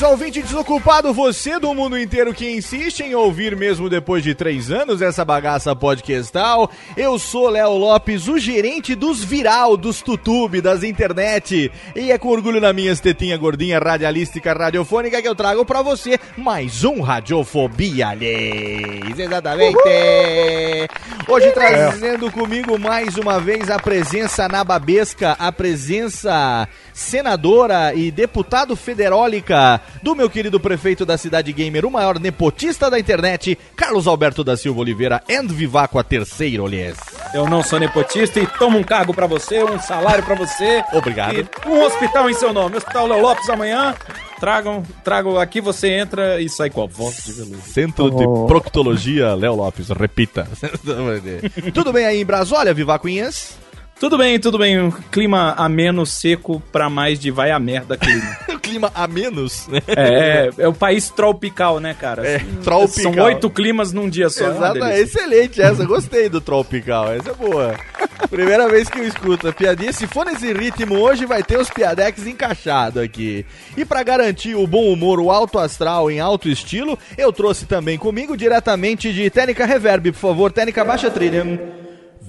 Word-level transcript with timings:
Saudações, 0.00 0.02
ouvinte 0.02 0.42
desocupado, 0.42 1.12
você 1.12 1.58
do 1.58 1.74
mundo 1.74 1.98
inteiro 1.98 2.32
que 2.32 2.50
insiste 2.50 3.00
em 3.00 3.14
ouvir 3.14 3.54
mesmo 3.54 3.88
depois 3.88 4.22
de 4.22 4.34
três 4.34 4.70
anos 4.70 5.02
essa 5.02 5.24
bagaça 5.24 5.76
podcastal. 5.76 6.70
Eu 6.96 7.18
sou 7.18 7.48
Léo 7.50 7.76
Lopes, 7.76 8.26
o 8.26 8.38
gerente 8.38 8.94
dos 8.94 9.22
viral, 9.22 9.76
dos 9.76 10.00
tutube, 10.00 10.60
das 10.60 10.82
internet. 10.82 11.70
E 11.94 12.10
é 12.10 12.18
com 12.18 12.28
orgulho 12.28 12.60
na 12.60 12.72
minha 12.72 12.94
tetinha 12.96 13.36
gordinha 13.36 13.78
radialística 13.78 14.52
radiofônica 14.52 15.20
que 15.20 15.28
eu 15.28 15.34
trago 15.34 15.64
pra 15.64 15.82
você 15.82 16.18
mais 16.36 16.82
um 16.82 17.00
Radiofobia, 17.00 18.08
aliás. 18.08 19.18
Exatamente. 19.18 19.78
Hoje 21.28 21.52
trazendo 21.52 22.30
comigo 22.30 22.78
mais 22.78 23.16
uma 23.16 23.38
vez 23.38 23.70
a 23.70 23.78
presença 23.78 24.48
nababesca, 24.48 25.36
a 25.38 25.52
presença 25.52 26.66
senadora 26.92 27.94
e 27.94 28.10
deputado 28.10 28.74
federólica 28.74 29.80
do 30.02 30.14
meu 30.14 30.28
querido 30.30 30.58
prefeito 30.58 31.04
da 31.04 31.18
cidade 31.18 31.52
gamer, 31.52 31.84
o 31.84 31.90
maior 31.90 32.18
nepotista 32.18 32.90
da 32.90 32.98
internet, 32.98 33.58
Carlos 33.76 34.06
Alberto 34.06 34.42
da 34.42 34.56
Silva 34.56 34.80
Oliveira, 34.80 35.22
and 35.30 35.48
Vivaco 35.48 35.98
a 35.98 36.04
terceiro, 36.04 36.66
aliás. 36.66 36.96
Eu 37.32 37.48
não 37.48 37.62
sou 37.62 37.78
nepotista 37.78 38.40
e 38.40 38.46
tomo 38.46 38.78
um 38.78 38.82
cargo 38.82 39.14
pra 39.14 39.26
você, 39.26 39.62
um 39.62 39.78
salário 39.78 40.24
pra 40.24 40.34
você. 40.34 40.82
Obrigado. 40.92 41.36
E 41.36 41.68
um 41.68 41.84
hospital 41.84 42.28
em 42.28 42.34
seu 42.34 42.52
nome. 42.52 42.76
Hospital 42.76 43.06
Léo 43.06 43.22
Lopes 43.22 43.48
amanhã. 43.48 43.94
Tragam, 44.40 44.82
tragam 45.04 45.38
aqui, 45.38 45.60
você 45.60 45.90
entra 45.90 46.40
e 46.40 46.48
sai 46.48 46.70
com 46.70 46.82
a 46.82 46.86
voz 46.86 47.24
de 47.24 47.32
veludo. 47.34 47.60
Centro 47.60 48.10
de 48.10 48.24
Proctologia, 48.48 49.34
Léo 49.34 49.54
Lopes, 49.54 49.90
repita. 49.90 50.48
Tudo 51.74 51.92
bem 51.92 52.06
aí 52.06 52.22
em 52.22 52.24
Brasólia, 52.24 52.72
Vivacoinhas? 52.72 53.58
Tudo 54.00 54.16
bem, 54.16 54.40
tudo 54.40 54.56
bem. 54.56 54.80
Um 54.80 54.90
clima 54.90 55.52
ameno, 55.58 56.06
seco, 56.06 56.62
pra 56.72 56.88
mais 56.88 57.20
de 57.20 57.30
vai 57.30 57.50
a 57.50 57.58
merda 57.58 57.98
clima. 57.98 58.34
clima 58.62 58.90
a 58.94 59.06
menos, 59.06 59.68
né? 59.68 59.82
é, 59.88 60.48
é, 60.58 60.62
é 60.62 60.68
o 60.68 60.72
país 60.72 61.10
tropical, 61.10 61.78
né, 61.78 61.92
cara? 61.92 62.26
É, 62.26 62.38
tropical. 62.64 63.12
São 63.12 63.24
oito 63.24 63.50
climas 63.50 63.92
num 63.92 64.08
dia 64.08 64.30
só. 64.30 64.46
é 64.46 64.50
Exato, 64.56 64.72
delícia. 64.72 65.00
excelente 65.02 65.60
essa, 65.60 65.84
gostei 65.84 66.30
do 66.30 66.40
tropical, 66.40 67.12
essa 67.12 67.32
é 67.32 67.34
boa. 67.34 67.74
Primeira 68.30 68.70
vez 68.70 68.88
que 68.88 69.00
eu 69.00 69.06
escuto 69.06 69.48
a 69.48 69.52
piadinha, 69.52 69.92
se 69.92 70.06
for 70.06 70.24
nesse 70.24 70.50
ritmo 70.50 70.96
hoje 70.96 71.26
vai 71.26 71.42
ter 71.42 71.58
os 71.58 71.68
piadex 71.68 72.26
encaixado 72.26 73.00
aqui. 73.00 73.44
E 73.76 73.84
pra 73.84 74.02
garantir 74.02 74.54
o 74.54 74.66
bom 74.66 74.90
humor, 74.90 75.20
o 75.20 75.30
alto 75.30 75.58
astral 75.58 76.10
em 76.10 76.20
alto 76.20 76.48
estilo, 76.48 76.98
eu 77.18 77.30
trouxe 77.34 77.66
também 77.66 77.98
comigo 77.98 78.34
diretamente 78.34 79.12
de 79.12 79.28
Técnica 79.28 79.66
Reverb, 79.66 80.10
por 80.12 80.18
favor, 80.18 80.50
Técnica 80.50 80.82
baixa 80.82 81.08
a 81.08 81.10
trilha. 81.10 81.44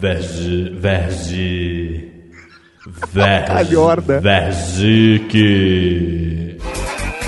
Verge. 0.02 0.74
Verge. 0.80 2.12
Verge. 3.14 3.46
Calhorda. 3.46 4.20
Vergique. 4.20 5.38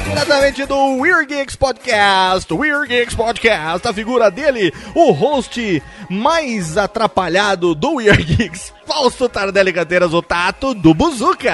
Diretamente 0.10 0.66
do 0.66 0.98
Weird 1.00 1.28
Geeks 1.28 1.56
Podcast, 1.56 2.52
Weird 2.52 2.88
Geeks 2.88 3.14
Podcast, 3.14 3.88
a 3.88 3.94
figura 3.94 4.32
dele, 4.32 4.74
o 4.96 5.12
host 5.12 5.84
mais 6.10 6.76
atrapalhado 6.76 7.76
do 7.76 7.98
Weird 7.98 8.24
Geeks, 8.24 8.74
Fausto 8.86 9.30
Tardelli 9.30 9.72
Canteiras, 9.72 10.14
o 10.14 10.22
Tato 10.22 10.74
do 10.74 10.94
Buzuca. 10.94 11.54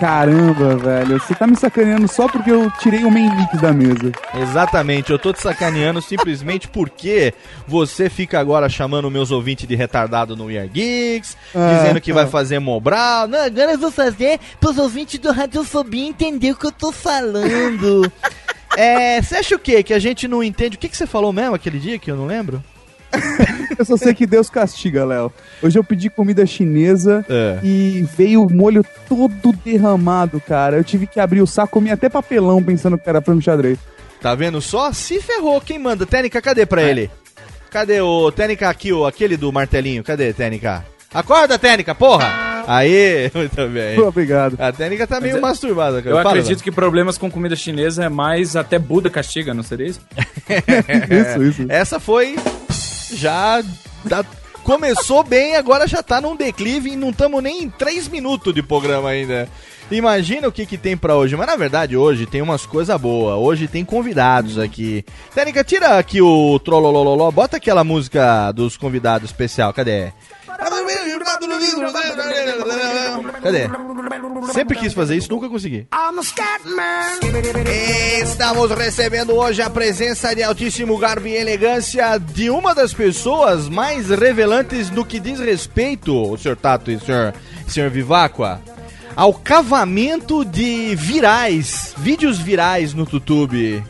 Caramba, 0.00 0.76
velho. 0.76 1.18
Você 1.20 1.34
tá 1.34 1.46
me 1.46 1.56
sacaneando 1.56 2.06
só 2.08 2.28
porque 2.28 2.50
eu 2.50 2.70
tirei 2.80 3.04
o 3.04 3.10
main 3.10 3.30
mix 3.34 3.60
da 3.60 3.72
mesa. 3.72 4.12
Exatamente, 4.34 5.10
eu 5.10 5.18
tô 5.18 5.32
te 5.32 5.40
sacaneando 5.40 6.00
simplesmente 6.02 6.66
porque 6.70 7.32
você 7.66 8.08
fica 8.10 8.38
agora 8.38 8.68
chamando 8.68 9.10
meus 9.10 9.30
ouvintes 9.30 9.66
de 9.66 9.74
retardado 9.74 10.36
no 10.36 10.46
Weird 10.46 10.70
Geeks, 10.72 11.36
Ah, 11.54 11.74
dizendo 11.80 12.00
que 12.00 12.12
tá. 12.12 12.20
vai 12.22 12.26
fazer 12.30 12.58
Mobral. 12.58 13.26
Não, 13.28 13.44
agora 13.44 13.72
eu 13.72 13.78
vou 13.78 13.90
fazer 13.90 14.38
pros 14.60 14.78
ouvintes 14.78 15.18
do 15.18 15.32
Radiofobia 15.32 16.06
entender 16.08 16.52
o 16.52 16.56
que 16.56 16.66
eu 16.66 16.72
tô 16.72 16.92
falando. 16.92 18.10
É, 18.76 19.20
você 19.20 19.36
acha 19.36 19.56
o 19.56 19.58
quê? 19.58 19.82
Que 19.82 19.92
a 19.92 19.98
gente 19.98 20.28
não 20.28 20.40
entende? 20.44 20.76
O 20.76 20.78
que, 20.78 20.88
que 20.88 20.96
você 20.96 21.06
falou 21.06 21.32
mesmo 21.32 21.52
aquele 21.54 21.80
dia 21.80 21.98
que 21.98 22.08
eu 22.08 22.14
não 22.16 22.26
lembro? 22.26 22.62
Eu 23.78 23.84
só 23.84 23.96
sei 23.96 24.12
que 24.14 24.26
Deus 24.26 24.50
castiga, 24.50 25.04
Léo. 25.04 25.32
Hoje 25.62 25.78
eu 25.78 25.84
pedi 25.84 26.10
comida 26.10 26.44
chinesa 26.44 27.24
É. 27.28 27.58
e 27.62 28.06
veio 28.16 28.42
o 28.44 28.52
molho 28.52 28.84
todo 29.08 29.52
derramado, 29.64 30.40
cara. 30.40 30.76
Eu 30.76 30.84
tive 30.84 31.06
que 31.06 31.20
abrir 31.20 31.40
o 31.40 31.46
saco, 31.46 31.72
comi 31.74 31.90
até 31.90 32.08
papelão 32.08 32.62
pensando 32.62 32.98
que 32.98 33.08
era 33.08 33.20
frango 33.22 33.40
xadrez. 33.42 33.78
Tá 34.20 34.34
vendo 34.34 34.60
só? 34.60 34.92
Se 34.92 35.20
ferrou. 35.20 35.60
Quem 35.60 35.78
manda? 35.78 36.04
Técnica, 36.04 36.42
cadê 36.42 36.66
pra 36.66 36.82
ele? 36.82 37.08
Cadê 37.70 38.00
o 38.00 38.32
Técnica 38.32 38.68
aqui, 38.68 38.92
o, 38.92 39.06
aquele 39.06 39.36
do 39.36 39.52
martelinho? 39.52 40.02
Cadê, 40.02 40.32
Técnica? 40.32 40.84
Acorda, 41.14 41.58
Técnica, 41.58 41.94
porra! 41.94 42.64
Aí, 42.66 43.30
muito 43.34 43.66
bem. 43.68 43.98
Obrigado. 44.00 44.56
A 44.60 44.72
Técnica 44.72 45.06
tá 45.06 45.20
meio 45.20 45.36
eu- 45.36 45.40
masturbada. 45.40 46.02
Eu 46.04 46.18
acredito 46.18 46.62
que 46.62 46.70
problemas 46.72 47.16
com 47.16 47.30
comida 47.30 47.54
chinesa 47.56 48.04
é 48.04 48.08
mais 48.08 48.56
até 48.56 48.78
Buda 48.78 49.08
castiga, 49.08 49.54
não 49.54 49.62
seria 49.62 49.86
isso? 49.86 50.00
Isso, 51.10 51.42
isso. 51.62 51.66
Essa 51.68 52.00
foi 52.00 52.36
já 53.12 53.62
da- 54.04 54.24
começou 54.64 55.22
bem, 55.24 55.56
agora 55.56 55.86
já 55.86 56.02
tá 56.02 56.20
num 56.20 56.36
declive 56.36 56.90
e 56.92 56.96
não 56.96 57.10
estamos 57.10 57.42
nem 57.42 57.62
em 57.62 57.70
3 57.70 58.08
minutos 58.08 58.52
de 58.54 58.62
programa 58.62 59.08
ainda. 59.10 59.48
Imagina 59.90 60.46
o 60.46 60.52
que 60.52 60.66
que 60.66 60.76
tem 60.76 60.94
pra 60.98 61.16
hoje, 61.16 61.34
mas 61.34 61.46
na 61.46 61.56
verdade 61.56 61.96
hoje 61.96 62.26
tem 62.26 62.42
umas 62.42 62.66
coisas 62.66 63.00
boas. 63.00 63.38
Hoje 63.38 63.66
tem 63.66 63.82
convidados 63.84 64.58
aqui. 64.58 65.02
Técnica, 65.34 65.64
tira 65.64 65.98
aqui 65.98 66.20
o 66.20 66.58
trololololó, 66.58 67.30
bota 67.30 67.56
aquela 67.56 67.82
música 67.82 68.52
dos 68.52 68.76
convidados 68.76 69.30
especial. 69.30 69.72
Cadê? 69.72 70.12
Cadê? 73.42 73.68
Sempre 74.52 74.78
quis 74.78 74.92
fazer 74.92 75.16
isso, 75.16 75.30
nunca 75.30 75.48
consegui. 75.48 75.86
Estamos 78.22 78.70
recebendo 78.70 79.34
hoje 79.34 79.62
a 79.62 79.70
presença 79.70 80.34
de 80.34 80.42
altíssimo 80.42 80.96
garbo 80.98 81.26
e 81.26 81.34
elegância 81.36 82.18
de 82.18 82.50
uma 82.50 82.74
das 82.74 82.92
pessoas 82.92 83.68
mais 83.68 84.08
revelantes 84.08 84.90
no 84.90 85.04
que 85.04 85.20
diz 85.20 85.38
respeito, 85.40 86.14
o 86.14 86.36
senhor 86.36 86.56
Tato 86.56 86.90
e 86.90 86.96
o 86.96 87.00
senhor, 87.00 87.34
senhor 87.66 87.90
Viváqua, 87.90 88.60
ao 89.14 89.34
cavamento 89.34 90.44
de 90.44 90.94
virais, 90.94 91.94
vídeos 91.98 92.38
virais 92.38 92.94
no 92.94 93.06
YouTube. 93.10 93.82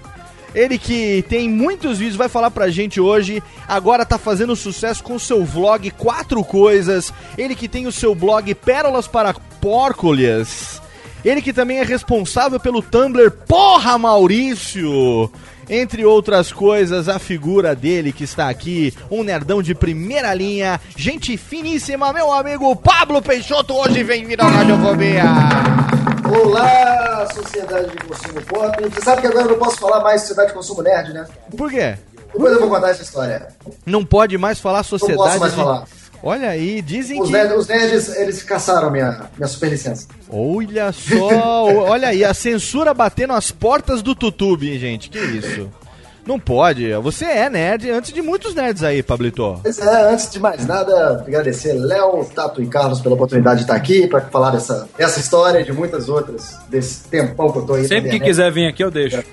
Ele 0.54 0.78
que 0.78 1.24
tem 1.28 1.48
muitos 1.48 1.98
vídeos, 1.98 2.16
vai 2.16 2.28
falar 2.28 2.50
pra 2.50 2.70
gente 2.70 3.00
hoje. 3.00 3.42
Agora 3.66 4.06
tá 4.06 4.18
fazendo 4.18 4.56
sucesso 4.56 5.02
com 5.02 5.18
seu 5.18 5.44
vlog 5.44 5.90
Quatro 5.92 6.42
Coisas. 6.42 7.12
Ele 7.36 7.54
que 7.54 7.68
tem 7.68 7.86
o 7.86 7.92
seu 7.92 8.14
blog 8.14 8.54
Pérolas 8.54 9.06
para 9.06 9.34
Pórcolas. 9.60 10.80
Ele 11.24 11.42
que 11.42 11.52
também 11.52 11.78
é 11.78 11.84
responsável 11.84 12.58
pelo 12.58 12.80
Tumblr 12.80 13.30
Porra 13.46 13.98
Maurício. 13.98 15.30
Entre 15.68 16.04
outras 16.04 16.50
coisas, 16.50 17.08
a 17.08 17.18
figura 17.18 17.74
dele 17.74 18.10
que 18.10 18.24
está 18.24 18.48
aqui, 18.48 18.94
um 19.10 19.22
nerdão 19.22 19.62
de 19.62 19.74
primeira 19.74 20.32
linha, 20.32 20.80
gente 20.96 21.36
finíssima, 21.36 22.10
meu 22.10 22.32
amigo 22.32 22.74
Pablo 22.74 23.20
Peixoto, 23.20 23.74
hoje 23.74 24.02
vem 24.02 24.24
vir 24.24 24.40
ao 24.40 24.48
Radiofobia. 24.48 25.97
Olá, 26.30 27.26
Sociedade 27.34 27.90
de 27.90 27.96
Consumo 28.06 28.42
Pop. 28.42 28.82
Você 28.90 29.00
sabe 29.00 29.20
que 29.22 29.26
agora 29.26 29.44
eu 29.46 29.50
não 29.52 29.58
posso 29.58 29.78
falar 29.78 30.00
mais 30.02 30.20
Sociedade 30.22 30.48
de 30.48 30.54
Consumo 30.54 30.82
Nerd, 30.82 31.12
né? 31.12 31.26
Por 31.56 31.70
quê? 31.70 31.96
Depois 32.32 32.52
eu 32.52 32.60
vou 32.60 32.68
contar 32.68 32.90
essa 32.90 33.02
história. 33.02 33.48
Não 33.86 34.04
pode 34.04 34.36
mais 34.36 34.60
falar 34.60 34.82
sociedade. 34.82 35.18
Não 35.18 35.24
posso 35.26 35.40
mais 35.40 35.52
de- 35.52 35.58
falar. 35.58 35.84
Olha 36.22 36.50
aí, 36.50 36.82
dizem 36.82 37.20
Os, 37.22 37.28
que. 37.28 37.32
nerds, 37.32 37.56
os 37.56 37.68
nerds, 37.68 38.08
eles 38.16 38.42
caçaram 38.42 38.90
minha, 38.90 39.30
minha 39.36 39.46
superlicença. 39.46 40.08
Olha 40.28 40.90
só, 40.92 41.64
olha 41.66 42.08
aí, 42.08 42.24
a 42.24 42.34
censura 42.34 42.92
batendo 42.92 43.32
as 43.34 43.52
portas 43.52 44.02
do 44.02 44.16
YouTube, 44.20 44.68
hein, 44.70 44.78
gente? 44.78 45.08
Que 45.10 45.18
isso? 45.18 45.70
Não 46.28 46.38
pode. 46.38 46.92
Você 46.96 47.24
é 47.24 47.48
nerd 47.48 47.90
antes 47.90 48.12
de 48.12 48.20
muitos 48.20 48.54
nerds 48.54 48.82
aí, 48.82 49.02
Pablito. 49.02 49.60
Pois 49.62 49.78
é, 49.78 50.12
antes 50.12 50.30
de 50.30 50.38
mais 50.38 50.66
nada, 50.66 51.24
agradecer 51.26 51.72
Léo, 51.72 52.22
Tato 52.26 52.62
e 52.62 52.66
Carlos 52.66 53.00
pela 53.00 53.14
oportunidade 53.14 53.60
de 53.60 53.62
estar 53.62 53.74
aqui 53.74 54.06
para 54.06 54.20
falar 54.20 54.50
dessa, 54.50 54.86
dessa 54.98 55.18
história 55.20 55.60
e 55.60 55.64
de 55.64 55.72
muitas 55.72 56.06
outras, 56.10 56.58
desse 56.68 57.08
tempão 57.08 57.50
que 57.50 57.60
eu 57.60 57.62
tô 57.64 57.72
aí. 57.72 57.88
Sempre 57.88 58.10
que 58.10 58.20
quiser 58.20 58.52
vir 58.52 58.66
aqui, 58.66 58.84
eu 58.84 58.90
deixo. 58.90 59.24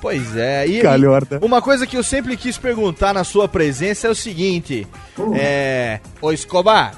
Pois 0.00 0.34
é, 0.38 0.66
e, 0.66 0.80
Calhorda. 0.80 1.38
uma 1.42 1.60
coisa 1.60 1.86
que 1.86 1.98
eu 1.98 2.02
sempre 2.02 2.34
quis 2.34 2.56
perguntar 2.56 3.12
na 3.12 3.24
sua 3.24 3.46
presença 3.46 4.06
é 4.06 4.10
o 4.10 4.14
seguinte: 4.14 4.86
é. 5.34 6.00
Ô 6.22 6.32
Escobar, 6.32 6.94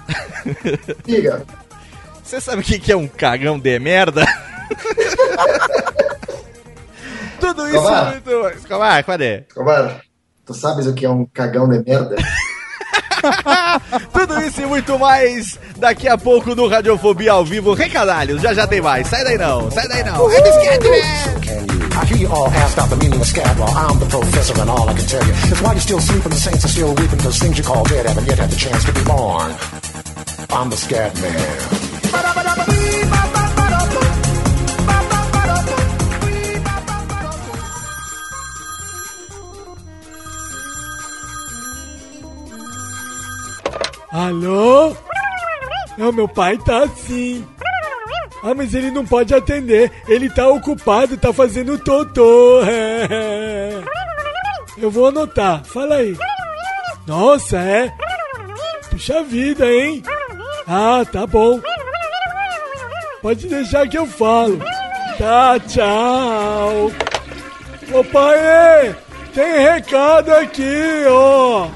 Diga, 1.05 1.43
você 2.23 2.41
sabe 2.41 2.63
o 2.63 2.65
que 2.65 2.93
é 2.93 2.97
um 2.97 3.09
cagão 3.09 3.59
de 3.59 3.77
merda? 3.81 4.25
Tudo 7.41 7.67
isso 7.67 7.77
Escobar? 7.77 8.11
muito. 8.11 8.49
Escobar, 8.59 9.05
cadê? 9.05 9.45
Escobar, 9.49 10.01
tu 10.47 10.55
sabes 10.55 10.87
o 10.87 10.95
que 10.95 11.07
é 11.07 11.11
um 11.11 11.27
cagão 11.27 11.69
de 11.69 11.83
merda? 11.83 12.17
Tudo 14.13 14.41
isso 14.43 14.63
e 14.63 14.67
muito 14.67 14.99
mais 14.99 15.59
daqui 15.77 16.09
a 16.09 16.17
pouco 16.17 16.55
no 16.55 16.69
Radiofobia 16.69 17.33
ao 17.33 17.45
vivo. 17.45 17.75
Recadalhos, 17.75 18.41
já 18.41 18.55
já 18.55 18.67
tem 18.67 18.81
mais. 18.81 19.07
Sai 19.09 19.25
daí 19.25 19.37
não, 19.39 19.71
sai 19.71 19.87
daí 19.89 20.03
não. 20.05 20.31
É! 20.31 21.71
I 21.93 22.05
hear 22.07 22.17
you 22.17 22.29
all 22.33 22.47
ask 22.47 22.79
about 22.79 22.89
the 22.89 22.97
meaning 22.97 23.21
of 23.21 23.27
scat. 23.27 23.59
Well, 23.59 23.69
I'm 23.77 23.99
the 23.99 24.07
professor, 24.07 24.59
and 24.59 24.71
all 24.71 24.89
I 24.89 24.95
can 24.95 25.07
tell 25.07 25.23
you 25.23 25.33
is 25.33 25.61
why 25.61 25.75
you 25.75 25.81
still 25.81 26.01
sleep 26.01 26.25
and 26.25 26.33
the 26.33 26.39
saints 26.39 26.65
are 26.65 26.69
still 26.69 26.95
weeping 26.95 27.19
because 27.19 27.39
things 27.39 27.59
you 27.59 27.65
call 27.65 27.85
dead 27.85 28.07
haven't 28.07 28.27
yet 28.27 28.39
had 28.39 28.49
the 28.49 28.57
chance 28.57 28.85
to 28.85 28.93
be 28.93 29.05
born. 29.05 29.53
I'm 30.51 30.71
the 30.71 30.77
scat 30.77 31.15
man. 31.21 32.50
Alô? 44.13 44.97
Não, 45.97 46.13
meu 46.13 46.29
pai 46.29 46.59
tá 46.59 46.85
assim. 46.85 47.47
Ah, 48.43 48.55
mas 48.55 48.75
ele 48.75 48.91
não 48.91 49.05
pode 49.07 49.35
atender. 49.35 49.93
Ele 50.09 50.29
tá 50.31 50.49
ocupado, 50.49 51.17
tá 51.17 51.33
fazendo 51.33 51.79
totô. 51.79 52.61
Eu 54.79 54.91
vou 54.91 55.09
anotar. 55.09 55.63
Fala 55.65 55.97
aí. 55.97 56.17
Nossa, 57.07 57.59
é? 57.59 57.93
Puxa 58.91 59.23
vida, 59.23 59.71
hein? 59.71 60.03
Ah, 60.67 61.05
tá 61.11 61.27
bom. 61.27 61.61
Pode 63.21 63.47
deixar 63.49 63.87
que 63.89 63.99
eu 63.99 64.07
falo. 64.07 64.59
Tá, 65.19 65.59
tchau. 65.61 66.91
Ô 67.93 68.05
pai, 68.05 68.97
tem 69.35 69.59
recado 69.59 70.33
aqui, 70.33 71.05
ó. 71.09 71.69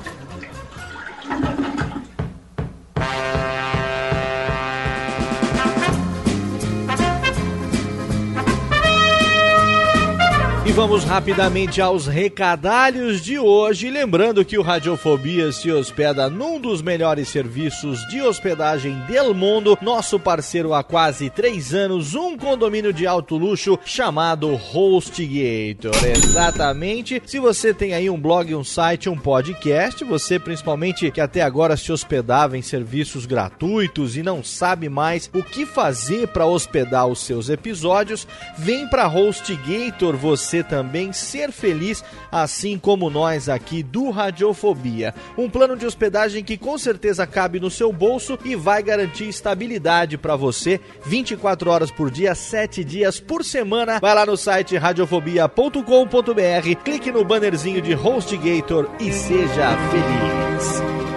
Vamos 10.74 11.04
rapidamente 11.04 11.80
aos 11.80 12.08
recadalhos 12.08 13.22
de 13.22 13.38
hoje. 13.38 13.88
Lembrando 13.90 14.44
que 14.44 14.58
o 14.58 14.62
Radiofobia 14.62 15.52
se 15.52 15.70
hospeda 15.70 16.28
num 16.28 16.60
dos 16.60 16.82
melhores 16.82 17.28
serviços 17.28 18.04
de 18.08 18.20
hospedagem 18.20 19.00
do 19.06 19.32
mundo. 19.32 19.78
Nosso 19.80 20.18
parceiro 20.18 20.74
há 20.74 20.82
quase 20.82 21.30
três 21.30 21.72
anos, 21.72 22.16
um 22.16 22.36
condomínio 22.36 22.92
de 22.92 23.06
alto 23.06 23.36
luxo 23.36 23.78
chamado 23.84 24.52
HostGator. 24.52 25.94
Exatamente. 26.04 27.22
Se 27.24 27.38
você 27.38 27.72
tem 27.72 27.94
aí 27.94 28.10
um 28.10 28.20
blog, 28.20 28.52
um 28.52 28.64
site, 28.64 29.08
um 29.08 29.16
podcast, 29.16 30.02
você 30.02 30.40
principalmente 30.40 31.08
que 31.12 31.20
até 31.20 31.42
agora 31.42 31.76
se 31.76 31.92
hospedava 31.92 32.58
em 32.58 32.62
serviços 32.62 33.26
gratuitos 33.26 34.16
e 34.16 34.24
não 34.24 34.42
sabe 34.42 34.88
mais 34.88 35.30
o 35.32 35.40
que 35.40 35.64
fazer 35.64 36.26
para 36.28 36.46
hospedar 36.46 37.06
os 37.06 37.20
seus 37.20 37.48
episódios, 37.48 38.26
vem 38.58 38.88
para 38.88 39.06
HostGator 39.06 40.16
você 40.16 40.63
também 40.64 41.12
ser 41.12 41.52
feliz, 41.52 42.02
assim 42.32 42.78
como 42.78 43.11
nós 43.11 43.49
aqui 43.49 43.82
do 43.82 44.11
Radiofobia. 44.11 45.14
Um 45.38 45.49
plano 45.49 45.76
de 45.76 45.87
hospedagem 45.87 46.43
que 46.43 46.56
com 46.56 46.76
certeza 46.76 47.26
cabe 47.26 47.61
no 47.61 47.70
seu 47.70 47.93
bolso 47.93 48.38
e 48.44 48.56
vai 48.56 48.82
garantir 48.82 49.28
estabilidade 49.28 50.19
para 50.19 50.37
você 50.37 50.81
24 51.06 51.70
horas 51.70 51.90
por 51.90 52.11
dia, 52.11 52.34
7 52.34 52.82
dias 52.82 53.20
por 53.20 53.44
semana. 53.44 54.00
Vai 54.00 54.14
lá 54.14 54.26
no 54.26 54.37
site 54.37 54.76
radiofobia.com.br, 54.76 56.84
clique 56.84 57.12
no 57.12 57.25
bannerzinho 57.25 57.81
de 57.81 57.94
HostGator 57.94 58.90
e 58.99 59.12
seja 59.12 59.76
feliz. 59.90 61.13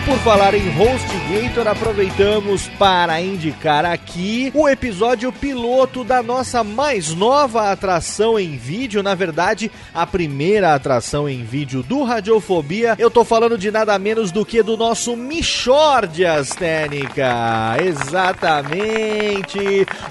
E 0.00 0.02
por 0.02 0.18
falar 0.20 0.54
em 0.54 0.68
HostGator, 0.78 1.66
aproveitamos 1.66 2.68
para 2.78 3.20
indicar 3.20 3.84
aqui 3.84 4.52
o 4.54 4.68
episódio 4.68 5.32
piloto 5.32 6.04
da 6.04 6.22
nossa 6.22 6.62
mais 6.62 7.12
nova 7.12 7.70
atração 7.70 8.38
em 8.38 8.56
vídeo, 8.56 9.02
na 9.02 9.14
verdade, 9.14 9.70
a 9.92 10.06
primeira 10.06 10.74
atração 10.74 11.28
em 11.28 11.42
vídeo 11.44 11.82
do 11.82 12.04
Radiofobia. 12.04 12.94
Eu 12.98 13.10
tô 13.10 13.24
falando 13.24 13.58
de 13.58 13.70
nada 13.70 13.98
menos 13.98 14.30
do 14.30 14.46
que 14.46 14.62
do 14.62 14.76
nosso 14.76 15.16
Michordias 15.16 16.50
Técnica. 16.50 17.76
Exatamente. 17.82 19.58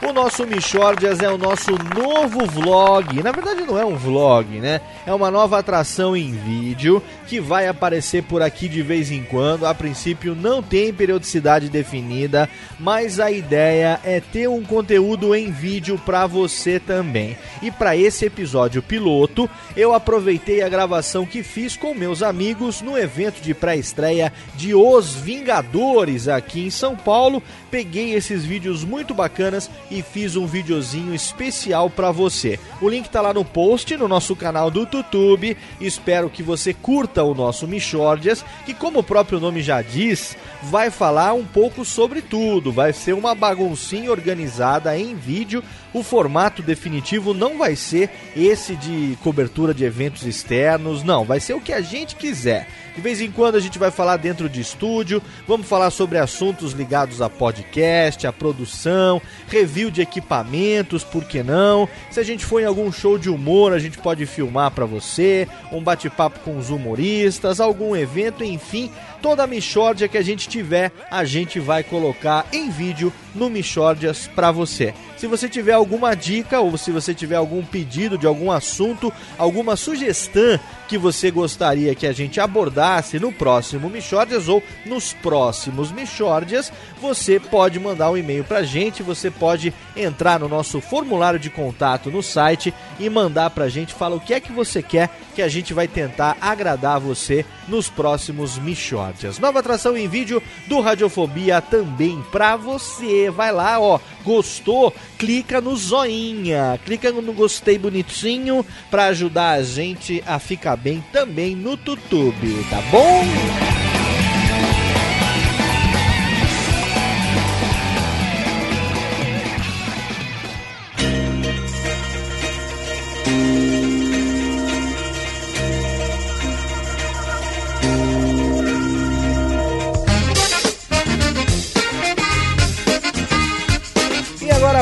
O 0.07 0.11
nosso 0.11 0.45
Michordias 0.45 1.19
é 1.21 1.31
o 1.31 1.37
nosso 1.37 1.71
novo 1.95 2.45
vlog. 2.45 3.23
Na 3.23 3.31
verdade 3.31 3.63
não 3.65 3.79
é 3.79 3.85
um 3.85 3.95
vlog, 3.95 4.59
né? 4.59 4.81
É 5.05 5.13
uma 5.13 5.31
nova 5.31 5.57
atração 5.57 6.17
em 6.17 6.31
vídeo 6.31 7.01
que 7.27 7.39
vai 7.39 7.67
aparecer 7.67 8.23
por 8.23 8.41
aqui 8.41 8.67
de 8.67 8.81
vez 8.81 9.09
em 9.09 9.23
quando. 9.23 9.65
Princípio 9.79 10.35
não 10.35 10.61
tem 10.61 10.93
periodicidade 10.93 11.69
definida, 11.69 12.49
mas 12.77 13.17
a 13.17 13.31
ideia 13.31 13.97
é 14.03 14.19
ter 14.19 14.49
um 14.49 14.61
conteúdo 14.61 15.33
em 15.33 15.49
vídeo 15.49 15.97
para 16.05 16.27
você 16.27 16.81
também. 16.81 17.37
E 17.61 17.71
para 17.71 17.95
esse 17.95 18.25
episódio 18.25 18.83
piloto, 18.83 19.49
eu 19.77 19.93
aproveitei 19.93 20.61
a 20.61 20.67
gravação 20.67 21.25
que 21.25 21.43
fiz 21.43 21.77
com 21.77 21.93
meus 21.93 22.21
amigos 22.21 22.81
no 22.81 22.97
evento 22.97 23.41
de 23.41 23.53
pré-estreia 23.53 24.33
de 24.53 24.75
Os 24.75 25.15
Vingadores 25.15 26.27
aqui 26.27 26.65
em 26.65 26.69
São 26.69 26.93
Paulo. 26.93 27.41
Peguei 27.71 28.13
esses 28.13 28.43
vídeos 28.43 28.83
muito 28.83 29.13
bacanas 29.13 29.71
e 29.89 30.01
fiz 30.01 30.35
um 30.35 30.45
videozinho 30.45 31.15
especial 31.15 31.89
para 31.89 32.11
você. 32.11 32.59
O 32.81 32.89
link 32.89 33.09
tá 33.09 33.21
lá 33.21 33.33
no 33.33 33.45
post 33.45 33.95
no 33.95 34.09
nosso 34.09 34.35
canal 34.35 34.69
do 34.69 34.81
YouTube. 34.81 35.55
Espero 35.79 36.29
que 36.29 36.43
você 36.43 36.73
curta 36.73 37.23
o 37.23 37.33
nosso 37.33 37.65
Michordias, 37.65 38.43
que 38.65 38.73
como 38.73 38.99
o 38.99 39.03
próprio 39.03 39.39
nome 39.39 39.61
já 39.61 39.68
diz, 39.81 40.35
vai 40.63 40.89
falar 40.89 41.33
um 41.33 41.45
pouco 41.45 41.85
sobre 41.85 42.21
tudo. 42.21 42.71
Vai 42.71 42.91
ser 42.91 43.13
uma 43.13 43.35
baguncinha 43.35 44.11
organizada 44.11 44.97
em 44.97 45.15
vídeo 45.15 45.63
o 45.93 46.03
formato 46.03 46.61
definitivo 46.61 47.33
não 47.33 47.57
vai 47.57 47.75
ser 47.75 48.09
esse 48.35 48.75
de 48.75 49.17
cobertura 49.23 49.73
de 49.73 49.83
eventos 49.83 50.23
externos, 50.23 51.03
não, 51.03 51.25
vai 51.25 51.39
ser 51.39 51.53
o 51.53 51.61
que 51.61 51.73
a 51.73 51.81
gente 51.81 52.15
quiser. 52.15 52.67
De 52.95 53.01
vez 53.01 53.21
em 53.21 53.31
quando 53.31 53.55
a 53.55 53.59
gente 53.59 53.77
vai 53.77 53.91
falar 53.91 54.17
dentro 54.17 54.49
de 54.49 54.59
estúdio, 54.59 55.21
vamos 55.47 55.67
falar 55.67 55.91
sobre 55.91 56.17
assuntos 56.17 56.73
ligados 56.73 57.21
a 57.21 57.29
podcast, 57.29 58.25
a 58.25 58.33
produção, 58.33 59.21
review 59.47 59.91
de 59.91 60.01
equipamentos, 60.01 61.03
por 61.03 61.23
que 61.23 61.43
não? 61.43 61.87
Se 62.09 62.19
a 62.19 62.23
gente 62.23 62.43
for 62.43 62.61
em 62.61 62.65
algum 62.65 62.91
show 62.91 63.17
de 63.17 63.29
humor, 63.29 63.73
a 63.73 63.79
gente 63.79 63.97
pode 63.97 64.25
filmar 64.25 64.71
para 64.71 64.85
você, 64.85 65.47
um 65.71 65.81
bate-papo 65.81 66.39
com 66.39 66.57
os 66.57 66.69
humoristas, 66.69 67.59
algum 67.59 67.95
evento, 67.95 68.43
enfim, 68.43 68.91
toda 69.21 69.43
a 69.43 69.47
Michórdia 69.47 70.07
que 70.07 70.17
a 70.17 70.23
gente 70.23 70.49
tiver, 70.49 70.91
a 71.11 71.23
gente 71.23 71.59
vai 71.59 71.83
colocar 71.83 72.47
em 72.51 72.69
vídeo 72.69 73.13
no 73.35 73.49
Michórdias 73.49 74.27
para 74.27 74.51
você. 74.51 74.93
Se 75.15 75.27
você 75.27 75.47
tiver 75.47 75.73
alguma 75.73 76.15
dica 76.15 76.59
ou 76.59 76.77
se 76.77 76.91
você 76.91 77.13
tiver 77.13 77.35
algum 77.35 77.63
pedido 77.63 78.17
de 78.17 78.25
algum 78.25 78.51
assunto, 78.51 79.11
alguma 79.37 79.75
sugestão 79.75 80.59
que 80.87 80.97
você 80.97 81.29
gostaria 81.29 81.93
que 81.93 82.07
a 82.07 82.11
gente 82.11 82.39
abordasse 82.39 82.78
no 83.19 83.31
próximo 83.31 83.89
Michórdias 83.89 84.47
ou 84.47 84.63
nos 84.85 85.11
próximos 85.11 85.91
Michórdias, 85.91 86.71
você 87.01 87.37
pode 87.39 87.77
mandar 87.77 88.09
um 88.09 88.17
e-mail 88.17 88.43
pra 88.43 88.63
gente, 88.63 89.03
você 89.03 89.29
pode 89.29 89.73
entrar 89.97 90.39
no 90.39 90.47
nosso 90.47 90.79
formulário 90.79 91.39
de 91.39 91.49
contato 91.49 92.09
no 92.09 92.23
site 92.23 92.73
e 92.97 93.09
mandar 93.09 93.49
pra 93.49 93.67
gente, 93.67 93.93
fala 93.93 94.15
o 94.15 94.19
que 94.19 94.33
é 94.33 94.39
que 94.39 94.51
você 94.51 94.81
quer 94.81 95.09
que 95.35 95.41
a 95.41 95.49
gente 95.49 95.73
vai 95.73 95.87
tentar 95.87 96.37
agradar 96.39 96.99
você 96.99 97.45
nos 97.67 97.89
próximos 97.89 98.57
Michórdias. 98.57 99.39
Nova 99.39 99.59
atração 99.59 99.97
em 99.97 100.07
vídeo 100.07 100.41
do 100.67 100.79
Radiofobia 100.79 101.61
também 101.61 102.23
pra 102.31 102.55
você. 102.55 103.29
Vai 103.29 103.51
lá, 103.51 103.79
ó, 103.79 103.99
gostou? 104.23 104.93
Clica 105.17 105.59
no 105.59 105.75
joinha, 105.75 106.79
clica 106.85 107.11
no 107.11 107.33
gostei 107.33 107.77
bonitinho 107.77 108.65
pra 108.89 109.05
ajudar 109.07 109.51
a 109.51 109.63
gente 109.63 110.23
a 110.25 110.39
ficar 110.39 110.75
bem 110.77 111.03
também 111.11 111.55
no 111.55 111.77
YouTube, 111.89 112.65
tá 112.69 112.81
bom? 112.91 113.78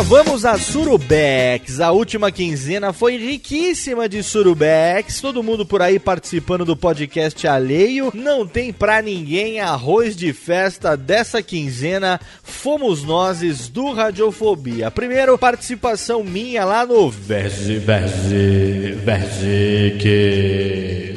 Vamos 0.08 0.46
a 0.46 0.58
Surubex. 0.58 1.82
A 1.82 1.92
última 1.92 2.32
quinzena 2.32 2.94
foi 2.94 3.18
riquíssima 3.18 4.08
de 4.08 4.24
Surubex. 4.24 5.20
Todo 5.20 5.44
mundo 5.44 5.66
por 5.66 5.82
aí 5.82 6.00
participando 6.00 6.64
do 6.64 6.78
podcast 6.78 7.46
alheio. 7.46 8.10
Não 8.14 8.48
tem 8.48 8.72
pra 8.72 9.02
ninguém 9.02 9.60
arroz 9.60 10.16
de 10.16 10.32
festa 10.32 10.96
dessa 10.96 11.42
quinzena. 11.44 12.22
Fomos 12.42 13.04
nós 13.04 13.68
do 13.68 13.92
Radiofobia. 13.92 14.90
Primeiro, 14.90 15.38
participação 15.38 16.24
minha 16.24 16.64
lá 16.64 16.86
no 16.86 17.10
Verge, 17.10 17.78
Verge, 17.78 18.94
Verge 19.04 19.98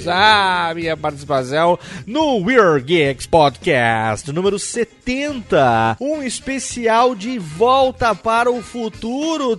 Ah, 0.06 0.72
minha 0.74 0.96
participação 0.96 1.78
no 2.06 2.38
Weird 2.38 2.84
Geeks 2.84 3.26
Podcast 3.26 4.32
número 4.32 4.58
70. 4.58 5.96
Um 6.00 6.22
especial 6.22 7.14
de 7.14 7.38
volta 7.38 8.14
para 8.14 8.50
o 8.50 8.60
futuro, 8.62 8.79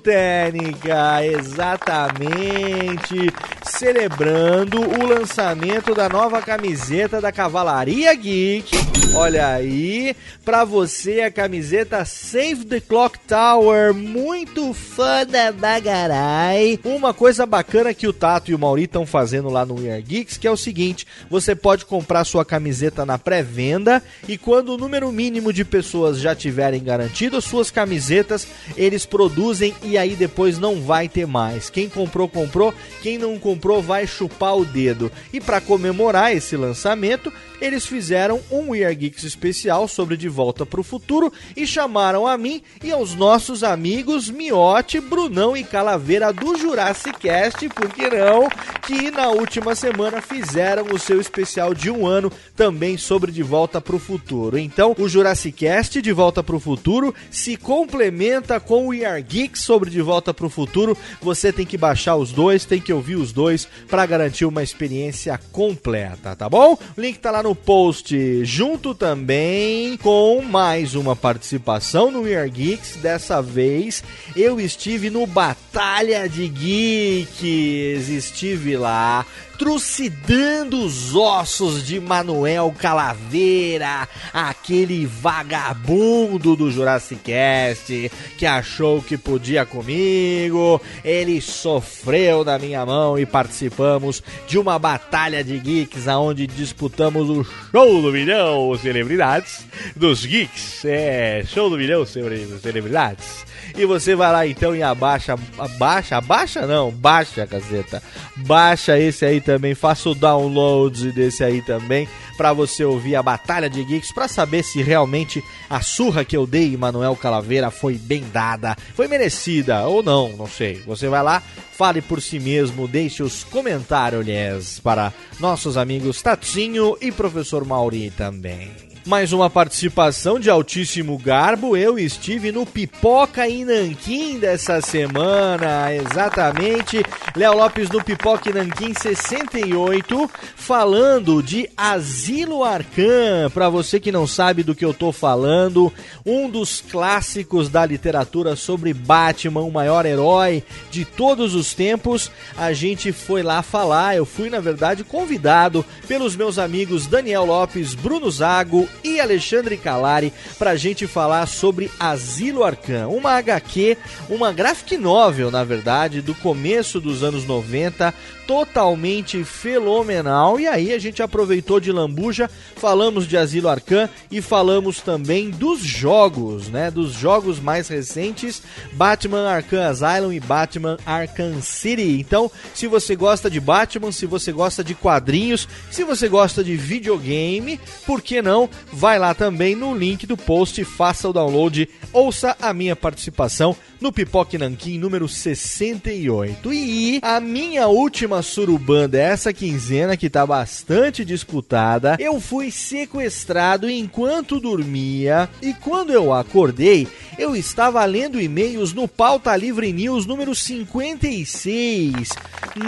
Técnica. 0.01 1.25
Exatamente. 1.25 3.31
Celebrando 3.63 4.81
o 4.81 5.05
lançamento 5.05 5.93
da 5.93 6.09
nova 6.09 6.41
camiseta 6.41 7.21
da 7.21 7.31
Cavalaria 7.31 8.13
Geek. 8.15 8.91
Olha 9.13 9.47
aí, 9.47 10.15
pra 10.45 10.63
você 10.63 11.21
a 11.21 11.31
camiseta 11.31 12.05
Save 12.05 12.63
the 12.63 12.79
Clock 12.79 13.19
Tower, 13.27 13.93
muito 13.93 14.73
foda 14.73 15.51
bagarai. 15.51 16.79
Uma 16.85 17.13
coisa 17.13 17.45
bacana 17.45 17.93
que 17.93 18.07
o 18.07 18.13
Tato 18.13 18.51
e 18.51 18.55
o 18.55 18.59
Mauri 18.59 18.83
estão 18.83 19.05
fazendo 19.05 19.49
lá 19.49 19.65
no 19.65 19.81
We 19.81 20.01
Geeks, 20.01 20.37
que 20.37 20.47
é 20.47 20.51
o 20.51 20.55
seguinte, 20.55 21.05
você 21.29 21.53
pode 21.53 21.85
comprar 21.85 22.23
sua 22.23 22.45
camiseta 22.45 23.05
na 23.05 23.17
pré-venda 23.17 24.01
e 24.29 24.37
quando 24.37 24.69
o 24.69 24.77
número 24.77 25.11
mínimo 25.11 25.51
de 25.51 25.65
pessoas 25.65 26.17
já 26.17 26.33
tiverem 26.33 26.81
garantido 26.81 27.35
as 27.35 27.43
suas 27.43 27.69
camisetas, 27.69 28.47
eles 28.77 29.05
produzem 29.11 29.75
e 29.83 29.97
aí 29.97 30.15
depois 30.15 30.57
não 30.57 30.81
vai 30.81 31.09
ter 31.09 31.27
mais. 31.27 31.69
Quem 31.69 31.89
comprou, 31.89 32.29
comprou, 32.29 32.73
quem 33.03 33.17
não 33.17 33.37
comprou 33.37 33.81
vai 33.81 34.07
chupar 34.07 34.57
o 34.57 34.65
dedo. 34.65 35.11
E 35.33 35.41
para 35.41 35.59
comemorar 35.59 36.33
esse 36.33 36.55
lançamento, 36.55 37.31
eles 37.59 37.85
fizeram 37.85 38.39
um 38.49 38.69
We 38.69 38.83
Are 38.83 38.95
Geeks 38.95 39.23
especial 39.23 39.87
sobre 39.87 40.15
De 40.17 40.29
Volta 40.29 40.65
para 40.65 40.79
o 40.79 40.83
Futuro 40.83 41.31
e 41.55 41.67
chamaram 41.67 42.25
a 42.25 42.37
mim 42.37 42.63
e 42.81 42.91
aos 42.91 43.13
nossos 43.13 43.63
amigos 43.63 44.29
Miote, 44.29 44.99
Brunão 44.99 45.55
e 45.55 45.63
Calaveira 45.63 46.31
do 46.31 46.57
Jurassic 46.57 47.19
Cast, 47.19 47.67
por 47.69 47.89
que 47.89 48.09
não, 48.09 48.47
que 48.81 49.11
na 49.11 49.27
última 49.29 49.75
semana 49.75 50.21
fizeram 50.21 50.85
o 50.85 50.97
seu 50.97 51.19
especial 51.19 51.73
de 51.73 51.91
um 51.91 52.07
ano 52.07 52.31
também 52.55 52.97
sobre 52.97 53.31
De 53.31 53.43
Volta 53.43 53.81
para 53.81 53.95
o 53.95 53.99
Futuro. 53.99 54.57
Então, 54.57 54.95
o 54.97 55.09
Jurassic 55.09 55.65
Cast 55.65 56.01
De 56.01 56.11
Volta 56.13 56.41
para 56.41 56.55
o 56.55 56.59
Futuro 56.59 57.13
se 57.29 57.57
complementa 57.57 58.59
com 58.59 58.85
o 58.85 58.87
We 58.87 59.00
Are 59.05 59.22
Geeks 59.22 59.62
sobre 59.62 59.89
De 59.89 60.01
Volta 60.01 60.34
para 60.34 60.46
o 60.46 60.50
Futuro. 60.50 60.98
Você 61.22 61.51
tem 61.51 61.65
que 61.65 61.77
baixar 61.77 62.15
os 62.15 62.31
dois, 62.31 62.65
tem 62.65 62.79
que 62.79 62.93
ouvir 62.93 63.15
os 63.15 63.31
dois 63.31 63.67
para 63.88 64.05
garantir 64.05 64.46
uma 64.46 64.63
experiência 64.63 65.39
completa, 65.51 66.36
tá 66.36 66.50
bom? 66.50 66.77
O 66.98 67.01
link 67.01 67.20
tá 67.20 67.31
lá 67.31 67.43
no 67.43 67.55
post, 67.55 68.46
junto 68.46 68.93
também 68.93 69.98
com 69.98 70.41
mais 70.41 70.96
uma 70.96 71.15
participação 71.15 72.12
no 72.12 72.22
We 72.22 72.36
Are 72.36 72.50
Geeks. 72.50 72.98
Dessa 72.98 73.41
vez 73.41 74.03
eu 74.36 74.60
estive 74.60 75.10
no 75.10 75.25
Batalha 75.25 76.27
de 76.27 76.48
Geeks, 76.48 78.10
estive 78.10 78.77
lá 78.77 79.25
trucidando 79.61 80.83
os 80.83 81.13
ossos 81.13 81.85
de 81.85 81.99
Manuel 81.99 82.73
Calaveira, 82.79 84.09
aquele 84.33 85.05
vagabundo 85.05 86.55
do 86.55 86.71
Jurassic 86.71 87.21
Cast 87.21 88.11
que 88.39 88.45
achou 88.47 89.03
que 89.03 89.19
podia 89.19 89.63
comigo. 89.63 90.81
Ele 91.05 91.39
sofreu 91.39 92.43
na 92.43 92.57
minha 92.57 92.83
mão 92.87 93.19
e 93.19 93.25
participamos 93.27 94.23
de 94.47 94.57
uma 94.57 94.79
batalha 94.79 95.43
de 95.43 95.59
geeks 95.59 96.07
aonde 96.07 96.47
disputamos 96.47 97.29
o 97.29 97.43
show 97.43 98.01
do 98.01 98.11
milhão 98.11 98.75
celebridades 98.79 99.63
dos 99.95 100.25
geeks. 100.25 100.85
É, 100.85 101.43
show 101.45 101.69
do 101.69 101.77
milhão 101.77 102.03
celebridades. 102.03 103.50
E 103.75 103.85
você 103.85 104.15
vai 104.15 104.31
lá 104.31 104.47
então 104.47 104.75
e 104.75 104.83
abaixa, 104.83 105.35
abaixa, 105.57 106.17
abaixa 106.17 106.67
não, 106.67 106.91
baixa, 106.91 107.47
caceta. 107.47 108.01
Baixa 108.37 108.99
esse 108.99 109.25
aí 109.25 109.41
também, 109.41 109.75
faça 109.75 110.09
o 110.09 110.15
download 110.15 111.11
desse 111.11 111.43
aí 111.43 111.61
também 111.61 112.07
para 112.41 112.53
você 112.53 112.83
ouvir 112.83 113.15
a 113.15 113.21
Batalha 113.21 113.69
de 113.69 113.83
Geeks 113.83 114.11
para 114.11 114.27
saber 114.27 114.63
se 114.63 114.81
realmente 114.81 115.43
a 115.69 115.79
surra 115.81 116.25
que 116.25 116.35
eu 116.35 116.47
dei 116.47 116.73
em 116.73 116.77
Manuel 116.77 117.15
Calaveira 117.15 117.69
foi 117.69 117.99
bem 117.99 118.23
dada, 118.33 118.75
foi 118.95 119.07
merecida 119.07 119.85
ou 119.87 120.01
não, 120.01 120.29
não 120.29 120.47
sei. 120.47 120.81
Você 120.87 121.07
vai 121.07 121.21
lá, 121.21 121.43
fale 121.77 122.01
por 122.01 122.19
si 122.19 122.39
mesmo, 122.39 122.87
deixe 122.87 123.21
os 123.21 123.43
comentários 123.43 124.79
para 124.79 125.13
nossos 125.39 125.77
amigos 125.77 126.21
Tatinho 126.21 126.97
e 126.99 127.11
professor 127.11 127.63
Mauri 127.63 128.09
também. 128.09 128.90
Mais 129.03 129.34
uma 129.34 129.50
participação 129.50 130.39
de 130.39 130.48
altíssimo 130.48 131.17
garbo. 131.17 131.75
Eu 131.75 131.98
estive 131.98 132.51
no 132.51 132.67
Pipoca 132.67 133.50
em 133.50 133.65
Nanquim 133.65 134.38
dessa 134.38 134.79
semana. 134.79 135.91
Exatamente. 135.91 137.03
Léo 137.36 137.58
Lopes 137.58 137.89
no 137.89 138.03
Pipoca 138.03 138.51
em 138.51 138.53
Nanquim 138.53 138.93
68, 138.93 140.29
falando 140.55 141.41
de 141.41 141.67
Asilo 141.75 142.63
Arcan. 142.63 143.50
Para 143.51 143.70
você 143.70 144.00
que 144.00 144.12
não 144.12 144.27
sabe 144.27 144.62
do 144.62 144.75
que 144.75 144.86
eu 144.86 144.93
tô 144.93 145.12
falando, 145.12 145.91
um 146.24 146.48
dos 146.48 146.79
clássicos 146.81 147.70
da 147.70 147.84
literatura 147.84 148.55
sobre 148.55 148.93
Batman, 148.93 149.62
o 149.62 149.72
maior 149.72 150.05
herói 150.05 150.63
de 150.91 151.05
todos 151.05 151.55
os 151.55 151.74
tempos. 151.74 152.29
A 152.55 152.72
gente 152.72 153.12
foi 153.12 153.41
lá 153.41 153.63
falar. 153.63 154.15
Eu 154.15 154.27
fui, 154.27 154.48
na 154.48 154.60
verdade, 154.60 155.03
convidado 155.03 155.84
pelos 156.08 156.36
meus 156.36 156.60
amigos 156.60 157.08
Daniel 157.08 157.46
Lopes, 157.46 157.96
Bruno 157.96 158.29
Zago 158.29 158.90
e 159.03 159.19
Alexandre 159.19 159.77
Calari 159.77 160.33
pra 160.57 160.75
gente 160.75 161.07
falar 161.07 161.45
sobre 161.48 161.91
Asilo 162.00 162.63
Arcan, 162.63 163.07
uma 163.07 163.31
HQ, 163.31 163.98
uma 164.29 164.51
graphic 164.51 164.98
novel, 164.98 165.51
na 165.51 165.63
verdade, 165.63 166.21
do 166.21 166.36
começo 166.36 167.00
dos 167.00 167.24
anos 167.24 167.45
90, 167.45 168.13
totalmente 168.51 169.46
fenomenal. 169.46 170.60
E 170.60 170.67
aí 170.67 170.91
a 170.91 171.00
gente 171.00 171.24
aproveitou 171.24 171.79
de 171.79 171.89
lambuja, 171.89 172.50
falamos 172.75 173.25
de 173.25 173.38
Asilo 173.38 173.70
Arcan 173.70 174.10
e 174.29 174.41
falamos 174.41 175.00
também 175.00 175.50
dos 175.50 175.79
jogos, 175.79 176.67
né? 176.67 176.91
Dos 176.91 177.13
jogos 177.13 177.62
mais 177.62 177.88
recentes, 177.88 178.62
Batman 178.91 179.48
Arkham 179.48 179.88
Asylum 179.88 180.34
e 180.34 180.39
Batman 180.41 180.98
Arkham 181.05 181.62
City. 181.62 182.20
Então, 182.20 182.51
se 182.74 182.88
você 182.88 183.15
gosta 183.15 183.50
de 183.50 183.62
Batman, 183.62 184.12
se 184.12 184.25
você 184.25 184.51
gosta 184.51 184.84
de 184.84 184.96
quadrinhos, 184.96 185.65
se 185.89 186.03
você 186.03 186.27
gosta 186.27 186.62
de 186.62 186.75
videogame, 186.75 187.79
por 188.05 188.22
que 188.22 188.41
não? 188.41 188.70
Vai 188.91 189.17
lá 189.17 189.34
também 189.34 189.77
no 189.77 189.96
link 189.96 190.27
do 190.27 190.36
post, 190.36 190.84
faça 190.84 191.29
o 191.29 191.34
download, 191.34 191.88
ouça 192.12 192.58
a 192.62 192.74
minha 192.74 192.98
participação 192.98 193.77
no 194.01 194.12
Pipoque 194.12 194.58
Nanquim 194.58 194.98
número 194.98 195.29
68. 195.29 196.74
E 196.74 197.20
a 197.22 197.39
minha 197.39 197.88
última 197.88 198.40
surubã 198.41 199.07
dessa 199.07 199.53
quinzena, 199.53 200.17
que 200.17 200.29
tá 200.29 200.45
bastante 200.45 201.24
disputada, 201.25 202.17
eu 202.19 202.39
fui 202.39 202.71
sequestrado 202.71 203.89
enquanto 203.89 204.60
dormia 204.60 205.50
e 205.62 205.74
quando 205.74 206.12
eu 206.12 206.33
acordei, 206.33 207.07
eu 207.38 207.55
estava 207.55 208.03
lendo 208.05 208.39
e-mails 208.39 208.93
no 208.93 209.07
Pauta 209.07 209.55
Livre 209.55 209.91
News 209.91 210.25
número 210.25 210.53
56. 210.53 212.29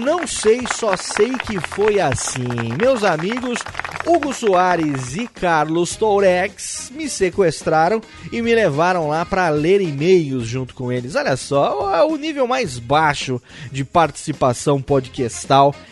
Não 0.04 0.26
sei, 0.26 0.62
só 0.74 0.96
sei 0.96 1.32
que 1.38 1.60
foi 1.60 2.00
assim. 2.00 2.74
Meus 2.80 3.04
amigos 3.04 3.60
Hugo 4.06 4.34
Soares 4.34 5.16
e 5.16 5.28
Carlos 5.28 5.96
Tourex 5.96 6.92
me 6.94 7.08
sequestraram 7.08 8.02
e 8.32 8.42
me 8.42 8.54
levaram 8.54 9.08
lá 9.08 9.26
para 9.26 9.48
ler 9.50 9.82
e-mails 9.82 10.46
junto 10.46 10.76
com 10.76 10.92
eles. 10.92 11.16
Olha 11.16 11.38
só, 11.38 12.06
o 12.08 12.18
nível 12.18 12.46
mais 12.46 12.80
baixo 12.80 13.42
de 13.72 13.86
participação 13.86 14.82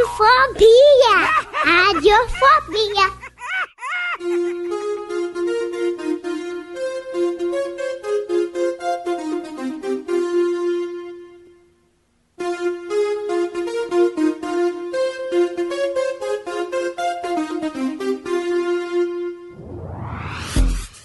Radiofobia! 0.00 1.16
Radiofobia! 1.62 3.06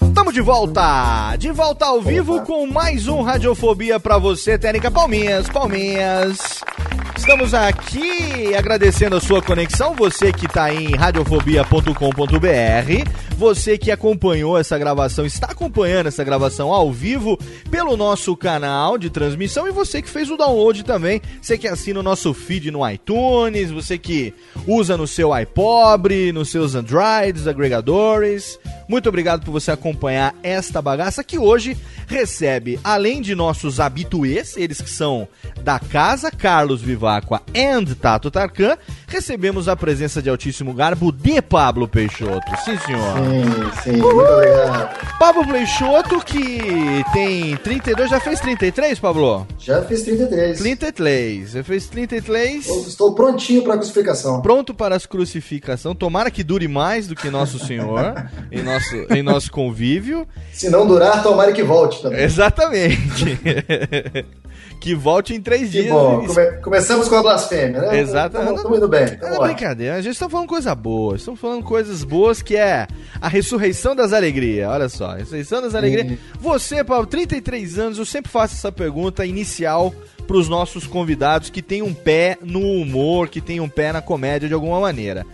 Estamos 0.02 0.34
de 0.34 0.40
volta! 0.42 1.36
De 1.38 1.52
volta 1.52 1.86
ao 1.86 2.02
vivo 2.02 2.42
com 2.44 2.66
mais 2.66 3.10
um 3.10 3.22
Radiofobia 3.22 4.00
pra 4.00 4.18
você, 4.18 4.58
Técnica 4.58 4.90
Palminhas, 4.90 5.50
Palminhas. 5.50 6.64
Estamos 7.26 7.56
aqui 7.56 8.54
agradecendo 8.56 9.16
a 9.16 9.20
sua 9.20 9.42
conexão, 9.42 9.96
você 9.96 10.32
que 10.32 10.46
está 10.46 10.72
em 10.72 10.96
radiofobia.com.br, 10.96 13.10
você 13.36 13.80
que 13.80 13.90
acompanhou 13.90 14.56
essa 14.56 14.78
gravação, 14.78 15.26
está 15.26 15.48
acompanhando 15.48 16.06
essa 16.06 16.24
gravação 16.24 16.72
ao 16.72 16.92
vivo 16.92 17.36
pelo 17.72 17.98
nosso 17.98 18.38
canal 18.38 18.96
de 18.96 19.10
transmissão 19.10 19.68
e 19.68 19.72
você 19.72 20.04
que 20.04 20.10
fez 20.10 20.30
o 20.30 20.38
download 20.38 20.84
também, 20.84 21.20
você 21.42 21.58
que 21.58 21.68
assina 21.68 22.00
o 22.00 22.04
nosso 22.04 22.32
feed 22.32 22.70
no 22.70 22.88
iTunes, 22.88 23.72
você 23.72 23.98
que 23.98 24.32
usa 24.68 24.96
no 24.96 25.08
seu 25.08 25.36
iPobre, 25.36 26.32
nos 26.32 26.52
seus 26.52 26.76
Androids, 26.76 27.48
agregadores. 27.48 28.60
Muito 28.88 29.10
obrigado 29.10 29.44
por 29.44 29.52
você 29.52 29.72
acompanhar 29.72 30.36
esta 30.44 30.80
bagaça 30.80 31.24
que 31.24 31.40
hoje 31.40 31.76
recebe, 32.08 32.80
além 32.84 33.20
de 33.20 33.34
nossos 33.34 33.80
habituês, 33.80 34.56
eles 34.56 34.80
que 34.80 34.90
são 34.90 35.28
da 35.64 35.80
casa, 35.80 36.30
Carlos 36.30 36.84
Vivacqua 37.16 37.42
and 37.56 37.86
Tato 38.02 38.30
Tarkan, 38.30 38.78
recebemos 39.08 39.68
a 39.68 39.76
presença 39.76 40.22
de 40.22 40.30
altíssimo 40.30 40.74
garbo 40.74 41.12
de 41.12 41.42
Pablo 41.42 41.88
Peixoto. 41.88 42.46
Sim, 42.64 42.78
senhor. 42.80 43.18
Sim, 43.18 43.82
sim, 43.84 43.98
muito 43.98 44.20
obrigado. 44.20 45.18
Pablo 45.18 45.48
Peixoto 45.48 46.20
que 46.26 47.04
tem 47.14 47.56
32, 47.58 48.10
já 48.10 48.20
fez 48.20 48.40
33, 48.40 49.00
Pablo? 49.00 49.48
Já 49.60 49.82
fiz 49.84 50.02
33. 50.04 50.58
33. 50.60 51.50
Você 51.52 51.64
fez 51.64 51.88
33. 51.88 52.68
Eu 52.68 52.82
Estou 52.82 53.14
prontinho 53.16 53.64
para 53.64 53.76
a 53.76 53.78
crucificação. 53.78 54.42
Pronto 54.42 54.74
para 54.74 54.96
as 54.96 55.06
crucificação. 55.06 55.96
Tomara 55.96 56.30
que 56.30 56.44
dure 56.44 56.68
mais 56.68 57.08
do 57.08 57.16
que 57.16 57.30
Nosso 57.30 57.60
Senhor 57.60 58.16
em 58.52 58.62
nosso, 58.62 58.96
em 59.14 59.24
nosso 59.24 59.52
convívio. 59.52 60.28
Se 60.52 60.70
não 60.70 60.86
durar, 60.86 61.24
tomara 61.24 61.52
que 61.52 61.64
volte 61.64 62.02
também. 62.02 62.22
Exatamente. 62.24 63.40
que 64.80 64.94
volte 64.96 65.34
em 65.34 65.42
três 65.42 65.64
Que 65.72 65.82
dias. 65.84 65.90
bom. 65.90 66.26
Come- 66.28 66.52
começamos 66.62 67.05
com 67.10 67.16
a 67.16 67.22
blasfêmia, 67.22 67.82
né? 67.82 68.00
Exatamente. 68.00 68.56
Estamos 68.56 68.78
indo 68.78 68.88
bem. 68.88 69.04
É 69.04 69.16
Vamos 69.18 69.38
lá. 69.40 69.46
brincadeira, 69.48 69.96
a 69.96 70.02
gente 70.02 70.14
está 70.14 70.30
falando 70.30 70.48
coisa 70.48 70.74
boa, 70.76 71.16
estamos 71.16 71.40
falando 71.40 71.64
coisas 71.64 72.04
boas 72.04 72.42
que 72.42 72.56
é 72.56 72.88
a 73.20 73.28
ressurreição 73.28 73.96
das 73.96 74.14
alegrias. 74.14 74.70
Olha 74.70 74.90
só, 74.90 75.12
a 75.12 75.16
ressurreição 75.16 75.62
das 75.62 75.76
alegrias. 75.76 76.08
Sim. 76.08 76.18
Você, 76.40 76.84
Paulo, 76.84 77.06
33 77.06 77.80
anos, 77.80 77.98
eu 77.98 78.06
sempre 78.06 78.32
faço 78.32 78.56
essa 78.56 78.72
pergunta 78.72 79.26
inicial 79.26 79.94
para 80.28 80.38
os 80.38 80.50
nossos 80.50 80.88
convidados 80.88 81.50
que 81.50 81.62
tem 81.62 81.82
um 81.82 81.94
pé 81.94 82.38
no 82.42 82.60
humor, 82.60 83.30
que 83.30 83.42
tem 83.42 83.60
um 83.60 83.70
pé 83.70 83.94
na 83.94 84.02
comédia 84.02 84.48
de 84.48 84.54
alguma 84.54 84.80
maneira. 84.80 85.26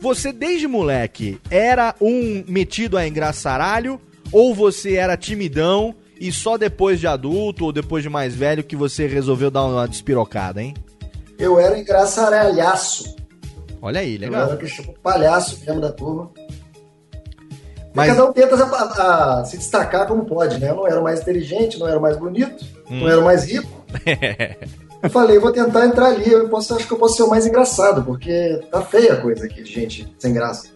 Você, 0.00 0.32
desde 0.32 0.66
moleque, 0.66 1.38
era 1.50 1.94
um 2.00 2.44
metido 2.46 2.96
a 2.96 3.06
engraçaralho 3.06 4.00
ou 4.30 4.54
você 4.54 4.94
era 4.94 5.16
timidão 5.16 5.94
e 6.20 6.32
só 6.32 6.56
depois 6.56 7.00
de 7.00 7.06
adulto 7.06 7.64
ou 7.64 7.72
depois 7.72 8.02
de 8.02 8.08
mais 8.08 8.34
velho 8.34 8.64
que 8.64 8.76
você 8.76 9.06
resolveu 9.06 9.50
dar 9.50 9.64
uma 9.64 9.86
despirocada, 9.88 10.62
hein? 10.62 10.74
Eu 11.38 11.58
era 11.58 11.78
engraçaralhaço. 11.78 13.16
Olha 13.80 14.00
aí, 14.00 14.14
Eu 14.16 14.20
legal. 14.22 14.46
era 14.46 14.54
o 14.54 14.58
que 14.58 14.66
chama 14.66 14.92
palhaço 15.02 15.58
mesmo 15.64 15.80
da 15.80 15.92
turma. 15.92 16.30
Mas- 17.94 18.08
Cada 18.10 18.26
um 18.28 18.32
tenta 18.32 18.54
a- 18.64 19.40
a 19.40 19.44
se 19.44 19.56
destacar 19.56 20.06
como 20.06 20.24
pode, 20.24 20.58
né? 20.58 20.70
Eu 20.70 20.76
não 20.76 20.86
era 20.86 21.00
mais 21.00 21.20
inteligente, 21.20 21.78
não 21.78 21.88
era 21.88 21.98
mais 21.98 22.16
bonito, 22.16 22.64
Hum. 22.90 23.00
não 23.00 23.08
era 23.08 23.20
mais 23.20 23.44
rico. 23.44 23.68
Eu 25.00 25.08
falei, 25.10 25.38
vou 25.38 25.52
tentar 25.52 25.86
entrar 25.86 26.06
ali, 26.06 26.28
eu 26.28 26.48
posso, 26.48 26.74
acho 26.74 26.84
que 26.84 26.92
eu 26.92 26.98
posso 26.98 27.14
ser 27.16 27.22
o 27.22 27.30
mais 27.30 27.46
engraçado, 27.46 28.02
porque 28.02 28.60
tá 28.68 28.82
feia 28.82 29.12
a 29.12 29.16
coisa 29.20 29.44
aqui 29.46 29.62
de 29.62 29.72
gente 29.72 30.12
sem 30.18 30.32
graça. 30.34 30.70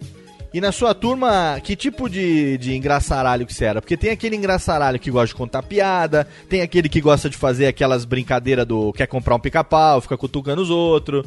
E 0.55 0.61
na 0.61 0.71
sua 0.71 0.93
turma, 0.95 1.59
que 1.63 1.75
tipo 1.75 2.11
de, 2.11 2.59
de 2.59 2.77
engraçaralho 2.77 3.47
que 3.47 3.55
você 3.55 3.65
era? 3.65 3.81
Porque 3.81 3.97
tem 3.97 4.11
aquele 4.11 4.37
engraçaralho 4.37 4.99
que 4.99 5.11
gosta 5.11 5.29
de 5.29 5.35
contar 5.35 5.63
piada, 5.63 6.27
tem 6.49 6.61
aquele 6.61 6.89
que 6.91 7.01
gosta 7.01 7.31
de 7.31 7.37
fazer 7.39 7.67
aquelas 7.67 8.05
brincadeiras 8.05 8.67
do 8.67 8.93
quer 8.93 9.07
comprar 9.07 9.35
um 9.35 9.39
pica-pau, 9.41 10.01
fica 10.03 10.17
cutucando 10.17 10.61
os 10.61 10.69
outros. 10.69 11.27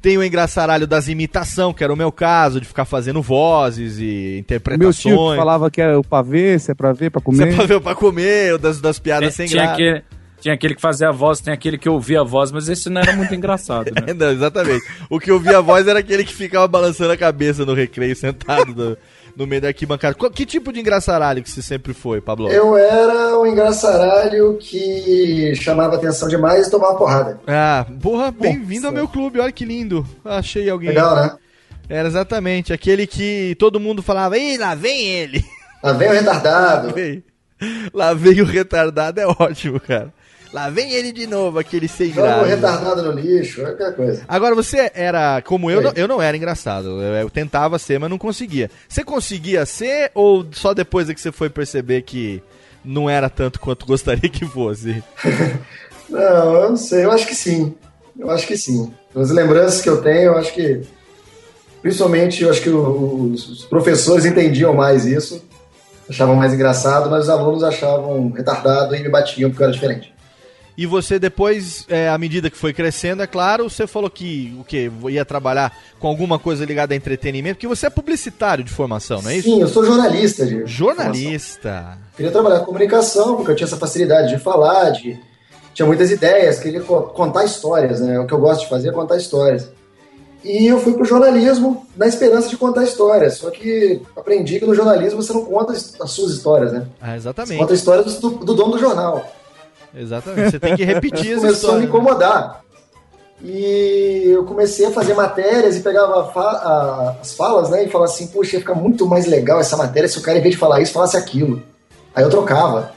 Tem 0.00 0.16
o 0.16 0.22
engraçaralho 0.22 0.86
das 0.86 1.08
imitação, 1.08 1.72
que 1.72 1.82
era 1.82 1.92
o 1.92 1.96
meu 1.96 2.12
caso, 2.12 2.60
de 2.60 2.66
ficar 2.68 2.84
fazendo 2.84 3.20
vozes 3.20 3.98
e 3.98 4.04
Meu 4.30 4.38
interpretações. 4.38 4.96
tio 4.98 5.30
que 5.30 5.36
falava 5.36 5.70
que 5.70 5.80
era 5.80 5.98
o 5.98 6.04
pra 6.04 6.22
ver, 6.22 6.60
se 6.60 6.70
é 6.70 6.74
pra 6.74 6.92
ver, 6.92 7.10
pra 7.10 7.20
Você 7.20 7.24
comer. 7.24 7.52
é 7.52 7.56
pra 7.56 7.64
ver 7.66 7.80
pra 7.80 7.94
comer, 7.96 8.52
ou 8.52 8.58
das, 8.58 8.80
das 8.80 8.98
piadas 9.00 9.34
sem 9.34 9.48
tinha, 9.48 9.64
graça. 9.76 10.04
Tinha 10.40 10.54
aquele 10.54 10.74
que 10.74 10.80
fazia 10.80 11.08
a 11.08 11.12
voz, 11.12 11.40
tem 11.40 11.52
aquele 11.52 11.76
que 11.78 11.88
ouvia 11.88 12.20
a 12.20 12.24
voz, 12.24 12.50
mas 12.52 12.68
esse 12.68 12.88
não 12.88 13.00
era 13.00 13.12
muito 13.14 13.34
engraçado, 13.34 13.90
né? 13.94 14.12
Não, 14.14 14.30
exatamente. 14.30 14.84
O 15.10 15.18
que 15.18 15.30
eu 15.30 15.38
vi 15.40 15.54
a 15.54 15.60
voz 15.60 15.86
era 15.86 15.98
aquele 15.98 16.24
que 16.24 16.34
ficava 16.34 16.66
balançando 16.68 17.12
a 17.12 17.16
cabeça 17.16 17.64
no 17.66 17.74
recreio, 17.74 18.14
sentado 18.16 18.74
no, 18.74 18.96
no 19.36 19.46
meio 19.46 19.60
da 19.62 19.68
arquibancada. 19.68 20.14
Qual- 20.14 20.30
Que 20.30 20.46
tipo 20.46 20.72
de 20.72 20.80
engraçaralho 20.80 21.42
que 21.42 21.50
você 21.50 21.60
sempre 21.62 21.92
foi, 21.92 22.20
Pablo? 22.20 22.48
Eu 22.50 22.76
era 22.76 23.38
um 23.38 23.46
engraçaralho 23.46 24.56
que 24.58 25.54
chamava 25.56 25.96
atenção 25.96 26.28
demais 26.28 26.66
e 26.66 26.70
tomava 26.70 26.96
porrada. 26.96 27.40
Ah, 27.46 27.86
porra, 28.00 28.30
bem-vindo 28.30 28.86
ao 28.86 28.92
meu 28.92 29.08
clube, 29.08 29.40
olha 29.40 29.52
que 29.52 29.64
lindo. 29.64 30.06
Achei 30.24 30.68
alguém. 30.70 30.90
Legal, 30.90 31.14
né? 31.16 31.36
Era 31.88 32.06
exatamente, 32.06 32.72
aquele 32.72 33.06
que 33.06 33.56
todo 33.58 33.80
mundo 33.80 34.02
falava, 34.02 34.36
ih, 34.36 34.58
lá 34.58 34.74
vem 34.74 35.06
ele. 35.06 35.44
Lá 35.82 35.92
vem 35.92 36.08
o 36.08 36.12
retardado. 36.12 36.92
Vem. 36.94 37.24
Lá 37.92 38.14
vem 38.14 38.40
o 38.40 38.44
retardado, 38.44 39.18
é 39.20 39.26
ótimo, 39.26 39.80
cara. 39.80 40.12
Lá 40.52 40.70
vem 40.70 40.92
ele 40.92 41.12
de 41.12 41.26
novo, 41.26 41.58
aquele 41.58 41.86
sem 41.86 42.10
graça. 42.10 42.46
retardado 42.46 43.02
no 43.02 43.12
lixo, 43.12 43.60
é 43.60 43.66
qualquer 43.66 43.94
coisa. 43.94 44.22
Agora, 44.26 44.54
você 44.54 44.90
era, 44.94 45.42
como 45.42 45.70
eu, 45.70 45.82
não, 45.82 45.92
eu 45.94 46.08
não 46.08 46.22
era 46.22 46.36
engraçado. 46.36 47.02
Eu, 47.02 47.14
eu 47.14 47.30
tentava 47.30 47.78
ser, 47.78 47.98
mas 48.00 48.08
não 48.08 48.16
conseguia. 48.16 48.70
Você 48.88 49.04
conseguia 49.04 49.66
ser 49.66 50.10
ou 50.14 50.46
só 50.52 50.72
depois 50.72 51.08
é 51.10 51.14
que 51.14 51.20
você 51.20 51.30
foi 51.30 51.50
perceber 51.50 52.02
que 52.02 52.42
não 52.82 53.10
era 53.10 53.28
tanto 53.28 53.60
quanto 53.60 53.84
gostaria 53.86 54.30
que 54.30 54.46
fosse? 54.46 55.02
Não, 56.08 56.54
eu 56.54 56.68
não 56.70 56.76
sei, 56.78 57.04
eu 57.04 57.12
acho 57.12 57.26
que 57.26 57.34
sim. 57.34 57.74
Eu 58.18 58.30
acho 58.30 58.46
que 58.46 58.56
sim. 58.56 58.90
As 59.14 59.28
lembranças 59.28 59.82
que 59.82 59.90
eu 59.90 60.00
tenho, 60.00 60.32
eu 60.32 60.38
acho 60.38 60.54
que. 60.54 60.80
Principalmente, 61.82 62.42
eu 62.42 62.50
acho 62.50 62.62
que 62.62 62.70
os 62.70 63.46
os 63.46 63.64
professores 63.66 64.24
entendiam 64.24 64.72
mais 64.72 65.04
isso, 65.04 65.44
achavam 66.08 66.34
mais 66.34 66.54
engraçado, 66.54 67.10
mas 67.10 67.24
os 67.24 67.28
alunos 67.28 67.62
achavam 67.62 68.30
retardado 68.30 68.96
e 68.96 69.02
me 69.02 69.10
batiam 69.10 69.50
porque 69.50 69.62
eu 69.62 69.66
era 69.66 69.74
diferente. 69.74 70.14
E 70.78 70.86
você 70.86 71.18
depois, 71.18 71.84
é, 71.88 72.08
à 72.08 72.16
medida 72.16 72.48
que 72.48 72.56
foi 72.56 72.72
crescendo, 72.72 73.20
é 73.20 73.26
claro, 73.26 73.68
você 73.68 73.84
falou 73.84 74.08
que 74.08 74.56
o 74.60 74.62
que 74.62 74.88
ia 75.08 75.24
trabalhar 75.24 75.76
com 75.98 76.06
alguma 76.06 76.38
coisa 76.38 76.64
ligada 76.64 76.94
a 76.94 76.96
entretenimento, 76.96 77.56
porque 77.56 77.66
você 77.66 77.86
é 77.88 77.90
publicitário 77.90 78.62
de 78.62 78.70
formação, 78.70 79.20
não 79.20 79.28
é 79.30 79.36
isso? 79.38 79.48
Sim, 79.50 79.60
eu 79.60 79.66
sou 79.66 79.84
jornalista, 79.84 80.46
de 80.46 80.64
Jornalista. 80.66 81.98
Queria 82.16 82.30
trabalhar 82.30 82.60
com 82.60 82.66
comunicação, 82.66 83.34
porque 83.36 83.50
eu 83.50 83.56
tinha 83.56 83.66
essa 83.66 83.76
facilidade 83.76 84.28
de 84.28 84.38
falar, 84.38 84.90
de 84.90 85.18
tinha 85.74 85.84
muitas 85.86 86.10
ideias, 86.10 86.58
queria 86.60 86.80
co- 86.80 87.02
contar 87.02 87.44
histórias, 87.44 88.00
né? 88.00 88.18
O 88.20 88.26
que 88.26 88.32
eu 88.34 88.38
gosto 88.38 88.60
de 88.62 88.68
fazer 88.68 88.88
é 88.88 88.92
contar 88.92 89.16
histórias. 89.16 89.68
E 90.44 90.66
eu 90.66 90.78
fui 90.78 90.92
pro 90.92 91.04
jornalismo 91.04 91.86
na 91.96 92.06
esperança 92.06 92.48
de 92.48 92.56
contar 92.56 92.84
histórias. 92.84 93.38
Só 93.38 93.50
que 93.50 94.00
aprendi 94.16 94.60
que 94.60 94.66
no 94.66 94.74
jornalismo 94.74 95.20
você 95.20 95.32
não 95.32 95.44
conta 95.44 95.72
as 95.72 96.00
as 96.00 96.10
suas 96.12 96.32
histórias, 96.32 96.72
né? 96.72 96.86
Ah, 97.00 97.10
Você 97.10 97.16
exatamente. 97.16 97.58
conta 97.58 97.74
histórias 97.74 98.18
do, 98.20 98.30
do 98.30 98.54
dono 98.54 98.72
do 98.72 98.78
jornal. 98.78 99.28
Exatamente. 99.94 100.50
Você 100.52 100.58
tem 100.60 100.76
que 100.76 100.84
repetir 100.84 101.26
Isso 101.32 101.40
começou 101.40 101.70
a 101.70 101.74
me 101.78 101.84
história. 101.84 101.84
incomodar. 101.84 102.60
E 103.42 104.24
eu 104.26 104.44
comecei 104.44 104.86
a 104.86 104.90
fazer 104.90 105.14
matérias 105.14 105.76
e 105.76 105.80
pegava 105.80 106.26
fa- 106.32 106.40
a- 106.42 107.14
as 107.20 107.34
falas, 107.34 107.70
né? 107.70 107.84
E 107.84 107.88
falava 107.88 108.10
assim, 108.10 108.26
puxa, 108.26 108.56
ia 108.56 108.60
ficar 108.60 108.74
muito 108.74 109.06
mais 109.06 109.26
legal 109.26 109.60
essa 109.60 109.76
matéria 109.76 110.08
se 110.08 110.18
o 110.18 110.22
cara, 110.22 110.38
em 110.38 110.42
vez 110.42 110.54
de 110.54 110.60
falar 110.60 110.80
isso, 110.80 110.92
falasse 110.92 111.16
aquilo. 111.16 111.62
Aí 112.14 112.24
eu 112.24 112.30
trocava. 112.30 112.90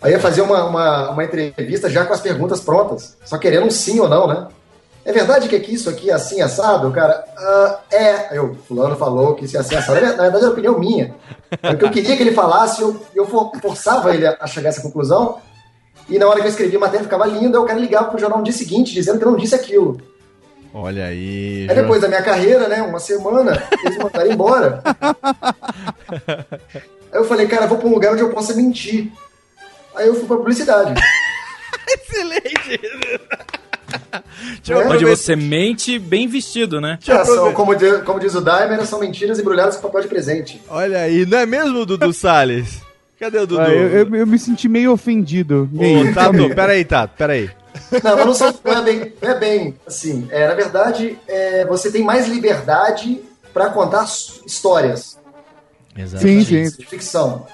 Aí 0.00 0.12
ia 0.12 0.20
fazer 0.20 0.42
uma, 0.42 0.64
uma, 0.64 1.10
uma 1.10 1.24
entrevista 1.24 1.90
já 1.90 2.04
com 2.04 2.12
as 2.12 2.20
perguntas 2.20 2.60
prontas, 2.60 3.16
só 3.24 3.36
querendo 3.36 3.66
um 3.66 3.70
sim 3.70 3.98
ou 3.98 4.08
não, 4.08 4.28
né? 4.28 4.46
É 5.04 5.12
verdade 5.12 5.48
que 5.48 5.56
aqui 5.56 5.74
isso 5.74 5.88
aqui 5.90 6.10
é 6.10 6.12
assim, 6.12 6.40
assado? 6.40 6.86
O 6.86 6.92
cara, 6.92 7.24
"Ah, 7.36 7.78
é. 7.90 8.10
Aí 8.30 8.36
eu, 8.36 8.54
fulano 8.68 8.94
falou 8.94 9.34
que 9.34 9.46
isso 9.46 9.56
é 9.56 9.60
assim, 9.60 9.74
assado. 9.74 10.00
Na 10.00 10.12
verdade, 10.12 10.36
era 10.44 10.50
opinião 10.52 10.78
minha. 10.78 11.14
O 11.72 11.76
que 11.76 11.84
eu 11.84 11.90
queria 11.90 12.14
que 12.16 12.22
ele 12.22 12.32
falasse, 12.32 12.80
eu, 12.82 13.00
eu 13.14 13.26
for- 13.26 13.50
forçava 13.60 14.14
ele 14.14 14.26
a 14.26 14.46
chegar 14.46 14.68
a 14.68 14.70
essa 14.70 14.82
conclusão. 14.82 15.38
E 16.08 16.18
na 16.18 16.26
hora 16.26 16.40
que 16.40 16.46
eu 16.46 16.50
escrevi 16.50 16.76
a 16.76 16.80
matéria 16.80 17.04
ficava 17.04 17.26
linda, 17.26 17.58
eu 17.58 17.64
quero 17.64 17.78
ligar 17.80 18.04
pro 18.04 18.18
jornal 18.18 18.38
no 18.38 18.44
dia 18.44 18.52
seguinte, 18.52 18.94
dizendo 18.94 19.18
que 19.18 19.24
eu 19.24 19.30
não 19.30 19.38
disse 19.38 19.54
aquilo. 19.54 20.00
Olha 20.72 21.06
aí. 21.06 21.66
Aí 21.68 21.74
depois 21.74 22.00
da 22.00 22.08
minha 22.08 22.22
carreira, 22.22 22.68
né, 22.68 22.82
uma 22.82 22.98
semana, 22.98 23.62
eles 23.84 23.96
me 23.96 24.04
mandaram 24.04 24.30
embora. 24.30 24.82
Aí 27.10 27.18
eu 27.18 27.24
falei, 27.24 27.46
cara, 27.46 27.66
vou 27.66 27.78
pra 27.78 27.88
um 27.88 27.94
lugar 27.94 28.12
onde 28.12 28.22
eu 28.22 28.30
possa 28.30 28.54
mentir. 28.54 29.10
Aí 29.94 30.06
eu 30.06 30.14
fui 30.14 30.26
pra 30.26 30.36
publicidade. 30.36 30.92
Excelente! 31.88 32.80
É, 34.68 34.74
Onde 34.74 35.06
você 35.06 35.34
mente 35.34 35.98
bem 35.98 36.28
vestido, 36.28 36.80
né? 36.80 36.98
Ah, 37.08 37.24
são, 37.24 37.52
como, 37.54 37.74
diz, 37.74 38.02
como 38.02 38.20
diz 38.20 38.34
o 38.34 38.40
Daimer, 38.42 38.84
são 38.84 39.00
mentiras 39.00 39.38
embrulhadas 39.38 39.76
com 39.76 39.82
papel 39.82 40.02
de 40.02 40.08
presente. 40.08 40.62
Olha 40.68 41.00
aí, 41.00 41.24
não 41.24 41.38
é 41.38 41.46
mesmo, 41.46 41.86
Dudu 41.86 42.12
Salles? 42.12 42.82
Cadê 43.18 43.38
o 43.38 43.46
Dudu? 43.46 43.60
Ah, 43.60 43.68
eu, 43.70 43.88
eu- 44.06 44.14
eu 44.16 44.26
me 44.26 44.38
senti 44.38 44.68
meio 44.68 44.92
ofendido. 44.92 45.68
Meio, 45.72 46.10
Ô, 46.10 46.14
Tato, 46.14 46.54
peraí, 46.54 46.84
Tato, 46.84 47.14
peraí. 47.16 47.50
Não, 48.02 48.16
mas 48.16 48.26
não, 48.26 48.34
são, 48.34 48.54
não, 48.64 48.72
é 48.78 48.82
bem, 48.82 49.12
não 49.20 49.30
é 49.30 49.38
bem 49.38 49.74
assim. 49.86 50.26
É, 50.30 50.46
na 50.48 50.54
verdade, 50.54 51.18
é, 51.28 51.64
você 51.66 51.90
tem 51.90 52.02
mais 52.04 52.28
liberdade 52.28 53.20
pra 53.52 53.70
contar 53.70 54.04
histórias 54.46 55.18
Sim, 56.18 56.44
sim. 56.44 56.62
de 56.64 56.86
ficção. 56.86 57.46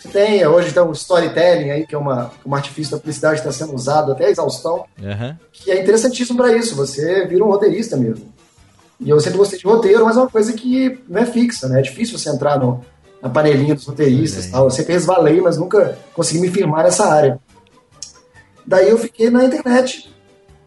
Você 0.00 0.08
tem, 0.08 0.46
hoje 0.46 0.72
tem 0.72 0.82
o 0.82 0.92
storytelling 0.92 1.70
aí, 1.70 1.86
que 1.86 1.94
é 1.94 1.98
uma, 1.98 2.30
um 2.44 2.54
artifício 2.54 2.92
da 2.92 2.98
publicidade 2.98 3.40
que 3.40 3.48
está 3.48 3.64
sendo 3.64 3.74
usado 3.74 4.12
até 4.12 4.26
a 4.26 4.30
exaustão, 4.30 4.84
Aham. 5.02 5.38
que 5.52 5.70
é 5.70 5.80
interessantíssimo 5.82 6.36
para 6.36 6.54
isso. 6.56 6.74
Você 6.76 7.26
vira 7.26 7.44
um 7.44 7.48
roteirista 7.48 7.96
mesmo. 7.96 8.32
E 9.00 9.10
eu 9.10 9.18
sempre 9.20 9.38
gostei 9.38 9.58
de 9.58 9.64
roteiro, 9.64 10.04
mas 10.04 10.16
é 10.16 10.20
uma 10.20 10.28
coisa 10.30 10.52
que 10.52 10.98
não 11.08 11.20
é 11.20 11.26
fixa, 11.26 11.68
né? 11.68 11.78
É 11.80 11.82
difícil 11.82 12.18
você 12.18 12.30
entrar 12.30 12.58
no- 12.58 12.84
na 13.24 13.30
panelinha 13.30 13.74
dos 13.74 13.86
roteiristas 13.86 14.44
e 14.44 14.50
tal. 14.50 14.64
Eu 14.64 14.70
sempre 14.70 14.92
resvalei, 14.92 15.40
mas 15.40 15.56
nunca 15.56 15.96
consegui 16.12 16.40
me 16.40 16.50
firmar 16.50 16.84
nessa 16.84 17.06
área. 17.06 17.40
Daí 18.66 18.90
eu 18.90 18.98
fiquei 18.98 19.30
na 19.30 19.42
internet. 19.42 20.14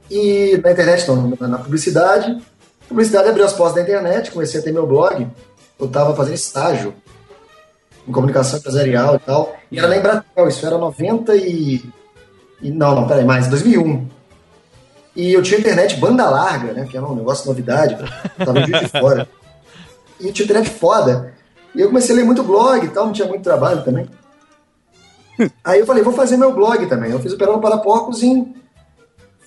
E 0.10 0.60
na 0.64 0.72
internet, 0.72 1.08
não, 1.08 1.38
na, 1.40 1.60
publicidade. 1.60 2.42
Publicidade 2.90 3.30
abriu 3.30 3.46
as 3.46 3.54
portas 3.54 3.76
da 3.76 3.82
internet, 3.84 4.32
comecei 4.32 4.60
a 4.60 4.64
ter 4.64 4.72
meu 4.72 4.88
blog. 4.88 5.28
Eu 5.80 5.88
tava 5.88 6.16
fazendo 6.16 6.34
estágio 6.34 6.96
em 8.08 8.12
comunicação 8.12 8.58
empresarial 8.58 9.16
e 9.16 9.20
tal. 9.20 9.56
E 9.72 9.78
era 9.78 9.88
na 9.88 9.98
Embratel, 9.98 10.48
isso 10.48 10.66
era 10.66 10.80
90 10.80 11.36
e... 11.36 11.84
e 12.60 12.72
não, 12.72 12.96
não, 12.96 13.08
peraí, 13.08 13.24
mais, 13.24 13.48
2001. 13.48 14.08
E 15.16 15.34
eu 15.34 15.44
tinha 15.44 15.60
internet 15.60 15.98
banda 15.98 16.28
larga, 16.28 16.74
né? 16.74 16.88
Que 16.90 16.98
era 16.98 17.06
um 17.06 17.16
negócio 17.16 17.44
de 17.44 17.50
novidade. 17.50 17.98
Tava 18.44 18.60
em 18.62 18.66
Juiz 18.66 18.82
de 18.82 19.00
fora. 19.00 19.30
E 20.20 20.26
eu 20.26 20.34
tinha 20.34 20.46
internet 20.46 20.72
foda. 20.72 21.37
E 21.76 21.82
eu 21.82 21.88
comecei 21.88 22.16
a 22.16 22.18
ler 22.18 22.26
muito 22.26 22.44
blog 22.44 22.86
e 22.86 22.90
tal, 22.90 23.06
não 23.06 23.14
tinha 23.14 23.28
muito 23.28 23.44
trabalho 23.44 23.84
também. 23.84 24.08
Aí 25.64 25.80
eu 25.80 25.86
falei, 25.86 26.04
vou 26.04 26.14
fazer 26.14 26.38
meu 26.38 26.54
blog 26.54 26.86
também. 26.88 27.12
Eu 27.12 27.20
fiz 27.20 27.34
o 27.34 27.38
Perão 27.38 27.60
para 27.60 27.78
Porcos 27.78 28.24
em. 28.24 28.56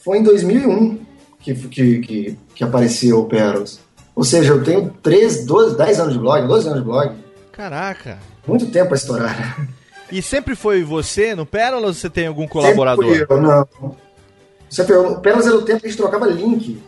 Foi 0.05 0.19
em 0.19 0.23
2001 0.23 0.99
que, 1.41 1.55
que, 1.55 1.99
que, 1.99 2.39
que 2.55 2.65
apareceu 2.65 3.21
o 3.21 3.27
Pérolas. 3.27 3.81
Ou 4.15 4.25
seja, 4.25 4.53
eu 4.53 4.63
tenho 4.63 4.91
13, 5.03 5.47
12, 5.47 5.77
10 5.77 6.01
anos 6.01 6.13
de 6.15 6.19
blog, 6.19 6.47
12 6.47 6.67
anos 6.67 6.81
de 6.81 6.85
blog. 6.85 7.17
Caraca. 7.53 8.19
Muito 8.47 8.67
tempo 8.71 8.89
pra 8.89 8.97
estourar. 8.97 9.67
E 10.11 10.21
sempre 10.23 10.57
foi 10.57 10.83
você 10.83 11.35
no 11.35 11.47
Pérola 11.47 11.89
ou 11.89 11.95
você 11.95 12.11
tem 12.11 12.27
algum 12.27 12.47
colaborador? 12.47 13.05
Sempre 13.05 13.27
fui 13.27 13.37
eu, 13.37 13.41
não. 13.41 13.97
Sempre 14.69 14.95
eu. 14.95 15.13
O 15.13 15.21
Pérolas 15.21 15.47
era 15.47 15.57
o 15.57 15.63
tempo 15.63 15.81
que 15.81 15.87
a 15.87 15.91
gente 15.91 15.99
trocava 15.99 16.27
link. 16.27 16.83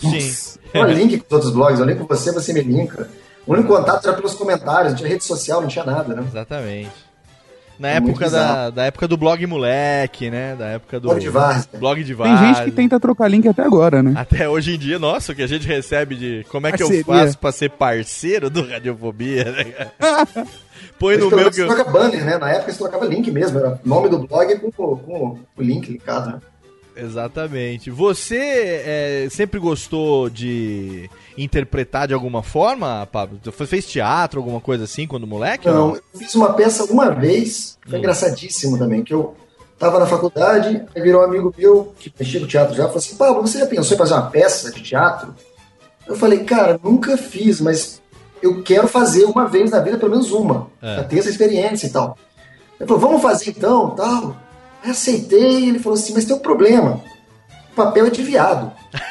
Sim. 0.00 0.50
Não 0.72 0.84
é 0.84 0.94
link 0.94 1.18
com 1.18 1.26
os 1.26 1.32
outros 1.32 1.52
blogs, 1.52 1.80
eu 1.80 1.86
link 1.86 1.98
com 1.98 2.06
você, 2.06 2.30
você 2.30 2.52
me 2.52 2.60
linka. 2.60 3.10
O 3.50 3.54
único 3.54 3.74
contato 3.74 4.06
era 4.06 4.16
pelos 4.16 4.34
comentários, 4.34 4.92
não 4.92 4.98
tinha 4.98 5.08
rede 5.08 5.24
social, 5.24 5.60
não 5.60 5.66
tinha 5.66 5.84
nada, 5.84 6.14
né? 6.14 6.22
Exatamente. 6.24 6.92
Na 7.80 7.88
É 7.88 7.96
época 7.96 8.30
da, 8.30 8.70
da 8.70 8.84
época 8.84 9.08
do 9.08 9.16
blog 9.16 9.44
moleque, 9.44 10.30
né? 10.30 10.54
Da 10.54 10.66
época 10.66 11.00
do 11.00 11.08
Blog 11.08 11.20
de 11.20 11.28
Várzea. 11.28 11.80
Blog 11.80 12.04
de 12.04 12.14
Tem 12.14 12.36
gente 12.36 12.62
que 12.62 12.70
tenta 12.70 13.00
trocar 13.00 13.26
link 13.26 13.48
até 13.48 13.62
agora, 13.62 14.04
né? 14.04 14.14
Até 14.16 14.48
hoje 14.48 14.76
em 14.76 14.78
dia, 14.78 15.00
nossa, 15.00 15.32
o 15.32 15.34
que 15.34 15.42
a 15.42 15.48
gente 15.48 15.66
recebe 15.66 16.14
de 16.14 16.46
como 16.48 16.68
é 16.68 16.72
que 16.72 16.80
eu 16.80 16.86
Parceria. 16.86 17.24
faço 17.24 17.38
pra 17.38 17.50
ser 17.50 17.70
parceiro 17.70 18.48
do 18.48 18.64
Radiofobia, 18.64 19.46
né? 19.50 19.90
Põe 20.96 21.16
no 21.16 21.28
meu 21.28 21.50
que 21.50 21.56
você 21.56 21.62
eu... 21.62 21.66
troca 21.66 21.90
banner, 21.90 22.24
né? 22.24 22.38
Na 22.38 22.52
época 22.52 22.70
você 22.70 22.78
trocava 22.78 23.04
link 23.04 23.32
mesmo, 23.32 23.58
era 23.58 23.80
nome 23.84 24.08
do 24.10 24.28
blog 24.28 24.60
com, 24.60 24.70
com 24.70 25.38
o 25.56 25.62
link 25.62 25.90
linkado, 25.90 26.30
né? 26.30 26.38
Exatamente. 26.96 27.90
Você 27.90 28.36
é, 28.38 29.28
sempre 29.30 29.58
gostou 29.60 30.28
de 30.30 31.08
interpretar 31.36 32.08
de 32.08 32.14
alguma 32.14 32.42
forma, 32.42 33.06
Pablo? 33.10 33.38
Você 33.42 33.66
fez 33.66 33.86
teatro, 33.86 34.40
alguma 34.40 34.60
coisa 34.60 34.84
assim, 34.84 35.06
quando 35.06 35.26
moleque? 35.26 35.68
Não, 35.68 35.96
eu 35.96 36.02
fiz 36.18 36.34
uma 36.34 36.52
peça 36.52 36.84
uma 36.84 37.10
vez, 37.10 37.78
foi 37.86 37.96
Hum. 37.96 37.98
engraçadíssimo 38.00 38.78
também, 38.78 39.02
que 39.02 39.14
eu 39.14 39.34
tava 39.78 39.98
na 39.98 40.06
faculdade, 40.06 40.84
aí 40.94 41.02
virou 41.02 41.22
um 41.22 41.24
amigo 41.24 41.54
meu 41.56 41.94
que 41.98 42.12
mexia 42.18 42.40
no 42.40 42.46
teatro 42.46 42.74
já, 42.74 42.84
falou 42.84 42.98
assim, 42.98 43.16
Pablo, 43.16 43.40
você 43.42 43.58
já 43.58 43.66
pensou 43.66 43.94
em 43.94 43.98
fazer 43.98 44.12
uma 44.14 44.30
peça 44.30 44.70
de 44.70 44.82
teatro? 44.82 45.34
Eu 46.06 46.16
falei, 46.16 46.44
cara, 46.44 46.78
nunca 46.82 47.16
fiz, 47.16 47.60
mas 47.60 48.00
eu 48.42 48.62
quero 48.62 48.86
fazer 48.88 49.24
uma 49.24 49.46
vez 49.46 49.70
na 49.70 49.80
vida, 49.80 49.96
pelo 49.96 50.10
menos 50.10 50.32
uma, 50.32 50.66
É. 50.82 50.96
pra 50.96 51.04
ter 51.04 51.18
essa 51.20 51.30
experiência 51.30 51.86
e 51.86 51.90
tal. 51.90 52.18
Ele 52.78 52.86
falou, 52.86 53.00
vamos 53.00 53.22
fazer 53.22 53.50
então, 53.50 53.90
tal. 53.90 54.36
Aí 54.82 54.90
aceitei, 54.90 55.68
ele 55.68 55.78
falou 55.78 55.98
assim, 55.98 56.12
mas 56.14 56.24
tem 56.24 56.34
um 56.34 56.38
problema, 56.40 57.00
o 57.72 57.74
papel 57.74 58.06
é 58.06 58.10
de 58.10 58.22
viado. 58.22 58.72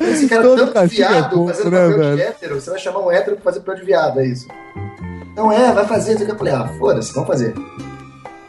Esse 0.00 0.28
cara 0.28 0.42
Todo 0.42 0.66
tanto 0.66 0.78
é 0.78 0.86
viado 0.86 1.30
pouco, 1.30 1.48
fazendo 1.52 1.70
né, 1.70 1.88
papel 1.88 2.16
de 2.16 2.22
hétero, 2.22 2.60
você 2.60 2.70
vai 2.70 2.78
chamar 2.78 3.00
um 3.00 3.10
hétero 3.10 3.36
pra 3.36 3.44
fazer 3.44 3.60
papel 3.60 3.76
de 3.76 3.84
viado, 3.86 4.20
é 4.20 4.26
isso. 4.26 4.46
Não 5.36 5.50
é, 5.50 5.72
vai 5.72 5.86
fazer. 5.86 6.20
Eu 6.20 6.36
falei, 6.36 6.52
ah, 6.52 6.68
foda-se, 6.78 7.12
vamos 7.12 7.28
fazer. 7.28 7.54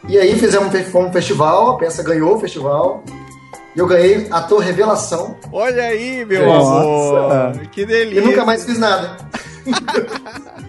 E 0.08 0.18
aí 0.18 0.38
fizemos 0.38 0.72
um, 0.72 0.84
fomos 0.84 1.10
um 1.10 1.12
festival, 1.12 1.72
a 1.72 1.78
peça 1.78 2.02
ganhou 2.02 2.36
o 2.36 2.40
festival. 2.40 3.02
E 3.74 3.78
eu 3.78 3.86
ganhei 3.86 4.26
ator 4.30 4.60
revelação. 4.60 5.36
Olha 5.52 5.82
aí, 5.84 6.24
meu 6.24 6.46
Nossa. 6.46 7.50
amor. 7.50 7.66
Que 7.68 7.82
E 7.82 7.86
delícia. 7.86 8.22
nunca 8.22 8.44
mais 8.44 8.64
fiz 8.64 8.78
nada. 8.78 9.16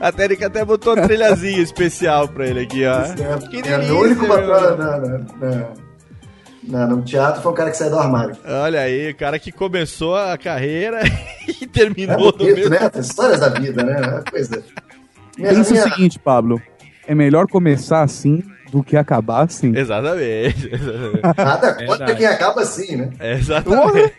A 0.00 0.12
Térica 0.12 0.46
até 0.46 0.64
botou 0.64 0.94
uma 0.94 1.02
trilhazinha 1.06 1.60
especial 1.60 2.28
pra 2.28 2.46
ele 2.46 2.60
aqui, 2.60 2.84
ó. 2.86 3.02
Que 3.48 3.58
É, 3.58 3.62
delícia. 3.62 3.94
o 3.94 4.00
único 4.00 4.20
meu 4.22 4.30
papel 4.30 4.54
amor. 4.54 4.78
na, 4.78 4.98
na, 4.98 5.18
na- 5.40 5.66
na- 6.62 6.86
no 6.86 7.02
teatro 7.02 7.40
foi 7.42 7.52
um 7.52 7.54
cara 7.54 7.70
que 7.70 7.76
saiu 7.76 7.90
do 7.90 7.98
armário. 7.98 8.36
Olha 8.46 8.80
aí, 8.80 9.10
o 9.10 9.16
cara 9.16 9.38
que 9.38 9.50
começou 9.50 10.16
a 10.16 10.36
carreira 10.36 11.00
e 11.48 11.64
É 11.64 11.66
terminou 11.66 12.16
no 12.26 12.32
bonito, 12.32 12.54
mesmo. 12.56 12.70
né? 12.70 12.90
As 12.94 13.06
histórias 13.06 13.40
da 13.40 13.48
vida, 13.48 13.82
né? 13.82 14.22
É 14.26 14.30
Coisa. 14.30 14.62
Pensa 15.36 15.70
minha- 15.72 15.86
o 15.86 15.88
seguinte, 15.90 16.18
Pablo. 16.18 16.60
É 17.06 17.14
melhor 17.14 17.46
começar 17.46 18.02
assim 18.02 18.42
do 18.70 18.82
que 18.82 18.96
acabar 18.96 19.44
assim. 19.44 19.72
Exatamente. 19.76 20.70
Nada 21.36 21.72
contra 21.74 21.86
Verdade. 21.86 22.16
quem 22.16 22.26
acaba 22.26 22.60
assim, 22.62 22.96
né? 22.96 23.10
Exatamente. 23.20 24.14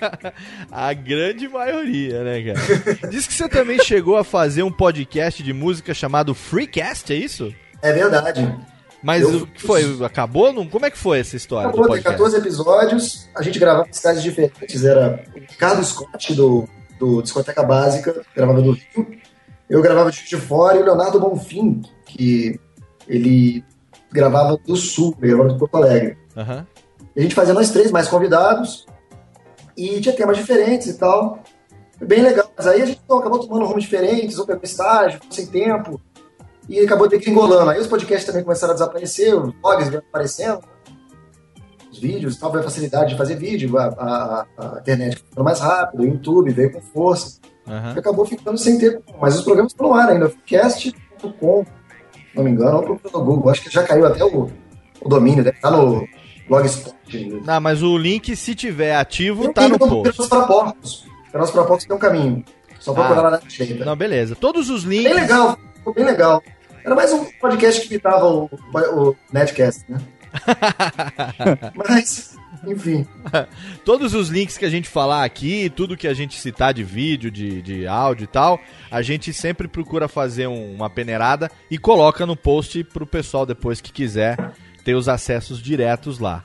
a 0.70 0.92
grande 0.92 1.48
maioria, 1.48 2.22
né, 2.22 2.42
cara? 2.54 3.08
Diz 3.10 3.26
que 3.26 3.34
você 3.34 3.48
também 3.48 3.78
chegou 3.82 4.16
a 4.16 4.24
fazer 4.24 4.62
um 4.62 4.70
podcast 4.72 5.42
de 5.42 5.52
música 5.52 5.92
chamado 5.94 6.34
Freecast, 6.34 7.12
é 7.12 7.16
isso? 7.16 7.54
É 7.82 7.92
verdade. 7.92 8.54
Mas 9.02 9.22
Eu- 9.22 9.42
o 9.42 9.46
que 9.46 9.62
foi? 9.62 10.04
Acabou? 10.04 10.52
Não? 10.52 10.66
Como 10.66 10.84
é 10.84 10.90
que 10.90 10.98
foi 10.98 11.20
essa 11.20 11.36
história 11.36 11.68
Acabou, 11.68 11.84
tem 11.86 12.02
podcast? 12.02 12.18
14 12.18 12.36
episódios, 12.36 13.28
a 13.34 13.42
gente 13.42 13.58
gravava 13.58 13.88
em 13.88 13.92
cidades 13.92 14.22
diferentes, 14.22 14.84
era 14.84 15.22
o 15.34 15.38
Ricardo 15.38 15.84
Scott 15.84 16.34
do, 16.34 16.68
do 16.98 17.22
Discoteca 17.22 17.62
Básica, 17.62 18.22
gravava 18.34 18.60
do 18.60 18.72
Rio, 18.72 19.06
eu 19.70 19.80
gravava 19.80 20.10
de 20.10 20.36
Fora, 20.36 20.78
e 20.78 20.82
o 20.82 20.84
Leonardo 20.84 21.20
Bonfim, 21.20 21.82
que 22.06 22.58
ele 23.06 23.64
gravava 24.12 24.56
do 24.56 24.76
Sul, 24.76 25.14
gravava 25.18 25.50
de 25.50 25.58
Porto 25.58 25.76
Alegre. 25.76 26.16
E 27.16 27.20
a 27.20 27.22
gente 27.22 27.34
fazia 27.34 27.54
nós 27.54 27.70
três, 27.70 27.90
mais 27.90 28.08
convidados, 28.08 28.86
e 29.76 30.00
tinha 30.00 30.14
temas 30.14 30.36
diferentes 30.36 30.86
e 30.88 30.98
tal. 30.98 31.38
Foi 31.98 32.06
bem 32.06 32.22
legal, 32.22 32.50
mas 32.56 32.66
aí 32.66 32.82
a 32.82 32.86
gente 32.86 33.00
então, 33.04 33.18
acabou 33.18 33.40
tomando 33.40 33.66
rumos 33.66 33.82
diferentes, 33.82 34.38
ou 34.38 34.46
pegou 34.46 34.62
estágio, 34.62 35.18
ficou 35.20 35.32
sem 35.32 35.46
tempo, 35.46 36.00
e 36.68 36.78
acabou 36.80 37.08
degringolando. 37.08 37.70
Aí 37.70 37.80
os 37.80 37.86
podcasts 37.88 38.24
também 38.26 38.42
começaram 38.44 38.70
a 38.72 38.74
desaparecer, 38.74 39.34
os 39.34 39.52
blogs 39.54 39.88
vieram 39.88 40.04
aparecendo, 40.08 40.60
os 41.90 41.98
vídeos, 41.98 42.36
tal, 42.36 42.50
veio 42.52 42.60
a 42.60 42.64
facilidade 42.64 43.10
de 43.10 43.16
fazer 43.18 43.34
vídeo, 43.36 43.76
a, 43.78 43.86
a- 43.86 44.46
a 44.76 44.78
internet 44.80 45.16
ficou 45.16 45.42
mais 45.42 45.58
rápido, 45.58 46.02
o 46.02 46.06
YouTube 46.06 46.52
veio 46.52 46.70
com 46.72 46.80
força, 46.80 47.40
e 47.96 47.98
acabou 47.98 48.24
ficando 48.24 48.56
sem 48.58 48.78
ter. 48.78 49.02
Mas 49.20 49.36
os 49.36 49.42
programas 49.42 49.72
estão 49.72 49.88
no 49.88 49.94
ar 49.94 50.08
ainda, 50.10 50.30
cast.com, 50.46 51.64
não 52.34 52.44
me 52.44 52.50
engano, 52.50 52.76
ou 52.78 52.82
procura 52.82 53.10
no 53.18 53.24
Google, 53.24 53.50
acho 53.50 53.62
que 53.62 53.70
já 53.70 53.82
caiu 53.82 54.06
até 54.06 54.24
o, 54.24 54.48
o 55.00 55.08
domínio, 55.08 55.42
deve 55.44 55.56
estar 55.56 55.70
no 55.70 56.06
Blogspot. 56.48 56.94
Não, 57.44 57.60
mas 57.60 57.82
o 57.82 57.96
link, 57.96 58.34
se 58.36 58.54
tiver 58.54 58.94
ativo, 58.96 59.44
Tem 59.44 59.52
tá 59.52 59.68
no 59.68 59.78
post. 59.78 60.12
Pelos 60.16 60.28
porcos. 60.46 61.06
Pelos 61.32 61.50
porcos 61.50 61.84
tem 61.84 61.96
um 61.96 61.98
caminho. 61.98 62.44
Só 62.78 62.92
procurar 62.92 63.18
Ah. 63.20 63.22
lá 63.22 63.30
na 63.32 63.36
direita. 63.38 63.84
Não, 63.84 63.96
beleza. 63.96 64.36
Todos 64.36 64.70
os 64.70 64.84
links. 64.84 65.04
Bem 65.12 65.14
legal, 65.22 65.58
ficou 65.74 65.92
bem 65.94 66.04
legal. 66.04 66.42
Era 66.84 66.94
mais 66.94 67.12
um 67.12 67.24
podcast 67.40 67.82
que 67.82 67.88
imitava 67.94 68.26
o, 68.26 68.44
o 68.94 69.16
Netcast, 69.32 69.84
né? 69.88 69.98
Mas, 71.74 72.36
enfim. 72.66 73.06
Todos 73.84 74.14
os 74.14 74.28
links 74.28 74.58
que 74.58 74.64
a 74.64 74.70
gente 74.70 74.88
falar 74.88 75.24
aqui, 75.24 75.70
tudo 75.74 75.96
que 75.96 76.06
a 76.08 76.14
gente 76.14 76.38
citar 76.40 76.72
de 76.74 76.82
vídeo, 76.84 77.30
de, 77.30 77.62
de 77.62 77.86
áudio 77.86 78.24
e 78.24 78.28
tal, 78.28 78.60
a 78.90 79.02
gente 79.02 79.32
sempre 79.32 79.68
procura 79.68 80.08
fazer 80.08 80.46
um- 80.46 80.74
uma 80.74 80.90
peneirada 80.90 81.50
e 81.70 81.78
coloca 81.78 82.26
no 82.26 82.36
post 82.36 82.82
pro 82.84 83.06
pessoal 83.06 83.46
depois 83.46 83.80
que 83.80 83.92
quiser 83.92 84.36
ter 84.84 84.94
os 84.94 85.08
acessos 85.08 85.60
diretos 85.62 86.18
lá. 86.18 86.42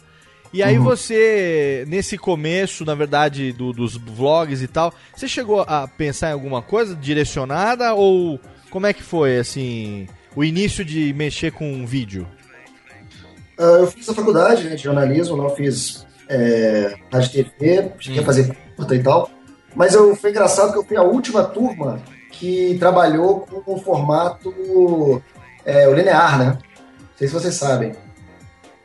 E 0.53 0.61
aí 0.61 0.77
você, 0.77 1.83
nesse 1.87 2.15
começo, 2.15 2.85
na 2.85 2.93
verdade, 2.93 3.51
do- 3.51 3.73
dos 3.73 3.97
vlogs 3.97 4.61
e 4.61 4.67
tal, 4.67 4.93
você 5.15 5.27
chegou 5.27 5.61
a 5.61 5.87
pensar 5.87 6.29
em 6.29 6.33
alguma 6.33 6.61
coisa 6.61 6.95
direcionada 6.95 7.93
ou 7.95 8.39
como 8.69 8.85
é 8.85 8.93
que 8.93 9.01
foi, 9.01 9.37
assim, 9.39 10.07
o 10.35 10.43
início 10.43 10.85
de 10.85 11.11
mexer 11.13 11.51
com 11.51 11.85
vídeo? 11.87 12.27
Ah, 13.57 13.79
eu 13.79 13.87
fiz 13.87 14.07
a 14.09 14.13
faculdade 14.13 14.63
né, 14.63 14.75
de 14.75 14.83
jornalismo, 14.83 15.37
não 15.37 15.49
fiz 15.49 16.05
é, 16.29 16.95
rádio 17.11 17.31
TV, 17.31 17.91
cheguei 17.99 18.21
a 18.21 18.25
fazer 18.25 18.55
curta 18.75 18.95
e 18.95 19.03
tal. 19.03 19.29
Mas 19.75 19.93
eu, 19.93 20.15
foi 20.15 20.29
engraçado 20.29 20.71
que 20.71 20.77
eu 20.77 20.85
fui 20.85 20.97
a 20.97 21.03
última 21.03 21.43
turma 21.43 22.01
que 22.31 22.77
trabalhou 22.79 23.41
com 23.41 23.75
o 23.75 23.79
formato 23.79 25.21
é, 25.65 25.87
o 25.87 25.93
linear, 25.93 26.37
né? 26.37 26.45
Não 26.45 27.17
sei 27.17 27.27
se 27.27 27.33
vocês 27.33 27.55
sabem. 27.55 27.93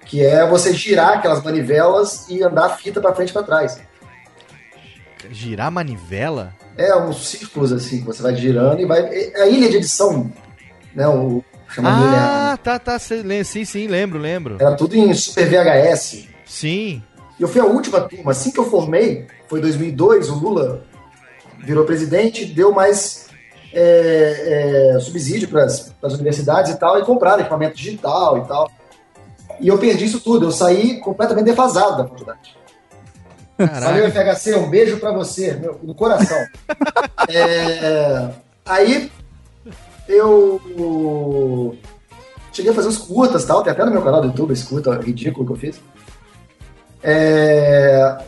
Que 0.05 0.25
é 0.25 0.47
você 0.47 0.73
girar 0.73 1.19
aquelas 1.19 1.43
manivelas 1.43 2.27
e 2.29 2.43
andar 2.43 2.67
a 2.67 2.71
fita 2.71 3.01
pra 3.01 3.15
frente 3.15 3.31
e 3.31 3.33
pra 3.33 3.43
trás. 3.43 3.81
Girar 5.31 5.71
manivela? 5.71 6.55
É 6.77 6.97
uns 6.97 7.29
círculos 7.29 7.73
assim, 7.73 8.01
que 8.01 8.07
você 8.07 8.23
vai 8.23 8.35
girando 8.35 8.81
e 8.81 8.87
vai. 8.87 9.01
A 9.35 9.47
ilha 9.47 9.69
de 9.69 9.77
edição 9.77 10.33
né? 10.95 11.07
O 11.07 11.45
linear. 11.77 12.53
Ah, 12.53 12.57
tá, 12.57 12.79
tá. 12.79 12.99
Sim, 12.99 13.65
sim, 13.65 13.87
lembro, 13.87 14.19
lembro. 14.19 14.57
Era 14.59 14.75
tudo 14.75 14.97
em 14.97 15.13
Super 15.15 15.49
VHS. 15.49 16.27
Sim. 16.47 17.03
E 17.39 17.43
eu 17.43 17.49
fui 17.49 17.61
a 17.61 17.65
última 17.65 18.01
turma. 18.01 18.33
Assim 18.33 18.51
que 18.51 18.59
eu 18.59 18.69
formei, 18.69 19.27
foi 19.47 19.61
2002, 19.61 20.31
o 20.31 20.35
Lula 20.35 20.83
virou 21.59 21.85
presidente, 21.85 22.45
deu 22.45 22.73
mais 22.73 23.27
é, 23.73 24.95
é, 24.97 25.01
subsídio 25.01 25.49
para 25.49 25.65
as 25.65 26.15
universidades 26.15 26.73
e 26.73 26.79
tal, 26.79 26.99
e 26.99 27.05
compraram 27.05 27.41
equipamento 27.41 27.77
digital 27.77 28.39
e 28.39 28.49
tal. 28.49 28.71
E 29.61 29.69
eu 29.69 29.79
perdi 29.79 30.05
isso 30.05 30.21
tudo. 30.21 30.47
Eu 30.47 30.53
saí 30.53 30.99
completamente 31.01 31.47
defasado 31.47 31.99
da 31.99 32.09
faculdade. 32.09 32.57
Valeu, 33.59 34.09
FHC, 34.09 34.55
um 34.55 34.71
beijo 34.71 34.99
pra 34.99 35.11
você, 35.11 35.55
meu, 35.55 35.79
no 35.83 35.95
coração. 35.95 36.39
É, 37.31 38.31
aí 38.65 39.13
eu 40.09 41.77
cheguei 42.53 42.73
a 42.73 42.75
fazer 42.75 42.89
uns 42.89 42.99
curtas 42.99 43.45
tal, 43.45 43.63
tem 43.63 43.73
até 43.73 43.85
no 43.85 43.91
meu 43.91 44.03
canal 44.03 44.21
do 44.21 44.29
YouTube 44.29 44.53
esse 44.53 44.65
curta 44.67 44.95
ridículo 44.97 45.47
que 45.47 45.53
eu 45.53 45.57
fiz. 45.57 45.81
É, 47.03 48.19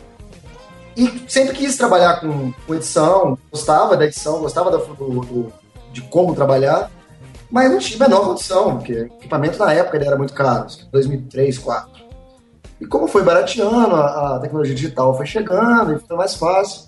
e 0.95 1.23
sempre 1.27 1.55
quis 1.55 1.75
trabalhar 1.75 2.19
com, 2.21 2.51
com 2.65 2.75
edição, 2.75 3.37
gostava 3.51 3.97
da 3.97 4.05
edição, 4.05 4.39
gostava 4.39 4.71
da- 4.71 4.77
do- 4.77 4.93
do- 5.21 5.53
de 5.91 6.01
como 6.03 6.33
trabalhar, 6.33 6.89
mas 7.49 7.69
não 7.69 7.79
tinha 7.79 8.05
a 8.05 8.07
menor 8.09 8.25
condição, 8.25 8.77
porque 8.77 8.93
equipamento 8.93 9.59
na 9.59 9.73
época 9.73 9.97
ele 9.97 10.05
era 10.07 10.17
muito 10.17 10.33
caro, 10.33 10.67
2003, 10.91 11.57
2004. 11.57 12.01
E 12.79 12.85
como 12.85 13.07
foi 13.07 13.23
barateando, 13.23 13.95
a, 13.95 14.35
a 14.35 14.39
tecnologia 14.39 14.73
digital 14.73 15.15
foi 15.15 15.25
chegando 15.25 15.93
e 15.93 15.99
foi 15.99 16.15
mais 16.17 16.35
fácil, 16.35 16.85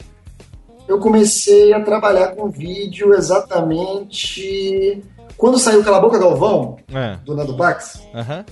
eu 0.88 1.00
comecei 1.00 1.74
a 1.74 1.82
trabalhar 1.82 2.36
com 2.36 2.50
vídeo 2.50 3.14
exatamente 3.14 5.02
quando 5.38 5.58
saiu 5.58 5.84
Cala 5.84 5.98
a 5.98 6.02
Boca 6.02 6.20
Galvão, 6.20 6.78
É. 6.94 7.18
do 7.26 7.36
Nando 7.36 7.56
Pax, 7.58 8.02
Aham. 8.14 8.46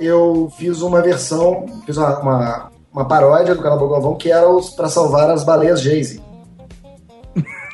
eu 0.00 0.50
fiz 0.56 0.80
uma 0.82 1.02
versão, 1.02 1.66
fiz 1.84 1.96
uma, 1.96 2.18
uma, 2.20 2.70
uma 2.92 3.04
paródia 3.08 3.54
do 3.54 3.62
Cala 3.62 3.74
a 3.76 3.78
Boca 3.78 3.92
Galvão 3.94 4.14
que 4.16 4.30
era 4.30 4.48
os 4.48 4.70
para 4.70 4.88
salvar 4.88 5.28
as 5.30 5.44
baleias 5.44 5.80
Jay-Z. 5.82 6.20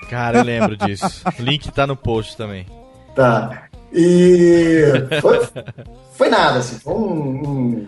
Cara, 0.08 0.38
eu 0.38 0.44
lembro 0.44 0.76
disso. 0.76 1.22
O 1.38 1.42
link 1.42 1.70
tá 1.70 1.86
no 1.86 1.94
post 1.94 2.36
também. 2.36 2.66
Tá. 3.14 3.64
E 3.92 4.84
foi, 5.20 5.40
foi 6.14 6.28
nada, 6.28 6.58
assim, 6.58 6.78
foi 6.80 6.94
um, 6.94 7.86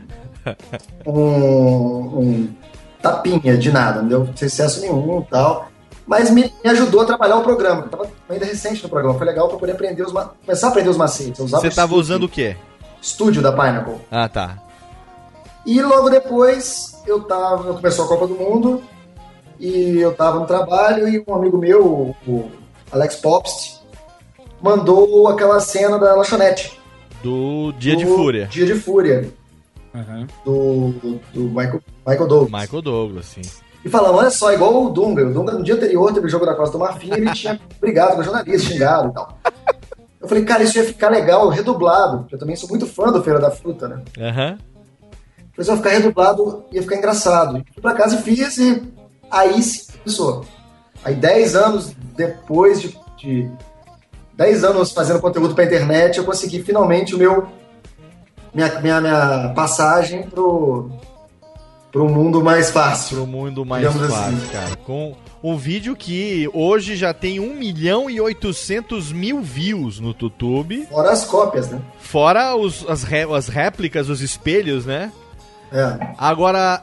um, 1.07 1.11
um- 1.13 2.19
um 2.21 2.49
tapinha 3.01 3.57
de 3.57 3.73
nada, 3.73 4.01
não 4.03 4.09
deu 4.09 4.29
sucesso 4.37 4.81
nenhum 4.81 5.21
e 5.21 5.25
tal. 5.31 5.69
Mas 6.07 6.31
me, 6.31 6.53
me 6.65 6.71
ajudou 6.71 7.01
a 7.01 7.05
trabalhar 7.05 7.37
o 7.37 7.43
programa. 7.43 7.83
Eu 7.83 7.89
tava 7.89 8.11
ainda 8.29 8.45
recente 8.45 8.83
no 8.83 8.89
programa, 8.89 9.17
foi 9.17 9.27
legal 9.27 9.49
pra 9.49 9.59
poder 9.59 9.73
aprender 9.73 10.03
os 10.03 10.13
começar 10.13 10.67
a 10.67 10.71
aprender 10.71 10.89
os 10.91 10.97
macetes. 10.97 11.39
Você 11.39 11.57
o 11.57 11.61
tava 11.61 11.69
estúdio- 11.69 11.97
usando 11.97 12.23
o 12.25 12.29
quê? 12.29 12.57
estúdio 13.01 13.43
da 13.43 13.51
Pineapple. 13.53 13.97
Ah, 14.11 14.29
tá. 14.29 14.59
E 15.67 15.81
logo 15.83 16.09
depois 16.11 17.01
eu 17.07 17.23
tava, 17.23 17.69
eu 17.69 17.75
começou 17.75 18.05
a 18.05 18.09
Copa 18.09 18.27
do 18.27 18.35
Mundo 18.35 18.83
e 19.61 19.99
eu 20.01 20.13
tava 20.15 20.39
no 20.41 20.47
trabalho 20.47 21.09
e 21.09 21.23
um 21.27 21.35
amigo 21.35 21.57
meu, 21.59 22.15
o- 22.27 22.51
Alex 22.91 23.17
Popst, 23.17 23.81
mandou 24.61 25.29
aquela 25.29 25.59
cena 25.61 25.99
da 25.99 26.15
lanchonete. 26.15 26.79
Do 27.23 27.73
Dia 27.79 27.97
de 27.97 28.05
do 28.05 28.15
Fúria. 28.17 28.47
Dia 28.47 28.67
de 28.67 28.75
Fúria. 28.75 29.31
Do, 30.45 30.95
do 31.33 31.41
Michael, 31.43 31.81
Michael 32.07 32.27
Douglas. 32.29 32.63
Michael 32.63 32.83
Douglas, 32.83 33.27
sim. 33.27 33.43
E 33.85 33.89
falando, 33.89 34.17
olha 34.17 34.31
só, 34.31 34.53
igual 34.53 34.85
o 34.85 34.91
Dunga. 34.91 35.27
O 35.27 35.33
Dunga 35.33 35.53
no 35.53 35.63
dia 35.63 35.75
anterior 35.75 36.13
teve 36.13 36.27
o 36.27 36.31
jogo 36.31 36.47
da 36.47 36.55
Costa 36.55 36.79
do 36.79 36.85
Marfim 36.85 37.11
ele 37.13 37.33
tinha 37.33 37.61
brigado 37.81 38.15
com 38.15 38.21
o 38.21 38.25
jornalista, 38.25 38.69
xingado 38.69 39.09
e 39.09 39.13
tal. 39.13 39.39
Eu 40.21 40.29
falei, 40.29 40.45
cara, 40.45 40.63
isso 40.63 40.79
ia 40.79 40.85
ficar 40.85 41.09
legal, 41.09 41.49
redublado. 41.49 42.19
porque 42.19 42.37
Eu 42.37 42.39
também 42.39 42.55
sou 42.55 42.69
muito 42.69 42.87
fã 42.87 43.11
do 43.11 43.23
Feira 43.25 43.41
da 43.41 43.51
Fruta, 43.51 43.89
né? 43.89 44.03
Aham. 44.19 44.59
Falei, 45.53 45.65
se 45.65 45.71
eu 45.71 45.77
ficar 45.77 45.91
redublado, 45.91 46.65
ia 46.71 46.81
ficar 46.81 46.97
engraçado. 46.97 47.59
E 47.59 47.65
fui 47.73 47.83
pra 47.83 47.95
casa 47.95 48.17
e 48.17 48.23
fiz, 48.23 48.57
e 48.57 48.83
aí 49.31 49.61
sim 49.63 49.93
começou. 49.99 50.45
Aí, 51.05 51.15
10 51.15 51.57
anos 51.57 51.93
depois 52.17 52.81
de, 52.81 52.97
de 53.19 53.51
10 54.35 54.65
anos 54.65 54.93
fazendo 54.93 55.21
conteúdo 55.21 55.55
pra 55.55 55.65
internet, 55.65 56.19
eu 56.19 56.25
consegui 56.25 56.63
finalmente 56.63 57.15
o 57.15 57.19
meu. 57.19 57.49
Minha, 58.55 58.81
minha, 58.81 59.01
minha 59.01 59.53
passagem 59.55 60.23
pro, 60.25 60.91
pro 61.93 62.09
mundo 62.09 62.43
mais 62.43 62.71
fácil. 62.71 63.19
Pro 63.19 63.27
mundo 63.27 63.65
mais 63.65 63.87
fácil, 63.87 64.09
assim. 64.09 64.47
cara. 64.51 64.77
Com 64.77 65.15
um 65.43 65.57
vídeo 65.57 65.95
que 65.95 66.49
hoje 66.53 66.97
já 66.97 67.13
tem 67.13 67.39
1 67.39 67.55
milhão 67.55 68.09
e 68.09 68.21
800 68.21 69.13
mil 69.13 69.41
views 69.43 70.01
no 70.01 70.09
YouTube. 70.09 70.87
Fora 70.91 71.11
as 71.13 71.25
cópias, 71.25 71.69
né? 71.71 71.81
Fora 72.01 72.57
os, 72.57 72.85
as, 72.89 73.03
ré- 73.05 73.31
as 73.37 73.49
réplicas, 73.49 74.09
os 74.09 74.21
espelhos, 74.23 74.87
né? 74.87 75.13
É. 75.71 76.15
Agora, 76.19 76.83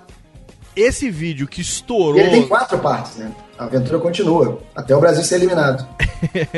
esse 0.75 1.09
vídeo 1.09 1.47
que 1.47 1.61
estourou. 1.61 2.19
Ele 2.19 2.29
tem 2.29 2.47
quatro 2.47 2.77
partes, 2.79 3.17
né? 3.17 3.31
A 3.57 3.65
aventura 3.65 3.99
continua, 3.99 4.59
até 4.73 4.95
o 4.95 4.99
Brasil 5.01 5.23
ser 5.23 5.35
eliminado. 5.35 5.85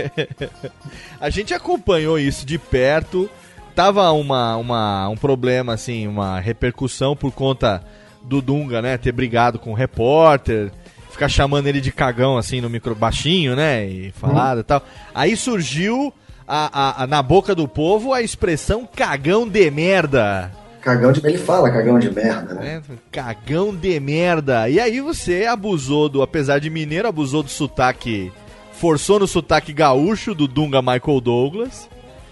A 1.19 1.29
gente 1.29 1.53
acompanhou 1.53 2.19
isso 2.19 2.45
de 2.45 2.57
perto. 2.57 3.29
Tava 3.75 4.11
uma, 4.11 4.55
uma, 4.57 5.09
um 5.09 5.15
problema, 5.15 5.73
assim, 5.73 6.07
uma 6.07 6.39
repercussão 6.39 7.15
por 7.15 7.31
conta 7.31 7.81
do 8.23 8.41
Dunga, 8.41 8.81
né? 8.81 8.97
Ter 8.97 9.11
brigado 9.11 9.59
com 9.59 9.71
o 9.71 9.75
repórter, 9.75 10.71
ficar 11.09 11.27
chamando 11.29 11.67
ele 11.67 11.81
de 11.81 11.91
cagão, 11.91 12.37
assim, 12.37 12.61
no 12.61 12.69
micro 12.69 12.95
baixinho, 12.95 13.55
né? 13.55 13.85
E 13.85 14.11
falado 14.11 14.61
e 14.61 14.63
tal. 14.63 14.81
Aí 15.13 15.35
surgiu 15.35 16.13
a, 16.47 16.69
a- 16.99 17.03
a- 17.03 17.07
na 17.07 17.21
boca 17.21 17.53
do 17.55 17.67
povo 17.67 18.13
a 18.13 18.21
expressão 18.21 18.87
cagão 18.95 19.47
de 19.47 19.69
merda. 19.71 20.51
Cagão 20.81 21.11
de 21.11 21.25
ele 21.25 21.37
fala, 21.37 21.69
cagão 21.69 21.99
de 21.99 22.09
merda, 22.09 22.55
né? 22.55 22.81
né? 22.89 22.95
Cagão 23.11 23.75
de 23.75 23.99
merda. 23.99 24.67
E 24.67 24.79
aí 24.79 24.99
você 24.99 25.45
abusou 25.45 26.09
do, 26.09 26.23
apesar 26.23 26.59
de 26.59 26.71
mineiro, 26.71 27.07
abusou 27.07 27.43
do 27.43 27.49
sotaque, 27.49 28.31
forçou 28.73 29.19
no 29.19 29.27
sotaque 29.27 29.71
gaúcho 29.73 30.33
do 30.33 30.47
Dunga 30.47 30.81
Michael 30.81 31.21
Douglas. 31.21 31.87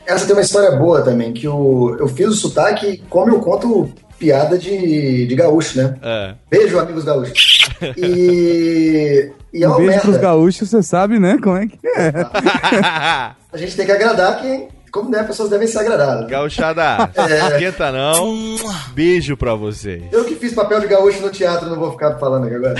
Essa 0.08 0.25
tem 0.25 0.36
uma 0.36 0.41
história 0.41 0.71
boa 0.71 1.04
também, 1.04 1.32
que 1.32 1.47
o, 1.47 1.95
eu 1.99 2.08
fiz 2.08 2.28
o 2.30 2.34
sotaque 2.34 3.04
como 3.08 3.30
eu 3.30 3.39
conto 3.39 3.88
piada 4.19 4.58
de, 4.58 5.25
de 5.25 5.36
gaúcho, 5.36 5.77
né? 5.82 5.95
É. 6.01 6.34
Beijo, 6.51 6.77
amigos 6.77 7.03
gaúchos. 7.05 7.69
E, 7.97 9.32
e 9.53 9.63
é 9.63 9.69
Um 9.69 9.77
beijo 9.77 10.01
pros 10.01 10.12
merda. 10.15 10.19
gaúchos, 10.27 10.69
você 10.69 10.84
sabe, 10.84 11.17
né? 11.19 11.38
Como 11.41 11.58
é 11.58 11.67
que 11.67 11.79
é? 11.88 12.10
A 13.51 13.58
gente 13.58 13.75
tem 13.75 13.86
que 13.86 13.91
agradar 13.91 14.39
quem, 14.41 14.67
como 14.91 15.10
né, 15.10 15.23
pessoas 15.23 15.49
devem 15.49 15.65
ser 15.67 15.79
agradadas. 15.79 16.29
Gauchada, 16.29 17.10
É. 17.17 17.47
esquenta 17.53 17.91
não. 17.91 18.55
Beijo 18.93 19.36
pra 19.38 19.55
vocês. 19.55 20.03
Eu 20.12 20.23
que 20.25 20.36
fiz 20.36 20.53
papel 20.53 20.79
de 20.82 20.88
gaúcho 20.88 21.21
no 21.21 21.29
teatro, 21.32 21.69
não 21.69 21.79
vou 21.79 21.91
ficar 21.91 22.17
falando 22.19 22.45
aqui 22.45 22.55
agora. 22.55 22.75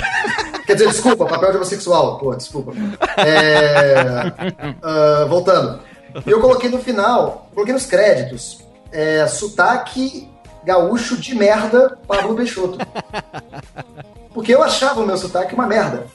Quer 0.66 0.74
dizer, 0.74 0.88
desculpa, 0.88 1.26
papel 1.26 1.50
de 1.50 1.56
homossexual. 1.56 2.18
Pô, 2.18 2.32
desculpa. 2.36 2.72
É, 3.16 3.94
ah, 4.80 5.26
voltando. 5.28 5.80
Eu 6.24 6.40
coloquei 6.40 6.68
no 6.70 6.78
final, 6.78 7.48
coloquei 7.54 7.72
nos 7.74 7.86
créditos, 7.86 8.58
é, 8.92 9.26
sotaque 9.26 10.28
gaúcho 10.64 11.16
de 11.16 11.34
merda 11.34 11.98
Pablo 12.06 12.34
Peixoto. 12.34 12.78
Porque 14.32 14.54
eu 14.54 14.62
achava 14.62 15.00
o 15.00 15.06
meu 15.06 15.16
sotaque 15.16 15.54
uma 15.54 15.66
merda. 15.66 16.06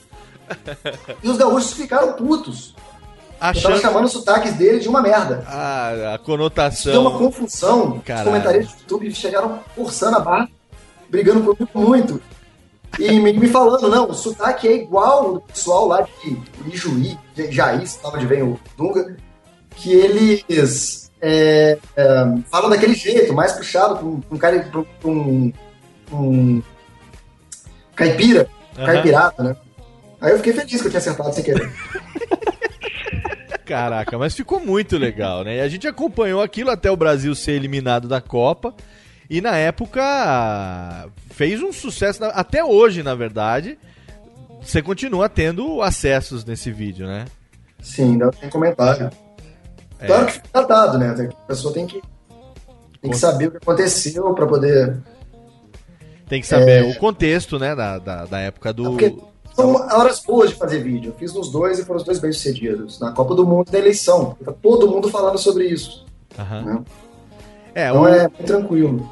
E 1.24 1.30
os 1.30 1.38
gaúchos 1.38 1.74
ficaram 1.74 2.14
putos. 2.14 2.74
Eu 2.78 3.48
Achando 3.50 3.64
tava 3.64 3.82
chamando 3.82 4.06
os 4.06 4.12
sotaques 4.14 4.54
dele 4.54 4.80
de 4.80 4.88
uma 4.88 5.02
merda. 5.02 5.44
a, 5.48 5.88
a 5.90 5.92
Deu 5.92 6.02
uma 6.02 6.20
conotação. 6.20 7.18
confusão. 7.18 8.00
Caralho. 8.06 8.28
Os 8.28 8.32
comentários 8.34 8.68
do 8.74 8.80
YouTube 8.82 9.12
chegaram 9.14 9.60
forçando 9.76 10.18
a 10.18 10.20
barra, 10.20 10.50
brigando 11.10 11.42
comigo 11.44 11.70
muito. 11.74 12.22
E 12.98 13.20
me, 13.20 13.34
me 13.34 13.48
falando, 13.50 13.90
não, 13.90 14.10
o 14.10 14.14
sotaque 14.14 14.68
é 14.68 14.76
igual 14.76 15.34
do 15.34 15.42
pessoal 15.42 15.86
lá 15.88 16.02
de 16.02 16.42
Ijuí, 16.72 17.18
de 17.36 17.52
Jair, 17.52 17.86
sabe 17.88 18.16
onde 18.18 18.26
vem 18.26 18.42
o 18.42 18.58
Dunga, 18.78 19.18
que 19.76 19.92
eles 19.92 21.05
é, 21.22 21.78
é, 21.96 22.26
falam 22.50 22.70
daquele 22.70 22.94
jeito, 22.94 23.34
mais 23.34 23.54
puxado 23.54 23.98
pra 23.98 24.06
um, 24.06 24.22
um 24.32 24.38
cara, 24.38 24.60
pra 24.60 25.10
um, 25.10 25.52
um, 26.12 26.62
caipira, 27.96 28.48
Aham. 28.78 28.86
caipirada, 28.86 29.44
né? 29.44 29.56
Aí 30.22 30.32
eu 30.32 30.38
fiquei 30.38 30.54
feliz 30.54 30.82
que 30.82 30.88
eu 30.88 30.92
tinha 30.92 31.00
acertado 31.00 31.34
sem 31.34 31.44
querer. 31.44 31.72
Caraca, 33.66 34.18
mas 34.18 34.36
ficou 34.36 34.60
muito 34.60 34.98
legal, 34.98 35.44
né? 35.44 35.58
E 35.58 35.62
a 35.62 35.68
gente 35.68 35.88
acompanhou 35.88 36.42
aquilo 36.42 36.70
até 36.70 36.92
o 36.92 36.96
Brasil 36.96 37.34
ser 37.34 37.54
eliminado 37.54 38.08
da 38.08 38.22
Copa. 38.22 38.74
E 39.28 39.42
na 39.42 39.58
época 39.58 41.10
fez 41.32 41.62
um 41.62 41.74
sucesso, 41.74 42.24
até 42.26 42.64
hoje, 42.64 43.02
na 43.02 43.16
verdade. 43.16 43.78
Você 44.62 44.82
continua 44.82 45.28
tendo 45.28 45.82
acessos 45.82 46.46
nesse 46.46 46.72
vídeo, 46.72 47.08
né? 47.08 47.26
Sim, 47.82 48.14
ainda 48.14 48.32
tem 48.32 48.50
comentário. 48.50 49.10
É. 50.00 50.08
Claro 50.08 50.26
que 50.28 50.34
fica 50.34 50.48
datado, 50.54 50.98
né? 50.98 51.10
A 51.44 51.48
pessoa 51.48 51.74
tem 51.74 51.86
que, 51.88 52.02
tem 53.02 53.12
que 53.12 53.18
saber 53.18 53.48
o 53.48 53.52
que 53.52 53.58
aconteceu 53.58 54.34
pra 54.34 54.46
poder. 54.46 54.98
Tem 56.28 56.42
que 56.42 56.48
saber 56.48 56.84
É. 56.86 56.90
o 56.92 56.96
contexto, 56.98 57.58
né, 57.60 57.76
da, 57.76 57.98
da, 58.00 58.26
da 58.26 58.40
época 58.40 58.74
do. 58.74 58.84
Porque 58.92 59.16
são 59.56 59.74
horas 59.76 60.20
boas 60.22 60.50
de 60.50 60.56
fazer 60.56 60.80
vídeo. 60.84 61.12
Eu 61.12 61.16
fiz 61.20 61.34
nos 61.34 61.52
dois 61.52 61.78
e 61.80 61.86
foram 61.86 62.00
os 62.00 62.04
dois 62.06 62.20
bem 62.20 62.32
sucedidos. 62.32 63.00
Na 63.00 63.12
Copa 63.12 63.36
do 63.36 63.46
Mundo 63.46 63.68
e 63.70 63.72
na 63.74 63.80
eleição. 63.80 64.36
Tá 64.44 64.52
todo 64.52 64.90
mundo 64.90 65.10
falando 65.10 65.38
sobre 65.38 65.66
isso. 65.68 66.06
Aham. 66.38 66.62
né? 66.64 66.84
É, 67.76 67.90
Então 67.90 68.02
o- 68.02 68.08
é 68.08 68.28
tranquilo. 68.28 69.10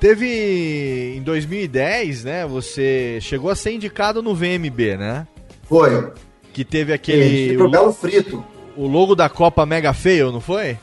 teve 0.00 1.14
em 1.16 1.22
2010, 1.22 2.24
né? 2.24 2.46
Você 2.46 3.18
chegou 3.20 3.50
a 3.50 3.56
ser 3.56 3.72
indicado 3.72 4.22
no 4.22 4.34
VMB, 4.34 4.96
né? 4.96 5.26
Foi. 5.64 6.12
Que 6.52 6.64
teve 6.64 6.92
aquele. 6.92 7.56
pro 7.56 7.66
O, 7.66 7.70
Belo 7.70 7.92
Frito. 7.92 8.44
O 8.76 8.86
logo 8.86 9.14
da 9.14 9.28
Copa 9.28 9.64
Mega 9.66 9.92
Fail, 9.92 10.32
não 10.32 10.40
foi? 10.40 10.76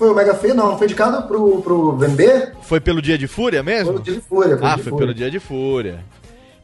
Foi 0.00 0.08
o 0.08 0.14
Mega 0.14 0.34
Feio, 0.34 0.54
não, 0.54 0.78
foi 0.78 0.86
indicado 0.86 1.28
pro, 1.28 1.60
pro 1.60 1.92
VMB? 1.92 2.52
Foi 2.62 2.80
pelo 2.80 3.02
Dia 3.02 3.18
de 3.18 3.26
Fúria 3.26 3.62
mesmo? 3.62 3.92
Foi 3.92 3.96
o 3.96 4.02
Dia 4.02 4.14
de 4.14 4.20
Fúria. 4.22 4.56
Foi 4.56 4.66
ah, 4.66 4.70
Dia 4.70 4.76
de 4.76 4.82
foi 4.82 4.90
Fúria. 4.90 5.06
pelo 5.06 5.14
Dia 5.14 5.30
de 5.30 5.38
Fúria. 5.38 5.98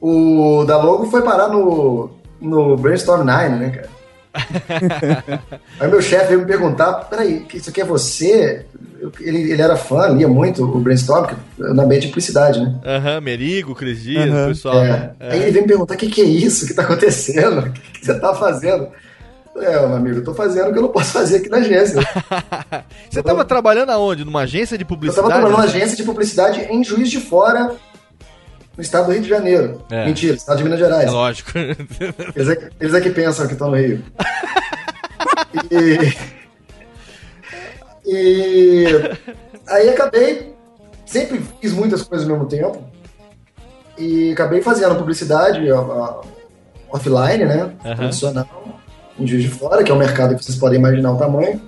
O 0.01 0.65
da 0.65 0.83
Logo 0.83 1.05
foi 1.11 1.21
parar 1.21 1.49
no, 1.49 2.11
no 2.41 2.79
Brainstorm 2.79 3.25
9, 3.27 3.49
né, 3.51 3.71
cara? 3.71 3.97
Aí 5.79 5.89
meu 5.91 6.01
chefe 6.01 6.29
veio 6.29 6.41
me 6.41 6.47
perguntar, 6.47 6.95
peraí, 7.11 7.47
isso 7.53 7.69
aqui 7.69 7.83
é 7.83 7.85
você? 7.85 8.65
Eu- 8.99 9.13
ele, 9.21 9.53
ele 9.53 9.61
era 9.61 9.77
fã, 9.77 10.09
lia 10.09 10.29
muito 10.29 10.65
o 10.65 10.79
Brainstorm, 10.79 11.35
na 11.59 11.85
bem 11.85 12.01
de 12.01 12.09
publicidade, 12.09 12.59
né? 12.59 12.75
Aham, 12.87 13.21
Merigo, 13.21 13.75
Cris 13.75 14.03
Dias, 14.03 14.31
o 14.31 14.49
pessoal. 14.49 14.79
É. 14.83 14.89
né? 14.89 15.11
Aí 15.21 15.43
ele 15.43 15.51
veio 15.51 15.63
me 15.65 15.69
perguntar, 15.69 15.95
o 15.95 15.99
que, 15.99 16.09
que 16.09 16.23
é 16.23 16.25
isso? 16.25 16.65
O 16.65 16.69
que 16.69 16.75
tá 16.75 16.83
acontecendo? 16.83 17.61
O 17.61 17.71
que, 17.71 17.81
que 18.01 18.07
você 18.07 18.19
tá 18.19 18.35
fazendo? 18.35 18.89
É, 19.59 19.71
meu 19.87 19.97
amigo, 19.97 20.17
eu 20.19 20.25
tô 20.25 20.35
fazendo 20.35 20.69
o 20.69 20.73
que 20.73 20.79
eu 20.79 20.83
não 20.83 20.89
posso 20.91 21.13
fazer 21.13 21.37
aqui 21.39 21.49
na 21.49 21.59
agência. 21.59 22.01
Você 23.11 23.23
tava 23.23 23.45
trabalhando 23.45 23.91
aonde? 23.91 24.25
Numa 24.25 24.43
agência 24.43 24.77
de 24.77 24.85
Eu 24.85 24.89
publicidade? 24.89 25.29
tava 25.29 25.41
trabalhando 25.41 25.59
numa 25.59 25.65
agência 25.79 25.97
de 25.97 26.03
publicidade 26.03 26.61
em 26.71 26.85
Juiz 26.85 27.11
de 27.11 27.21
Fora, 27.21 27.75
no 28.77 28.83
estado 28.83 29.07
do 29.07 29.13
Rio 29.13 29.23
de 29.23 29.29
Janeiro. 29.29 29.83
É. 29.91 30.05
Mentira, 30.05 30.35
estado 30.37 30.59
de 30.59 30.65
Minas 30.65 30.79
É 30.81 30.85
Gerais. 30.85 31.11
lógico. 31.13 31.53
Eles 32.37 32.49
é, 32.49 32.71
eles 32.81 32.95
é 32.95 33.01
que 33.01 33.11
pensam 33.11 33.47
que 33.47 33.55
estão 33.55 33.71
no 33.71 33.77
Rio. 33.77 34.03
E, 35.71 35.97
e 38.05 38.87
aí 39.69 39.89
acabei, 39.89 40.55
sempre 41.05 41.41
fiz 41.61 41.73
muitas 41.73 42.03
coisas 42.03 42.29
ao 42.29 42.35
mesmo 42.37 42.49
tempo. 42.49 42.85
E 43.99 44.33
acabei 44.33 44.61
fazendo 44.61 44.95
publicidade 44.97 45.61
offline, 46.91 47.45
né? 47.47 47.73
Aham. 47.85 47.97
Tradicional, 47.97 48.77
em 49.19 49.27
Juiz 49.27 49.43
de 49.43 49.49
Fora, 49.49 49.83
que 49.83 49.91
é 49.91 49.95
um 49.95 49.99
mercado 49.99 50.37
que 50.37 50.45
vocês 50.45 50.57
podem 50.57 50.79
imaginar 50.79 51.13
o 51.13 51.19
tamanho. 51.19 51.61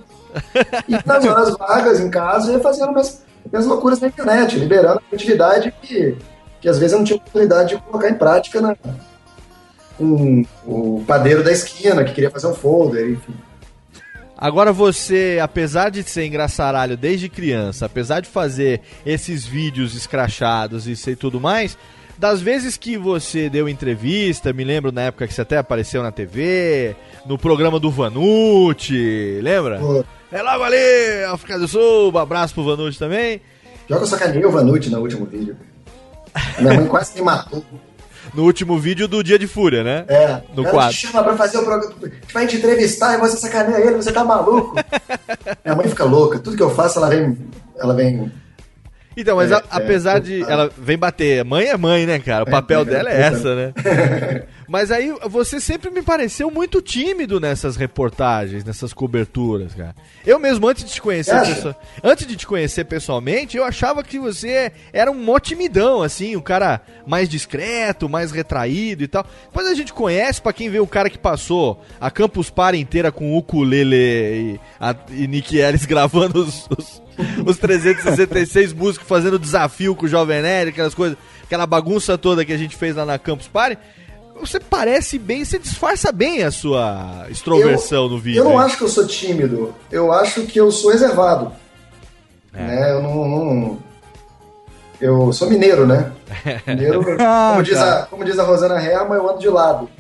E 0.89 0.93
nas 1.07 1.25
horas 1.25 1.57
vagas, 1.57 2.01
em 2.01 2.11
casa, 2.11 2.51
eu 2.51 2.55
ia 2.55 2.61
fazendo 2.61 2.93
minhas, 2.93 3.23
minhas 3.51 3.67
loucuras 3.67 4.01
na 4.01 4.09
internet, 4.09 4.59
liberando 4.59 5.01
a 5.11 5.15
atividade 5.15 5.73
que, 5.83 6.17
que 6.61 6.69
às 6.69 6.79
vezes 6.79 6.93
eu 6.93 6.99
não 6.99 7.05
tinha 7.05 7.17
oportunidade 7.17 7.77
de 7.77 7.83
colocar 7.83 8.11
em 8.11 8.15
prática 8.15 8.61
na, 8.61 8.77
um, 10.01 10.45
o 10.65 11.05
padeiro 11.07 11.43
da 11.43 11.53
esquina 11.53 12.05
que 12.05 12.13
queria 12.13 12.31
fazer 12.31 12.47
um 12.47 12.55
folder, 12.55 13.11
enfim. 13.11 13.35
Agora 14.41 14.73
você, 14.73 15.41
apesar 15.43 15.91
de 15.91 16.05
ser 16.05 16.25
engraçaralho 16.25 16.97
desde 16.97 17.29
criança, 17.29 17.87
apesar 17.87 18.21
de 18.21 18.29
fazer 18.29 18.83
esses 19.05 19.45
vídeos 19.45 19.97
escrachados 19.97 20.87
e 20.87 20.95
sei 20.95 21.17
tudo 21.17 21.41
mais, 21.41 21.77
das 22.19 22.41
vezes 22.41 22.77
que 22.77 22.97
você 22.99 23.49
deu 23.49 23.69
entrevista, 23.69 24.53
me 24.53 24.65
lembro 24.65 24.91
na 24.91 25.03
época 25.03 25.27
que 25.27 25.33
você 25.35 25.43
até 25.43 25.57
apareceu 25.57 26.03
na 26.03 26.11
TV, 26.11 26.97
no 27.25 27.39
programa 27.39 27.79
do 27.79 27.91
Vanucci, 27.91 29.41
lembra? 29.43 29.79
Pô, 29.79 30.05
É 30.33 30.43
logo 30.43 30.65
ali, 30.65 31.25
África 31.33 31.59
do 31.59 31.69
Sul, 31.69 32.13
um 32.13 32.19
abraço 32.19 32.55
pro 32.55 32.65
Vanucci 32.65 32.99
também. 32.99 33.41
Pior 33.87 33.99
que 33.99 34.03
eu 34.05 34.09
sacaneei 34.09 34.45
o 34.45 34.51
Vanucci 34.51 34.91
no 34.91 34.99
último 35.01 35.25
vídeo. 35.27 35.57
A 36.35 36.61
minha 36.61 36.75
mãe 36.75 36.87
quase 36.87 37.15
me 37.15 37.23
matou. 37.23 37.65
No 38.35 38.45
último 38.45 38.79
vídeo 38.79 39.09
do 39.09 39.23
Dia 39.25 39.39
de 39.39 39.47
Fúria, 39.47 39.83
né? 39.83 40.05
É, 40.07 40.43
No 40.55 40.63
ela 40.63 40.71
quadro. 40.71 40.95
te 40.95 41.07
chama 41.07 41.25
pra 41.25 41.35
fazer 41.37 41.59
o 41.59 41.65
programa, 41.65 41.95
a 42.03 42.05
gente 42.09 42.35
vai 42.35 42.47
te 42.47 42.57
entrevistar 42.57 43.15
e 43.15 43.19
você 43.19 43.39
sacaneia 43.39 43.79
ele, 43.81 43.97
você 43.97 44.13
tá 44.13 44.23
maluco. 44.23 44.75
minha 45.65 45.75
mãe 45.75 45.89
fica 45.89 46.05
louca, 46.05 46.39
tudo 46.39 46.57
que 46.57 46.63
eu 46.63 46.69
faço 46.75 46.99
ela 46.99 47.09
vem, 47.09 47.39
ela 47.79 47.95
vem 47.95 48.31
Então, 49.21 49.37
mas 49.37 49.51
É, 49.51 49.55
a- 49.57 49.63
apesar 49.71 50.17
é, 50.19 50.21
de. 50.21 50.43
é. 50.45 50.51
Ela 50.51 50.71
vem 50.79 50.97
bater. 50.97 51.45
Mãe 51.45 51.67
é 51.67 51.77
mãe, 51.77 52.07
né, 52.07 52.19
cara? 52.19 52.45
O 52.45 52.51
papel 52.51 52.83
é, 52.83 52.85
dela 52.85 53.11
é 53.11 53.17
é. 53.17 53.21
essa, 53.27 53.55
né? 53.55 53.73
Mas 54.69 54.91
aí 54.91 55.11
você 55.31 55.59
sempre 55.61 55.91
me 55.91 56.03
pareceu 56.03 56.51
muito 56.51 56.83
tímido 56.83 57.41
nessas 57.41 57.75
reportagens, 57.75 58.63
nessas 58.65 58.93
coberturas, 58.93 59.75
cara. 59.75 59.95
Eu 60.27 60.39
mesmo, 60.39 60.69
antes 60.69 60.85
de 60.85 60.91
te 60.93 61.01
conhecer, 61.01 61.41
pessoa- 61.41 61.77
antes 62.05 62.27
de 62.27 62.37
te 62.37 62.47
conhecer 62.47 62.85
pessoalmente, 62.85 63.57
eu 63.57 63.65
achava 63.65 64.03
que 64.05 64.19
você 64.19 64.71
era 64.93 65.11
um 65.11 65.15
mó 65.25 65.39
timidão, 65.39 66.03
assim, 66.03 66.37
um 66.37 66.43
cara 66.43 66.83
mais 67.07 67.31
discreto, 67.31 68.11
mais 68.11 68.31
retraído 68.31 69.03
e 69.03 69.09
tal. 69.09 69.25
Depois 69.47 69.67
a 69.67 69.75
gente 69.75 69.91
conhece, 69.95 70.43
pra 70.43 70.53
quem 70.53 70.69
vê 70.69 70.79
o 70.81 70.87
cara 70.87 71.09
que 71.09 71.17
passou 71.19 71.83
a 71.99 72.11
Campus 72.11 72.51
Party 72.51 72.79
inteira 72.79 73.11
com 73.11 73.39
ukulele 73.39 73.97
e, 73.97 74.61
a, 74.79 74.95
e 75.11 75.27
Nick 75.27 75.57
Ellis 75.57 75.87
gravando 75.89 76.43
os, 76.45 76.69
os, 76.77 77.03
os 77.47 77.57
366 77.59 78.73
músicos, 78.73 79.07
fazendo 79.09 79.39
desafio 79.39 79.95
com 79.95 80.07
o 80.07 80.09
Jovem 80.09 80.43
Nerd, 80.43 80.71
aquelas 80.71 80.95
coisas, 80.95 81.17
aquela 81.45 81.67
bagunça 81.67 82.17
toda 82.19 82.45
que 82.45 82.53
a 82.53 82.57
gente 82.59 82.77
fez 82.77 82.97
lá 82.97 83.05
na 83.05 83.19
Campus 83.19 83.49
Party. 83.49 83.79
Você 84.41 84.61
parece 84.61 85.19
bem, 85.19 85.45
você 85.45 85.59
disfarça 85.59 86.13
bem 86.13 86.45
a 86.45 86.51
sua 86.53 87.27
extroversão 87.29 88.09
no 88.09 88.19
vídeo. 88.19 88.39
Eu 88.39 88.45
não 88.45 88.53
hein? 88.53 88.59
acho 88.61 88.77
que 88.79 88.85
eu 88.85 88.89
sou 88.89 89.05
tímido, 89.07 89.75
eu 89.91 90.13
acho 90.13 90.43
que 90.43 90.61
eu 90.61 90.71
sou 90.71 90.93
reservado. 90.93 91.51
É. 92.55 92.63
Né? 92.63 92.93
Eu 92.93 93.03
não, 93.03 93.15
não- 93.29 93.79
Eu 95.01 95.33
sou 95.33 95.49
mineiro, 95.51 95.87
né? 95.87 96.13
Mineiro, 96.67 97.05
Ah, 97.21 97.51
como, 97.53 97.63
diz 97.65 97.75
tá. 97.79 97.99
a, 98.01 98.07
como 98.07 98.25
diz 98.25 98.39
a 98.39 98.43
Rosana 98.45 98.81
Herma, 98.81 99.15
eu 99.17 99.29
ando 99.29 99.39
de 99.41 99.49
lado. 99.49 99.89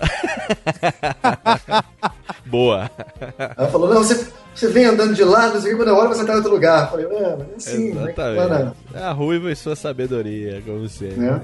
Boa. 2.48 2.90
Ela 3.56 3.68
falou, 3.68 3.92
não, 3.92 4.02
você, 4.02 4.26
você 4.54 4.68
vem 4.68 4.86
andando 4.86 5.14
de 5.14 5.24
lado, 5.24 5.54
não 5.54 5.60
sei 5.60 5.72
o 5.72 5.76
que, 5.76 5.84
quando 5.84 5.96
olho 5.96 6.08
você 6.08 6.24
tá 6.24 6.32
em 6.32 6.36
outro 6.36 6.50
lugar. 6.50 6.84
Eu 6.84 6.88
falei, 6.88 7.06
é, 7.06 7.22
é 7.22 7.56
assim, 7.56 7.92
né? 7.94 8.02
Exatamente. 8.12 8.76
A 8.94 9.12
ruiva 9.12 9.50
e 9.50 9.56
sua 9.56 9.76
sabedoria, 9.76 10.62
como 10.64 10.88
sempre. 10.88 11.20
Né? 11.20 11.42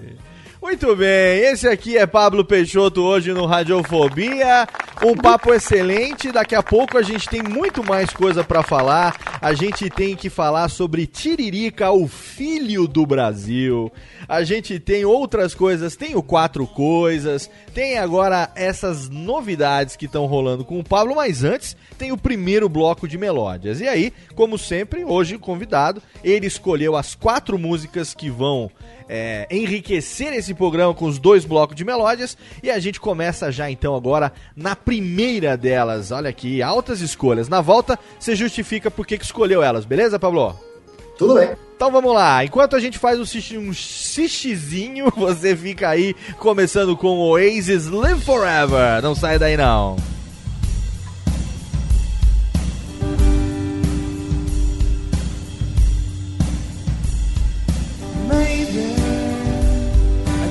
Muito 0.65 0.97
bem, 0.97 1.41
esse 1.41 1.69
aqui 1.69 1.99
é 1.99 2.07
Pablo 2.07 2.43
Peixoto 2.43 3.03
hoje 3.03 3.35
no 3.35 3.45
Radiofobia. 3.45 4.67
Um 5.05 5.15
papo 5.15 5.53
excelente. 5.53 6.33
Daqui 6.33 6.55
a 6.55 6.63
pouco 6.63 6.97
a 6.97 7.03
gente 7.03 7.29
tem 7.29 7.43
muito 7.43 7.85
mais 7.85 8.09
coisa 8.09 8.43
pra 8.43 8.63
falar. 8.63 9.15
A 9.43 9.53
gente 9.53 9.91
tem 9.91 10.17
que 10.17 10.31
falar 10.31 10.71
sobre 10.71 11.07
Tiririca, 11.07 11.91
o 11.91 12.09
filho 12.09 12.89
do 12.89 13.05
Brasil. 13.05 13.93
A 14.27 14.43
gente 14.43 14.81
tem 14.81 15.05
outras 15.05 15.55
coisas, 15.55 15.97
tem 15.97 16.17
o 16.17 16.23
Quatro 16.23 16.67
Coisas, 16.67 17.51
tem 17.75 17.99
agora 17.99 18.51
essas 18.55 19.11
novidades 19.11 19.97
que 19.97 20.07
estão 20.07 20.25
rolando 20.25 20.65
com 20.65 20.81
o 20.81 20.85
Pablo, 20.85 21.15
mas 21.15 21.45
antes 21.45 21.77
tem 21.99 22.11
o 22.11 22.17
primeiro 22.17 22.71
bloco 22.71 23.07
de 23.07 23.19
melódias. 23.19 23.83
E 23.83 23.87
aí, 23.87 24.15
como 24.35 24.57
sempre, 24.57 25.05
hoje 25.05 25.35
o 25.35 25.39
convidado, 25.39 26.03
ele 26.25 26.47
escolheu 26.47 26.97
as 26.97 27.15
quatro 27.15 27.59
músicas 27.59 28.15
que 28.15 28.31
vão 28.31 28.71
é, 29.15 29.47
enriquecer 29.49 30.33
esse 30.33 30.53
programa 30.53 30.93
com 30.93 31.05
os 31.05 31.21
dois 31.21 31.45
blocos 31.45 31.77
de 31.77 31.85
melódias 31.85 32.37
e 32.61 32.69
a 32.69 32.81
gente 32.81 32.99
começa 32.99 33.53
já 33.53 33.71
então 33.71 33.95
agora 33.95 34.33
na 34.57 34.75
primeira 34.75 35.57
delas. 35.57 36.11
Olha 36.11 36.31
aqui, 36.31 36.61
altas 36.61 37.01
escolhas. 37.01 37.49
Na 37.49 37.61
volta 37.61 37.97
você 38.19 38.35
justifica 38.35 38.91
por 38.91 39.07
que 39.07 39.15
escolheu 39.15 39.63
elas, 39.63 39.85
beleza, 39.85 40.19
Pablo? 40.19 40.59
Tudo 41.17 41.35
bem. 41.35 41.51
Então 41.77 41.93
vamos 41.93 42.13
lá, 42.13 42.45
enquanto 42.45 42.75
a 42.75 42.81
gente 42.81 42.99
faz 42.99 43.21
um, 43.21 43.59
um 43.61 43.73
xixizinho, 43.73 45.13
você 45.17 45.57
fica 45.57 45.91
aí 45.91 46.15
começando 46.39 46.97
com 46.97 47.19
Oasis 47.19 47.87
Live 47.87 48.21
Forever. 48.21 49.01
Não 49.01 49.15
sai 49.15 49.39
daí 49.39 49.57
não. 49.57 49.97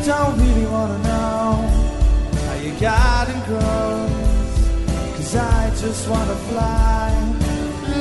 Don't 0.05 0.37
really 0.37 0.65
wanna 0.65 0.97
know 0.99 1.53
how 2.45 2.55
your 2.55 2.77
garden 2.79 3.39
grows. 3.47 4.53
Cause 5.15 5.35
I 5.35 5.69
just 5.79 6.09
wanna 6.09 6.35
fly. 6.49 7.09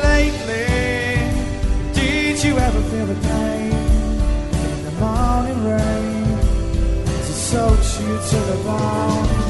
Lately, 0.02 1.22
did 1.94 2.42
you 2.42 2.58
ever 2.58 2.82
feel 2.90 3.06
the 3.06 3.14
pain 3.28 3.72
in 4.66 4.84
the 4.84 4.92
morning 4.98 5.64
rain? 5.64 6.38
It 7.06 7.34
soaks 7.50 8.00
you 8.00 8.18
to 8.30 8.38
the 8.50 8.58
bone. 8.64 9.41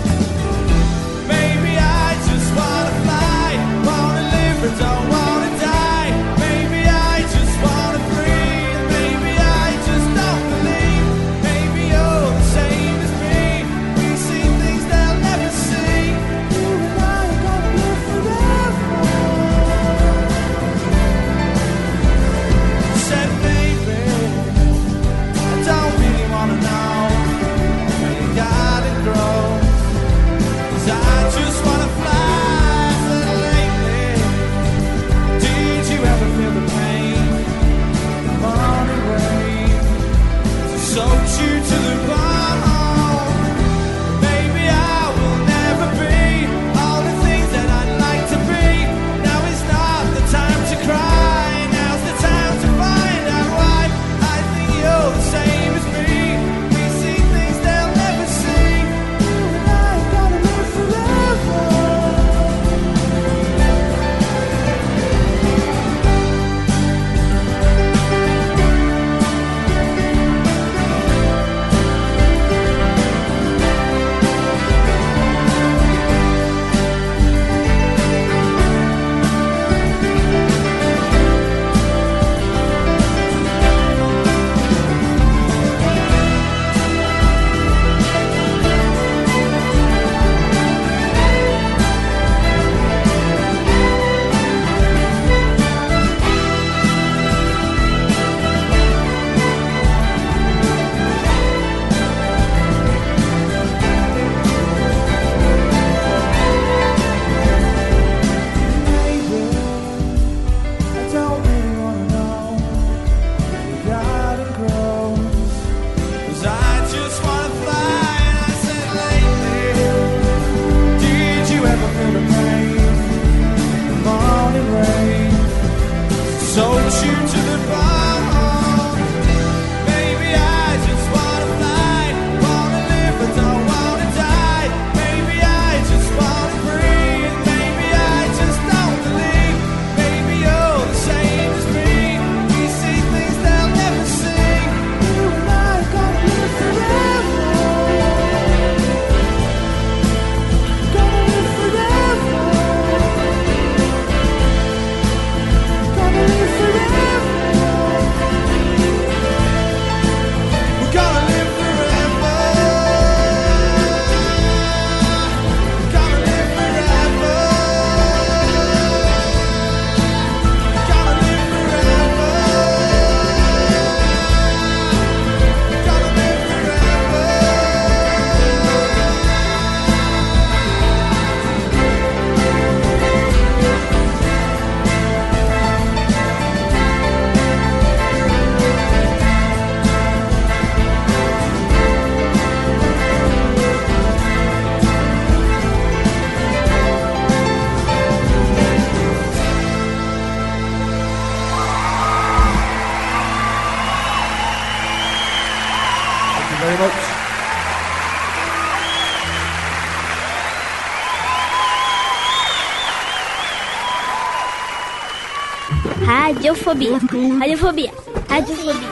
Radiofobia. 216.07 216.99
Radiofobia. 217.41 217.93
Radiofobia. 218.29 218.91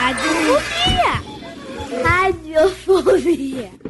Radiofobia. 0.00 1.14
Radiofobia. 2.04 3.83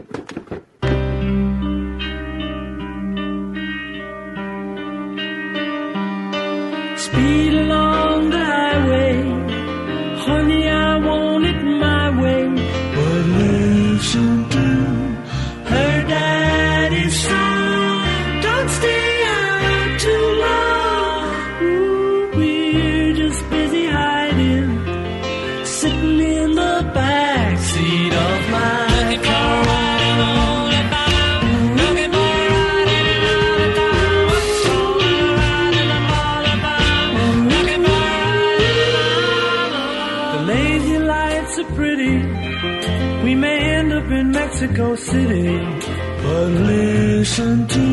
city, 44.96 45.58
but 46.22 46.48
listen 46.70 47.66
to 47.68 47.83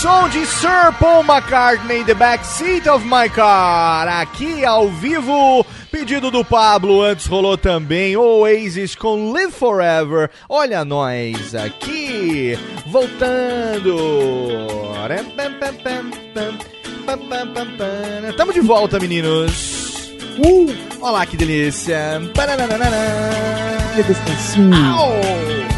som 0.00 0.30
de 0.30 0.46
Sir 0.46 0.92
Paul 0.98 1.22
McCartney, 1.24 2.02
The 2.04 2.14
Backseat 2.14 2.88
of 2.88 3.04
My 3.04 3.28
Car, 3.28 4.08
aqui 4.08 4.64
ao 4.64 4.88
vivo. 4.88 5.64
Pedido 5.90 6.30
do 6.30 6.42
Pablo, 6.42 7.02
antes 7.02 7.26
rolou 7.26 7.58
também 7.58 8.16
Oasis 8.16 8.94
com 8.94 9.30
Live 9.30 9.52
Forever. 9.52 10.30
Olha 10.48 10.86
nós 10.86 11.54
aqui, 11.54 12.58
voltando. 12.86 13.94
Tamo 18.38 18.54
de 18.54 18.60
volta, 18.60 18.98
meninos. 18.98 20.14
Uh, 20.38 20.74
olha 21.02 21.12
lá 21.12 21.26
que 21.26 21.36
delícia. 21.36 22.22
Que 23.94 24.02
delícia. 24.02 25.69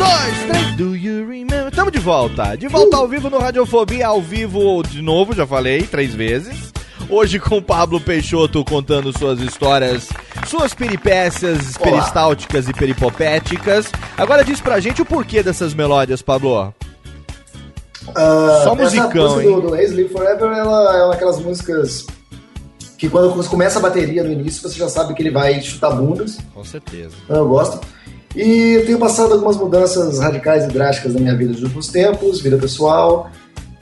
Dois, 0.00 0.38
três. 0.48 0.76
Do 0.76 0.96
you 0.96 1.26
remember? 1.28 1.68
Estamos 1.68 1.92
de 1.92 1.98
volta. 1.98 2.56
De 2.56 2.68
volta 2.68 2.96
ao 2.96 3.06
vivo 3.06 3.28
no 3.28 3.38
Radiofobia, 3.38 4.06
ao 4.06 4.22
vivo 4.22 4.82
de 4.82 5.02
novo, 5.02 5.34
já 5.34 5.46
falei, 5.46 5.82
três 5.82 6.14
vezes. 6.14 6.72
Hoje 7.08 7.38
com 7.38 7.58
o 7.58 7.62
Pablo 7.62 8.00
Peixoto 8.00 8.64
contando 8.64 9.16
suas 9.16 9.40
histórias, 9.40 10.08
suas 10.46 10.72
peripécias 10.72 11.76
peristálticas 11.76 12.68
e 12.68 12.72
peripopéticas. 12.72 13.90
Agora 14.16 14.44
diz 14.44 14.60
pra 14.60 14.80
gente 14.80 15.02
o 15.02 15.04
porquê 15.04 15.42
dessas 15.42 15.74
melódias, 15.74 16.22
Pablo. 16.22 16.72
Ah, 18.14 18.60
Só 18.64 18.74
musicão, 18.74 19.34
música 19.34 19.42
hein? 19.42 19.54
do, 19.54 19.60
do 19.60 19.70
Live 19.70 20.08
Forever 20.08 20.52
ela 20.52 20.96
é 20.96 21.02
uma 21.04 21.12
daquelas 21.12 21.38
músicas 21.40 22.06
que 22.96 23.08
quando 23.08 23.46
começa 23.48 23.78
a 23.78 23.82
bateria 23.82 24.22
no 24.22 24.30
início, 24.30 24.62
você 24.62 24.78
já 24.78 24.88
sabe 24.88 25.14
que 25.14 25.22
ele 25.22 25.30
vai 25.30 25.60
chutar 25.60 25.90
bundas. 25.90 26.38
Com 26.54 26.64
certeza. 26.64 27.14
Eu 27.28 27.48
gosto. 27.48 27.80
E 28.34 28.74
eu 28.76 28.86
tenho 28.86 28.98
passado 28.98 29.32
algumas 29.32 29.56
mudanças 29.56 30.18
radicais 30.20 30.64
e 30.64 30.68
drásticas 30.68 31.14
na 31.14 31.20
minha 31.20 31.36
vida 31.36 31.52
nos 31.52 31.62
últimos 31.62 31.88
tempos, 31.88 32.40
vida 32.40 32.56
pessoal, 32.56 33.30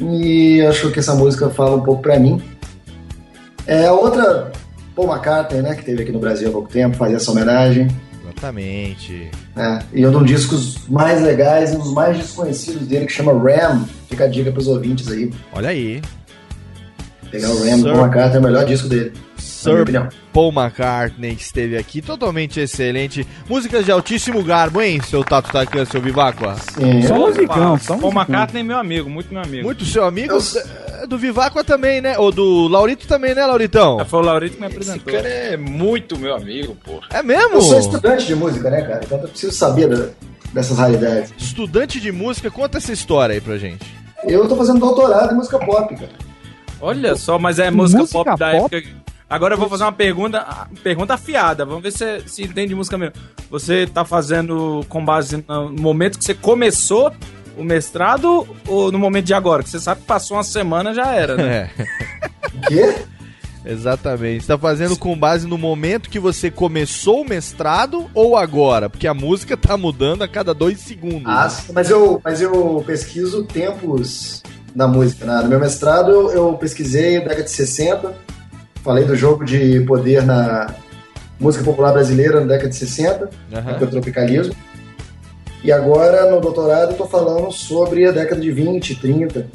e 0.01 0.63
acho 0.63 0.91
que 0.91 0.99
essa 0.99 1.15
música 1.15 1.51
fala 1.51 1.77
um 1.77 1.83
pouco 1.83 2.03
pra 2.03 2.19
mim. 2.19 2.41
É 3.67 3.91
outra, 3.91 4.51
Paul 4.97 5.09
McCartney, 5.13 5.61
né, 5.61 5.75
que 5.75 5.85
teve 5.85 6.03
aqui 6.03 6.13
no 6.13 6.19
Brasil 6.19 6.49
há 6.49 6.53
pouco 6.53 6.69
tempo, 6.71 6.97
fazia 6.97 7.17
essa 7.17 7.31
homenagem. 7.31 7.89
Exatamente. 8.23 9.31
né, 9.57 9.81
e 9.93 10.07
um 10.07 10.13
dos 10.13 10.25
discos 10.27 10.89
mais 10.89 11.21
legais 11.23 11.73
e 11.73 11.77
um 11.77 11.81
dos 11.81 11.93
mais 11.93 12.17
desconhecidos 12.17 12.87
dele, 12.87 13.05
que 13.07 13.13
chama 13.13 13.33
Ram. 13.33 13.85
Fica 14.09 14.25
a 14.25 14.29
dica 14.29 14.51
pros 14.53 14.67
ouvintes 14.69 15.09
aí. 15.09 15.31
Olha 15.53 15.69
aí. 15.71 16.01
Pegar 17.31 17.51
o 17.51 17.59
Ram 17.59 17.77
do 17.81 17.83
Sir- 17.83 17.93
Paul 17.93 18.05
McCartney 18.05 18.37
é 18.37 18.41
o 18.41 18.43
melhor 18.43 18.65
disco 18.65 18.89
dele. 18.89 19.13
Sir. 19.59 20.09
Paul 20.33 20.53
McCartney 20.53 21.35
que 21.35 21.43
esteve 21.43 21.77
aqui, 21.77 22.01
totalmente 22.01 22.61
excelente. 22.61 23.27
Músicas 23.49 23.85
de 23.85 23.91
altíssimo 23.91 24.43
garbo, 24.45 24.81
hein, 24.81 25.01
seu 25.03 25.25
Tato 25.25 25.51
Tacan, 25.51 25.85
seu 25.85 26.01
Viváqua? 26.01 26.55
Sim. 26.75 27.03
Só 27.03 27.15
musicão, 27.19 27.79
só 27.79 27.97
Paul 27.97 28.13
musicão. 28.13 28.23
McCartney 28.23 28.61
é 28.61 28.65
meu 28.65 28.79
amigo, 28.79 29.11
muito 29.11 29.33
meu 29.33 29.43
amigo. 29.43 29.65
Muito 29.65 29.85
seu 29.85 30.05
amigo? 30.05 30.35
Eu- 30.35 30.41
É, 31.03 31.07
Do 31.07 31.17
Viváqua 31.19 31.63
também, 31.65 32.01
né? 32.01 32.19
Ou 32.19 32.31
do 32.33 32.67
Laurito 32.69 33.07
também, 33.07 33.33
né, 33.35 33.45
Lauritão? 33.47 34.01
É, 34.01 34.05
Foi 34.05 34.19
o 34.21 34.23
Laurito 34.23 34.57
que 34.57 34.61
me 34.61 34.67
Esse 34.69 34.77
apresentou. 34.77 35.13
cara 35.15 35.29
é 35.29 35.57
muito 35.57 36.19
meu 36.19 36.35
amigo, 36.35 36.77
porra. 36.85 37.07
É 37.11 37.23
mesmo? 37.23 37.55
Eu 37.55 37.61
sou 37.63 37.79
estudante 37.79 38.27
de 38.27 38.35
música, 38.35 38.69
né, 38.71 38.83
cara? 38.83 39.01
Então 39.05 39.19
eu 39.21 39.29
preciso 39.29 39.53
saber 39.53 39.89
da- 39.89 40.09
dessas 40.53 40.77
raridades. 40.79 41.33
Estudante 41.39 42.01
de 42.01 42.11
música, 42.13 42.51
conta 42.51 42.79
essa 42.79 42.93
história 42.93 43.35
aí 43.35 43.41
pra 43.41 43.57
gente. 43.59 43.85
Eu 44.25 44.49
tô 44.49 44.57
fazendo 44.57 44.81
doutorado 44.81 45.33
em 45.33 45.37
música 45.37 45.59
pop, 45.59 45.95
cara. 45.95 46.11
Olha 46.81 47.15
só, 47.17 47.39
mas 47.39 47.59
é 47.59 47.71
música, 47.71 48.01
Música 48.01 48.25
pop 48.25 48.39
da 48.39 48.51
pop? 48.53 48.77
época. 48.77 49.08
Agora 49.31 49.55
eu 49.55 49.59
vou 49.59 49.69
fazer 49.69 49.85
uma 49.85 49.93
pergunta, 49.93 50.39
ah, 50.39 50.67
pergunta 50.83 51.15
afiada. 51.15 51.65
Vamos 51.65 51.83
ver 51.83 51.93
se, 51.93 52.23
se 52.27 52.43
entende 52.45 52.69
de 52.69 52.75
música 52.75 52.97
mesmo. 52.97 53.15
Você 53.51 53.87
tá 53.87 54.05
fazendo 54.05 54.85
com 54.89 55.05
base 55.05 55.45
no 55.47 55.71
momento 55.73 56.19
que 56.19 56.25
você 56.25 56.35
começou 56.35 57.13
o 57.57 57.63
mestrado 57.63 58.47
ou 58.67 58.91
no 58.91 58.99
momento 58.99 59.27
de 59.27 59.35
agora? 59.35 59.63
Que 59.63 59.69
você 59.69 59.81
sabe 59.81 60.01
que 60.01 60.07
passou 60.07 60.37
uma 60.37 60.45
semana 60.45 60.95
já 60.95 61.13
era, 61.15 61.37
né? 61.37 61.71
É, 61.79 61.85
O 62.57 62.61
quê? 62.69 62.95
exatamente. 63.67 64.43
Você 64.45 64.49
tá 64.49 64.57
fazendo 64.57 64.97
com 64.97 65.15
base 65.19 65.47
no 65.47 65.59
momento 65.59 66.09
que 66.09 66.19
você 66.19 66.51
começou 66.51 67.21
o 67.21 67.29
mestrado 67.29 68.09
ou 68.15 68.35
agora? 68.35 68.89
Porque 68.89 69.07
a 69.07 69.13
música 69.13 69.59
tá 69.59 69.77
mudando 69.77 70.23
a 70.23 70.29
cada 70.29 70.55
dois 70.55 70.81
segundos. 70.81 71.25
Ah, 71.27 71.51
sim, 71.51 71.73
mas 71.75 71.91
eu, 71.91 72.19
mas 72.25 72.41
eu 72.41 72.83
pesquiso 72.87 73.45
tempos 73.45 74.43
da 74.75 74.89
música. 74.89 75.27
Né? 75.27 75.43
No 75.43 75.49
meu 75.49 75.61
mestrado 75.61 76.11
eu, 76.11 76.31
eu 76.31 76.53
pesquisei 76.55 77.21
década 77.21 77.43
de 77.43 77.51
60, 77.51 78.15
falei 78.83 79.05
do 79.05 79.15
jogo 79.17 79.45
de 79.45 79.81
poder 79.81 80.23
na 80.25 80.75
música 81.41 81.65
popular 81.65 81.93
brasileira 81.93 82.41
na 82.41 82.47
década 82.47 82.69
de 82.71 82.77
60, 82.77 83.31
Aham. 83.55 83.75
que 83.75 83.85
é 83.85 83.87
o 83.87 83.91
tropicalismo. 83.91 84.55
E 85.63 85.73
agora 85.73 86.31
no 86.31 86.41
doutorado 86.41 86.93
eu 86.93 86.97
tô 86.97 87.07
falando 87.07 87.51
sobre 87.53 88.07
a 88.07 88.13
década 88.13 88.41
de 88.41 88.51
20, 88.51 88.95
30. 88.97 89.47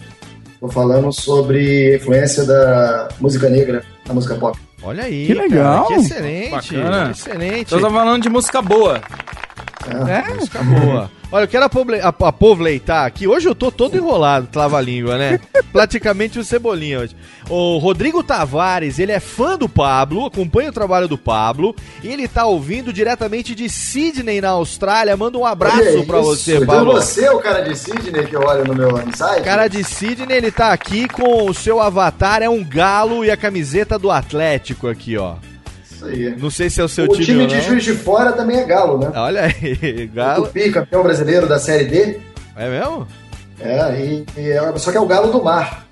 Tô 0.60 0.68
falando 0.70 1.12
sobre 1.12 1.94
a 1.94 1.96
influência 1.98 2.46
da 2.46 3.10
música 3.20 3.50
negra 3.50 3.84
na 4.08 4.14
música 4.14 4.36
pop. 4.36 4.58
Olha 4.82 5.04
aí, 5.06 5.26
Que 5.28 5.34
legal. 5.34 5.84
cara, 5.88 5.96
que 6.00 6.06
excelente. 6.06 6.52
Bacana. 6.52 7.06
que 7.06 7.12
excelente. 7.12 7.62
Então 7.76 7.82
tá 7.82 7.90
falando 7.90 8.22
de 8.24 8.30
música 8.30 8.62
boa. 8.62 9.02
É. 10.10 10.34
Música 10.34 10.60
boa. 10.64 11.12
Olha, 11.34 11.46
eu 11.46 11.48
quero 11.48 11.66
aproveitar 12.22 13.08
aqui. 13.08 13.28
Hoje 13.28 13.50
eu 13.50 13.56
tô 13.56 13.72
todo 13.72 13.98
enrolado, 13.98 14.46
trava-língua, 14.52 15.18
né? 15.18 15.40
Praticamente 15.74 16.38
o 16.38 16.44
Cebolinha 16.44 17.00
hoje. 17.00 17.16
O 17.50 17.80
Rodrigo 17.80 18.24
Tavares, 18.24 19.00
ele 19.00 19.12
é 19.12 19.20
fã 19.20 19.58
do 19.58 19.68
Pablo, 19.68 20.28
acompanha 20.28 20.70
o 20.70 20.72
trabalho 20.72 21.08
do 21.08 21.18
Pablo, 21.18 21.76
e 22.04 22.08
ele 22.08 22.28
tá 22.28 22.46
ouvindo 22.46 22.94
diretamente 22.94 23.56
de 23.56 23.68
Sydney, 23.68 24.42
na 24.42 24.50
Austrália. 24.50 25.18
Manda 25.18 25.40
um 25.40 25.44
abraço 25.44 25.82
isso. 25.82 26.06
você, 26.06 26.64
Pablo. 26.64 26.94
você 26.94 27.26
é 27.26 27.32
o 27.32 27.40
cara 27.40 27.62
de 27.62 27.76
Sidney 27.76 28.28
que 28.28 28.36
eu 28.36 28.42
olho 28.42 28.66
no 28.66 28.76
meu 28.76 28.92
site? 29.16 29.44
Cara 29.44 29.68
de 29.68 29.84
Sydney, 29.84 30.38
ele 30.38 30.52
tá 30.52 30.72
aqui 30.72 31.08
com 31.08 31.50
o 31.50 31.54
seu 31.54 31.82
avatar, 31.82 32.44
é 32.44 32.50
um 32.50 32.64
galo 32.64 33.26
e 33.26 33.32
a 33.32 33.38
camiseta 33.38 33.98
do 33.98 34.12
Atlético 34.12 34.88
aqui, 34.88 35.18
ó. 35.18 35.38
Isso 36.12 36.30
aí. 36.30 36.36
Não 36.38 36.50
sei 36.50 36.70
se 36.70 36.82
é 36.82 36.84
o 36.84 36.88
seu 36.90 37.06
o 37.06 37.08
time, 37.10 37.26
time 37.26 37.42
ou 37.42 37.48
de 37.48 37.56
não. 37.56 37.62
Juiz 37.64 37.84
de 37.84 37.94
Fora 37.94 38.32
também 38.34 38.58
é 38.58 38.64
galo, 38.66 38.98
né? 38.98 39.12
Olha 39.16 39.44
aí, 39.44 40.10
O 40.12 40.16
galo. 40.16 40.46
Tupi, 40.48 40.72
campeão 40.72 41.04
brasileiro 41.04 41.48
da 41.48 41.60
Série 41.60 41.86
D. 41.86 42.20
É 42.56 42.70
mesmo? 42.70 43.08
É, 43.60 44.00
e, 44.02 44.26
e 44.38 44.50
é- 44.52 44.78
só 44.78 44.92
que 44.92 44.98
é 44.98 45.02
o 45.02 45.06
galo 45.06 45.32
do 45.32 45.44
mar. 45.44 45.88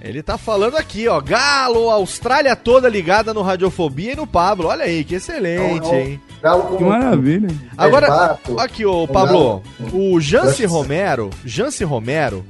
Ele 0.00 0.22
tá 0.22 0.38
falando 0.38 0.76
aqui, 0.76 1.08
ó. 1.08 1.20
Galo, 1.20 1.90
Austrália 1.90 2.54
toda 2.54 2.88
ligada 2.88 3.34
no 3.34 3.42
Radiofobia 3.42 4.12
e 4.12 4.16
no 4.16 4.26
Pablo. 4.26 4.68
Olha 4.68 4.84
aí, 4.84 5.02
que 5.02 5.16
excelente, 5.16 5.80
Não, 5.80 5.88
não. 5.92 5.94
hein? 5.98 6.20
Galo 6.40 6.62
com 6.62 6.76
Que 6.76 6.84
maravilha. 6.84 7.48
Agora, 7.76 8.38
aqui, 8.58 8.86
ô 8.86 9.08
Pablo, 9.08 9.62
galo. 9.80 9.92
o 9.92 10.20
Jance. 10.20 10.64
Romero, 10.64 11.30
Jance 11.44 11.82
Romero 11.82 12.44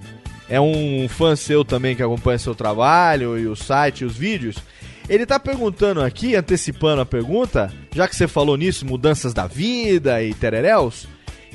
é 0.50 0.60
um 0.60 1.06
fã 1.08 1.34
seu 1.34 1.64
também 1.64 1.96
que 1.96 2.02
acompanha 2.02 2.38
seu 2.38 2.54
trabalho 2.54 3.38
e 3.38 3.46
o 3.46 3.56
site, 3.56 4.02
e 4.02 4.04
os 4.04 4.14
vídeos. 4.16 4.56
Ele 5.09 5.24
tá 5.24 5.38
perguntando 5.38 6.02
aqui, 6.02 6.34
antecipando 6.34 7.00
a 7.00 7.07
pergunta, 7.07 7.72
já 7.94 8.09
que 8.09 8.16
você 8.16 8.26
falou 8.26 8.57
nisso, 8.57 8.84
mudanças 8.84 9.32
da 9.32 9.46
vida 9.46 10.20
e 10.22 10.34
tereréus, 10.34 11.07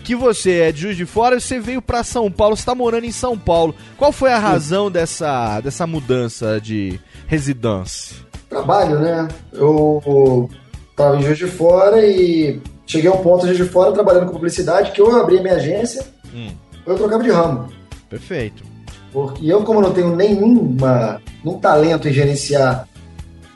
que 0.03 0.15
você 0.15 0.59
é 0.61 0.71
de 0.71 0.81
Juiz 0.81 0.97
de 0.97 1.05
Fora 1.05 1.35
e 1.35 1.41
você 1.41 1.59
veio 1.59 1.81
pra 1.81 2.03
São 2.03 2.31
Paulo, 2.31 2.55
você 2.55 2.65
tá 2.65 2.73
morando 2.73 3.05
em 3.05 3.11
São 3.11 3.37
Paulo. 3.37 3.75
Qual 3.97 4.11
foi 4.11 4.31
a 4.31 4.39
razão 4.39 4.89
dessa, 4.89 5.59
dessa 5.61 5.85
mudança 5.85 6.59
de 6.61 6.99
residência? 7.27 8.15
Trabalho, 8.49 8.99
né? 8.99 9.27
Eu 9.53 10.49
tava 10.95 11.17
em 11.17 11.23
Juiz 11.23 11.37
de 11.37 11.47
Fora 11.47 12.05
e 12.05 12.59
cheguei 12.87 13.09
a 13.09 13.13
um 13.13 13.21
ponto 13.21 13.45
em 13.45 13.53
Juiz 13.53 13.57
de 13.65 13.71
Fora 13.71 13.91
trabalhando 13.91 14.27
com 14.27 14.33
publicidade 14.33 14.91
que 14.91 15.01
ou 15.01 15.11
eu 15.11 15.21
abria 15.21 15.41
minha 15.41 15.55
agência 15.55 16.05
Hum. 16.33 16.49
ou 16.85 16.93
eu 16.93 16.97
trocava 16.97 17.21
de 17.23 17.29
ramo. 17.29 17.67
Perfeito. 18.09 18.63
Porque 19.11 19.45
eu, 19.45 19.61
como 19.63 19.81
não 19.81 19.91
tenho 19.91 20.15
nenhuma, 20.15 21.21
nenhum 21.43 21.59
talento 21.59 22.07
em 22.07 22.13
gerenciar 22.13 22.87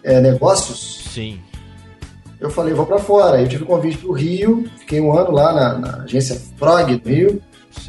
é, 0.05 0.21
negócios, 0.21 1.03
Sim. 1.11 1.39
eu 2.39 2.49
falei, 2.51 2.73
vou 2.73 2.85
pra 2.85 2.99
fora. 2.99 3.41
Eu 3.41 3.47
tive 3.47 3.63
um 3.63 3.67
convite 3.67 3.97
pro 3.97 4.11
Rio, 4.11 4.69
fiquei 4.77 5.01
um 5.01 5.17
ano 5.17 5.31
lá 5.31 5.51
na, 5.51 5.77
na 5.79 6.03
agência 6.03 6.39
Frog 6.57 6.95
do 6.95 7.09
Rio. 7.09 7.41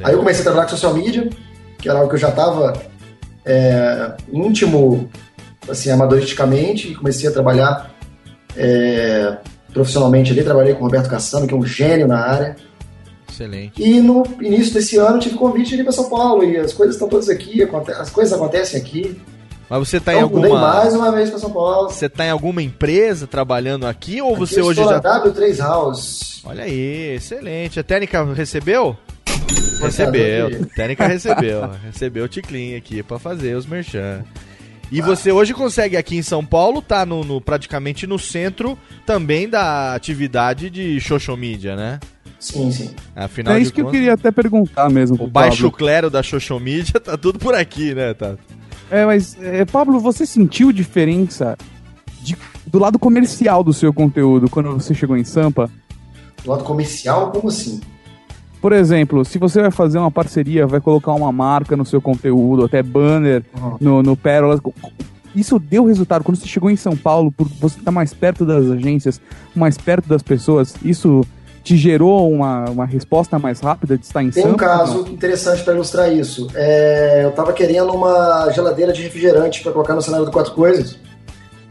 Aí 0.03 0.15
eu 0.15 0.19
comecei 0.19 0.41
a 0.41 0.45
trabalhar 0.45 0.65
com 0.65 0.71
social 0.71 0.95
media, 0.95 1.29
que 1.79 1.89
era 1.89 1.99
algo 1.99 2.09
que 2.09 2.17
eu 2.17 2.21
já 2.21 2.31
estava 2.31 2.83
íntimo, 4.33 5.09
assim, 5.69 5.91
amadoristicamente, 5.91 6.91
e 6.91 6.95
comecei 6.95 7.29
a 7.29 7.33
trabalhar 7.33 7.95
é, 8.57 9.37
profissionalmente 9.73 10.33
ali. 10.33 10.43
Trabalhei 10.43 10.73
com 10.73 10.81
o 10.81 10.85
Roberto 10.85 11.11
Cassano, 11.11 11.47
que 11.47 11.53
é 11.55 11.57
um 11.57 11.67
gênio 11.67 12.09
na 12.09 12.19
área. 12.19 12.57
Excelente. 13.31 13.81
E 13.81 14.01
no 14.01 14.25
início 14.41 14.73
desse 14.73 14.97
ano 14.97 15.17
eu 15.17 15.21
tive 15.21 15.37
convite 15.37 15.77
de 15.77 15.83
ir 15.83 15.85
para 15.85 15.93
São 15.93 16.09
Paulo, 16.09 16.43
e 16.43 16.57
as 16.57 16.73
coisas 16.73 16.95
estão 16.97 17.09
todas 17.09 17.29
aqui, 17.29 17.63
as 17.99 18.11
coisas 18.11 18.33
acontecem 18.33 18.81
aqui. 18.81 19.21
Mas 19.69 19.79
você 19.89 19.99
tá 19.99 20.13
em 20.15 20.19
Então, 20.19 20.29
mudei 20.31 20.51
alguma. 20.51 20.75
mais 20.75 20.95
uma 20.95 21.11
vez 21.11 21.29
para 21.31 21.39
São 21.41 21.51
Paulo. 21.51 21.89
Você 21.91 22.09
tá 22.09 22.25
em 22.25 22.31
alguma 22.31 22.63
empresa 22.63 23.27
trabalhando 23.27 23.87
aqui 23.87 24.21
ou 24.23 24.37
você 24.37 24.61
Aqui 24.61 24.69
hoje 24.69 24.81
estou 24.81 24.95
já. 24.95 25.01
na 25.03 25.25
W3 25.25 25.59
House. 25.59 26.41
Olha 26.45 26.65
aí, 26.65 27.15
excelente. 27.17 27.81
A 27.81 27.83
técnica 27.83 28.23
recebeu? 28.33 28.97
Recebeu. 29.81 30.47
A 30.47 30.75
técnica 30.75 31.07
recebeu. 31.07 31.71
recebeu 31.85 32.25
o 32.25 32.29
ticlin 32.29 32.77
aqui 32.77 33.03
pra 33.03 33.19
fazer 33.19 33.57
os 33.57 33.67
merchan. 33.67 34.25
E 34.91 35.01
você 35.01 35.33
hoje 35.33 35.53
consegue 35.53 35.97
aqui 35.97 36.17
em 36.17 36.23
São 36.23 36.45
Paulo, 36.47 36.81
tá 36.81 37.05
no, 37.05 37.25
no- 37.25 37.41
praticamente 37.41 38.07
no 38.07 38.21
centro 38.21 38.79
também 39.05 39.49
da 39.49 39.95
atividade 39.95 40.71
de 40.71 41.01
social 41.01 41.37
media, 41.37 41.75
né? 41.75 41.99
Sim, 42.39 42.71
sim. 42.71 42.95
Afinal 43.17 43.55
É 43.55 43.57
de 43.57 43.63
isso 43.65 43.73
que 43.73 43.81
eu 43.81 43.89
queria 43.91 44.13
até 44.15 44.31
perguntar 44.31 44.89
mesmo. 44.89 45.25
o 45.25 45.27
baixo 45.27 45.65
Pablo. 45.65 45.73
clero 45.73 46.09
da 46.09 46.23
social 46.23 46.61
media 46.61 46.99
tá 47.01 47.17
tudo 47.17 47.37
por 47.39 47.53
aqui, 47.55 47.95
né, 47.97 48.15
Tato? 48.15 48.39
É, 48.91 49.05
mas, 49.05 49.37
é, 49.41 49.65
Pablo, 49.65 49.99
você 49.99 50.25
sentiu 50.25 50.71
diferença 50.73 51.57
de- 52.23 52.37
do 52.67 52.79
lado 52.79 52.99
comercial 52.99 53.63
do 53.65 53.73
seu 53.73 53.93
conteúdo 53.93 54.49
quando 54.49 54.73
você 54.73 54.95
chegou 54.95 55.17
em 55.17 55.25
Sampa? 55.25 55.71
Do 56.45 56.51
lado 56.51 56.65
comercial, 56.65 57.31
como 57.33 57.49
assim? 57.49 57.81
Por 58.61 58.73
exemplo, 58.73 59.25
se 59.25 59.39
você 59.39 59.61
vai 59.61 59.71
fazer 59.71 59.99
uma 59.99 60.11
parceria, 60.11 60.67
vai 60.67 60.81
colocar 60.81 61.13
uma 61.13 61.31
marca 61.31 61.77
no 61.77 61.85
seu 61.85 62.01
conteúdo, 62.01 62.65
até 62.65 62.83
banner 62.83 63.45
Uhum. 63.61 63.77
no, 63.81 64.03
no 64.03 64.17
Pérola. 64.17 64.61
Isso 65.35 65.59
deu 65.59 65.85
resultado. 65.85 66.25
Quando 66.25 66.37
você 66.39 66.47
chegou 66.47 66.71
em 66.71 66.77
São 66.77 66.97
Paulo, 66.97 67.31
por 67.31 67.47
você 67.61 67.79
estar 67.79 67.91
mais 67.91 68.15
perto 68.15 68.45
das 68.47 68.71
agências, 68.71 69.21
mais 69.55 69.77
perto 69.77 70.09
das 70.09 70.23
pessoas, 70.23 70.75
isso 70.83 71.25
te 71.67 71.77
gerou 71.77 72.31
uma, 72.31 72.71
uma 72.71 72.87
resposta 72.87 73.41
mais 73.41 73.59
rápida 73.59 73.99
de 73.99 74.05
estar 74.05 74.23
em 74.23 74.31
Tem 74.31 74.45
Sampa? 74.45 74.55
um 74.55 74.57
caso 74.57 75.01
interessante 75.11 75.65
para 75.65 75.75
ilustrar 75.75 76.13
isso. 76.13 76.47
É, 76.55 77.25
eu 77.25 77.33
tava 77.33 77.53
querendo 77.53 77.93
uma 77.93 78.49
geladeira 78.53 78.93
de 78.93 79.03
refrigerante 79.03 79.65
para 79.65 79.73
colocar 79.73 79.97
no 79.97 80.01
cenário 80.01 80.25
do 80.25 80.31
Quatro 80.31 80.53
Coisas. 80.53 80.97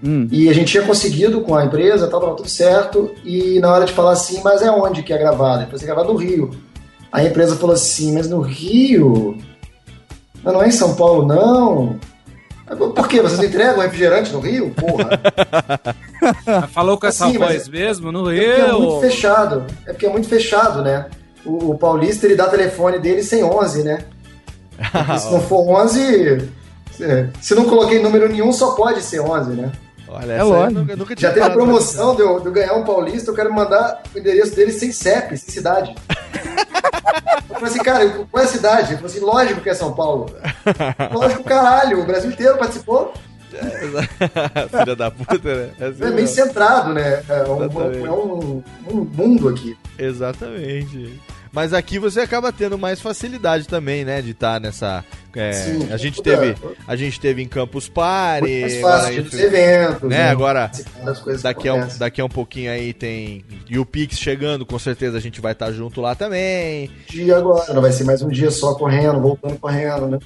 Hum. 0.03 0.27
E 0.29 0.49
a 0.49 0.53
gente 0.53 0.67
tinha 0.69 0.83
conseguido 0.83 1.39
com 1.39 1.55
a 1.55 1.63
empresa, 1.63 2.09
tava 2.09 2.35
tudo 2.35 2.49
certo. 2.49 3.09
E 3.23 3.57
na 3.61 3.71
hora 3.71 3.85
de 3.85 3.93
falar 3.93 4.11
assim, 4.11 4.41
mas 4.43 4.61
é 4.61 4.69
onde 4.69 5.01
que 5.01 5.13
é 5.13 5.17
gravado? 5.17 5.63
Eu 5.63 5.67
falei, 5.67 5.83
é 5.83 5.85
gravado 5.85 6.11
no 6.11 6.19
Rio. 6.19 6.51
Aí 7.09 7.27
a 7.27 7.29
empresa 7.29 7.55
falou 7.55 7.73
assim, 7.73 8.13
mas 8.13 8.29
no 8.29 8.41
Rio? 8.41 9.37
Mas 10.43 10.53
não 10.53 10.61
é 10.61 10.67
em 10.67 10.71
São 10.71 10.93
Paulo, 10.95 11.25
não. 11.25 11.97
Por 12.67 13.07
quê? 13.07 13.21
Vocês 13.21 13.39
entregam 13.43 13.79
refrigerante 13.81 14.33
no 14.33 14.39
Rio? 14.39 14.71
Porra. 14.71 15.09
Falou 16.71 16.97
com 16.97 17.05
essa 17.05 17.27
Assim, 17.27 17.37
mas 17.37 17.53
voz 17.53 17.69
mesmo 17.69 18.11
no 18.11 18.31
É 18.31 18.35
porque 18.35 18.61
é 18.61 18.71
muito 18.71 18.91
Rio? 18.91 19.01
fechado. 19.01 19.65
É 19.85 19.91
porque 19.93 20.05
é 20.05 20.09
muito 20.09 20.27
fechado, 20.27 20.81
né? 20.81 21.05
O, 21.45 21.71
o 21.71 21.77
paulista, 21.77 22.25
ele 22.25 22.35
dá 22.35 22.47
telefone 22.47 22.97
dele 22.97 23.21
sem 23.21 23.43
11, 23.43 23.83
né? 23.83 23.99
Se 25.19 25.31
não 25.31 25.41
for 25.41 25.67
11... 25.83 26.49
é, 27.01 27.27
Se 27.39 27.53
não 27.53 27.65
coloquei 27.65 28.01
número 28.01 28.27
nenhum, 28.27 28.51
só 28.51 28.71
pode 28.71 29.01
ser 29.03 29.19
11, 29.19 29.51
né? 29.51 29.71
Olha, 30.07 30.31
É 30.31 30.35
essa 30.37 30.43
lógico. 30.45 30.79
nunca, 30.79 30.95
nunca 30.95 31.15
tinha 31.15 31.29
Já 31.29 31.33
teve 31.35 31.45
a 31.45 31.49
promoção 31.51 32.15
de 32.15 32.21
eu, 32.21 32.39
de 32.39 32.45
eu 32.47 32.51
ganhar 32.51 32.73
um 32.73 32.83
paulista, 32.83 33.29
eu 33.31 33.35
quero 33.35 33.53
mandar 33.53 34.01
o 34.13 34.17
endereço 34.17 34.55
dele 34.55 34.71
sem 34.71 34.91
CEP, 34.91 35.37
sem 35.37 35.49
cidade. 35.53 35.93
Eu 37.49 37.55
falei 37.55 37.69
assim, 37.69 37.83
cara, 37.83 38.09
qual 38.31 38.43
é 38.43 38.45
a 38.45 38.49
cidade? 38.49 38.87
Ele 38.89 38.95
falou 38.95 39.05
assim, 39.11 39.19
lógico 39.19 39.61
que 39.61 39.69
é 39.69 39.73
São 39.73 39.93
Paulo. 39.93 40.27
Lógico, 41.11 41.43
caralho, 41.43 42.01
o 42.01 42.05
Brasil 42.05 42.31
inteiro 42.31 42.57
participou. 42.57 43.13
Filha 44.69 44.95
da 44.95 45.09
puta, 45.11 45.55
né? 45.55 45.69
É 45.79 45.85
assim 45.87 46.03
É 46.03 46.09
mesmo. 46.09 46.27
centrado, 46.27 46.93
né? 46.93 47.23
É 47.29 47.43
um, 47.49 47.63
é 47.63 48.11
um- 48.11 48.63
um 48.91 48.95
mundo 49.13 49.47
aqui. 49.49 49.77
Exatamente. 49.97 51.19
Mas 51.55 51.71
aqui 51.73 51.97
você 51.97 52.19
acaba 52.19 52.51
tendo 52.51 52.77
mais 52.77 52.99
facilidade 52.99 53.65
também, 53.65 54.03
né? 54.03 54.21
De 54.21 54.31
estar 54.31 54.59
nessa. 54.59 55.05
é, 55.33 55.53
Sim, 55.53 55.87
a 55.89 55.95
gente 55.95 56.21
toda- 56.21 56.37
teve. 56.37 56.55
A 56.85 56.95
gente 56.97 57.17
teve 57.17 57.41
em 57.41 57.47
Campus 57.47 57.87
Party. 57.87 58.49
Muito 58.49 58.61
mais 58.61 58.77
agora 58.77 58.93
fácil 58.97 59.07
a 59.07 59.11
de 59.23 59.29
gente- 59.29 59.41
eventos. 59.41 60.09
né, 60.09 60.29
agora 60.29 60.71
coisas 61.21 61.37
que 61.41 61.43
Daqui 61.43 61.67
a, 61.69 61.73
um, 61.73 61.87
daqui 61.97 62.19
a 62.21 62.25
um 62.25 62.29
pouquinho 62.29 62.69
aí 62.71 62.91
tem. 62.93 63.45
E 63.69 63.79
o 63.79 63.85
Pix 63.85 64.19
chegando, 64.19 64.65
com 64.65 64.77
certeza 64.77 65.17
a 65.17 65.21
gente 65.21 65.39
vai 65.39 65.53
estar 65.53 65.71
junto 65.71 66.01
lá 66.01 66.13
também. 66.13 66.91
dia 67.09 67.37
agora, 67.37 67.73
não 67.73 67.81
vai 67.81 67.93
ser 67.93 68.03
mais 68.03 68.21
um 68.21 68.27
dia 68.27 68.51
só 68.51 68.75
correndo, 68.75 69.21
voltando 69.21 69.57
correndo, 69.57 70.07
né? 70.07 70.19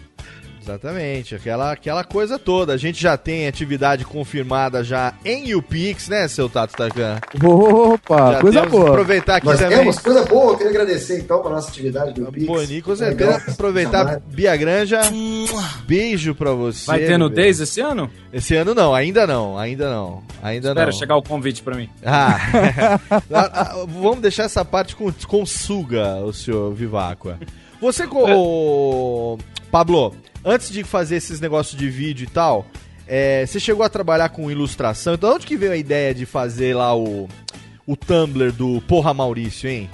Exatamente, 0.70 1.34
aquela, 1.36 1.72
aquela 1.72 2.04
coisa 2.04 2.38
toda. 2.38 2.74
A 2.74 2.78
gente 2.78 3.02
já 3.02 3.18
tem 3.18 3.48
atividade 3.48 4.06
confirmada 4.06 4.84
já 4.84 5.14
em 5.26 5.56
UPix, 5.56 6.08
né, 6.08 6.28
seu 6.28 6.48
Tato 6.48 6.76
Takan? 6.78 7.20
Opa, 7.44 8.34
Já 8.34 8.40
coisa 8.42 8.60
temos 8.62 8.72
que 8.74 8.78
boa. 8.78 8.90
aproveitar 8.92 9.36
aqui 9.38 9.46
Nós 9.48 9.60
também. 9.60 9.78
temos 9.80 10.00
coisa 10.00 10.26
boa, 10.26 10.52
eu 10.54 10.58
queria 10.58 10.70
agradecer 10.72 11.20
então 11.20 11.42
para 11.42 11.52
nossa 11.52 11.70
atividade 11.70 12.14
do 12.14 12.32
Pix. 12.32 12.46
Boni, 12.46 12.82
com 12.82 12.92
Legal, 12.92 13.08
certeza. 13.10 13.52
Aproveitar. 13.52 14.22
Bia 14.28 14.56
Granja. 14.56 15.02
Beijo 15.88 16.36
pra 16.36 16.52
você. 16.52 16.86
Vai 16.86 17.00
ter 17.00 17.18
nudez 17.18 17.60
esse 17.60 17.82
ano? 17.82 18.10
Esse 18.32 18.56
ano 18.56 18.76
não, 18.76 18.94
ainda 18.94 19.26
não, 19.26 19.58
ainda 19.58 19.90
não. 19.90 20.22
Ainda 20.44 20.70
Espera 20.70 20.92
não. 20.92 20.98
chegar 20.98 21.16
o 21.18 21.24
convite 21.24 21.64
pra 21.64 21.76
mim. 21.76 21.90
Ah, 22.06 22.38
Ah, 23.34 23.50
ah, 23.54 23.74
vamos 23.88 24.20
deixar 24.20 24.44
essa 24.44 24.64
parte 24.64 24.96
com, 24.96 25.12
com 25.28 25.46
suga, 25.46 26.18
o 26.18 26.32
senhor 26.32 26.74
Viváqua. 26.74 27.40
Você, 27.82 28.06
co- 28.08 28.26
ô, 28.30 29.38
Pablo, 29.72 30.14
antes 30.44 30.70
de 30.70 30.84
fazer 30.84 31.16
esses 31.18 31.40
negócios 31.40 31.78
de 31.80 31.90
vídeo 31.90 32.26
e 32.26 32.30
tal, 32.30 32.66
é, 33.08 33.46
você 33.46 33.60
chegou 33.60 33.84
a 33.84 33.90
trabalhar 33.90 34.30
com 34.30 34.52
ilustração. 34.52 35.14
Então, 35.14 35.34
onde 35.36 35.46
que 35.48 35.56
veio 35.58 35.72
a 35.72 35.78
ideia 35.78 36.14
de 36.14 36.26
fazer 36.26 36.76
lá 36.76 36.96
o, 36.96 37.28
o 37.88 37.96
Tumblr 37.96 38.52
do 38.52 38.82
Porra 38.82 39.14
Maurício, 39.14 39.70
hein? 39.70 39.90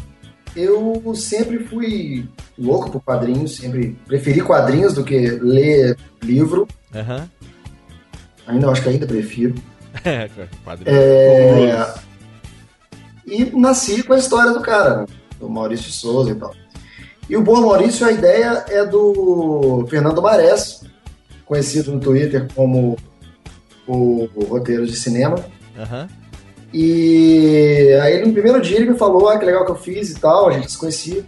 Eu 0.55 1.13
sempre 1.15 1.59
fui 1.59 2.27
louco 2.57 2.89
por 2.89 3.01
quadrinhos, 3.01 3.57
sempre 3.57 3.97
preferi 4.07 4.39
quadrinhos 4.41 4.93
do 4.93 5.03
que 5.03 5.19
ler 5.31 5.97
livro. 6.23 6.65
Aham. 6.93 7.29
Ainda 8.47 8.69
acho 8.69 8.81
que 8.81 8.89
ainda 8.89 9.05
prefiro. 9.07 9.55
É, 10.03 10.29
quadrinho. 10.63 10.93
É, 10.95 11.93
E 13.25 13.45
nasci 13.57 14.03
com 14.03 14.11
a 14.13 14.17
história 14.17 14.51
do 14.51 14.59
cara, 14.61 15.05
do 15.39 15.49
Maurício 15.49 15.89
Souza 15.91 16.31
e 16.31 16.35
tal. 16.35 16.53
E 17.29 17.35
o 17.35 17.41
Boa 17.41 17.61
Maurício, 17.61 18.05
a 18.05 18.11
ideia 18.11 18.65
é 18.69 18.85
do 18.85 19.85
Fernando 19.89 20.21
Marés, 20.21 20.81
conhecido 21.45 21.91
no 21.91 21.99
Twitter 21.99 22.47
como 22.53 22.97
o, 23.87 24.29
o 24.35 24.43
roteiro 24.45 24.85
de 24.85 24.95
cinema. 24.95 25.37
Aham. 25.77 26.07
E 26.73 27.97
aí 28.01 28.25
no 28.25 28.33
primeiro 28.33 28.61
dia 28.61 28.77
ele 28.77 28.91
me 28.91 28.97
falou, 28.97 29.29
ah, 29.29 29.39
que 29.39 29.45
legal 29.45 29.65
que 29.65 29.71
eu 29.71 29.77
fiz 29.77 30.09
e 30.09 30.19
tal, 30.19 30.49
a 30.49 30.51
gente 30.51 30.71
se 30.71 30.77
conhecia. 30.77 31.23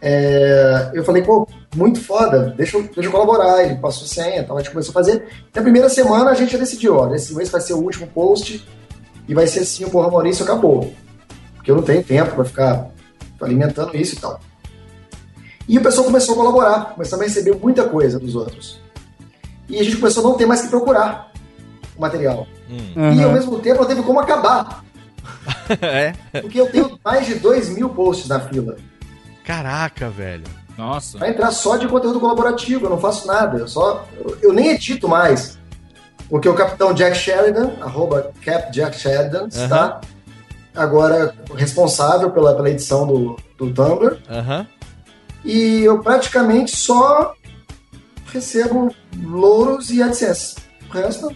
É, 0.00 0.90
eu 0.94 1.04
falei, 1.04 1.22
pô, 1.22 1.46
muito 1.76 2.00
foda, 2.00 2.54
deixa 2.56 2.78
eu, 2.78 2.82
deixa 2.82 3.08
eu 3.08 3.10
colaborar. 3.10 3.62
Ele 3.62 3.76
passou 3.76 4.06
senha, 4.06 4.42
tal, 4.44 4.56
a 4.56 4.60
gente 4.60 4.70
começou 4.70 4.90
a 4.90 4.94
fazer. 4.94 5.24
Na 5.54 5.62
primeira 5.62 5.88
semana 5.88 6.30
a 6.30 6.34
gente 6.34 6.52
já 6.52 6.58
decidiu, 6.58 6.96
olha, 6.96 7.16
esse 7.16 7.34
mês 7.34 7.50
vai 7.50 7.60
ser 7.60 7.74
o 7.74 7.82
último 7.82 8.06
post 8.06 8.66
e 9.28 9.34
vai 9.34 9.46
ser 9.46 9.60
assim, 9.60 9.84
o 9.84 9.90
Porra 9.90 10.10
Maurício 10.10 10.44
acabou. 10.44 10.92
Porque 11.54 11.70
eu 11.70 11.76
não 11.76 11.82
tenho 11.82 12.02
tempo 12.02 12.34
pra 12.34 12.44
ficar 12.44 12.88
alimentando 13.40 13.96
isso 13.96 14.14
e 14.14 14.18
tal. 14.18 14.40
E 15.68 15.78
o 15.78 15.82
pessoal 15.82 16.06
começou 16.06 16.34
a 16.34 16.38
colaborar, 16.38 16.94
começou 16.94 17.20
a 17.20 17.22
receber 17.22 17.54
muita 17.54 17.86
coisa 17.86 18.18
dos 18.18 18.34
outros. 18.34 18.80
E 19.68 19.78
a 19.78 19.84
gente 19.84 19.96
começou 19.98 20.24
a 20.24 20.28
não 20.30 20.36
ter 20.36 20.46
mais 20.46 20.62
que 20.62 20.68
procurar 20.68 21.30
o 21.96 22.00
material. 22.00 22.46
E 23.14 23.22
ao 23.22 23.32
mesmo 23.32 23.58
tempo 23.58 23.80
não 23.80 23.86
teve 23.86 24.02
como 24.02 24.18
acabar. 24.18 24.82
é. 25.82 26.40
Porque 26.40 26.58
eu 26.58 26.70
tenho 26.70 26.98
mais 27.04 27.26
de 27.26 27.34
2 27.34 27.70
mil 27.70 27.90
posts 27.90 28.28
na 28.28 28.40
fila. 28.40 28.76
Caraca, 29.44 30.08
velho. 30.08 30.44
Nossa. 30.76 31.18
Vai 31.18 31.30
entrar 31.30 31.50
só 31.50 31.76
de 31.76 31.86
conteúdo 31.88 32.20
colaborativo, 32.20 32.86
eu 32.86 32.90
não 32.90 32.98
faço 32.98 33.26
nada. 33.26 33.58
Eu 33.58 33.68
só. 33.68 34.06
Eu, 34.16 34.38
eu 34.42 34.52
nem 34.52 34.70
edito 34.70 35.08
mais. 35.08 35.58
Porque 36.30 36.48
o 36.48 36.54
capitão 36.54 36.94
Jack 36.94 37.16
Sheridan, 37.16 37.72
arroba 37.80 38.30
Cap 38.44 38.70
Jack 38.72 38.98
Sheridan, 38.98 39.48
está 39.48 40.00
agora 40.74 41.34
responsável 41.54 42.30
pela, 42.30 42.54
pela 42.54 42.70
edição 42.70 43.06
do, 43.06 43.36
do 43.56 43.72
Tumblr. 43.72 44.18
Aham. 44.30 44.66
E 45.50 45.80
eu 45.84 45.98
praticamente 46.00 46.76
só 46.76 47.32
recebo 48.32 48.94
louros 49.24 49.90
e 49.90 50.02
AdSense. 50.02 50.56
O 50.88 50.92
resto. 50.92 51.34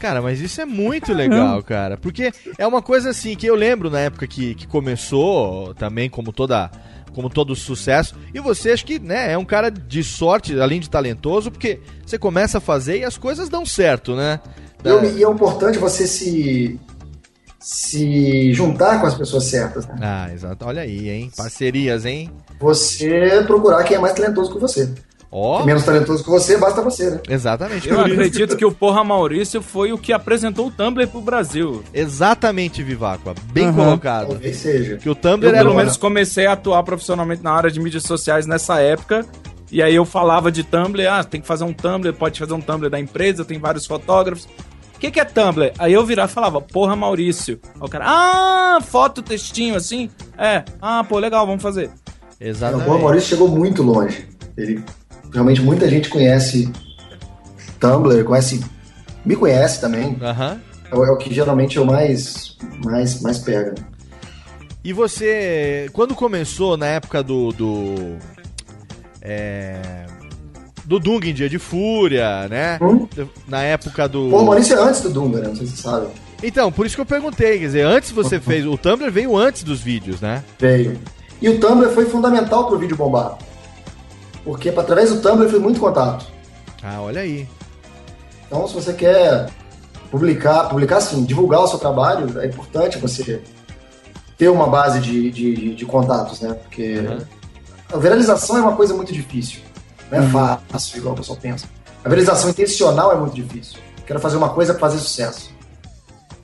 Cara, 0.00 0.20
mas 0.20 0.40
isso 0.40 0.60
é 0.60 0.64
muito 0.64 1.12
legal, 1.12 1.62
cara. 1.62 1.96
Porque 1.96 2.32
é 2.58 2.66
uma 2.66 2.82
coisa 2.82 3.10
assim 3.10 3.34
que 3.36 3.46
eu 3.46 3.54
lembro 3.54 3.88
na 3.90 4.00
época 4.00 4.26
que, 4.26 4.54
que 4.54 4.66
começou, 4.66 5.74
também 5.74 6.08
como 6.10 6.32
toda. 6.32 6.70
Como 7.14 7.30
todo 7.30 7.54
sucesso. 7.54 8.16
E 8.34 8.40
você 8.40 8.72
acho 8.72 8.84
que, 8.84 8.98
né, 8.98 9.32
é 9.32 9.38
um 9.38 9.44
cara 9.44 9.70
de 9.70 10.02
sorte, 10.02 10.58
além 10.58 10.80
de 10.80 10.90
talentoso, 10.90 11.48
porque 11.48 11.78
você 12.04 12.18
começa 12.18 12.58
a 12.58 12.60
fazer 12.60 12.98
e 12.98 13.04
as 13.04 13.16
coisas 13.16 13.48
dão 13.48 13.64
certo, 13.64 14.16
né? 14.16 14.40
E, 14.84 14.88
eu- 14.88 15.04
e 15.18 15.22
é 15.22 15.28
importante 15.30 15.78
você 15.78 16.08
se. 16.08 16.78
Se 17.64 18.52
juntar 18.52 19.00
com 19.00 19.06
as 19.06 19.14
pessoas 19.14 19.44
certas. 19.44 19.86
né? 19.86 19.94
Ah, 20.02 20.30
exato. 20.30 20.66
Olha 20.66 20.82
aí, 20.82 21.08
hein? 21.08 21.32
Parcerias, 21.34 22.04
hein? 22.04 22.30
Você 22.60 23.42
procurar 23.46 23.82
quem 23.84 23.96
é 23.96 24.00
mais 24.00 24.12
talentoso 24.12 24.52
que 24.52 24.60
você. 24.60 24.92
Ó. 25.32 25.56
Quem 25.56 25.62
é 25.62 25.66
menos 25.68 25.82
talentoso 25.82 26.22
que 26.22 26.28
você, 26.28 26.58
basta 26.58 26.82
você, 26.82 27.08
né? 27.10 27.20
Exatamente. 27.26 27.88
Eu 27.88 28.02
acredito 28.02 28.54
que 28.54 28.66
o 28.66 28.70
Porra 28.70 29.02
Maurício 29.02 29.62
foi 29.62 29.94
o 29.94 29.98
que 29.98 30.12
apresentou 30.12 30.66
o 30.66 30.70
Tumblr 30.70 31.08
pro 31.08 31.22
Brasil. 31.22 31.82
Exatamente, 31.94 32.82
Viváqua. 32.82 33.34
Bem 33.50 33.68
Aham. 33.68 33.74
colocado. 33.74 34.28
Talvez 34.28 34.56
seja. 34.58 34.98
Que 34.98 35.08
o 35.08 35.14
Tumblr 35.14 35.46
Eu, 35.46 35.54
era 35.54 35.64
pelo 35.64 35.74
menos, 35.74 35.96
comecei 35.96 36.44
a 36.44 36.52
atuar 36.52 36.82
profissionalmente 36.82 37.42
na 37.42 37.52
área 37.52 37.70
de 37.70 37.80
mídias 37.80 38.02
sociais 38.02 38.46
nessa 38.46 38.78
época. 38.78 39.24
E 39.72 39.82
aí 39.82 39.94
eu 39.94 40.04
falava 40.04 40.52
de 40.52 40.62
Tumblr, 40.62 41.08
ah, 41.10 41.24
tem 41.24 41.40
que 41.40 41.46
fazer 41.46 41.64
um 41.64 41.72
Tumblr, 41.72 42.12
pode 42.12 42.38
fazer 42.38 42.52
um 42.52 42.60
Tumblr 42.60 42.90
da 42.90 43.00
empresa, 43.00 43.42
tem 43.42 43.58
vários 43.58 43.86
fotógrafos. 43.86 44.46
O 45.04 45.06
que, 45.06 45.10
que 45.12 45.20
é 45.20 45.24
Tumblr? 45.26 45.70
Aí 45.78 45.92
eu 45.92 46.02
virava 46.06 46.30
e 46.30 46.34
falava, 46.34 46.60
porra, 46.62 46.96
Maurício. 46.96 47.60
Aí 47.74 47.80
o 47.82 47.88
cara, 47.90 48.06
ah, 48.08 48.78
foto, 48.80 49.20
textinho, 49.20 49.76
assim? 49.76 50.08
É, 50.38 50.64
ah, 50.80 51.04
pô, 51.06 51.18
legal, 51.18 51.46
vamos 51.46 51.62
fazer. 51.62 51.90
O 52.40 52.80
Boa 52.80 52.98
Maurício 52.98 53.28
chegou 53.28 53.48
muito 53.48 53.82
longe. 53.82 54.26
Ele 54.56 54.82
realmente 55.30 55.60
muita 55.60 55.88
gente 55.90 56.08
conhece 56.08 56.72
Tumblr, 57.78 58.24
conhece, 58.24 58.64
me 59.26 59.36
conhece 59.36 59.78
também. 59.78 60.16
Aham. 60.22 60.58
É, 60.90 60.96
o- 60.96 61.04
é 61.04 61.10
o 61.10 61.18
que 61.18 61.34
geralmente 61.34 61.76
eu 61.76 61.84
mais 61.84 62.56
mais 62.82 63.20
mais 63.20 63.38
pega. 63.38 63.74
E 64.82 64.92
você, 64.94 65.90
quando 65.92 66.14
começou 66.14 66.76
na 66.78 66.86
época 66.86 67.22
do. 67.22 67.52
do 67.52 68.16
é, 69.20 70.06
do 70.84 70.98
Dung 70.98 71.20
em 71.24 71.34
Dia 71.34 71.48
de 71.48 71.58
Fúria, 71.58 72.48
né? 72.48 72.78
Na 73.48 73.62
época 73.62 74.08
do. 74.08 74.28
Pô, 74.30 74.42
o 74.42 74.46
Maurício 74.46 74.76
é 74.76 74.80
antes 74.80 75.00
do 75.00 75.10
Dunga, 75.10 75.40
né? 75.40 75.48
Não 75.48 75.56
sei 75.56 75.66
se 75.66 75.76
você 75.76 75.82
sabe. 75.82 76.06
Então, 76.42 76.70
por 76.70 76.84
isso 76.84 76.94
que 76.94 77.00
eu 77.00 77.06
perguntei, 77.06 77.58
quer 77.58 77.66
dizer, 77.66 77.86
antes 77.86 78.10
você 78.10 78.38
fez. 78.38 78.66
O 78.66 78.76
Tumblr 78.76 79.10
veio 79.10 79.36
antes 79.36 79.62
dos 79.62 79.80
vídeos, 79.80 80.20
né? 80.20 80.44
Veio. 80.58 80.98
E 81.40 81.48
o 81.48 81.58
Tumblr 81.58 81.90
foi 81.90 82.04
fundamental 82.06 82.66
pro 82.66 82.78
vídeo 82.78 82.96
bombar. 82.96 83.38
Porque 84.44 84.68
através 84.68 85.10
do 85.10 85.20
Tumblr 85.20 85.44
eu 85.44 85.50
fiz 85.50 85.60
muito 85.60 85.80
contato. 85.80 86.26
Ah, 86.82 87.00
olha 87.00 87.22
aí. 87.22 87.48
Então, 88.46 88.68
se 88.68 88.74
você 88.74 88.92
quer 88.92 89.48
publicar, 90.10 90.68
publicar 90.68 90.98
assim, 90.98 91.24
divulgar 91.24 91.60
o 91.60 91.66
seu 91.66 91.78
trabalho, 91.78 92.38
é 92.38 92.46
importante 92.46 92.98
você 92.98 93.42
ter 94.36 94.48
uma 94.48 94.66
base 94.66 95.00
de, 95.00 95.30
de, 95.30 95.74
de 95.74 95.86
contatos, 95.86 96.40
né? 96.40 96.52
Porque 96.52 97.02
a 97.90 97.96
viralização 97.96 98.58
é 98.58 98.60
uma 98.60 98.76
coisa 98.76 98.92
muito 98.92 99.12
difícil. 99.12 99.60
Não 100.10 100.18
é 100.18 100.20
Uhum. 100.22 100.58
fácil, 100.68 100.98
igual 100.98 101.14
o 101.14 101.16
pessoal 101.16 101.38
pensa. 101.40 101.66
A 102.04 102.08
viralização 102.08 102.50
intencional 102.50 103.12
é 103.12 103.16
muito 103.16 103.34
difícil. 103.34 103.78
Quero 104.06 104.20
fazer 104.20 104.36
uma 104.36 104.50
coisa 104.50 104.74
pra 104.74 104.80
fazer 104.80 104.98
sucesso. 104.98 105.50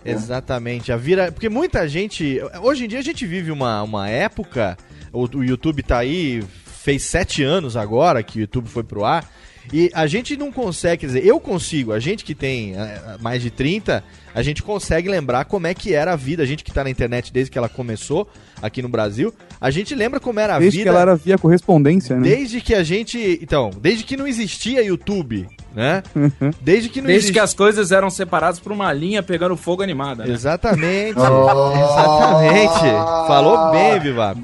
Exatamente. 0.05 0.93
A 0.93 0.97
vira. 0.97 1.31
Porque 1.31 1.49
muita 1.49 1.87
gente. 1.89 2.41
Hoje 2.63 2.85
em 2.85 2.89
dia 2.89 2.99
a 2.99 3.03
gente 3.03 3.27
vive 3.27 3.51
uma, 3.51 3.83
uma 3.83 4.09
época. 4.09 4.77
O, 5.13 5.25
o 5.37 5.45
YouTube 5.45 5.83
tá 5.83 5.99
aí. 5.99 6.43
Fez 6.83 7.03
sete 7.03 7.43
anos 7.43 7.77
agora 7.77 8.23
que 8.23 8.39
o 8.39 8.41
YouTube 8.41 8.69
foi 8.69 8.83
pro 8.83 9.05
ar. 9.05 9.29
E 9.71 9.91
a 9.93 10.07
gente 10.07 10.35
não 10.37 10.51
consegue, 10.51 11.01
quer 11.03 11.07
dizer, 11.09 11.27
eu 11.27 11.39
consigo, 11.39 11.93
a 11.93 12.01
gente 12.01 12.25
que 12.25 12.35
tem 12.35 12.75
eh, 12.75 13.17
mais 13.21 13.43
de 13.43 13.51
30, 13.51 14.03
a 14.35 14.43
gente 14.43 14.63
consegue 14.63 15.09
lembrar 15.09 15.45
como 15.45 15.67
é 15.67 15.75
que 15.75 15.95
era 15.95 16.13
a 16.13 16.17
vida, 16.17 16.43
a 16.43 16.47
gente 16.47 16.63
que 16.65 16.73
tá 16.73 16.85
na 16.85 16.91
internet 16.91 17.33
desde 17.33 17.51
que 17.51 17.59
ela 17.59 17.69
começou 17.69 18.29
aqui 18.63 18.83
no 18.83 18.89
Brasil, 18.89 19.33
a 19.61 19.71
gente 19.71 19.95
lembra 19.95 20.21
como 20.21 20.39
era 20.41 20.57
a 20.57 20.59
Desde 20.59 20.79
vida. 20.79 20.91
que 20.91 20.95
ela 20.95 21.01
era 21.01 21.17
via 21.17 21.39
correspondência, 21.39 22.17
né? 22.17 22.23
Desde 22.23 22.61
que 22.61 22.75
a 22.75 22.83
gente. 22.83 23.39
Então, 23.43 23.71
desde 23.81 24.05
que 24.05 24.17
não 24.17 24.27
existia 24.27 24.83
YouTube, 24.83 25.47
né? 25.75 26.03
Desde 26.61 26.89
que 26.89 27.01
não 27.01 27.07
Desde 27.07 27.27
existia. 27.27 27.35
que 27.35 27.45
as 27.45 27.55
coisas 27.55 27.93
eram 27.93 28.11
separadas 28.11 28.59
por 28.61 28.73
uma 28.73 28.93
linha 28.93 29.23
pegando 29.23 29.57
fogo 29.57 29.83
animada. 29.83 30.25
Né? 30.25 30.33
Exatamente. 30.35 31.19
Oh. 31.19 31.73
Exatamente. 31.77 32.81
Falou 33.27 33.71
bem, 33.71 34.01
Vivaco. 34.01 34.41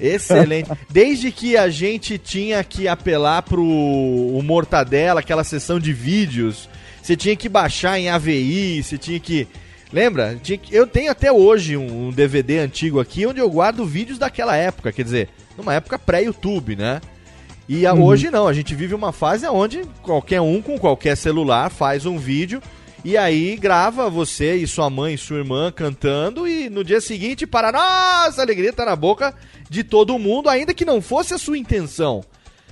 Excelente. 0.00 0.68
Desde 0.90 1.30
que 1.30 1.56
a 1.56 1.68
gente 1.68 2.18
tinha 2.18 2.62
que 2.64 2.88
apelar 2.88 3.42
pro 3.42 3.62
o 3.62 4.42
Mortadela, 4.42 5.20
aquela 5.20 5.44
sessão 5.44 5.78
de 5.78 5.92
vídeos, 5.92 6.68
você 7.02 7.16
tinha 7.16 7.34
que 7.36 7.48
baixar 7.48 7.98
em 7.98 8.08
AVI, 8.08 8.82
você 8.82 8.96
tinha 8.96 9.18
que. 9.20 9.46
Lembra? 9.92 10.38
Tinha 10.42 10.56
que- 10.56 10.74
Eu 10.74 10.86
tenho 10.86 11.10
até 11.10 11.30
hoje 11.30 11.76
um, 11.76 12.10
DVD 12.10 12.58
antigo 12.60 12.98
aqui 13.00 13.26
onde 13.26 13.40
eu 13.40 13.50
guardo 13.50 13.84
vídeos 13.84 14.18
daquela 14.18 14.56
época, 14.56 14.90
quer 14.92 15.02
dizer, 15.04 15.28
numa 15.58 15.74
época 15.74 15.98
pré-YouTube, 15.98 16.76
né? 16.76 17.00
E 17.68 17.84
a- 17.86 17.92
hoje 17.94 18.30
não, 18.30 18.48
a 18.48 18.52
gente 18.54 18.74
vive 18.74 18.94
uma 18.94 19.12
fase 19.12 19.46
onde 19.46 19.82
qualquer 20.02 20.40
um 20.40 20.62
com 20.62 20.78
qualquer 20.78 21.16
celular 21.16 21.70
faz 21.70 22.06
um 22.06 22.18
vídeo 22.18 22.62
e 23.04 23.16
aí 23.16 23.56
grava 23.56 24.08
você 24.08 24.54
e 24.56 24.66
sua 24.66 24.88
mãe 24.88 25.14
e 25.14 25.18
sua 25.18 25.38
irmã 25.38 25.70
cantando 25.70 26.46
e 26.48 26.70
no 26.70 26.82
dia 26.82 27.00
seguinte, 27.00 27.46
para 27.46 27.70
nossa 27.72 28.40
alegria, 28.40 28.72
tá 28.72 28.84
na 28.86 28.96
boca 28.96 29.34
de 29.68 29.84
todo 29.84 30.18
mundo, 30.18 30.48
ainda 30.48 30.72
que 30.72 30.84
não 30.84 31.02
fosse 31.02 31.34
a 31.34 31.38
sua 31.38 31.58
intenção. 31.58 32.24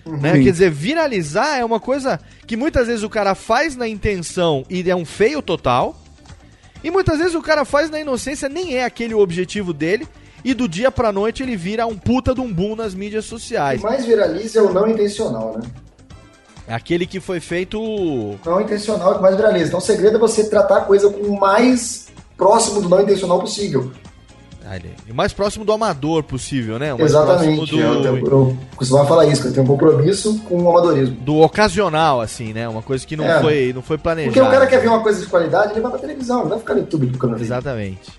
Né? 0.06 0.32
Quer 0.42 0.50
dizer, 0.50 0.70
viralizar 0.70 1.58
é 1.58 1.64
uma 1.64 1.78
coisa 1.78 2.18
que 2.46 2.56
muitas 2.56 2.86
vezes 2.86 3.02
o 3.02 3.08
cara 3.10 3.34
faz 3.34 3.76
na 3.76 3.86
intenção 3.86 4.64
e 4.68 4.88
é 4.88 4.96
um 4.96 5.04
feio 5.04 5.42
total. 5.42 5.96
E 6.82 6.90
muitas 6.90 7.18
vezes 7.18 7.34
o 7.34 7.42
cara 7.42 7.64
faz 7.64 7.90
na 7.90 8.00
inocência, 8.00 8.48
nem 8.48 8.76
é 8.76 8.84
aquele 8.84 9.14
o 9.14 9.18
objetivo 9.20 9.72
dele. 9.72 10.08
E 10.42 10.54
do 10.54 10.66
dia 10.66 10.90
pra 10.90 11.12
noite 11.12 11.42
ele 11.42 11.54
vira 11.54 11.86
um 11.86 11.96
puta 11.98 12.34
de 12.34 12.40
um 12.40 12.50
boom 12.50 12.74
nas 12.74 12.94
mídias 12.94 13.26
O 13.26 13.28
sociais. 13.28 13.80
que 13.80 13.86
mais 13.86 14.06
viraliza 14.06 14.58
é 14.58 14.62
o 14.62 14.72
não 14.72 14.88
intencional, 14.88 15.58
né? 15.58 15.68
Aquele 16.66 17.04
que 17.06 17.20
foi 17.20 17.40
feito. 17.40 17.78
Não 18.44 18.60
intencional 18.60 19.08
é 19.08 19.12
o 19.12 19.16
que 19.16 19.22
mais 19.22 19.36
viraliza. 19.36 19.66
Então 19.66 19.78
o 19.80 19.82
segredo 19.82 20.16
é 20.16 20.20
você 20.20 20.48
tratar 20.48 20.78
a 20.78 20.80
coisa 20.82 21.10
com 21.10 21.26
o 21.26 21.38
mais 21.38 22.08
próximo 22.36 22.80
do 22.80 22.88
não 22.88 23.02
intencional 23.02 23.40
possível. 23.40 23.92
Ali, 24.68 24.90
o 25.10 25.14
mais 25.14 25.32
próximo 25.32 25.64
do 25.64 25.72
amador 25.72 26.22
possível, 26.22 26.78
né? 26.78 26.92
Mais 26.92 27.10
Exatamente. 27.10 27.56
próximo 27.56 27.80
Eu, 27.80 28.00
do, 28.02 28.06
eu, 28.08 28.16
eu 28.26 28.56
costumava 28.76 29.08
falar 29.08 29.26
isso, 29.26 29.42
que 29.42 29.48
eu 29.48 29.52
tenho 29.52 29.64
um 29.64 29.68
compromisso 29.68 30.38
com 30.48 30.62
o 30.62 30.70
amadorismo. 30.70 31.16
do 31.16 31.38
ocasional, 31.40 32.20
assim, 32.20 32.52
né? 32.52 32.68
Uma 32.68 32.82
coisa 32.82 33.04
que 33.06 33.16
não, 33.16 33.24
É. 33.24 33.40
foi, 33.40 33.72
não 33.74 33.82
foi 33.82 33.98
planejada. 33.98 34.32
Porque 34.32 34.46
o 34.46 34.50
cara 34.50 34.66
quer 34.66 34.80
ver 34.80 34.88
uma 34.88 35.02
coisa 35.02 35.20
de 35.20 35.26
qualidade, 35.26 35.72
ele 35.72 35.80
vai 35.80 35.90
pra 35.90 35.98
televisão, 36.00 36.40
não 36.42 36.48
vai 36.50 36.58
ficar 36.58 36.74
no 36.74 36.80
YouTube 36.80 37.06
procurando 37.08 37.36
vídeo. 37.36 37.46
Exatamente. 37.52 38.10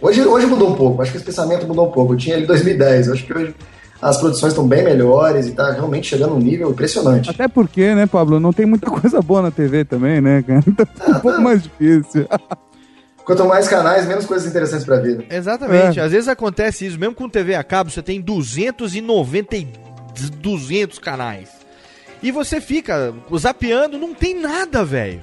Hoje, 0.00 0.20
hoje 0.22 0.46
mudou 0.46 0.70
um 0.70 0.74
pouco, 0.74 1.00
acho 1.02 1.12
que 1.12 1.18
esse 1.18 1.26
pensamento 1.26 1.66
mudou 1.68 1.86
um 1.86 1.92
pouco. 1.92 2.14
Eu 2.14 2.16
tinha 2.16 2.34
ele 2.34 2.44
em 2.44 2.48
2010, 2.48 3.06
eu 3.06 3.12
acho 3.12 3.24
que 3.24 3.32
hoje 3.32 3.54
as 4.00 4.16
produções 4.16 4.52
estão 4.52 4.66
bem 4.66 4.82
melhores 4.82 5.46
e 5.46 5.52
tá 5.52 5.70
realmente 5.70 6.08
chegando 6.08 6.30
num 6.34 6.40
nível 6.40 6.70
impressionante. 6.72 7.30
Até 7.30 7.46
porque, 7.46 7.94
né, 7.94 8.06
Pablo, 8.06 8.40
não 8.40 8.52
tem 8.52 8.66
muita 8.66 8.90
coisa 8.90 9.22
boa 9.22 9.42
na 9.42 9.50
TV 9.52 9.84
também, 9.84 10.20
né, 10.20 10.42
cara? 10.42 10.64
Então 10.66 10.84
fica 10.86 11.10
um 11.10 11.20
pouco 11.20 11.40
mais 11.40 11.62
difícil. 11.62 12.26
Quanto 13.24 13.44
mais 13.44 13.68
canais, 13.68 14.06
menos 14.06 14.26
coisas 14.26 14.48
interessantes 14.48 14.84
pra 14.84 14.96
ver. 14.98 15.26
Exatamente. 15.30 16.00
É. 16.00 16.02
Às 16.02 16.10
vezes 16.12 16.28
acontece 16.28 16.86
isso, 16.86 16.98
mesmo 16.98 17.14
com 17.14 17.28
TV 17.28 17.54
a 17.54 17.62
cabo, 17.62 17.90
você 17.90 18.02
tem 18.02 18.20
290 18.20 19.56
e 19.56 19.68
200 20.40 20.98
canais. 20.98 21.48
E 22.22 22.30
você 22.30 22.60
fica 22.60 23.14
zapeando, 23.36 23.98
não 23.98 24.14
tem 24.14 24.40
nada, 24.40 24.84
velho. 24.84 25.20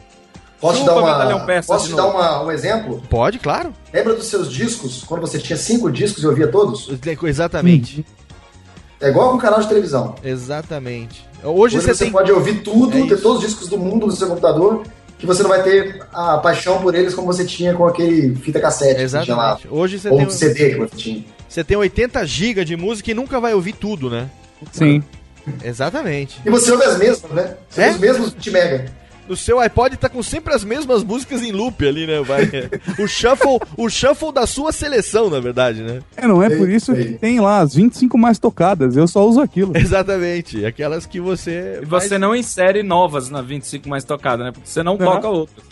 Posso 0.59 0.83
dar, 0.85 0.95
uma, 0.97 1.39
posso 1.65 1.87
te 1.89 1.95
dar 1.95 2.07
uma- 2.07 2.43
um 2.43 2.51
exemplo? 2.51 3.01
Pode, 3.09 3.39
claro. 3.39 3.73
Lembra 3.93 4.13
dos 4.13 4.27
seus 4.27 4.51
discos? 4.51 5.03
Quando 5.05 5.21
você 5.21 5.39
tinha 5.39 5.55
cinco 5.57 5.89
discos 5.89 6.21
e 6.21 6.27
ouvia 6.27 6.47
todos? 6.49 6.89
Exatamente. 7.23 8.05
É 8.99 9.07
igual 9.09 9.29
com 9.29 9.35
um 9.37 9.39
canal 9.39 9.61
de 9.61 9.69
televisão. 9.69 10.15
Exatamente. 10.21 11.25
Hoje, 11.41 11.77
Hoje 11.77 11.85
você, 11.85 11.93
você 11.95 12.03
tem. 12.05 12.11
pode 12.11 12.29
ouvir 12.33 12.55
tudo, 12.61 12.97
É 12.97 13.01
ter 13.07 13.13
isso. 13.13 13.23
todos 13.23 13.41
os 13.41 13.49
discos 13.49 13.69
do 13.69 13.77
mundo 13.77 14.05
no 14.07 14.11
seu 14.11 14.27
computador, 14.27 14.83
que 15.19 15.25
você 15.25 15.43
não 15.43 15.49
vai 15.49 15.61
ter 15.61 16.01
a 16.13 16.37
paixão 16.37 16.81
por 16.81 16.95
eles 16.95 17.13
como 17.13 17.27
você 17.27 17.45
tinha 17.45 17.73
com 17.75 17.85
aquele 17.85 18.33
fita 18.35 18.59
cassete 18.59 19.01
que 19.01 19.07
você 19.09 19.21
tinha 19.21 19.35
lá. 19.35 19.49
Exatamente. 19.51 19.67
Hoje 19.69 19.99
você 19.99 20.09
Ou 20.09 20.17
tem, 20.17 20.25
o 20.25 20.31
CD 20.31 20.69
que 20.71 20.75
você 20.77 20.95
tinha. 20.95 21.25
você 21.47 21.63
tem 21.63 21.77
80 21.77 22.25
GB 22.25 22.65
de 22.65 22.75
música 22.77 23.11
e 23.11 23.13
nunca 23.13 23.39
vai 23.39 23.53
ouvir 23.53 23.73
tudo, 23.73 24.09
né? 24.09 24.29
Sim. 24.71 25.03
Exatamente. 25.63 26.39
E 26.45 26.49
você 26.49 26.71
ouve 26.71 26.83
as 26.83 26.97
mesmas, 26.97 27.31
né? 27.31 27.53
Você 27.69 27.81
É? 27.81 27.85
ouve 27.87 27.95
os 27.95 28.01
mesmos 28.01 28.33
20 28.33 28.51
mega. 28.51 28.85
O 29.29 29.35
seu 29.37 29.59
iPod 29.59 29.95
tá 29.95 30.09
com 30.09 30.23
sempre 30.23 30.53
as 30.53 30.63
mesmas 30.63 31.03
músicas 31.03 31.43
em 31.43 31.51
loop 31.51 31.87
ali, 31.87 32.07
né? 32.07 32.19
Vai. 32.21 32.49
o 32.97 33.07
shuffle, 33.07 33.59
o 33.77 33.89
shuffle 33.89 34.31
da 34.33 34.47
sua 34.47 34.71
seleção, 34.71 35.29
na 35.29 35.39
verdade, 35.39 35.81
né? 35.81 36.01
É, 36.17 36.27
não 36.27 36.41
é 36.41 36.49
por 36.49 36.67
isso 36.69 36.93
que 36.95 37.13
tem 37.13 37.39
lá 37.39 37.59
as 37.59 37.75
25 37.75 38.17
mais 38.17 38.39
tocadas. 38.39 38.97
Eu 38.97 39.07
só 39.07 39.25
uso 39.27 39.39
aquilo. 39.39 39.71
Exatamente. 39.77 40.65
Aquelas 40.65 41.05
que 41.05 41.19
você. 41.19 41.79
E 41.81 41.85
você 41.85 42.17
não 42.17 42.35
insere 42.35 42.81
novas 42.83 43.29
na 43.29 43.41
25 43.41 43.87
mais 43.87 44.03
tocada, 44.03 44.43
né? 44.43 44.51
Porque 44.51 44.67
você 44.67 44.81
não 44.81 44.97
toca 44.97 45.27
outras. 45.27 45.63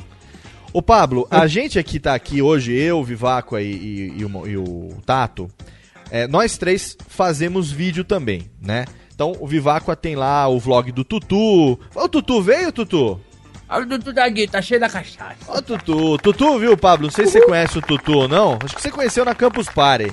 Ô 0.71 0.81
Pablo, 0.81 1.25
a 1.31 1.47
gente 1.47 1.79
aqui 1.79 1.99
tá 1.99 2.13
aqui 2.13 2.41
hoje, 2.41 2.73
eu, 2.73 2.99
o 2.99 3.03
Vivaco 3.03 3.57
e, 3.57 3.63
e- 3.63 4.13
e 4.19 4.25
o, 4.25 4.47
e 4.47 4.57
o 4.57 4.89
Tato, 5.05 5.49
é, 6.11 6.27
nós 6.27 6.57
três 6.57 6.95
fazemos 7.07 7.71
vídeo 7.71 8.03
também, 8.03 8.43
né? 8.61 8.85
Então 9.15 9.35
o 9.39 9.47
Vivaco 9.47 9.95
tem 9.95 10.15
lá 10.15 10.47
o 10.47 10.59
vlog 10.59 10.91
do 10.91 11.03
Tutu. 11.03 11.79
O 11.95 12.07
Tutu 12.09 12.41
veio, 12.43 12.71
Tutu? 12.71 13.19
Olha 13.69 13.83
o 13.83 13.85
Dudu 13.87 14.13
daqui, 14.13 14.47
tá 14.47 14.61
cheio 14.61 14.79
da 14.79 14.87
cachaça. 14.89 15.35
Ó, 15.47 15.61
Tutu. 15.61 16.17
Tutu, 16.19 16.57
viu, 16.59 16.77
Pablo? 16.77 17.07
Não 17.07 17.11
sei 17.13 17.25
se 17.25 17.33
você 17.33 17.41
conhece 17.45 17.77
o 17.77 17.81
Tutu 17.81 18.13
ou 18.13 18.27
não. 18.27 18.57
Acho 18.63 18.75
que 18.75 18.81
você 18.81 18.89
conheceu 18.91 19.25
na 19.25 19.35
Campus 19.35 19.67
Party. 19.67 20.11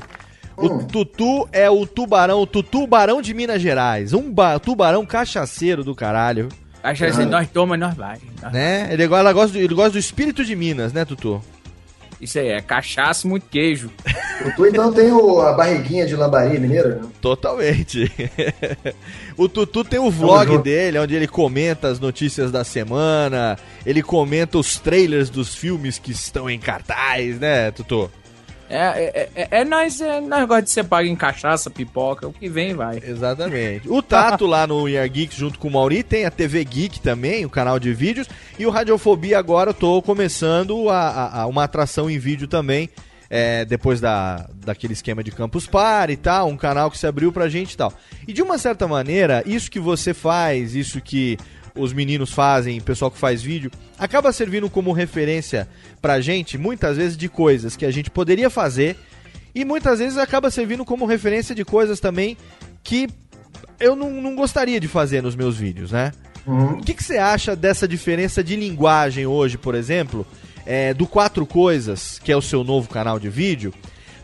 O 0.57 0.85
Tutu 0.85 1.49
é 1.53 1.69
o 1.71 1.85
tubarão, 1.87 2.41
o 2.41 2.47
Tutu 2.47 2.87
Barão 2.87 3.21
de 3.23 3.33
Minas 3.35 3.61
Gerais. 3.61 4.13
Um 4.13 4.31
ba- 4.33 4.59
tubarão 4.59 5.05
cachaceiro 5.07 5.83
do 5.85 5.95
caralho. 5.95 6.49
Acha 6.83 7.07
assim, 7.07 7.25
nós 7.25 7.49
toma, 7.49 7.77
nós 7.77 7.95
vai. 7.95 8.19
Né? 8.53 8.89
Ele, 8.93 9.05
ela 9.05 9.33
gosta 9.33 9.53
do, 9.53 9.59
ele 9.59 9.75
gosta 9.75 9.93
do 9.93 9.99
espírito 9.99 10.45
de 10.45 10.55
Minas, 10.55 10.93
né, 10.93 11.05
Tutu? 11.05 11.43
Isso 12.21 12.39
aí, 12.39 12.49
é 12.49 12.61
cachaça 12.61 13.27
e 13.27 13.31
muito 13.31 13.47
queijo. 13.51 13.91
O 14.47 14.51
Tu 14.57 14.67
então 14.67 14.93
tem 14.93 15.11
o- 15.13 15.41
a 15.41 15.53
barriguinha 15.53 16.07
de 16.07 16.15
lambari 16.17 16.59
mineira. 16.59 16.97
né? 16.97 17.03
Totalmente. 17.21 18.11
o 19.37 19.49
Tutu 19.49 19.85
tem 19.85 19.99
o 19.99 20.11
vlog 20.11 20.59
dele, 20.59 20.99
onde 20.99 21.15
ele 21.15 21.27
comenta 21.29 21.89
as 21.89 21.99
notícias 22.01 22.51
da 22.51 22.65
semana, 22.65 23.59
ele 23.85 24.03
comenta 24.03 24.59
os 24.59 24.79
trailers 24.79 25.29
dos 25.31 25.55
filmes 25.55 25.99
que 25.99 26.13
estão 26.13 26.49
em 26.49 26.59
cartaz, 26.59 27.39
né, 27.39 27.71
Tutu? 27.71 28.11
É, 28.75 29.05
é, 29.15 29.29
é, 29.43 29.49
é 29.61 29.65
nós, 29.65 30.01
é, 30.01 30.21
nós 30.21 30.41
gostamos 30.41 30.65
de 30.65 30.71
ser 30.71 30.85
pago 30.85 31.07
em 31.09 31.15
cachaça, 31.17 31.71
pipoca, 31.71 32.27
o 32.29 32.33
que 32.33 32.49
vem 32.49 32.75
vai. 32.75 33.01
Exatamente. 33.05 33.89
O 33.89 34.03
Tato 34.03 34.47
lá 34.47 34.67
no 34.67 34.89
Year 34.89 35.09
Geeks 35.09 35.37
junto 35.37 35.59
com 35.59 35.69
o 35.69 35.71
Mauri 35.73 36.03
tem 36.03 36.25
a 36.25 36.31
TV 36.31 36.65
Geek 36.65 37.01
também, 37.01 37.45
o 37.45 37.51
canal 37.51 37.79
de 37.79 37.93
vídeos. 37.95 38.29
E 38.59 38.67
o 38.67 38.71
Radiofobia 38.71 39.39
agora 39.39 39.71
eu 39.71 39.75
tô 39.75 40.01
começando 40.03 40.89
a, 40.91 41.09
a- 41.09 41.41
a 41.43 41.47
uma 41.47 41.65
atração 41.65 42.09
em 42.11 42.19
vídeo 42.19 42.47
também. 42.49 42.89
é, 43.31 43.65
depois 43.65 44.01
da, 44.01 44.47
daquele 44.65 44.93
esquema 44.93 45.25
de 45.25 45.33
Campus 45.33 45.67
Party 45.67 46.13
e 46.13 46.17
tal, 46.17 46.47
um 46.49 46.57
canal 46.57 46.91
que 46.91 46.99
se 46.99 47.07
abriu 47.07 47.33
pra 47.33 47.49
gente 47.49 47.73
e 47.73 47.77
tal. 47.77 47.93
E 48.29 48.33
de 48.33 48.43
uma 48.43 48.59
certa 48.59 48.87
maneira, 48.87 49.43
isso 49.47 49.71
que 49.71 49.81
você 49.81 50.15
faz, 50.15 50.75
isso 50.75 51.01
que 51.01 51.37
os 51.77 51.93
meninos 51.93 52.33
fazem, 52.33 52.79
o 52.79 52.83
pessoal 52.83 53.11
que 53.11 53.19
faz 53.19 53.43
vídeo, 53.43 53.71
acaba 53.99 54.33
servindo 54.33 54.71
como 54.71 54.93
referência 54.93 55.69
pra 56.01 56.21
gente, 56.21 56.57
muitas 56.57 56.97
vezes, 56.97 57.17
de 57.17 57.29
coisas 57.29 57.77
que 57.77 57.85
a 57.85 57.91
gente 57.91 58.11
poderia 58.11 58.49
fazer 58.49 58.97
e 59.55 59.65
muitas 59.65 59.99
vezes 59.99 60.19
acaba 60.19 60.51
servindo 60.51 60.85
como 60.85 61.07
referência 61.07 61.55
de 61.55 61.65
coisas 61.65 62.01
também 62.01 62.37
que 62.83 63.09
eu 63.81 63.97
não, 63.97 64.11
não 64.11 64.35
gostaria 64.35 64.79
de 64.79 64.89
fazer 64.89 65.23
nos 65.23 65.35
meus 65.35 65.57
vídeos, 65.57 65.91
né? 65.93 66.13
O 66.79 66.83
que, 66.83 66.93
que 66.95 67.03
você 67.03 67.17
acha 67.17 67.57
dessa 67.57 67.89
diferença 67.89 68.45
de 68.45 68.55
linguagem 68.55 69.27
hoje, 69.27 69.57
por 69.57 69.75
exemplo, 69.75 70.27
é, 70.67 70.93
do 70.93 71.07
Quatro 71.07 71.47
Coisas, 71.47 72.19
que 72.23 72.31
é 72.31 72.37
o 72.37 72.43
seu 72.43 72.63
novo 72.63 72.89
canal 72.89 73.19
de 73.19 73.29
vídeo, 73.31 73.73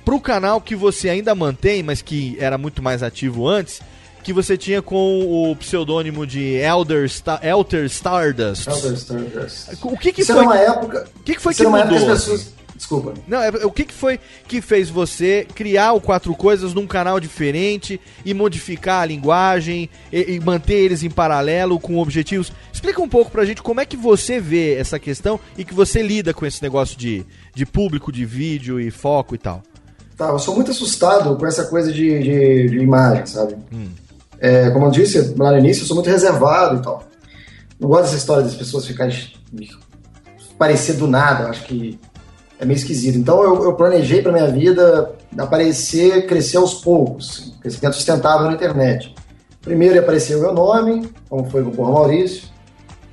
pro 0.05 0.21
canal 0.21 0.61
que 0.61 0.77
você 0.77 1.09
ainda 1.09 1.35
mantém, 1.35 1.83
mas 1.83 2.03
que 2.03 2.37
era 2.39 2.59
muito 2.59 2.83
mais 2.83 3.03
ativo 3.03 3.49
antes, 3.49 3.81
que 4.23 4.33
você 4.33 4.57
tinha 4.57 4.83
com 4.83 5.51
o 5.51 5.57
pseudônimo 5.57 6.27
de 6.27 6.55
Elder, 6.57 7.11
Elter 7.43 7.85
Stardust. 7.85 8.69
Elder 8.69 8.93
Stardust. 8.93 9.69
O 9.83 9.97
que 9.97 10.13
que 10.13 10.23
Isso 10.23 10.33
foi 10.33 10.43
era 10.43 10.51
uma 10.51 10.59
época. 10.59 11.09
O 11.17 11.23
que, 11.23 11.35
que 11.35 11.41
foi 11.41 11.55
que 11.55 11.65
mudou? 11.65 11.79
época 11.79 11.97
que 11.97 12.11
as 12.11 12.19
pessoas. 12.25 12.61
Desculpa. 12.81 13.13
Não, 13.29 13.43
é, 13.43 13.51
o 13.67 13.71
que, 13.71 13.85
que 13.85 13.93
foi 13.93 14.19
que 14.49 14.63
fez 14.63 14.89
você 14.89 15.47
criar 15.55 15.93
o 15.93 16.01
Quatro 16.01 16.35
Coisas 16.35 16.73
num 16.73 16.87
canal 16.87 17.21
diferente 17.21 18.01
e 18.25 18.33
modificar 18.33 19.03
a 19.03 19.05
linguagem 19.05 19.91
e, 20.11 20.33
e 20.33 20.41
manter 20.41 20.77
eles 20.77 21.03
em 21.03 21.11
paralelo 21.11 21.79
com 21.79 21.99
objetivos? 21.99 22.51
Explica 22.73 23.03
um 23.03 23.09
pouco 23.09 23.31
pra 23.31 23.45
gente 23.45 23.63
como 23.63 23.83
é 23.83 23.85
que 23.85 23.99
você 23.99 24.41
vê 24.41 24.77
essa 24.77 24.99
questão 24.99 25.39
e 25.59 25.65
que 25.65 25.75
você 25.75 26.01
lida 26.01 26.33
com 26.33 26.47
esse 26.47 26.63
negócio 26.63 26.99
de, 26.99 27.27
de 27.55 27.67
público, 27.67 28.11
de 28.11 28.25
vídeo 28.25 28.81
e 28.81 28.91
foco 28.91 29.35
e 29.35 29.39
tal. 29.39 29.63
Tá, 30.17 30.29
eu 30.29 30.39
sou 30.39 30.55
muito 30.55 30.71
assustado 30.71 31.37
com 31.37 31.47
essa 31.47 31.65
coisa 31.65 31.93
de, 31.93 32.19
de, 32.19 32.69
de 32.71 32.79
imagem, 32.79 33.27
sabe? 33.27 33.57
Hum. 33.71 33.89
É, 34.41 34.71
como 34.71 34.87
eu 34.87 34.91
disse 34.91 35.35
lá 35.37 35.53
no 35.53 35.59
início, 35.59 35.83
eu 35.83 35.87
sou 35.87 35.95
muito 35.95 36.09
reservado 36.09 36.79
e 36.79 36.83
tal. 36.83 37.05
Não 37.79 37.89
gosto 37.89 38.05
dessa 38.05 38.17
história 38.17 38.43
das 38.43 38.55
pessoas 38.55 38.87
ficarem 38.87 39.15
parecer 40.59 40.95
do 40.95 41.07
nada, 41.07 41.49
acho 41.49 41.65
que 41.65 41.99
é 42.59 42.65
meio 42.65 42.77
esquisito. 42.77 43.17
Então 43.17 43.43
eu, 43.43 43.65
eu 43.65 43.75
planejei 43.75 44.21
para 44.21 44.33
minha 44.33 44.49
vida 44.49 45.13
aparecer, 45.39 46.27
crescer 46.27 46.59
aos 46.59 46.75
poucos, 46.75 47.55
crescimento 47.61 47.95
sustentável 47.95 48.47
na 48.47 48.53
internet. 48.53 49.15
Primeiro 49.63 49.95
ia 49.95 50.01
aparecer 50.03 50.37
o 50.37 50.41
meu 50.41 50.53
nome, 50.53 51.11
como 51.29 51.49
foi 51.49 51.63
com 51.63 51.71
o 51.71 51.73
Porra 51.73 51.93
Maurício. 51.93 52.49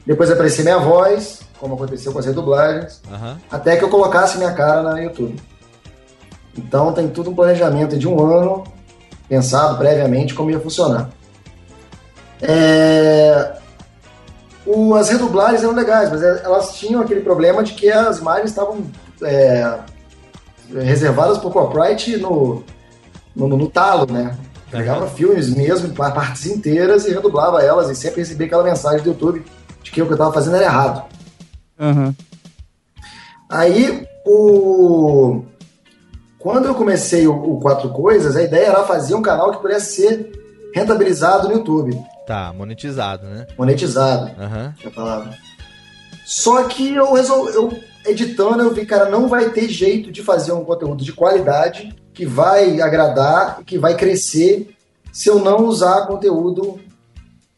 Depois 0.06 0.30
ia 0.30 0.36
aparecer 0.36 0.64
minha 0.64 0.78
voz, 0.78 1.42
como 1.60 1.76
aconteceu 1.76 2.12
com 2.12 2.20
as 2.20 2.26
redublagens. 2.26 3.02
Aham. 3.12 3.38
Até 3.52 3.76
que 3.76 3.84
eu 3.84 3.90
colocasse 3.90 4.38
minha 4.38 4.54
cara 4.54 4.82
na 4.82 5.00
YouTube. 5.00 5.36
Então 6.58 6.92
tem 6.92 7.08
tudo 7.08 7.30
um 7.30 7.36
planejamento 7.36 7.98
de 7.98 8.08
um 8.08 8.20
ano, 8.26 8.64
pensado 9.30 9.78
previamente 9.78 10.34
como 10.34 10.50
ia 10.50 10.60
funcionar. 10.60 11.10
É, 12.42 13.54
o- 14.66 14.94
as 14.96 15.10
redublagens 15.10 15.64
eram 15.64 15.74
legais, 15.74 16.10
mas 16.10 16.22
é- 16.22 16.42
elas 16.44 16.76
tinham 16.76 17.02
aquele 17.02 17.22
problema 17.22 17.64
de 17.64 17.74
que 17.74 17.90
as 17.90 18.20
imagens 18.20 18.50
estavam 18.52 18.84
é, 19.24 19.80
reservadas 20.72 21.38
por 21.40 21.52
copyright 21.52 22.18
no, 22.18 22.64
no, 23.36 23.48
no 23.48 23.68
talo, 23.70 24.12
né? 24.12 24.36
Pegava 24.70 25.08
filmes 25.08 25.50
mesmo, 25.50 25.90
pa- 25.94 26.12
partes 26.12 26.46
inteiras 26.46 27.06
e 27.06 27.12
redublava 27.14 27.64
elas 27.64 27.90
e 27.90 27.96
sempre 27.96 28.20
recebia 28.20 28.46
aquela 28.48 28.64
mensagem 28.64 29.02
do 29.02 29.10
YouTube 29.10 29.44
de 29.82 29.90
que 29.92 30.02
o 30.02 30.06
que 30.06 30.12
eu 30.12 30.16
estava 30.16 30.34
fazendo 30.34 30.58
era 30.58 30.66
errado. 30.66 31.04
Aham. 31.80 32.14
Aí, 33.50 34.06
o... 34.26 35.42
quando 36.38 36.66
eu 36.66 36.76
comecei 36.76 37.26
o, 37.28 37.34
o 37.34 37.60
Quatro 37.62 37.90
Coisas, 37.90 38.36
a 38.36 38.44
ideia 38.44 38.68
era 38.68 38.84
fazer 38.84 39.16
um 39.16 39.22
canal 39.22 39.52
que 39.52 39.62
pudesse 39.62 39.96
ser 39.96 40.32
rentabilizado 40.76 41.48
no 41.48 41.54
YouTube, 41.56 41.98
Tá, 42.28 42.52
monetizado, 42.54 43.26
né? 43.26 43.48
monetizado, 43.58 44.30
Aham. 44.38 44.76
é 44.84 44.88
a 44.88 44.92
palavra. 44.92 45.38
Só 46.26 46.66
que 46.66 46.94
eu 46.94 47.14
resolvi, 47.14 47.56
eu 47.56 47.74
editando, 48.06 48.62
eu 48.62 48.74
vi, 48.74 48.86
cara, 48.86 49.10
não 49.10 49.30
vai 49.30 49.50
ter 49.52 49.70
jeito 49.70 50.12
de 50.12 50.22
fazer 50.22 50.52
um 50.52 50.66
conteúdo 50.66 51.06
de 51.06 51.14
qualidade 51.14 51.96
que 52.14 52.26
vai 52.26 52.82
agradar 52.82 53.60
e 53.62 53.64
que 53.64 53.78
vai 53.78 53.96
crescer 53.96 54.76
se 55.10 55.30
eu 55.30 55.40
não 55.40 55.66
usar 55.68 56.06
conteúdo, 56.06 56.78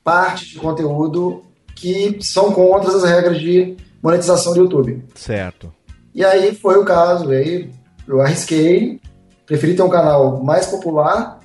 parte 0.04 0.46
de 0.46 0.60
conteúdo 0.60 1.42
que 1.76 2.20
são 2.22 2.52
contra 2.52 2.96
as 2.96 3.04
regras 3.04 3.40
de 3.40 3.76
monetização 4.04 4.54
do 4.54 4.60
YouTube. 4.60 5.04
Certo. 5.16 5.74
E 6.14 6.24
aí 6.24 6.54
foi 6.54 6.78
o 6.78 6.86
caso, 6.86 7.32
aí 7.32 7.72
eu 8.08 8.22
arrisquei, 8.22 9.02
preferi 9.48 9.76
ter 9.76 9.82
um 9.82 9.90
canal 9.90 10.44
mais 10.44 10.68
popular 10.68 11.40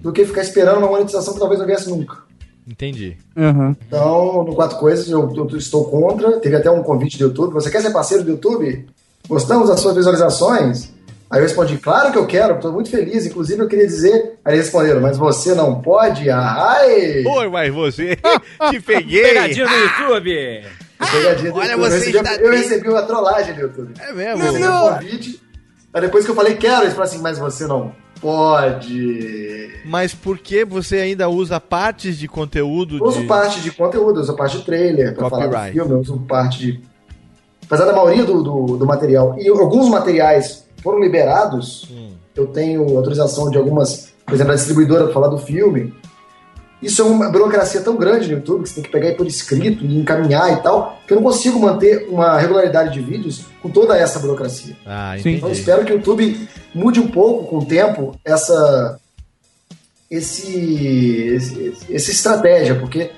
do 0.00 0.12
que 0.12 0.24
ficar 0.24 0.40
esperando 0.40 0.78
uma 0.78 0.88
monetização 0.88 1.34
que 1.34 1.40
talvez 1.40 1.58
não 1.60 1.66
viesse 1.66 1.90
nunca. 1.90 2.29
Entendi. 2.66 3.16
Aham. 3.36 3.76
Então, 3.86 4.44
no 4.44 4.54
Quatro 4.54 4.78
Coisas, 4.78 5.08
eu, 5.08 5.32
eu 5.34 5.56
estou 5.56 5.84
contra. 5.84 6.38
Teve 6.40 6.56
até 6.56 6.70
um 6.70 6.82
convite 6.82 7.18
do 7.18 7.24
YouTube. 7.24 7.52
Você 7.54 7.70
quer 7.70 7.80
ser 7.82 7.90
parceiro 7.90 8.22
do 8.24 8.30
YouTube? 8.30 8.86
Gostamos 9.28 9.68
das 9.68 9.80
suas 9.80 9.96
visualizações? 9.96 10.90
Aí 11.30 11.38
eu 11.38 11.44
respondi, 11.44 11.78
claro 11.78 12.10
que 12.10 12.18
eu 12.18 12.26
quero, 12.26 12.56
estou 12.56 12.72
muito 12.72 12.90
feliz. 12.90 13.24
Inclusive, 13.24 13.62
eu 13.62 13.68
queria 13.68 13.86
dizer. 13.86 14.38
Aí 14.44 14.54
eles 14.54 14.66
responderam, 14.66 15.00
mas 15.00 15.16
você 15.16 15.54
não 15.54 15.80
pode? 15.80 16.28
Ai! 16.28 17.24
Oi, 17.24 17.48
mas 17.48 17.72
você 17.72 18.16
te 18.70 18.80
peguei. 18.80 19.22
Pegadinha 19.22 19.66
no 19.66 19.76
YouTube. 19.76 20.64
Pegadinha 21.12 21.52
do 21.52 21.58
Olha, 21.58 21.72
YouTube. 21.72 21.88
você 21.88 22.16
eu, 22.16 22.22
recebi, 22.22 22.44
eu 22.44 22.50
recebi 22.50 22.88
uma 22.88 23.02
trollagem 23.02 23.54
do 23.54 23.60
YouTube. 23.60 23.94
É 24.00 24.12
mesmo? 24.12 24.42
Eu 24.42 24.52
recebi 24.52 24.68
um 24.68 24.88
convite. 24.88 25.42
Aí 25.94 26.00
depois 26.00 26.24
que 26.24 26.30
eu 26.30 26.34
falei 26.34 26.54
quero, 26.56 26.82
eles 26.82 26.94
falaram 26.94 27.12
assim, 27.12 27.22
mas 27.22 27.38
você 27.38 27.66
não 27.66 27.92
pode. 28.20 29.70
Mas 29.84 30.14
por 30.14 30.38
que 30.38 30.64
você 30.64 30.96
ainda 30.98 31.28
usa 31.28 31.58
partes 31.60 32.18
de 32.18 32.28
conteúdo 32.28 32.98
Eu 32.98 33.04
uso 33.06 33.20
de... 33.20 33.26
parte 33.26 33.60
de 33.60 33.70
conteúdo, 33.70 34.20
uso 34.20 34.34
parte 34.36 34.58
de 34.58 34.64
trailer 34.64 35.14
pra 35.14 35.28
falar 35.30 35.46
do 35.46 35.50
Copyright. 35.52 35.72
filme, 35.72 35.90
eu 35.92 36.00
uso 36.00 36.18
parte 36.28 36.58
de. 36.58 36.80
Apesar 37.66 37.84
da 37.86 37.92
maioria 37.92 38.24
do, 38.24 38.42
do, 38.42 38.76
do 38.78 38.86
material. 38.86 39.36
E 39.38 39.48
alguns 39.48 39.88
materiais 39.88 40.66
foram 40.82 40.98
liberados, 41.00 41.88
Hum. 41.90 42.10
eu 42.34 42.46
tenho 42.46 42.96
autorização 42.96 43.50
de 43.50 43.56
algumas, 43.58 44.12
por 44.26 44.34
exemplo, 44.34 44.52
da 44.52 44.56
distribuidora 44.56 45.04
pra 45.04 45.12
falar 45.14 45.28
do 45.28 45.38
filme. 45.38 45.92
Isso 46.82 47.02
é 47.02 47.04
uma 47.04 47.28
burocracia 47.28 47.80
tão 47.82 47.96
grande 47.96 48.26
no 48.28 48.34
YouTube 48.34 48.62
que 48.62 48.68
você 48.70 48.76
tem 48.76 48.84
que 48.84 48.90
pegar 48.90 49.08
aí 49.08 49.14
por 49.14 49.26
escrito 49.26 49.84
e 49.84 49.98
encaminhar 49.98 50.52
e 50.52 50.62
tal, 50.62 50.98
que 51.06 51.12
eu 51.12 51.16
não 51.16 51.22
consigo 51.22 51.60
manter 51.60 52.08
uma 52.08 52.38
regularidade 52.38 52.94
de 52.94 53.00
vídeos 53.00 53.44
com 53.62 53.68
toda 53.68 53.96
essa 53.98 54.18
burocracia. 54.18 54.76
Ah, 54.86 55.14
Sim. 55.14 55.32
Então 55.32 55.48
eu 55.48 55.52
entendi. 55.52 55.58
espero 55.60 55.84
que 55.84 55.92
o 55.92 55.96
YouTube 55.96 56.48
mude 56.74 56.98
um 56.98 57.08
pouco 57.08 57.44
com 57.48 57.58
o 57.58 57.64
tempo 57.66 58.18
essa 58.24 58.98
esse, 60.10 60.56
esse 61.34 61.74
essa 61.90 62.10
estratégia, 62.10 62.74
porque 62.74 63.10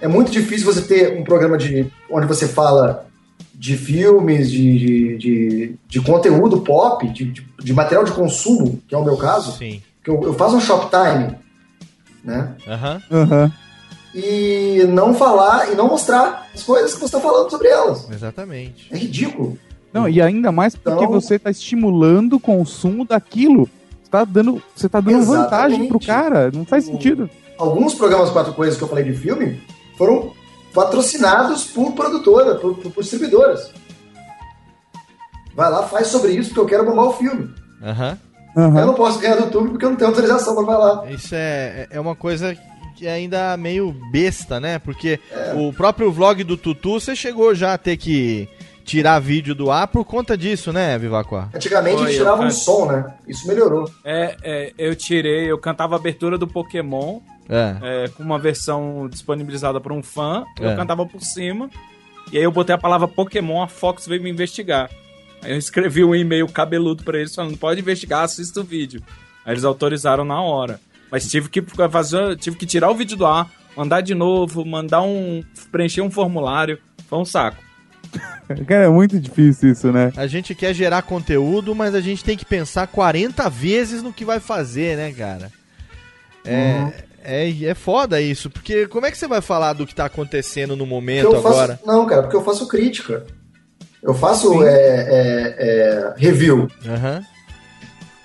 é 0.00 0.08
muito 0.08 0.30
difícil 0.30 0.66
você 0.66 0.82
ter 0.82 1.18
um 1.18 1.24
programa 1.24 1.56
de 1.56 1.86
onde 2.10 2.26
você 2.26 2.48
fala 2.48 3.06
de 3.54 3.76
filmes, 3.76 4.50
de, 4.50 4.78
de, 4.78 5.16
de, 5.16 5.74
de 5.88 6.00
conteúdo 6.00 6.60
pop, 6.60 7.08
de, 7.08 7.24
de, 7.26 7.46
de 7.62 7.72
material 7.72 8.04
de 8.04 8.12
consumo, 8.12 8.82
que 8.86 8.94
é 8.94 8.98
o 8.98 9.04
meu 9.04 9.16
caso, 9.16 9.56
Sim. 9.56 9.80
que 10.02 10.10
eu, 10.10 10.22
eu 10.24 10.34
faço 10.34 10.56
um 10.56 10.60
Shoptime, 10.60 11.36
né? 12.24 12.56
Aham. 12.66 13.02
Aham. 13.12 13.52
E 14.14 14.84
não 14.88 15.12
falar 15.12 15.72
e 15.72 15.74
não 15.74 15.88
mostrar 15.88 16.48
as 16.54 16.62
coisas 16.62 16.92
que 16.94 17.00
você 17.00 17.06
está 17.06 17.20
falando 17.20 17.50
sobre 17.50 17.68
elas. 17.68 18.08
Exatamente. 18.10 18.86
É 18.92 18.96
ridículo. 18.96 19.58
Não, 19.92 20.08
e 20.08 20.20
ainda 20.22 20.50
mais 20.52 20.74
porque 20.76 21.04
Então- 21.04 21.12
você 21.12 21.38
tá 21.38 21.50
estimulando 21.50 22.34
o 22.34 22.40
consumo 22.40 23.04
daquilo. 23.04 23.68
Você 24.02 24.10
tá 24.10 24.24
dando, 24.24 24.62
você 24.74 24.88
tá 24.88 25.00
dando 25.00 25.18
Exatamente. 25.18 25.42
vantagem 25.44 25.88
pro 25.88 26.00
cara. 26.00 26.50
Não 26.52 26.64
faz 26.64 26.84
sentido. 26.84 27.28
alguns 27.58 27.94
programas 27.94 28.30
Quatro 28.30 28.52
Coisas 28.52 28.76
que 28.76 28.82
eu 28.82 28.88
falei 28.88 29.04
de 29.04 29.14
filme 29.14 29.60
foram 29.96 30.32
patrocinados 30.72 31.64
por 31.64 31.92
produtora, 31.92 32.56
por, 32.56 32.74
por, 32.76 32.90
por 32.90 33.00
distribuidoras. 33.02 33.70
Vai 35.54 35.70
lá, 35.70 35.84
faz 35.84 36.08
sobre 36.08 36.32
isso, 36.32 36.48
porque 36.48 36.60
eu 36.60 36.66
quero 36.66 36.84
bombar 36.84 37.06
o 37.06 37.12
filme. 37.12 37.48
Aham. 37.82 38.18
Eu 38.56 38.86
não 38.86 38.94
posso 38.94 39.18
ganhar 39.18 39.36
do 39.36 39.44
YouTube 39.44 39.70
porque 39.70 39.84
eu 39.84 39.90
não 39.90 39.96
tenho 39.96 40.10
autorização 40.10 40.54
para 40.54 40.64
falar. 40.66 41.10
Isso 41.10 41.34
é, 41.34 41.86
é 41.90 42.00
uma 42.00 42.14
coisa 42.14 42.56
que 42.96 43.06
é 43.06 43.12
ainda 43.12 43.56
meio 43.56 43.92
besta, 44.12 44.60
né? 44.60 44.78
Porque 44.78 45.18
É. 45.32 45.52
o 45.56 45.72
próprio 45.72 46.12
vlog 46.12 46.44
do 46.44 46.56
Tutu, 46.56 47.00
você 47.00 47.16
chegou 47.16 47.54
já 47.54 47.74
a 47.74 47.78
ter 47.78 47.96
que 47.96 48.48
tirar 48.84 49.18
vídeo 49.18 49.54
do 49.54 49.70
ar 49.70 49.88
por 49.88 50.04
conta 50.04 50.36
disso, 50.36 50.72
né, 50.72 50.96
Vivacuá? 50.98 51.48
Antigamente 51.54 52.02
gente 52.04 52.16
tirava 52.16 52.42
eu- 52.42 52.48
um 52.48 52.50
som, 52.50 52.86
né? 52.86 53.14
Isso 53.26 53.48
melhorou. 53.48 53.90
É, 54.04 54.36
é, 54.44 54.72
eu 54.78 54.94
tirei, 54.94 55.50
eu 55.50 55.58
cantava 55.58 55.96
a 55.96 55.98
abertura 55.98 56.36
do 56.38 56.46
Pokémon 56.46 57.18
É. 57.48 57.76
é, 58.04 58.08
com 58.08 58.22
uma 58.22 58.38
versão 58.38 59.08
disponibilizada 59.10 59.80
por 59.80 59.90
um 59.90 60.02
fã. 60.02 60.44
Eu 60.60 60.70
É. 60.70 60.76
cantava 60.76 61.04
por 61.06 61.20
cima. 61.22 61.68
E 62.32 62.38
aí 62.38 62.44
eu 62.44 62.52
botei 62.52 62.74
a 62.74 62.78
palavra 62.78 63.08
Pokémon, 63.08 63.62
a 63.62 63.68
Fox 63.68 64.06
veio 64.06 64.22
me 64.22 64.30
investigar. 64.30 64.88
Aí 65.44 65.52
eu 65.52 65.58
escrevi 65.58 66.02
um 66.02 66.14
e-mail 66.14 66.48
cabeludo 66.48 67.04
pra 67.04 67.18
eles 67.18 67.34
falando: 67.34 67.56
pode 67.58 67.80
investigar, 67.80 68.24
assista 68.24 68.60
o 68.60 68.64
vídeo. 68.64 69.02
Aí 69.44 69.52
eles 69.52 69.64
autorizaram 69.64 70.24
na 70.24 70.40
hora. 70.40 70.80
Mas 71.10 71.28
tive 71.30 71.48
que 71.48 71.62
fazer, 71.90 72.36
tive 72.36 72.56
que 72.56 72.66
tirar 72.66 72.90
o 72.90 72.94
vídeo 72.94 73.16
do 73.16 73.26
ar, 73.26 73.48
mandar 73.76 74.00
de 74.00 74.14
novo, 74.14 74.64
mandar 74.64 75.02
um. 75.02 75.44
preencher 75.70 76.00
um 76.00 76.10
formulário. 76.10 76.78
Foi 77.06 77.18
um 77.18 77.24
saco. 77.24 77.62
Cara, 78.66 78.84
é 78.84 78.88
muito 78.88 79.20
difícil 79.20 79.70
isso, 79.70 79.92
né? 79.92 80.12
A 80.16 80.26
gente 80.26 80.54
quer 80.54 80.74
gerar 80.74 81.02
conteúdo, 81.02 81.74
mas 81.74 81.94
a 81.94 82.00
gente 82.00 82.24
tem 82.24 82.36
que 82.36 82.44
pensar 82.44 82.86
40 82.86 83.48
vezes 83.50 84.02
no 84.02 84.12
que 84.12 84.24
vai 84.24 84.40
fazer, 84.40 84.96
né, 84.96 85.12
cara? 85.12 85.50
É, 86.44 86.82
Uhum. 86.82 86.92
é, 87.22 87.64
é 87.64 87.74
foda 87.74 88.20
isso, 88.20 88.50
porque 88.50 88.86
como 88.86 89.06
é 89.06 89.10
que 89.10 89.16
você 89.16 89.26
vai 89.26 89.40
falar 89.40 89.72
do 89.72 89.86
que 89.86 89.94
tá 89.94 90.04
acontecendo 90.04 90.76
no 90.76 90.84
momento 90.84 91.24
eu 91.24 91.42
faço, 91.42 91.46
agora? 91.48 91.80
Não, 91.86 92.04
cara, 92.06 92.22
porque 92.22 92.36
eu 92.36 92.44
faço 92.44 92.68
crítica. 92.68 93.24
Eu 94.04 94.12
faço 94.14 94.62
é, 94.62 94.68
é, 94.68 95.54
é, 95.58 96.14
review, 96.16 96.68
Aham. 96.86 97.22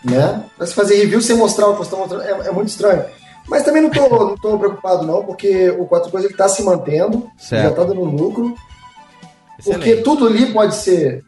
né? 0.03 0.43
Mas 0.57 0.73
fazer 0.73 0.95
review 0.95 1.21
sem 1.21 1.37
mostrar 1.37 1.67
o 1.67 1.71
que 1.73 1.77
você 1.79 1.83
está 1.85 1.97
mostrando 1.97 2.23
é, 2.23 2.47
é 2.47 2.51
muito 2.51 2.67
estranho. 2.67 3.03
Mas 3.47 3.63
também 3.63 3.81
não 3.81 3.89
tô, 3.89 4.01
não 4.27 4.35
tô 4.37 4.59
preocupado, 4.59 5.05
não, 5.07 5.23
porque 5.23 5.69
o 5.71 5.85
Quatro 5.85 6.11
Coisas 6.11 6.29
está 6.29 6.47
se 6.49 6.61
mantendo, 6.63 7.29
Certo. 7.37 7.63
já 7.63 7.69
está 7.69 7.83
dando 7.83 8.03
lucro. 8.03 8.53
Porque 9.63 9.71
Excelente. 9.89 10.03
tudo 10.03 10.27
ali 10.27 10.51
pode 10.53 10.75
ser, 10.75 11.23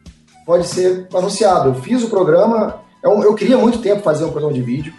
pode 0.46 0.66
ser 0.66 1.06
anunciado. 1.14 1.70
Eu 1.70 1.74
fiz 1.76 2.02
o 2.02 2.08
programa, 2.10 2.80
é 3.02 3.08
um- 3.08 3.22
eu 3.22 3.34
queria 3.34 3.58
muito 3.58 3.78
tempo 3.80 4.02
fazer 4.02 4.24
um 4.24 4.30
programa 4.30 4.54
de 4.54 4.62
vídeo. 4.62 4.92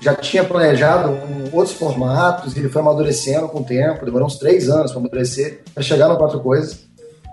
Já 0.00 0.14
tinha 0.14 0.44
planejado 0.44 1.08
um- 1.10 1.48
outros 1.52 1.74
formatos, 1.76 2.54
ele 2.56 2.68
foi 2.68 2.82
amadurecendo 2.82 3.48
com 3.48 3.60
o 3.60 3.64
tempo, 3.64 4.04
demorou 4.04 4.26
uns 4.26 4.38
três 4.38 4.68
anos 4.68 4.92
para 4.92 5.00
amadurecer, 5.00 5.62
para 5.72 5.82
chegar 5.82 6.08
no 6.08 6.16
Quatro 6.18 6.40
Coisas. 6.40 6.80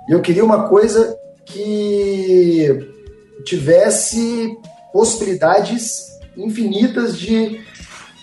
E 0.07 0.11
eu 0.11 0.21
queria 0.21 0.43
uma 0.43 0.67
coisa 0.67 1.17
que 1.45 2.87
tivesse 3.45 4.57
possibilidades 4.91 6.19
infinitas 6.37 7.17
de, 7.17 7.61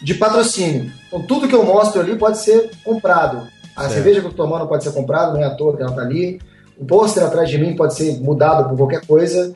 de 0.03 0.15
patrocínio. 0.15 0.91
Então, 1.07 1.23
tudo 1.27 1.49
que 1.49 1.55
eu 1.55 1.65
mostro 1.65 2.01
ali 2.01 2.17
pode 2.17 2.39
ser 2.39 2.71
comprado. 2.85 3.47
A 3.77 3.83
Certo. 3.83 3.95
cerveja 3.95 4.21
que 4.21 4.27
eu 4.27 4.31
tô 4.33 4.45
tomando 4.45 4.67
pode 4.67 4.85
ser 4.85 4.93
comprada, 4.93 5.33
não 5.33 5.41
é 5.41 5.45
à 5.45 5.55
toa 5.55 5.77
que 5.77 5.83
ela 5.83 5.93
tá 5.93 6.03
ali. 6.03 6.41
O 6.79 6.85
pôster 6.85 7.23
atrás 7.23 7.49
de 7.49 7.59
mim 7.59 7.77
pode 7.77 7.95
ser 7.95 8.19
mudado 8.21 8.69
por 8.69 8.77
qualquer 8.77 9.05
coisa. 9.07 9.53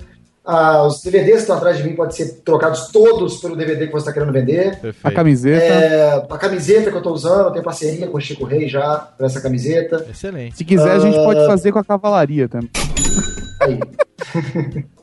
Ah, 0.46 0.86
os 0.86 1.00
DVDs 1.02 1.36
que 1.36 1.40
estão 1.40 1.56
atrás 1.56 1.78
de 1.78 1.84
mim 1.84 1.94
podem 1.94 2.14
ser 2.14 2.40
trocados 2.44 2.88
todos 2.88 3.38
pelo 3.38 3.56
DVD 3.56 3.86
que 3.86 3.92
você 3.92 4.02
está 4.02 4.12
querendo 4.12 4.32
vender. 4.32 4.78
A 5.02 5.10
camiseta. 5.10 5.64
É, 5.64 6.26
a 6.28 6.38
camiseta 6.38 6.90
que 6.90 6.96
eu 6.98 7.02
tô 7.02 7.12
usando, 7.12 7.46
eu 7.46 7.50
tenho 7.52 7.64
parceria 7.64 8.06
com 8.06 8.18
o 8.18 8.20
Chico 8.20 8.44
Rei 8.44 8.68
já 8.68 8.98
para 9.16 9.26
essa 9.26 9.40
camiseta. 9.40 10.04
Excelente. 10.10 10.56
Se 10.58 10.64
quiser, 10.64 10.90
a 10.92 10.98
gente 10.98 11.16
Ah, 11.18 11.24
pode 11.24 11.46
fazer 11.46 11.72
com 11.72 11.78
a 11.78 11.84
cavalaria 11.84 12.46
também. 12.48 12.68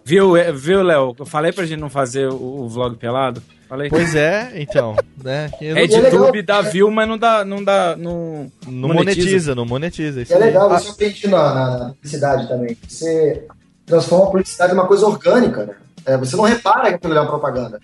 Viu, 0.03 0.35
é, 0.35 0.51
viu, 0.51 0.81
Léo? 0.83 1.15
Eu 1.17 1.25
falei 1.25 1.51
pra 1.51 1.65
gente 1.65 1.79
não 1.79 1.89
fazer 1.89 2.27
o, 2.27 2.35
o 2.63 2.69
vlog 2.69 2.97
pelado. 2.97 3.41
Falei. 3.69 3.89
Pois 3.89 4.13
é, 4.15 4.51
então, 4.55 4.95
né? 5.23 5.49
É 5.61 5.73
não- 5.73 5.87
de 5.87 5.95
YouTube 5.95 6.41
dá 6.41 6.61
view, 6.61 6.91
mas 6.91 7.07
não 7.07 7.17
dá. 7.17 7.45
Não, 7.45 7.63
dá, 7.63 7.95
não, 7.97 8.51
Não 8.67 8.89
monetiza, 8.89 9.55
não 9.55 9.65
monetiza. 9.65 10.21
isso 10.23 10.33
é 10.33 10.35
aí. 10.35 10.41
legal, 10.43 10.69
você 10.69 10.89
aprende 10.89 11.27
na, 11.27 11.53
na, 11.53 11.77
na 11.79 11.85
publicidade 11.91 12.47
também. 12.49 12.75
Você 12.87 13.43
transforma 13.91 14.25
a 14.25 14.27
publicidade 14.27 14.71
em 14.71 14.75
uma 14.75 14.87
coisa 14.87 15.05
orgânica, 15.05 15.65
né? 15.65 15.75
É, 16.05 16.17
você 16.17 16.35
não 16.35 16.45
repara 16.45 16.89
que 16.89 16.95
aquilo 16.95 17.13
é 17.13 17.19
uma 17.19 17.29
propaganda. 17.29 17.79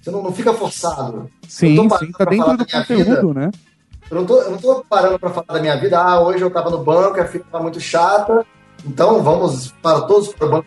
Você 0.00 0.10
não, 0.10 0.22
não 0.22 0.32
fica 0.32 0.52
forçado. 0.52 1.28
Sim, 1.48 1.88
sim, 1.98 2.12
tá 2.12 2.24
dentro 2.26 2.56
do 2.56 2.66
conteúdo, 2.66 3.28
vida. 3.28 3.34
né? 3.34 3.50
Eu 4.10 4.18
não, 4.18 4.26
tô, 4.26 4.40
eu 4.40 4.50
não 4.52 4.58
tô 4.58 4.84
parando 4.88 5.18
pra 5.18 5.30
falar 5.30 5.54
da 5.54 5.60
minha 5.60 5.76
vida. 5.80 5.98
Ah, 5.98 6.20
hoje 6.20 6.42
eu 6.42 6.50
tava 6.50 6.70
no 6.70 6.84
banco, 6.84 7.18
a 7.18 7.24
fila 7.24 7.44
tá 7.50 7.58
muito 7.58 7.80
chata. 7.80 8.46
Então 8.84 9.22
vamos 9.22 9.72
para 9.82 10.02
todos 10.02 10.28
para 10.28 10.46
o 10.46 10.50
banco, 10.50 10.66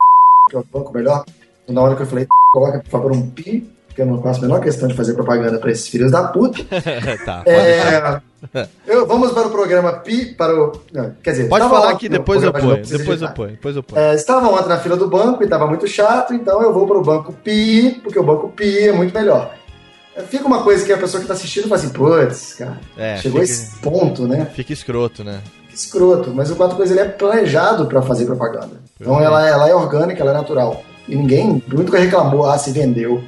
que 0.50 0.56
é 0.56 0.60
o 0.60 0.66
banco 0.66 0.92
melhor. 0.92 1.24
Na 1.68 1.82
hora 1.82 1.96
que 1.96 2.02
eu 2.02 2.08
falei, 2.08 2.28
coloca 2.52 2.80
por 2.80 2.90
favor 2.90 3.12
um 3.12 3.30
pi, 3.30 3.72
porque 4.00 4.02
eu 4.02 4.06
não 4.06 4.22
faço 4.22 4.40
a 4.40 4.42
menor 4.44 4.62
questão 4.62 4.88
de 4.88 4.94
fazer 4.96 5.14
propaganda 5.14 5.58
pra 5.60 5.72
esses 5.72 5.88
filhos 5.88 6.12
da 6.12 6.24
puta. 6.28 6.64
tá, 7.26 7.44
É, 7.46 8.20
eu, 8.88 9.06
vamos 9.06 9.32
para 9.32 9.48
o 9.48 9.52
programa 9.52 9.92
Pi, 9.94 10.34
para 10.34 10.54
o. 10.56 10.72
não, 10.94 11.12
quer 11.22 11.32
dizer, 11.32 11.50
Pode 11.50 11.68
falar 11.68 11.94
ontem 11.94 12.08
no 12.08 12.14
depois 12.18 12.42
eu 12.42 12.54
ponho. 12.54 12.82
Depois 12.86 13.22
eu 13.22 13.30
ponho. 13.30 13.52
Depois 13.52 13.76
eu 13.76 13.84
ponho. 13.84 14.02
É, 14.02 14.16
estava 14.16 14.48
ontem 14.48 14.70
na 14.70 14.78
fila 14.78 14.96
do 14.96 15.10
banco 15.10 15.44
e 15.44 15.46
estava 15.46 15.68
muito 15.68 15.88
chato, 15.88 16.34
então 16.34 16.62
eu 16.62 16.74
vou 16.74 16.88
para 16.88 16.98
o 16.98 17.04
banco 17.04 17.34
Pi, 17.34 18.00
porque 18.02 18.18
o 18.18 18.24
banco 18.24 18.50
Pi 18.50 18.88
é 18.88 18.92
muito 18.94 19.14
melhor. 19.14 19.54
É, 20.16 20.22
Fica 20.22 20.46
uma 20.48 20.64
coisa 20.64 20.86
que 20.86 20.94
a 20.94 20.98
pessoa 20.98 21.20
que 21.20 21.26
está 21.26 21.34
assistindo 21.34 21.64
fala 21.64 21.76
assim, 21.76 21.90
putz, 21.90 22.54
cara, 22.54 22.78
É, 22.98 23.18
chegou 23.18 23.42
fica- 23.42 23.52
esse 23.54 23.76
ponto, 23.80 24.28
né? 24.28 24.48
Fica 24.54 24.72
escroto, 24.72 25.24
né? 25.24 25.42
Que 25.70 25.76
escroto. 25.76 26.32
Mas 26.34 26.50
o 26.50 26.56
Quatro 26.56 26.78
Coisas 26.78 26.96
ele 26.98 27.06
é 27.06 27.10
planejado 27.12 27.86
para 27.88 28.02
fazer 28.02 28.26
propaganda. 28.26 28.80
Então 29.00 29.16
Perfeito. 29.16 29.24
ela, 29.24 29.48
ela 29.48 29.70
é 29.70 29.76
orgânica, 29.76 30.22
ela 30.22 30.32
é 30.32 30.36
natural. 30.36 30.82
E 31.08 31.16
ninguém 31.16 31.62
nunca 31.68 31.98
reclamou, 32.00 32.46
ah, 32.50 32.58
se 32.58 32.72
vendeu. 32.72 33.22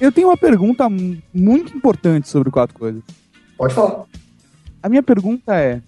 Eu 0.00 0.12
tenho 0.12 0.28
uma 0.28 0.36
pergunta 0.36 0.88
mu- 0.88 1.16
muito 1.32 1.76
importante 1.76 2.28
sobre 2.28 2.50
quatro 2.50 2.78
coisas. 2.78 3.02
Pode 3.56 3.74
falar. 3.74 4.04
A 4.82 4.88
minha 4.88 5.02
pergunta 5.02 5.54
é: 5.56 5.80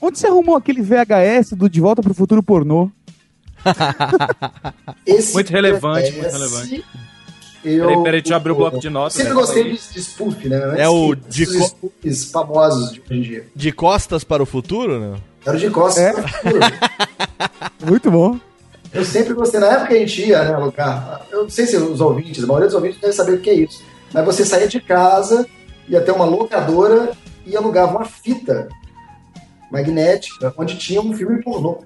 onde 0.00 0.18
você 0.18 0.26
arrumou 0.26 0.56
aquele 0.56 0.82
VHS 0.82 1.52
do 1.56 1.68
De 1.68 1.80
Volta 1.80 2.02
pro 2.02 2.14
Futuro 2.14 2.42
pornô? 2.42 2.90
Esse 5.06 5.32
Muito 5.34 5.50
relevante, 5.50 6.12
muito 6.12 6.26
esse- 6.26 6.36
relevante. 6.36 6.84
Eu, 7.64 7.86
Peraí, 7.88 8.02
peraí, 8.02 8.20
deixa 8.20 8.34
eu 8.34 8.36
abrir 8.36 8.52
o 8.52 8.56
bloco 8.56 8.78
de 8.78 8.90
notas. 8.90 9.14
Sempre 9.14 9.30
né? 9.30 9.34
gostei 9.36 9.64
de, 9.64 9.70
de 9.94 9.98
spoof, 10.02 10.48
né? 10.50 10.74
É 10.82 10.86
o 10.86 11.14
Esses 11.14 11.34
de 11.34 11.46
co- 11.46 11.64
spoofs 11.64 12.24
famosos 12.30 12.92
de 12.92 13.00
hoje 13.00 13.14
em 13.14 13.22
dia. 13.22 13.46
De 13.56 13.72
costas 13.72 14.22
para 14.22 14.42
o 14.42 14.46
futuro, 14.46 15.00
né? 15.00 15.16
Era 15.46 15.56
o 15.56 15.60
de 15.60 15.70
costas. 15.70 16.04
É? 16.04 16.12
Muito 17.88 18.10
bom. 18.10 18.38
Eu 18.94 19.04
sempre 19.04 19.34
gostei. 19.34 19.58
Na 19.60 19.66
época 19.66 19.88
que 19.88 19.94
a 19.94 19.98
gente 19.98 20.24
ia, 20.24 20.44
né, 20.44 20.54
alugar. 20.54 21.22
Eu 21.30 21.42
não 21.42 21.50
sei 21.50 21.66
se 21.66 21.76
os 21.76 22.00
ouvintes, 22.00 22.44
a 22.44 22.46
maioria 22.46 22.66
dos 22.68 22.74
ouvintes 22.76 23.00
deve 23.00 23.12
saber 23.12 23.32
o 23.32 23.40
que 23.40 23.50
é 23.50 23.54
isso. 23.54 23.82
Mas 24.12 24.24
você 24.24 24.44
saía 24.44 24.68
de 24.68 24.80
casa, 24.80 25.46
ia 25.88 25.98
até 25.98 26.12
uma 26.12 26.24
locadora 26.24 27.10
e 27.44 27.56
alugava 27.56 27.96
uma 27.96 28.04
fita 28.04 28.68
magnética 29.70 30.54
onde 30.56 30.76
tinha 30.78 31.00
um 31.00 31.12
filme 31.12 31.42
pornô. 31.42 31.78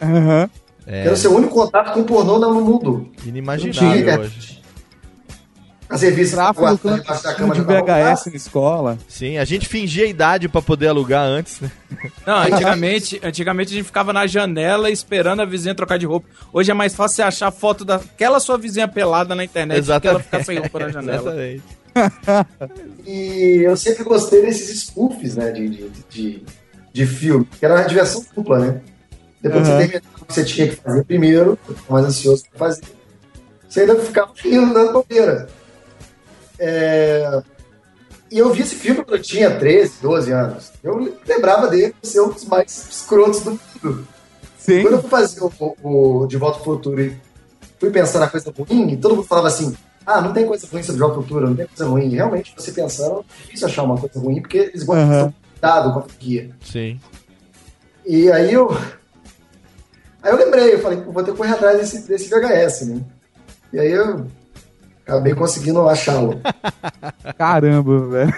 Aham. 0.00 0.50
É, 0.86 1.00
Era 1.00 1.14
o 1.14 1.16
seu 1.16 1.34
único 1.34 1.54
contato 1.54 1.94
com 1.94 2.04
pornô 2.04 2.38
no 2.38 2.60
mundo. 2.60 3.10
Inimaginável 3.24 4.20
hoje. 4.20 4.62
As 5.88 6.02
revistas 6.02 6.34
Tráfico 6.34 6.96
debaixo 6.96 7.22
da 7.22 7.34
cama 7.34 7.54
de 7.54 7.60
jogavam 7.60 7.86
VHS 7.86 8.26
na 8.26 8.36
escola. 8.36 8.98
Sim, 9.08 9.38
a 9.38 9.44
gente 9.44 9.68
fingia 9.68 10.04
a 10.04 10.08
idade 10.08 10.48
pra 10.48 10.60
poder 10.60 10.88
alugar 10.88 11.24
antes, 11.24 11.60
né? 11.60 11.70
Não, 12.26 12.38
antigamente, 12.38 13.20
antigamente 13.22 13.72
a 13.72 13.76
gente 13.76 13.86
ficava 13.86 14.12
na 14.12 14.26
janela 14.26 14.90
esperando 14.90 15.42
a 15.42 15.44
vizinha 15.44 15.74
trocar 15.74 15.98
de 15.98 16.06
roupa. 16.06 16.26
Hoje 16.52 16.70
é 16.70 16.74
mais 16.74 16.94
fácil 16.94 17.16
você 17.16 17.22
achar 17.22 17.50
foto 17.52 17.84
daquela 17.84 18.40
sua 18.40 18.58
vizinha 18.58 18.88
pelada 18.88 19.34
na 19.34 19.44
internet 19.44 19.84
do 19.84 20.00
que 20.00 20.08
ela 20.08 20.20
ficar 20.20 20.44
sem 20.44 20.58
roupa 20.58 20.78
na 20.80 20.88
janela. 20.88 21.30
Exatamente. 21.30 21.62
E 23.06 23.62
eu 23.64 23.76
sempre 23.76 24.02
gostei 24.02 24.42
desses 24.42 24.80
spoofs, 24.82 25.36
né, 25.36 25.52
de, 25.52 25.68
de, 25.68 25.90
de, 26.10 26.42
de 26.92 27.06
filme, 27.06 27.48
que 27.58 27.64
era 27.64 27.76
uma 27.76 27.84
diversão 27.84 28.22
dupla, 28.34 28.58
né? 28.58 28.80
Depois 29.40 29.62
que 29.62 29.70
Aham. 29.70 29.80
você 29.80 29.88
terminava 29.88 30.16
o 30.20 30.26
que 30.26 30.34
você 30.34 30.44
tinha 30.44 30.68
que 30.68 30.76
fazer 30.76 31.04
primeiro, 31.04 31.58
mais 31.88 32.04
ansioso 32.04 32.44
pra 32.50 32.58
fazer, 32.58 32.82
você 33.68 33.80
ainda 33.80 33.96
ficava 33.96 34.32
rindo 34.36 34.74
da 34.74 34.92
bobeira. 34.92 35.48
É, 36.58 37.42
E 38.30 38.38
eu 38.38 38.52
vi 38.52 38.62
esse 38.62 38.74
filme 38.74 39.04
quando 39.04 39.16
eu 39.18 39.22
tinha 39.22 39.56
13, 39.56 39.94
12 40.02 40.32
anos. 40.32 40.72
Eu 40.82 41.14
lembrava 41.26 41.68
dele 41.68 41.94
por 42.00 42.06
ser 42.06 42.20
um 42.20 42.30
dos 42.30 42.44
mais 42.44 42.88
escrotos 42.90 43.40
do 43.40 43.50
mundo. 43.84 44.08
Sim. 44.58 44.82
Quando 44.82 44.94
eu 44.94 45.00
fui 45.00 45.10
fazer 45.10 45.40
o, 45.44 45.52
o- 45.82 46.22
o 46.22 46.26
De 46.26 46.36
Volta 46.36 46.58
ao 46.58 46.64
Futuro 46.64 47.00
e 47.00 47.16
fui 47.78 47.90
pensar 47.90 48.18
na 48.18 48.28
coisa 48.28 48.52
ruim, 48.58 48.90
e 48.92 48.96
todo 48.96 49.14
mundo 49.14 49.26
falava 49.26 49.46
assim: 49.48 49.76
ah, 50.04 50.20
não 50.20 50.32
tem 50.32 50.44
coisa 50.46 50.66
ruim 50.66 50.82
sobre 50.82 50.94
De 50.94 51.00
Volta 51.00 51.16
ao 51.16 51.22
Futuro, 51.22 51.48
não 51.48 51.54
tem 51.56 51.66
coisa 51.68 51.86
ruim. 51.88 52.08
Realmente, 52.08 52.52
você 52.56 52.72
pensando, 52.72 53.20
é 53.20 53.42
difícil 53.44 53.68
achar 53.68 53.84
uma 53.84 53.96
coisa 53.96 54.18
ruim, 54.18 54.40
porque 54.40 54.58
eles 54.58 54.82
gostam 54.82 55.28
de 55.28 55.34
cuidado 55.52 55.92
com 55.92 55.98
a 56.00 56.02
franquia. 56.02 56.50
Sim. 56.64 56.98
E 58.04 58.30
aí 58.32 58.52
eu. 58.52 58.70
Aí 60.22 60.32
eu 60.32 60.36
lembrei, 60.36 60.74
eu 60.74 60.80
falei, 60.80 61.00
vou 61.00 61.22
ter 61.22 61.30
que 61.30 61.36
correr 61.36 61.52
atrás 61.52 61.78
desse, 61.78 62.08
desse 62.08 62.28
VHS, 62.28 62.88
né? 62.88 63.00
E 63.72 63.78
aí 63.78 63.92
eu 63.92 64.26
acabei 65.06 65.34
conseguindo 65.34 65.88
achá-lo. 65.88 66.40
Caramba, 67.38 68.06
velho. 68.08 68.34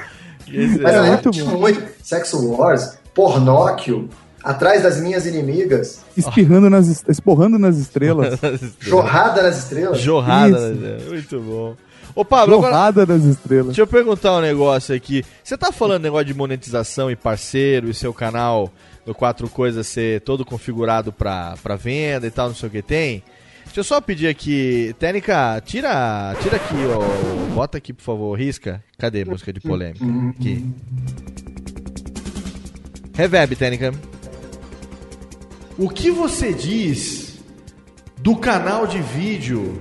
Esse- 0.48 0.78
Mas 0.80 0.94
É 0.94 1.02
muito 1.02 1.30
tinha 1.30 1.44
muito. 1.46 1.82
Sexo 2.02 2.50
Wars, 2.52 2.98
Pornóquio, 3.14 4.08
Atrás 4.42 4.82
das 4.82 4.98
Minhas 5.00 5.26
Inimigas, 5.26 6.00
Espirrando 6.16 6.70
nas, 6.70 6.88
est- 6.88 7.08
esporrando 7.08 7.58
nas 7.58 7.76
estrelas. 7.76 8.38
Jorrada 8.80 9.42
nas 9.42 9.58
Estrelas. 9.58 10.00
Jorrada, 10.00 10.56
Isso. 10.72 10.80
né? 10.80 10.98
Muito 11.08 11.40
bom. 11.40 11.74
Ô, 12.14 12.24
Pablo, 12.24 12.54
agora, 12.56 12.72
Jorrada 12.72 13.06
nas 13.06 13.24
estrelas. 13.24 13.66
deixa 13.66 13.82
eu 13.82 13.86
perguntar 13.86 14.36
um 14.36 14.40
negócio 14.40 14.94
aqui. 14.94 15.24
Você 15.44 15.56
tá 15.58 15.70
falando 15.70 16.02
negócio 16.04 16.26
de 16.26 16.34
monetização 16.34 17.10
e 17.10 17.16
parceiro 17.16 17.90
e 17.90 17.94
seu 17.94 18.14
canal 18.14 18.72
do 19.04 19.14
Quatro 19.14 19.48
Coisas 19.48 19.86
ser 19.86 20.20
todo 20.22 20.44
configurado 20.44 21.12
pra, 21.12 21.54
pra 21.62 21.76
venda 21.76 22.26
e 22.26 22.30
tal, 22.30 22.48
não 22.48 22.54
sei 22.54 22.68
o 22.68 22.72
que 22.72 22.82
tem? 22.82 23.22
Deixa 23.78 23.94
eu 23.94 23.96
só 23.96 24.00
pedir 24.00 24.26
aqui, 24.26 24.92
Técnica, 24.98 25.62
tira, 25.64 26.34
tira 26.42 26.56
aqui, 26.56 26.74
ó, 26.92 27.54
bota 27.54 27.78
aqui, 27.78 27.92
por 27.92 28.02
favor, 28.02 28.36
risca. 28.36 28.82
Cadê 28.98 29.22
a 29.22 29.24
música 29.24 29.52
de 29.52 29.60
polêmica? 29.60 30.04
Aqui. 30.30 30.66
Reverb, 33.14 33.54
Técnica. 33.54 33.94
O 35.78 35.88
que 35.88 36.10
você 36.10 36.52
diz 36.52 37.38
do 38.20 38.34
canal 38.34 38.84
de 38.84 39.00
vídeo 39.00 39.80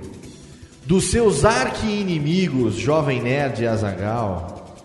dos 0.85 1.05
seus 1.05 1.43
arqui-inimigos, 1.43 2.75
Jovem 2.75 3.19
Nerd 3.19 3.63
e 3.63 3.67
Azagal, 3.67 4.77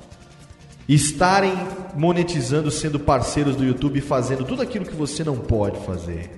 estarem 0.88 1.52
monetizando, 1.94 2.70
sendo 2.70 2.98
parceiros 2.98 3.56
do 3.56 3.62
YouTube 3.62 3.98
e 3.98 4.00
fazendo 4.00 4.42
tudo 4.42 4.62
aquilo 4.62 4.86
que 4.86 4.96
você 4.96 5.22
não 5.22 5.36
pode 5.36 5.78
fazer? 5.84 6.30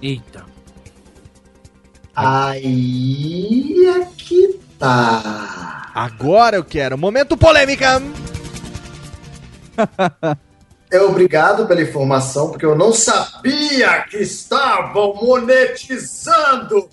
Eita. 0.00 0.57
Aí 2.18 3.86
é 3.86 4.04
que 4.16 4.58
tá. 4.78 5.90
Agora 5.94 6.56
eu 6.56 6.64
quero. 6.64 6.98
Momento 6.98 7.36
polêmica! 7.36 8.02
É 10.90 10.98
obrigado 11.02 11.66
pela 11.66 11.82
informação, 11.82 12.48
porque 12.48 12.64
eu 12.64 12.74
não 12.74 12.94
sabia 12.94 14.06
que 14.08 14.16
estavam 14.16 15.14
monetizando. 15.16 16.88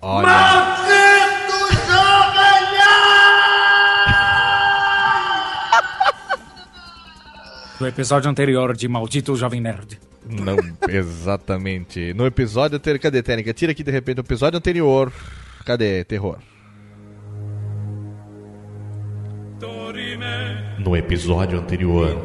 Olha. 0.00 0.28
Maldito 0.28 1.74
Jovem 1.88 2.78
Do 7.80 7.86
episódio 7.86 8.28
anterior 8.30 8.76
de 8.76 8.86
Maldito 8.86 9.34
Jovem 9.34 9.58
Nerd. 9.58 9.98
Não, 10.28 10.54
exatamente. 10.86 12.12
No 12.12 12.26
episódio 12.26 12.76
anterior. 12.76 13.00
Cadê, 13.00 13.22
Técnica? 13.22 13.54
Tira 13.54 13.72
aqui 13.72 13.82
de 13.82 13.90
repente 13.90 14.18
o 14.18 14.20
episódio 14.20 14.58
anterior. 14.58 15.10
Cadê? 15.64 16.04
Terror. 16.04 16.36
No 20.78 20.94
episódio 20.94 21.58
anterior, 21.58 22.22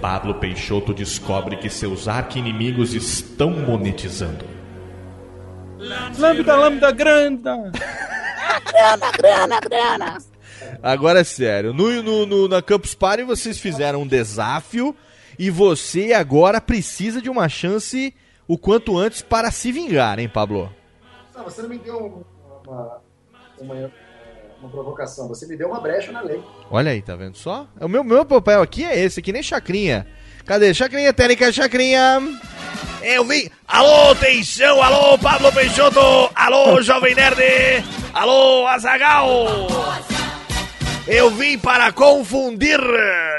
Pablo 0.00 0.34
Peixoto 0.36 0.94
descobre 0.94 1.58
que 1.58 1.68
seus 1.68 2.08
arqui-inimigos 2.08 2.94
estão 2.94 3.50
monetizando. 3.50 4.46
Lambda, 6.18 6.56
lambda, 6.56 6.90
grana. 6.90 7.70
Grana, 8.72 9.12
grana, 9.12 9.60
grana. 9.60 10.29
Agora 10.82 11.20
é 11.20 11.24
sério. 11.24 11.72
No, 11.72 12.02
no, 12.02 12.26
no- 12.26 12.48
na 12.48 12.62
Campus 12.62 12.94
Party 12.94 13.22
vocês 13.22 13.58
fizeram 13.58 14.02
um 14.02 14.06
desafio 14.06 14.94
e 15.38 15.50
você 15.50 16.12
agora 16.12 16.60
precisa 16.60 17.20
de 17.20 17.28
uma 17.30 17.48
chance 17.48 18.14
o 18.48 18.56
quanto 18.58 18.96
antes 18.98 19.22
para 19.22 19.50
se 19.50 19.70
vingar, 19.70 20.18
hein, 20.18 20.28
Pablo? 20.28 20.72
Não, 21.36 21.44
você 21.44 21.62
não 21.62 21.68
me 21.68 21.78
deu 21.78 22.24
uma, 22.66 22.98
uma, 23.60 23.92
uma 24.60 24.70
provocação, 24.70 25.28
você 25.28 25.46
me 25.46 25.56
deu 25.56 25.68
uma 25.68 25.80
brecha 25.80 26.10
na 26.12 26.20
lei. 26.20 26.42
Olha 26.70 26.90
aí, 26.92 27.00
tá 27.02 27.14
vendo 27.14 27.36
só? 27.36 27.66
O 27.80 27.86
meu, 27.88 28.02
meu 28.02 28.24
papel 28.24 28.60
aqui 28.62 28.84
é 28.84 28.98
esse, 28.98 29.22
que 29.22 29.32
nem 29.32 29.42
Chacrinha. 29.42 30.06
Cadê? 30.44 30.72
Chacrinha, 30.74 31.12
técnica, 31.12 31.52
Chacrinha. 31.52 32.18
Eu 33.02 33.24
vim. 33.24 33.48
Alô, 33.68 34.14
Teixão, 34.16 34.82
alô, 34.82 35.16
Pablo 35.18 35.52
Peixoto, 35.52 36.00
alô, 36.34 36.82
Jovem 36.82 37.14
Nerd, 37.14 37.38
alô, 38.12 38.66
Azagal. 38.66 39.30
Eu 41.10 41.30
vim 41.30 41.58
para 41.58 41.90
confundir, 41.92 42.78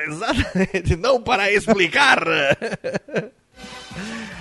exatamente, 0.07 0.95
não 0.97 1.21
para 1.21 1.51
explicar. 1.51 2.19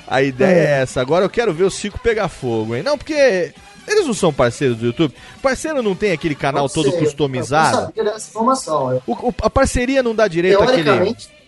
A 0.07 0.23
ideia 0.23 0.69
é 0.69 0.83
essa. 0.83 1.01
Agora 1.01 1.25
eu 1.25 1.31
quero 1.31 1.53
ver 1.55 1.65
o 1.65 1.71
Cico 1.71 1.99
pegar 2.01 2.29
fogo, 2.29 2.75
hein? 2.75 2.83
Não, 2.83 2.99
porque 2.99 3.53
eles 3.87 4.07
não 4.07 4.15
são 4.15 4.33
parceiros 4.33 4.77
do 4.79 4.87
YouTube. 4.87 5.15
Parceiro 5.41 5.83
não 5.83 5.95
tem 5.95 6.11
aquele 6.11 6.35
canal 6.35 6.65
Pode 6.69 6.75
todo 6.75 6.91
ser, 6.91 6.97
Eu 6.97 7.05
customizado. 7.05 7.77
não 7.77 7.85
sabia 7.87 8.05
dessa 8.05 8.29
informação. 8.31 8.91
Eu- 8.93 9.03
O- 9.07 9.29
o- 9.29 9.35
a 9.43 9.49
parceria 9.51 10.03
não 10.03 10.15
dá 10.15 10.27
direito 10.27 10.61
àquele, 10.61 10.83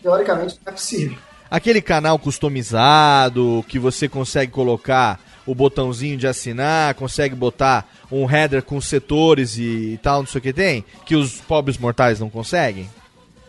teoricamente 0.01 0.59
não 0.65 0.71
é 0.73 0.73
possível. 0.73 1.19
aquele 1.51 1.83
canal 1.83 2.17
customizado 2.21 3.65
que 3.69 3.79
você 3.81 4.09
consegue 4.09 4.53
colocar 4.53 5.19
o 5.47 5.55
botãozinho 5.55 6.17
de 6.17 6.27
assinar, 6.27 6.95
consegue 6.95 7.35
botar 7.35 7.89
um 8.11 8.31
header 8.31 8.63
com 8.63 8.81
setores 8.81 9.57
e 9.59 9.99
tal, 10.03 10.21
não 10.21 10.27
sei 10.27 10.39
o 10.39 10.43
que 10.43 10.53
tem, 10.53 10.85
que 11.05 11.17
os 11.17 11.41
pobres 11.41 11.79
mortais 11.79 12.21
não 12.21 12.31
conseguem. 12.31 12.89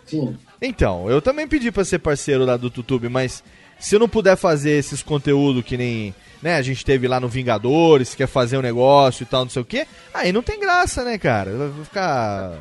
Sim. 0.06 0.36
Então, 0.62 1.10
eu 1.10 1.22
também 1.22 1.48
pedi 1.48 1.72
pra 1.72 1.84
ser 1.86 2.00
parceiro 2.00 2.46
lá 2.46 2.56
do 2.58 2.68
YouTube, 2.76 3.10
mas 3.10 3.44
se 3.80 3.96
eu 3.96 4.00
não 4.00 4.08
puder 4.10 4.36
fazer 4.38 4.72
esses 4.72 5.04
conteúdos 5.04 5.64
que 5.64 5.76
nem, 5.78 6.16
né, 6.42 6.56
a 6.56 6.62
gente 6.62 6.86
teve 6.86 7.08
lá 7.08 7.20
no 7.20 7.28
Vingadores, 7.28 8.16
quer 8.16 8.28
fazer 8.28 8.58
um 8.58 8.62
negócio 8.62 9.24
e 9.24 9.26
tal, 9.26 9.44
não 9.44 9.50
sei 9.52 9.62
o 9.62 9.66
que, 9.66 9.86
aí 10.14 10.32
não 10.32 10.42
tem 10.42 10.60
graça, 10.60 11.04
né, 11.04 11.18
cara? 11.18 11.52
Vai 11.56 11.84
ficar 11.86 12.60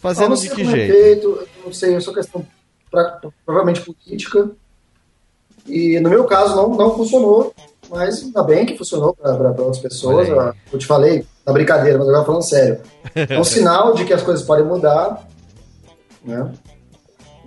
fazendo 0.00 0.34
Eu 0.34 0.40
de 0.40 0.48
que 0.50 0.62
é 0.62 0.64
jeito? 0.64 0.92
feito, 0.92 1.26
eu 1.28 1.48
não 1.66 1.72
sei, 1.72 1.94
é 1.94 2.00
só 2.00 2.12
questão 2.12 2.46
pra- 2.90 3.20
provavelmente 3.44 3.82
política. 3.82 4.50
E 5.66 5.98
no 6.00 6.08
meu 6.08 6.24
caso 6.24 6.54
não, 6.56 6.70
não 6.76 6.94
funcionou, 6.96 7.52
mas 7.90 8.22
ainda 8.22 8.42
bem 8.42 8.66
que 8.66 8.76
funcionou 8.76 9.14
para 9.14 9.32
outras 9.50 9.78
pessoas. 9.78 10.28
Olha. 10.28 10.54
Eu 10.72 10.78
te 10.78 10.86
falei, 10.86 11.24
na 11.46 11.52
brincadeira, 11.52 11.98
mas 11.98 12.08
agora 12.08 12.24
falando 12.24 12.42
sério. 12.42 12.80
É 13.14 13.38
um 13.38 13.44
sinal 13.44 13.94
de 13.94 14.04
que 14.04 14.12
as 14.12 14.22
coisas 14.22 14.44
podem 14.44 14.64
mudar, 14.64 15.26
né? 16.24 16.50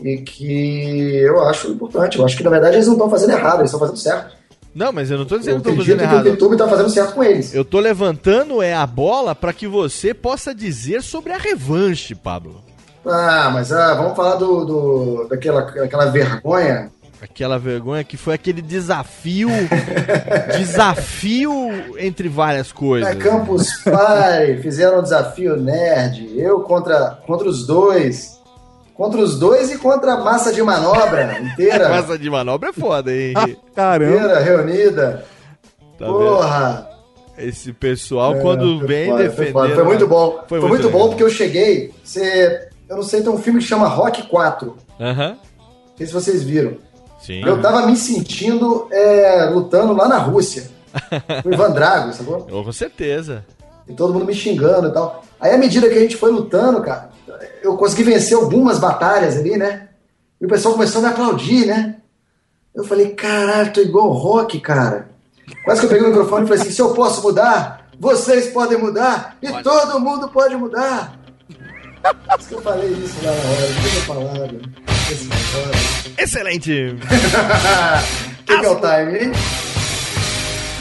E 0.02 0.18
que 0.20 1.18
eu 1.18 1.42
acho 1.44 1.70
importante. 1.72 2.18
Eu 2.18 2.26
acho 2.26 2.38
que 2.38 2.44
na 2.44 2.50
verdade 2.50 2.76
eles 2.78 2.88
não 2.88 2.94
estão 2.94 3.10
fazendo 3.10 3.32
errado, 3.32 3.60
eles 3.60 3.70
estão 3.72 3.80
fazendo 3.80 3.98
certo. 3.98 4.38
Não, 4.74 4.94
mas 4.94 5.10
eu 5.12 5.18
não 5.18 5.26
tô 5.26 5.38
dizendo 5.38 5.56
Eu 5.58 5.62
que 5.62 5.64
tô 5.64 5.70
acredito 5.72 5.98
fazendo 5.98 6.08
que 6.10 6.14
o 6.14 6.16
errado. 6.16 6.28
YouTube 6.28 6.52
está 6.54 6.68
fazendo 6.68 6.90
certo 6.90 7.14
com 7.16 7.24
eles. 7.24 7.54
Eu 7.54 7.66
tô 7.66 7.80
levantando 7.80 8.62
é 8.62 8.74
a 8.74 8.86
bola 8.86 9.34
pra 9.36 9.52
que 9.52 9.68
você 9.68 10.14
possa 10.14 10.54
dizer 10.56 11.02
sobre 11.02 11.34
a 11.34 11.38
revanche, 11.38 12.14
Pablo. 12.16 12.62
Ah, 13.06 13.50
mas 13.52 13.72
ah, 13.74 13.96
vamos 13.96 14.16
falar 14.16 14.36
do, 14.36 14.66
do- 14.66 15.28
daquela, 15.28 15.62
daquela 15.62 16.06
vergonha. 16.06 16.92
Aquela 17.22 17.60
vergonha 17.60 18.02
que 18.04 18.16
foi 18.16 18.34
aquele 18.34 18.62
desafio, 18.62 19.50
desafio 20.58 21.52
entre 21.98 22.30
várias 22.30 22.72
coisas. 22.72 23.10
É, 23.10 23.16
Campus 23.16 23.84
Party, 23.84 24.62
fizeram 24.62 25.00
um 25.00 25.04
desafio 25.04 25.58
nerd. 25.58 26.32
Eu 26.40 26.62
contra, 26.62 27.20
contra 27.28 27.48
os 27.48 27.68
dois. 27.68 28.40
Contra 28.94 29.20
os 29.22 29.38
dois 29.40 29.72
e 29.72 29.78
contra 29.78 30.14
a 30.14 30.24
massa 30.24 30.54
de 30.54 30.62
manobra 30.62 31.40
inteira. 31.40 31.88
Massa 31.90 32.18
de 32.18 32.30
manobra 32.30 32.70
é 32.70 32.74
foda, 32.74 33.14
hein? 33.14 33.34
Inteira 33.48 34.40
reunida. 34.40 35.26
Tá 35.98 36.06
Porra! 36.06 36.90
Esse 37.38 37.72
pessoal, 37.72 38.36
É, 38.36 38.42
quando 38.42 38.80
foi 38.80 38.88
vem 38.88 39.10
foda, 39.10 39.32
foi 39.32 39.46
defender. 39.46 39.76
Foi 39.76 39.84
muito 39.86 40.08
bom. 40.08 40.44
Foi, 40.48 40.60
muito, 40.60 40.90
bom 40.90 40.98
legal. 40.98 41.10
porque 41.10 41.24
eu 41.24 41.30
cheguei. 41.30 41.94
Você, 42.04 42.68
eu 42.90 42.98
não 42.98 43.04
sei, 43.04 43.22
tem 43.22 43.32
um 43.32 43.38
filme 43.38 43.60
que 43.60 43.66
chama 43.66 43.88
Rock 43.88 44.28
4. 44.28 44.76
Aham. 45.00 45.30
Não 45.30 45.38
sei 45.98 46.08
se 46.08 46.14
vocês 46.14 46.44
viram. 46.44 46.78
Sim. 47.20 47.44
Eu 47.46 47.62
tava 47.62 47.86
me 47.86 47.96
sentindo 47.96 48.88
é, 48.92 49.46
lutando 49.46 49.94
lá 49.94 50.08
na 50.08 50.18
Rússia. 50.18 50.70
Com 51.44 51.50
o 51.50 51.54
Ivan 51.54 51.72
Drago, 51.72 52.14
sacou? 52.14 52.48
Oh, 52.52 52.64
com 52.64 52.72
certeza. 52.72 53.46
E 53.88 53.94
todo 53.94 54.14
mundo 54.14 54.26
me 54.26 54.34
xingando 54.34 54.88
e 54.88 54.92
tal. 54.92 55.24
Aí, 55.40 55.54
à 55.54 55.58
medida 55.58 55.88
que 55.88 55.96
a 55.96 56.02
gente 56.02 56.18
foi 56.18 56.32
lutando, 56.32 56.82
cara, 56.82 57.10
eu 57.62 57.78
consegui 57.78 58.04
vencer 58.04 58.36
algumas 58.36 58.80
batalhas 58.80 59.38
ali, 59.38 59.58
né? 59.58 59.90
E 60.42 60.46
o 60.46 60.50
pessoal 60.50 60.74
começou 60.74 61.00
a 61.00 61.04
me 61.04 61.10
aplaudir, 61.12 61.66
né? 61.66 61.98
Eu 62.74 62.84
falei, 62.84 63.10
caralho, 63.10 63.74
tô 63.74 63.82
igual 63.82 64.08
o 64.08 64.14
rock, 64.14 64.60
cara. 64.60 65.10
Quase 65.64 65.82
que 65.82 65.86
eu 65.88 65.90
peguei 65.90 66.06
o 66.06 66.10
microfone 66.10 66.46
e 66.46 66.48
falei 66.48 66.62
assim: 66.62 66.72
se 66.72 66.82
eu 66.82 66.94
posso 66.94 67.22
mudar, 67.22 67.90
vocês 68.00 68.48
podem 68.48 68.78
mudar 68.78 69.38
e 69.42 69.52
todo 69.64 70.00
mundo 70.00 70.30
pode 70.30 70.56
mudar. 70.56 71.20
Por 72.02 72.40
isso 72.40 72.48
que 72.48 72.56
eu 72.56 72.62
falei 72.62 72.90
isso 72.92 73.16
lá 73.24 73.32
na 73.32 73.50
hora, 73.50 73.68
tinha 73.82 74.02
falado. 74.04 74.62
Esse 75.12 75.28
cara. 75.28 75.39
Excelente! 76.18 76.96
Que 78.46 78.58
que 78.58 78.66
é 78.66 78.70
o 78.70 78.76
time, 78.78 79.20
hein? 79.26 79.32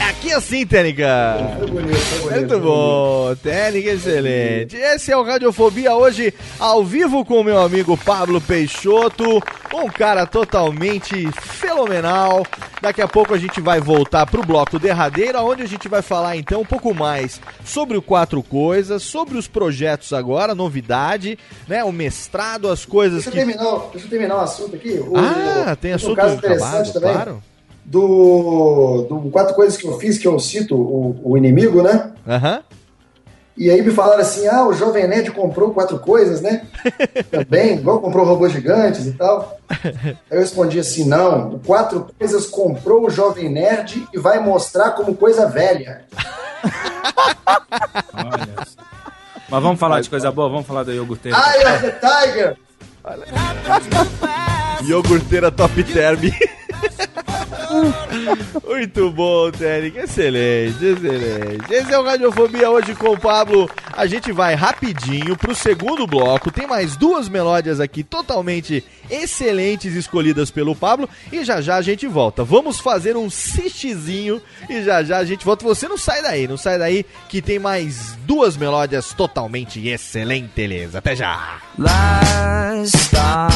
Aqui 0.09 0.33
assim, 0.33 0.65
Técnica. 0.65 1.55
Foi 1.59 1.67
bonito, 1.67 1.95
foi 1.97 2.19
bonito. 2.19 2.39
Muito 2.39 2.59
bom, 2.59 3.35
técnica 3.41 3.91
excelente. 3.91 4.75
Esse 4.75 5.11
é 5.11 5.17
o 5.17 5.23
Radiofobia 5.23 5.93
hoje, 5.95 6.33
ao 6.59 6.83
vivo 6.83 7.23
com 7.23 7.39
o 7.39 7.43
meu 7.43 7.59
amigo 7.61 7.95
Pablo 7.95 8.41
Peixoto, 8.41 9.41
um 9.73 9.87
cara 9.87 10.25
totalmente 10.25 11.29
fenomenal. 11.33 12.43
Daqui 12.81 13.01
a 13.01 13.07
pouco 13.07 13.33
a 13.33 13.37
gente 13.37 13.61
vai 13.61 13.79
voltar 13.79 14.25
pro 14.25 14.41
bloco 14.43 14.79
derradeiro, 14.79 15.39
onde 15.43 15.61
a 15.63 15.67
gente 15.67 15.87
vai 15.87 16.01
falar 16.01 16.35
então 16.37 16.61
um 16.61 16.65
pouco 16.65 16.93
mais 16.93 17.39
sobre 17.63 17.95
o 17.97 18.01
Quatro 18.01 18.41
Coisas, 18.41 19.03
sobre 19.03 19.37
os 19.37 19.47
projetos 19.47 20.11
agora, 20.11 20.55
novidade, 20.55 21.37
né? 21.67 21.83
O 21.83 21.91
mestrado, 21.91 22.67
as 22.69 22.83
coisas 22.85 23.23
Deixa 23.25 23.29
eu, 23.29 23.45
que. 23.45 23.53
terminar, 23.53 23.79
deixa 23.91 24.05
eu 24.07 24.09
terminar 24.09 24.35
o 24.37 24.41
assunto 24.41 24.75
aqui. 24.75 24.91
O- 24.93 25.13
Ah, 25.15 25.77
tem 25.79 25.91
um 25.91 25.95
assunto 25.95 26.15
caso 26.15 26.35
interessante 26.35 26.89
acabado, 26.89 26.93
também. 26.93 27.13
claro. 27.13 27.43
Do, 27.89 29.07
do 29.09 29.31
Quatro 29.31 29.55
Coisas 29.55 29.75
que 29.75 29.87
eu 29.87 29.97
fiz, 29.97 30.19
que 30.19 30.27
eu 30.27 30.39
cito 30.39 30.75
o, 30.75 31.19
o 31.23 31.37
inimigo, 31.37 31.81
né? 31.81 32.11
Aham. 32.27 32.61
E 33.57 33.69
aí 33.69 33.81
me 33.81 33.91
falaram 33.91 34.21
assim: 34.21 34.47
ah, 34.47 34.65
o 34.65 34.73
Jovem 34.73 35.05
Nerd 35.05 35.31
comprou 35.31 35.73
quatro 35.73 35.99
coisas, 35.99 36.39
né? 36.39 36.65
Também, 37.29 37.75
igual 37.75 37.99
comprou 37.99 38.25
robôs 38.25 38.53
gigantes 38.53 39.05
e 39.05 39.11
tal. 39.11 39.59
Aí 39.83 40.15
eu 40.31 40.39
respondi 40.39 40.79
assim: 40.79 41.03
não, 41.03 41.55
o 41.55 41.59
Quatro 41.59 42.07
Coisas 42.17 42.47
comprou 42.47 43.05
o 43.05 43.09
Jovem 43.09 43.49
Nerd 43.49 44.07
e 44.13 44.17
vai 44.17 44.39
mostrar 44.39 44.91
como 44.91 45.13
coisa 45.13 45.45
velha. 45.47 46.05
Olha. 48.13 48.67
Mas 49.49 49.63
vamos 49.63 49.79
falar 49.79 49.99
de 49.99 50.09
coisa 50.09 50.31
boa, 50.31 50.47
vamos 50.47 50.65
falar 50.65 50.83
da 50.83 50.93
iogurteira. 50.93 51.37
Eye 51.37 51.75
of 51.75 51.81
the 51.81 51.99
Tiger! 51.99 52.57
Iogurteira 54.85 55.51
Top 55.51 55.83
Term. 55.83 56.19
Muito 58.65 59.11
bom, 59.11 59.51
Técnica. 59.51 60.01
Excelente, 60.03 60.83
excelente. 60.83 61.73
Esse 61.73 61.93
é 61.93 61.99
o 61.99 62.03
Radiofobia 62.03 62.69
hoje 62.69 62.95
com 62.95 63.09
o 63.09 63.19
Pablo. 63.19 63.69
A 63.93 64.05
gente 64.05 64.31
vai 64.31 64.55
rapidinho 64.55 65.37
pro 65.37 65.53
segundo 65.53 66.07
bloco. 66.07 66.51
Tem 66.51 66.65
mais 66.67 66.95
duas 66.95 67.29
melódias 67.29 67.79
aqui 67.79 68.03
totalmente 68.03 68.83
excelentes 69.09 69.93
escolhidas 69.93 70.49
pelo 70.51 70.75
Pablo. 70.75 71.09
E 71.31 71.43
já 71.43 71.61
já 71.61 71.75
a 71.75 71.81
gente 71.81 72.07
volta. 72.07 72.43
Vamos 72.43 72.79
fazer 72.79 73.15
um 73.15 73.29
cistizinho 73.29 74.41
e 74.69 74.83
já 74.83 75.03
já 75.03 75.17
a 75.17 75.25
gente 75.25 75.45
volta. 75.45 75.65
Você 75.65 75.87
não 75.87 75.97
sai 75.97 76.21
daí, 76.21 76.47
não 76.47 76.57
sai 76.57 76.79
daí 76.79 77.05
que 77.27 77.41
tem 77.41 77.59
mais 77.59 78.17
duas 78.25 78.57
melódias 78.57 79.13
totalmente 79.13 79.85
excelentes. 79.87 80.95
Até 80.95 81.15
já. 81.15 81.59
Last 81.77 82.97
stop. 82.97 83.53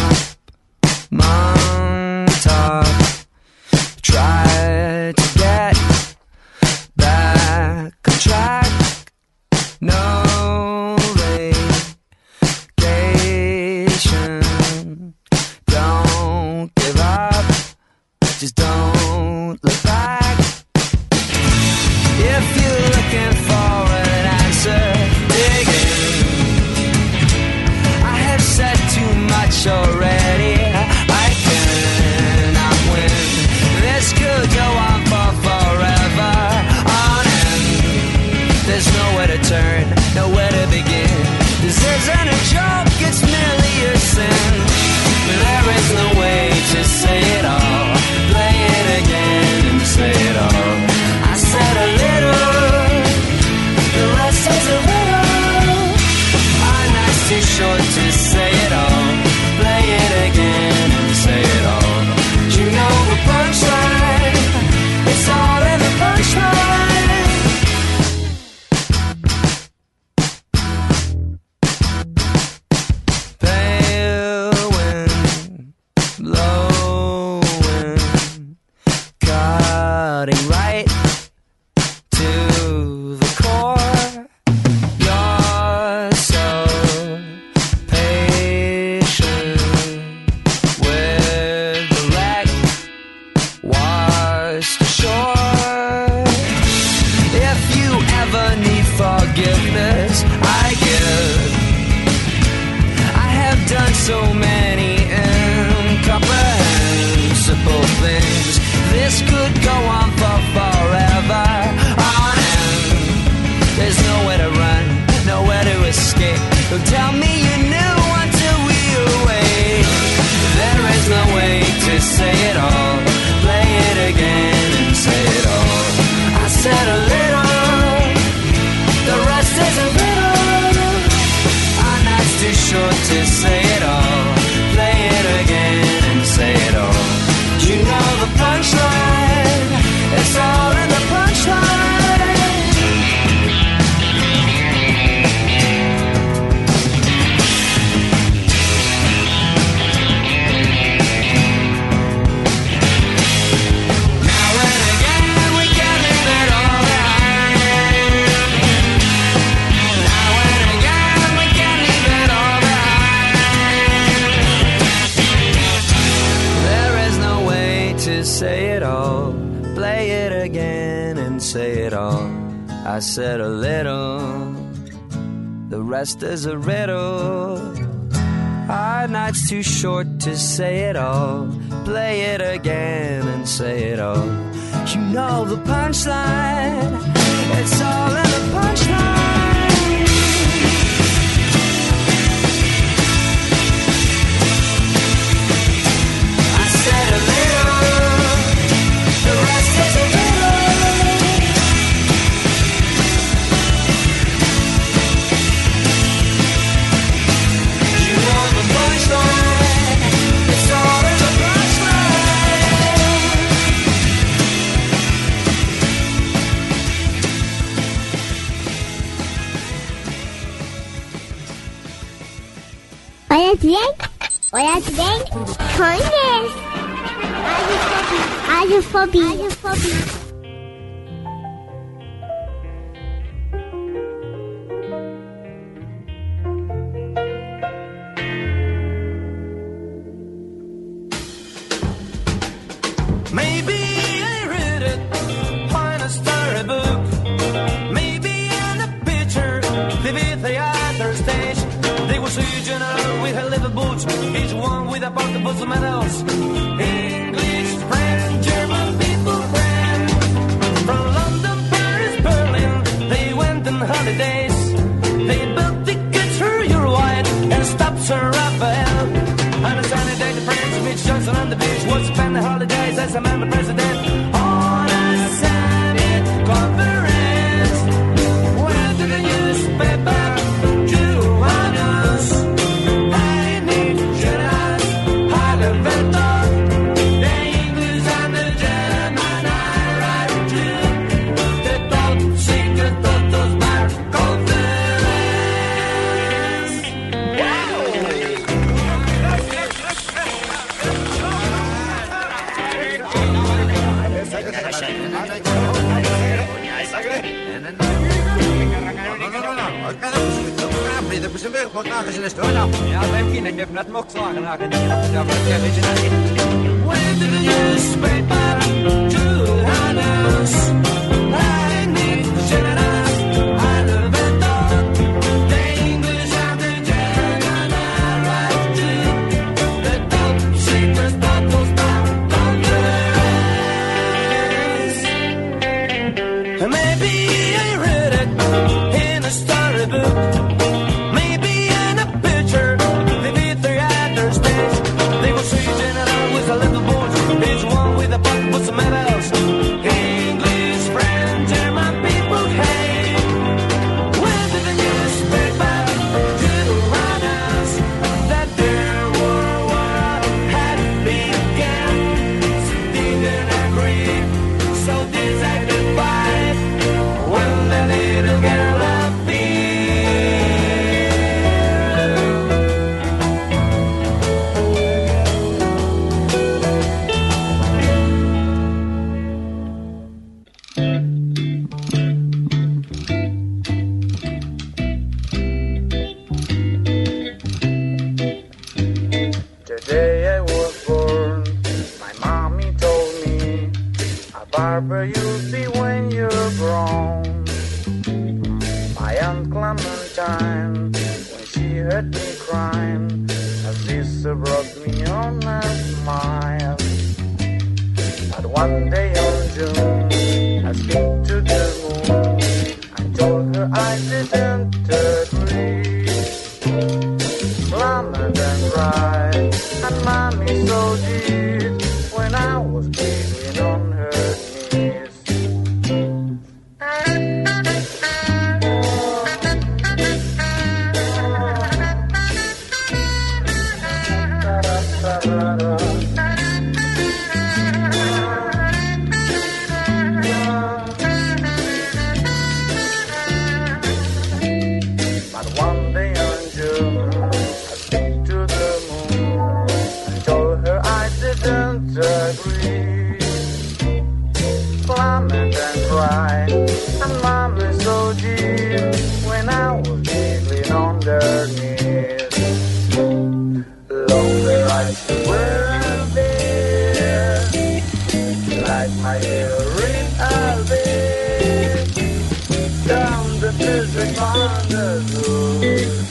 The 473.57 473.65
district 473.65 474.19
on 474.21 474.67
the 474.69 474.85
road. 475.13 476.03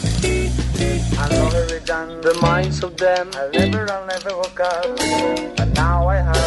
I 1.18 1.28
know 1.30 1.46
every 1.56 1.80
done 1.80 2.20
the 2.20 2.34
minds 2.40 2.82
of 2.82 2.96
them. 2.96 3.30
I 3.34 3.48
never, 3.52 3.90
I'll 3.90 4.06
never 4.06 4.36
woke 4.36 4.60
up. 4.60 4.96
But 5.56 5.68
now 5.74 6.08
I 6.08 6.16
have 6.16 6.41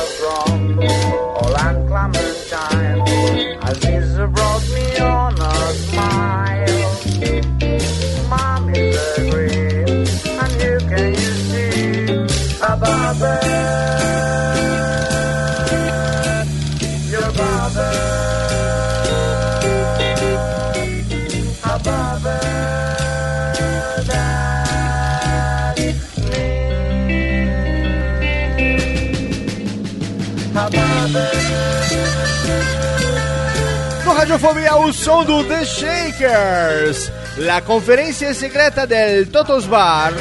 o 34.86 34.94
som 34.94 35.26
do 35.26 35.44
The 35.44 35.66
Shakers, 35.66 37.12
la 37.38 37.60
conferência 37.60 38.32
secreta 38.36 38.86
del 38.86 39.28
Totos 39.32 39.66
Bar 39.66 40.14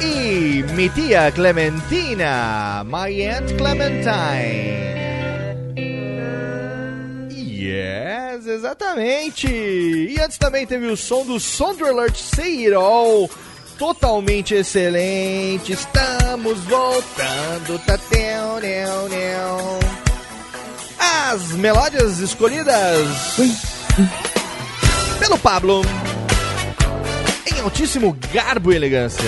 e 0.00 0.64
mi 0.72 0.88
tia 0.88 1.30
Clementina, 1.30 2.82
my 2.84 3.28
Aunt 3.28 3.54
Clementine. 3.56 4.90
Yes, 7.30 8.46
exatamente. 8.46 9.46
E 9.46 10.20
antes 10.20 10.36
também 10.36 10.66
teve 10.66 10.86
o 10.86 10.96
som 10.96 11.24
do 11.24 11.38
Sound 11.38 11.80
Alert 11.84 12.16
Say 12.16 12.66
It 12.66 12.74
All. 12.74 13.30
Totalmente 13.78 14.54
excelente. 14.54 15.72
Estamos 15.72 16.58
voltando. 16.64 17.78
Tá, 17.86 17.96
teu, 17.96 18.60
neu, 18.60 19.08
neu. 19.08 19.89
As 21.30 21.52
melódias 21.52 22.18
escolhidas 22.18 23.36
pelo 25.20 25.38
Pablo 25.38 25.82
em 27.46 27.60
altíssimo 27.60 28.16
garbo 28.32 28.72
e 28.72 28.76
elegância. 28.76 29.22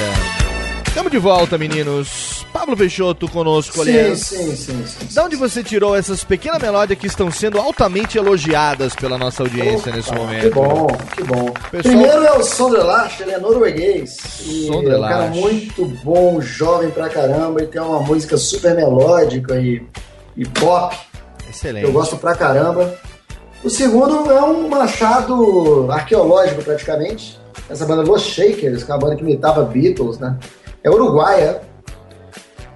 Estamos 0.89 1.11
de 1.13 1.19
volta, 1.19 1.57
meninos. 1.57 2.45
Pablo 2.53 2.77
Peixoto 2.77 3.27
conosco, 3.29 3.75
Sim, 3.85 3.91
aliás. 3.91 4.21
sim, 4.21 4.55
sim, 4.57 4.85
sim. 4.87 5.07
Da 5.15 5.25
onde 5.25 5.37
você 5.37 5.63
tirou 5.63 5.97
essas 5.97 6.23
pequenas 6.23 6.61
melódias 6.61 6.99
que 6.99 7.07
estão 7.07 7.31
sendo 7.31 7.59
altamente 7.59 8.19
elogiadas 8.19 8.95
pela 8.95 9.17
nossa 9.17 9.43
audiência 9.43 9.91
nesse 9.93 10.13
momento? 10.13 10.43
Que 10.43 10.51
bom, 10.51 10.87
que 11.17 11.23
bom. 11.25 11.47
Pessoal- 11.71 11.95
Primeiro 11.95 12.25
é 12.25 12.33
o 12.33 12.43
Sonderlach, 12.43 13.23
ele 13.23 13.31
é 13.33 13.39
norueguês. 13.39 14.17
E 14.45 14.67
é 14.67 14.71
um 14.71 14.75
Sonderlach. 14.75 15.13
cara 15.15 15.27
muito 15.31 15.85
bom, 16.05 16.41
jovem 16.43 16.91
pra 16.91 17.09
caramba, 17.09 17.63
e 17.63 17.67
tem 17.67 17.81
uma 17.81 18.01
música 18.01 18.37
super 18.37 18.75
melódica 18.75 19.57
e, 19.59 19.83
e 20.37 20.45
pop. 20.47 20.95
Excelente. 21.49 21.85
Eu 21.87 21.93
gosto 21.93 22.17
pra 22.17 22.35
caramba. 22.35 22.95
O 23.63 23.71
segundo 23.71 24.31
é 24.31 24.43
um 24.43 24.69
machado 24.69 25.87
arqueológico, 25.91 26.63
praticamente. 26.63 27.39
Essa 27.71 27.87
banda 27.87 28.03
Los 28.03 28.23
Shakers, 28.23 28.83
que 28.83 28.91
é 28.91 28.95
uma 28.95 29.01
banda 29.01 29.17
que 29.17 29.23
imitava 29.23 29.63
Beatles, 29.65 30.19
né? 30.19 30.37
É 30.83 30.91
uruguaia. 30.91 31.61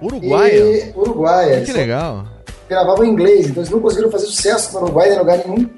Uruguaia? 0.01 0.53
E, 0.53 0.93
uruguaia. 0.95 1.61
Que 1.61 1.73
legal. 1.73 2.25
gravavam 2.69 3.03
em 3.05 3.09
inglês, 3.09 3.47
então 3.47 3.61
eles 3.63 3.69
não 3.71 3.79
conseguiram 3.81 4.11
fazer 4.11 4.25
sucesso 4.27 4.73
no 4.73 4.83
Uruguai 4.83 5.07
nem 5.07 5.15
em 5.15 5.19
lugar 5.19 5.37
nenhum. 5.39 5.69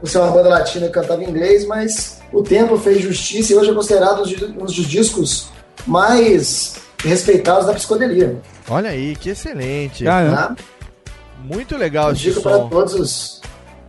Por 0.00 0.08
ser 0.08 0.18
uma 0.18 0.30
banda 0.30 0.48
latina 0.48 0.86
que 0.86 0.92
cantava 0.92 1.22
em 1.24 1.28
inglês, 1.28 1.66
mas 1.66 2.20
o 2.32 2.42
tempo 2.42 2.76
fez 2.76 3.00
justiça 3.02 3.52
e 3.52 3.56
hoje 3.56 3.70
é 3.70 3.74
considerado 3.74 4.22
um 4.58 4.64
dos- 4.64 4.74
discos 4.74 5.48
mais 5.86 6.76
respeitados 7.04 7.66
da 7.66 7.72
psicodelia. 7.74 8.36
Olha 8.68 8.90
aí, 8.90 9.14
que 9.16 9.30
excelente. 9.30 10.04
Tá? 10.04 10.56
Muito 11.46 11.76
legal 11.76 12.12
esse 12.12 12.32
para 12.40 12.56
som. 12.58 12.68
todos 12.68 12.94
os. 12.94 13.40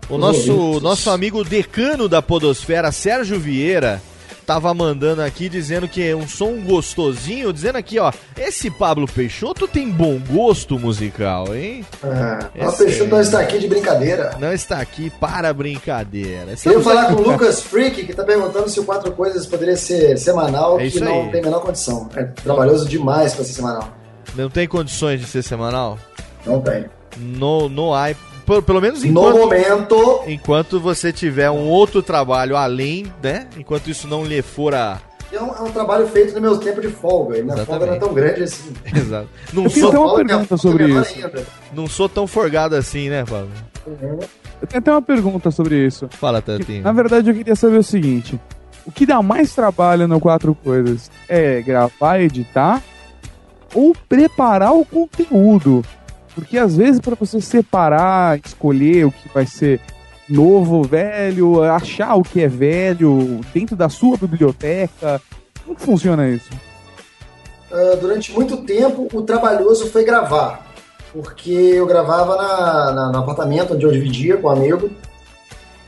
O 0.09 0.13
os 0.15 0.19
nosso, 0.19 0.53
ouvintes. 0.55 0.81
nosso 0.83 1.09
amigo 1.09 1.43
decano 1.43 2.07
da 2.07 2.21
Podosfera, 2.21 2.91
Sérgio 2.93 3.37
Vieira, 3.39 4.01
tava 4.45 4.73
mandando 4.73 5.21
aqui 5.21 5.49
dizendo 5.49 5.85
que 5.85 6.01
é 6.01 6.15
um 6.15 6.25
som 6.25 6.61
gostosinho, 6.61 7.51
dizendo 7.51 7.77
aqui, 7.77 7.99
ó, 7.99 8.13
esse 8.37 8.71
Pablo 8.71 9.05
Peixoto 9.05 9.67
tem 9.67 9.89
bom 9.89 10.17
gosto 10.29 10.79
musical, 10.79 11.53
hein? 11.53 11.83
Ah, 12.01 12.39
o 12.55 12.57
Excelente. 12.57 12.77
Peixoto 12.77 13.09
não 13.11 13.19
está 13.19 13.39
aqui 13.41 13.59
de 13.59 13.67
brincadeira. 13.67 14.37
Não 14.39 14.53
está 14.53 14.79
aqui 14.79 15.09
para 15.09 15.51
brincadeira. 15.53 16.39
Queria 16.45 16.53
Estamos 16.53 16.83
falar 16.85 17.01
aqui- 17.07 17.15
com 17.15 17.21
o 17.23 17.31
Lucas 17.31 17.61
Freak, 17.61 18.05
que 18.05 18.13
tá 18.13 18.23
perguntando 18.23 18.69
se 18.69 18.79
o 18.79 18.85
Quatro 18.85 19.11
Coisas 19.11 19.45
poderia 19.45 19.75
ser 19.75 20.17
semanal, 20.17 20.79
É 20.79 20.89
que 20.89 21.01
não 21.01 21.23
aí. 21.25 21.31
tem 21.31 21.41
a 21.41 21.43
menor 21.43 21.59
condição. 21.59 22.07
É 22.15 22.23
trabalhoso 22.23 22.87
demais 22.87 23.33
para 23.33 23.43
ser 23.43 23.53
semanal. 23.53 23.89
Não 24.35 24.49
tem 24.49 24.65
condições 24.69 25.19
de 25.19 25.25
ser 25.27 25.41
semanal? 25.43 25.99
Não 26.45 26.61
tem. 26.61 26.85
No, 27.19 27.67
no 27.69 27.93
há, 27.93 28.07
pelo, 28.45 28.61
pelo 28.61 28.81
menos 28.81 29.03
No 29.03 29.09
enquanto, 29.09 29.37
momento. 29.37 30.21
enquanto 30.27 30.79
você 30.79 31.11
tiver 31.11 31.49
um 31.51 31.67
outro 31.67 32.01
trabalho 32.01 32.55
além, 32.55 33.11
né? 33.21 33.47
Enquanto 33.57 33.89
isso 33.89 34.07
não 34.07 34.23
lhe 34.25 34.41
for 34.41 34.73
a... 34.73 34.99
É 35.31 35.41
um, 35.41 35.53
é 35.53 35.61
um 35.61 35.71
trabalho 35.71 36.07
feito 36.07 36.33
no 36.35 36.39
meu 36.39 36.57
tempo 36.57 36.79
de 36.79 36.87
folga. 36.87 37.37
E 37.37 37.43
minha 37.43 37.57
folga 37.65 37.85
não 37.85 37.93
é 37.95 37.99
tão 37.99 38.13
grande 38.13 38.43
assim. 38.43 38.71
Exato. 38.95 39.27
Não 39.51 39.63
Eu 39.65 39.69
sou, 39.69 39.89
até 39.89 39.99
uma 39.99 40.15
pergunta 40.15 40.57
sobre 40.57 40.85
isso. 40.87 41.15
ainda. 41.15 41.45
não 41.73 41.87
sou 41.87 42.07
tão 42.07 42.25
forgado 42.25 42.75
assim, 42.75 43.09
né, 43.09 43.25
Pablo? 43.25 43.49
Eu 44.61 44.67
tenho 44.67 44.79
até 44.79 44.91
uma 44.91 45.01
pergunta 45.01 45.51
sobre 45.51 45.85
isso. 45.85 46.07
Fala, 46.11 46.41
Tatinho. 46.41 46.81
Na 46.81 46.93
verdade, 46.93 47.29
eu 47.29 47.35
queria 47.35 47.55
saber 47.57 47.77
o 47.77 47.83
seguinte: 47.83 48.39
o 48.85 48.91
que 48.91 49.05
dá 49.05 49.21
mais 49.21 49.53
trabalho 49.53 50.07
no 50.07 50.17
Quatro 50.19 50.55
Coisas 50.55 51.11
é 51.27 51.61
gravar, 51.61 52.21
editar 52.21 52.81
ou 53.75 53.93
preparar 54.07 54.71
o 54.73 54.85
conteúdo? 54.85 55.83
Porque 56.37 56.55
às 56.55 56.77
vezes, 56.77 57.01
para 57.01 57.15
você 57.15 57.41
separar, 57.41 58.39
escolher 58.45 59.05
o 59.07 59.11
que 59.11 59.27
vai 59.33 59.47
ser 59.47 59.81
novo, 60.29 60.83
velho, 60.83 61.63
achar 61.63 62.13
o 62.13 62.21
que 62.21 62.43
é 62.43 62.47
velho 62.47 63.41
dentro 63.51 63.75
da 63.75 63.89
sua 63.89 64.15
biblioteca, 64.17 65.19
como 65.65 65.75
que 65.75 65.81
funciona 65.81 66.29
isso? 66.29 66.49
Ah, 67.71 67.97
durante 67.99 68.31
muito 68.33 68.57
tempo, 68.57 69.07
o 69.11 69.21
trabalhoso 69.23 69.87
foi 69.87 70.05
gravar. 70.05 70.63
Porque 71.11 71.49
eu 71.51 71.87
gravava 71.87 72.35
na, 72.35 72.91
na- 72.93 73.11
no 73.13 73.17
apartamento 73.17 73.73
onde 73.73 73.83
eu 73.83 73.91
dividia 73.91 74.37
com 74.37 74.47
um 74.47 74.51
amigo. 74.51 74.91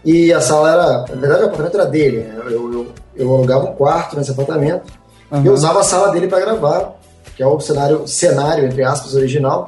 E 0.04 0.34
a 0.34 0.42
sala 0.42 0.72
era. 0.72 1.00
Na 1.14 1.22
verdade, 1.22 1.44
o 1.44 1.46
apartamento 1.46 1.76
era 1.76 1.86
dele. 1.86 2.28
Eu, 2.48 2.74
eu, 2.74 2.88
eu 3.16 3.36
alugava 3.36 3.66
um 3.70 3.76
quarto 3.76 4.18
nesse 4.18 4.32
apartamento. 4.32 4.92
E 5.32 5.46
eu 5.46 5.54
usava 5.54 5.82
a 5.82 5.84
sala 5.84 6.10
dele 6.12 6.28
para 6.28 6.40
gravar, 6.40 6.96
que 7.36 7.44
é 7.44 7.46
o 7.46 7.60
cenário, 7.60 8.08
cenário, 8.08 8.66
entre 8.66 8.82
aspas, 8.84 9.14
original. 9.14 9.68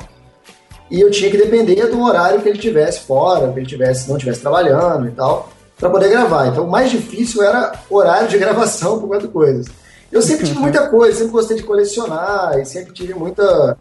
E 0.91 0.99
eu 0.99 1.09
tinha 1.09 1.31
que 1.31 1.37
depender 1.37 1.87
do 1.87 2.03
horário 2.03 2.41
que 2.41 2.49
ele 2.49 2.59
tivesse 2.59 2.99
fora, 2.99 3.49
que 3.53 3.59
ele 3.59 3.65
tivesse, 3.65 4.09
não 4.09 4.17
estivesse 4.17 4.41
trabalhando 4.41 5.07
e 5.07 5.11
tal, 5.11 5.49
para 5.77 5.89
poder 5.89 6.09
gravar. 6.09 6.47
Então 6.47 6.65
o 6.65 6.69
mais 6.69 6.91
difícil 6.91 7.41
era 7.41 7.71
horário 7.89 8.27
de 8.27 8.37
gravação 8.37 8.99
por 8.99 9.07
quatro 9.07 9.29
coisas. 9.29 9.67
Eu 10.11 10.21
sempre 10.21 10.45
tive 10.45 10.59
muita 10.59 10.89
coisa, 10.89 11.17
sempre 11.17 11.31
gostei 11.31 11.55
de 11.55 11.63
colecionar 11.63 12.59
e 12.59 12.65
sempre 12.65 12.93
tive 12.93 13.13
muita. 13.13 13.77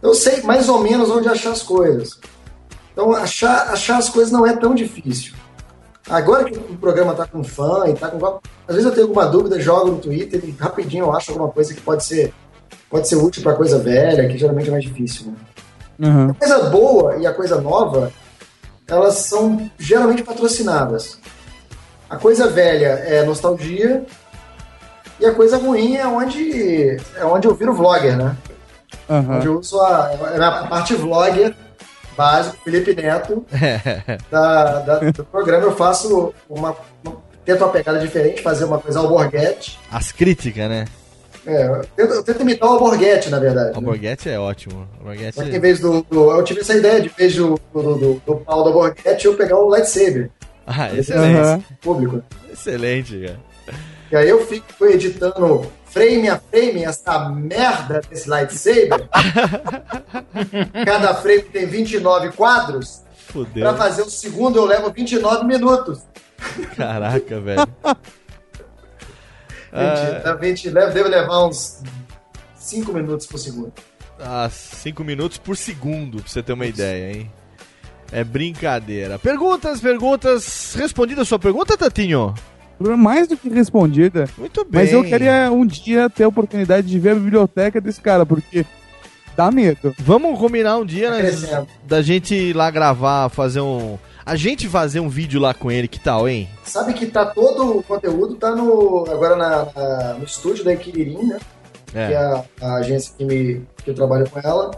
Eu 0.00 0.14
sei 0.14 0.40
mais 0.40 0.70
ou 0.70 0.78
menos 0.78 1.10
onde 1.10 1.28
achar 1.28 1.52
as 1.52 1.62
coisas. 1.62 2.18
Então, 2.94 3.12
achar, 3.12 3.70
achar 3.70 3.98
as 3.98 4.08
coisas 4.08 4.32
não 4.32 4.46
é 4.46 4.56
tão 4.56 4.74
difícil. 4.74 5.34
Agora 6.08 6.44
que 6.44 6.58
o 6.58 6.76
programa 6.78 7.14
tá 7.14 7.26
com 7.26 7.44
fã 7.44 7.84
e 7.88 7.92
tá 7.92 8.08
com. 8.08 8.24
Às 8.66 8.74
vezes 8.74 8.84
eu 8.86 8.92
tenho 8.92 9.06
alguma 9.06 9.26
dúvida, 9.26 9.60
jogo 9.60 9.90
no 9.90 9.98
Twitter 9.98 10.42
e 10.42 10.50
rapidinho 10.52 11.04
eu 11.04 11.12
acho 11.12 11.30
alguma 11.30 11.50
coisa 11.50 11.74
que 11.74 11.80
pode 11.82 12.04
ser, 12.04 12.32
pode 12.88 13.06
ser 13.06 13.16
útil 13.16 13.42
para 13.42 13.54
coisa 13.54 13.78
velha, 13.78 14.26
que 14.26 14.38
geralmente 14.38 14.68
é 14.68 14.72
mais 14.72 14.84
difícil. 14.84 15.26
Né? 15.26 15.34
Uhum. 16.02 16.30
A 16.30 16.34
coisa 16.34 16.58
boa 16.64 17.16
e 17.16 17.26
a 17.26 17.32
coisa 17.32 17.60
nova, 17.60 18.12
elas 18.88 19.14
são 19.14 19.70
geralmente 19.78 20.22
patrocinadas. 20.22 21.18
A 22.10 22.16
coisa 22.16 22.48
velha 22.48 22.88
é 23.06 23.24
nostalgia 23.24 24.04
e 25.20 25.24
a 25.24 25.32
coisa 25.32 25.56
ruim 25.56 25.96
é 25.96 26.06
onde, 26.06 26.96
é 27.16 27.24
onde 27.24 27.46
eu 27.46 27.54
viro 27.54 27.72
vlogger, 27.72 28.16
né? 28.16 28.36
Aham. 29.08 29.36
Onde 29.36 29.46
eu 29.46 29.58
uso 29.58 29.80
a, 29.80 30.10
a 30.36 30.66
parte 30.66 30.94
vlogger 30.94 31.54
básico, 32.16 32.58
Felipe 32.64 32.94
Neto, 32.94 33.46
da, 34.30 34.80
da- 34.80 34.98
do 34.98 35.24
programa. 35.24 35.64
Eu 35.64 35.74
faço 35.76 36.34
uma, 36.50 36.74
uma- 37.04 37.16
Tento 37.44 37.64
uma 37.64 37.70
pegada 37.72 37.98
diferente, 37.98 38.40
fazer 38.40 38.64
uma 38.66 38.78
coisa 38.78 39.00
alborguete. 39.00 39.76
As 39.90 40.12
críticas, 40.12 40.68
né? 40.68 40.84
É, 41.44 41.66
eu 41.66 41.84
tento, 41.96 42.14
eu 42.14 42.22
tento 42.22 42.42
imitar 42.42 42.68
o 42.68 42.72
alborguete, 42.74 43.28
na 43.28 43.38
verdade. 43.38 43.76
O 43.76 43.80
né? 43.80 43.86
Borghetti 43.86 44.28
é 44.28 44.38
ótimo. 44.38 44.88
Só 45.34 45.42
que 45.42 45.56
em 45.56 45.60
vez 45.60 45.80
do, 45.80 46.02
do- 46.02 46.30
Eu 46.30 46.44
tive 46.44 46.60
essa 46.60 46.74
ideia 46.74 47.00
de, 47.00 47.08
em 47.08 47.12
vez 47.12 47.34
do, 47.34 47.58
do, 47.72 47.82
do, 47.96 48.22
do 48.24 48.36
pau 48.36 48.62
do 48.62 48.68
alborguete, 48.68 49.26
eu 49.26 49.34
pegar 49.34 49.58
o 49.58 49.68
lightsaber. 49.68 50.30
Ah, 50.66 50.94
excelente. 50.94 51.64
Público. 51.80 52.22
Excelente, 52.52 53.18
cara. 53.20 53.40
E 54.10 54.16
aí 54.16 54.28
eu 54.28 54.46
fico 54.46 54.84
editando 54.86 55.66
frame 55.86 56.28
a 56.28 56.38
frame 56.38 56.84
essa 56.84 57.28
merda 57.30 58.00
desse 58.08 58.28
lightsaber. 58.28 59.08
Cada 60.84 61.14
frame 61.14 61.42
tem 61.42 61.66
29 61.66 62.30
quadros. 62.32 63.02
Fudeu. 63.28 63.62
Pra 63.62 63.74
fazer 63.74 64.02
o 64.02 64.10
segundo 64.10 64.58
eu 64.58 64.64
levo 64.64 64.92
29 64.92 65.44
minutos. 65.44 66.00
Caraca, 66.76 67.40
velho. 67.40 67.66
Mentira, 69.72 70.36
20, 70.40 70.70
levo- 70.70 70.92
devo 70.92 71.08
levar 71.08 71.46
uns 71.46 71.82
5 72.56 72.92
minutos 72.92 73.26
por 73.26 73.38
segundo. 73.38 73.72
Ah, 74.20 74.48
5 74.50 75.02
minutos 75.02 75.38
por 75.38 75.56
segundo, 75.56 76.18
pra 76.22 76.28
você 76.30 76.42
ter 76.42 76.52
uma 76.52 76.66
ideia, 76.66 77.12
hein? 77.16 77.30
É 78.12 78.22
brincadeira. 78.22 79.18
Perguntas, 79.18 79.80
perguntas. 79.80 80.74
Respondida 80.76 81.22
a 81.22 81.24
sua 81.24 81.38
pergunta, 81.38 81.76
Tatinho? 81.78 82.34
Mais 82.78 83.26
do 83.26 83.36
que 83.36 83.48
respondida. 83.48 84.28
Muito 84.36 84.64
bem. 84.64 84.82
Mas 84.82 84.92
eu 84.92 85.02
queria 85.02 85.50
um 85.50 85.64
dia 85.64 86.10
ter 86.10 86.24
a 86.24 86.28
oportunidade 86.28 86.86
de 86.86 86.98
ver 86.98 87.10
a 87.10 87.14
biblioteca 87.14 87.80
desse 87.80 88.00
cara, 88.00 88.26
porque 88.26 88.66
dá 89.36 89.50
medo. 89.50 89.94
Vamos 89.98 90.38
combinar 90.38 90.76
um 90.76 90.84
dia 90.84 91.10
né, 91.10 91.30
da 91.86 92.02
gente 92.02 92.34
ir 92.34 92.54
lá 92.54 92.70
gravar, 92.70 93.28
fazer 93.30 93.60
um. 93.60 93.98
A 94.24 94.36
gente 94.36 94.68
fazer 94.68 95.00
um 95.00 95.08
vídeo 95.08 95.40
lá 95.40 95.52
com 95.52 95.70
ele, 95.70 95.88
que 95.88 95.98
tal, 95.98 96.28
hein? 96.28 96.48
Sabe 96.64 96.92
que 96.94 97.06
tá 97.06 97.26
todo 97.26 97.78
o 97.78 97.82
conteúdo 97.82 98.36
tá 98.36 98.54
no 98.54 99.04
agora 99.10 99.34
na, 99.36 99.66
na- 99.74 100.14
no 100.14 100.24
estúdio 100.24 100.64
da 100.64 100.72
Equilirim, 100.72 101.26
né? 101.26 101.38
É. 101.94 102.06
Que 102.06 102.12
é 102.14 102.16
a, 102.16 102.44
a 102.62 102.74
agência 102.76 103.12
que, 103.18 103.24
me, 103.24 103.66
que 103.84 103.90
eu 103.90 103.94
trabalho 103.94 104.28
com 104.30 104.38
ela. 104.40 104.70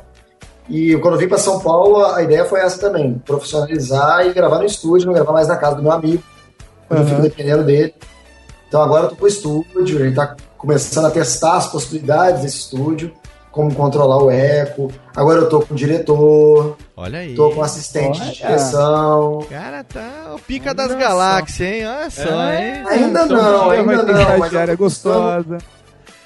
E 0.69 0.97
quando 0.97 1.15
eu 1.15 1.21
vim 1.21 1.29
para 1.29 1.37
São 1.39 1.61
Paulo, 1.61 2.05
a 2.07 2.23
ideia 2.23 2.45
foi 2.47 2.61
essa 2.61 2.79
também: 2.79 3.19
profissionalizar 3.25 4.27
e 4.27 4.33
gravar 4.33 4.59
no 4.59 4.65
estúdio, 4.65 5.07
não 5.07 5.15
gravar 5.15 5.33
mais 5.33 5.47
na 5.49 5.57
casa 5.57 5.77
do 5.77 5.83
meu 5.83 5.93
amigo, 5.93 6.23
quando 6.89 7.01
eu 7.01 7.05
Uhum. 7.05 7.11
fico 7.11 7.23
dependendo 7.23 7.65
dele. 7.65 7.95
Então 8.67 8.81
agora 8.83 9.05
eu 9.05 9.11
tô 9.11 9.17
pro 9.17 9.29
estúdio, 9.29 9.99
a 10.03 10.05
gente 10.07 10.17
tá 10.17 10.35
começando 10.57 11.05
a 11.05 11.11
testar 11.11 11.59
as 11.59 11.67
possibilidades 11.71 12.41
desse 12.43 12.57
estúdio, 12.57 13.13
como 13.55 13.73
controlar 13.75 14.19
o 14.23 14.31
eco. 14.31 14.91
Agora 15.15 15.39
eu 15.41 15.49
tô 15.49 15.61
com 15.61 15.73
o 15.75 15.77
diretor, 15.77 16.77
Olha 16.97 17.21
aí. 17.21 17.35
tô 17.37 17.51
com 17.51 17.63
assistente 17.63 18.17
de 18.21 18.23
Olha. 18.23 18.33
direção. 18.33 19.47
Cara, 19.49 19.85
tá 19.85 20.33
o 20.35 20.41
pica 20.41 20.75
das 20.75 20.93
galáxias, 20.93 21.61
hein? 21.73 21.87
Olha 21.87 22.11
só, 22.11 22.43
É. 22.51 22.79
hein? 22.79 22.85
Ainda 22.89 23.23
Então, 23.25 23.37
não, 23.37 23.69
dia 23.71 23.81
ainda 23.81 24.03
não. 24.03 24.39
mas 24.39 24.51
buscando- 24.51 24.77
gostosa. 24.77 25.59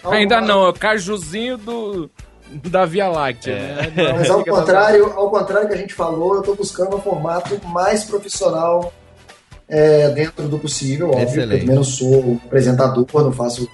Ainda 0.05 0.41
não, 0.41 0.65
é 0.65 0.69
o 0.71 0.73
cajuzinho 0.73 1.59
do, 1.59 2.11
da 2.65 2.87
Via 2.87 3.09
Láctea, 3.09 3.59
né? 3.59 3.93
Não, 3.95 4.15
Mas 4.17 4.31
ao 4.31 4.39
fica 4.39 4.51
da- 4.53 4.59
contrário, 4.61 5.13
ao 5.15 5.31
contrário 5.31 5.69
que 5.69 5.75
a 5.75 5.79
gente 5.79 5.93
falou, 5.93 6.37
eu 6.37 6.43
tô 6.43 6.55
buscando 6.55 6.97
um 6.97 7.01
formato 7.01 7.61
mais 7.67 8.05
profissional 8.05 8.91
é, 9.69 10.09
dentro 10.11 10.49
do 10.49 10.59
possível, 10.59 11.09
óbvio. 11.11 11.25
Excelente. 11.25 11.53
Eu 11.53 11.61
também 11.61 11.77
não 11.77 11.85
sou 11.85 12.41
apresentador, 12.47 13.07
não 13.23 13.33
faço, 13.33 13.69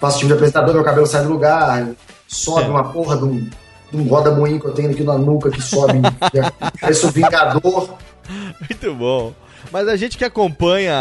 faço 0.00 0.16
tipo 0.18 0.28
de 0.28 0.32
apresentador, 0.34 0.74
meu 0.74 0.82
cabelo 0.82 1.06
sai 1.06 1.22
do 1.22 1.28
lugar, 1.28 1.86
sobe 2.30 2.66
É. 2.66 2.68
uma 2.68 2.92
porra 2.92 3.16
de 3.16 3.24
um, 3.24 3.38
de 3.90 3.96
um 3.96 4.04
roda-moinho 4.08 4.60
que 4.60 4.66
eu 4.66 4.72
tenho 4.72 4.90
aqui 4.90 5.02
na 5.02 5.18
nuca 5.18 5.50
que 5.50 5.60
sobe, 5.60 5.94
parece 6.80 7.06
o 7.06 7.10
Vingador. 7.10 7.98
Muito 8.60 8.94
bom. 8.94 9.34
Mas 9.72 9.88
a 9.88 9.96
gente 9.96 10.16
que 10.16 10.24
acompanha 10.24 10.94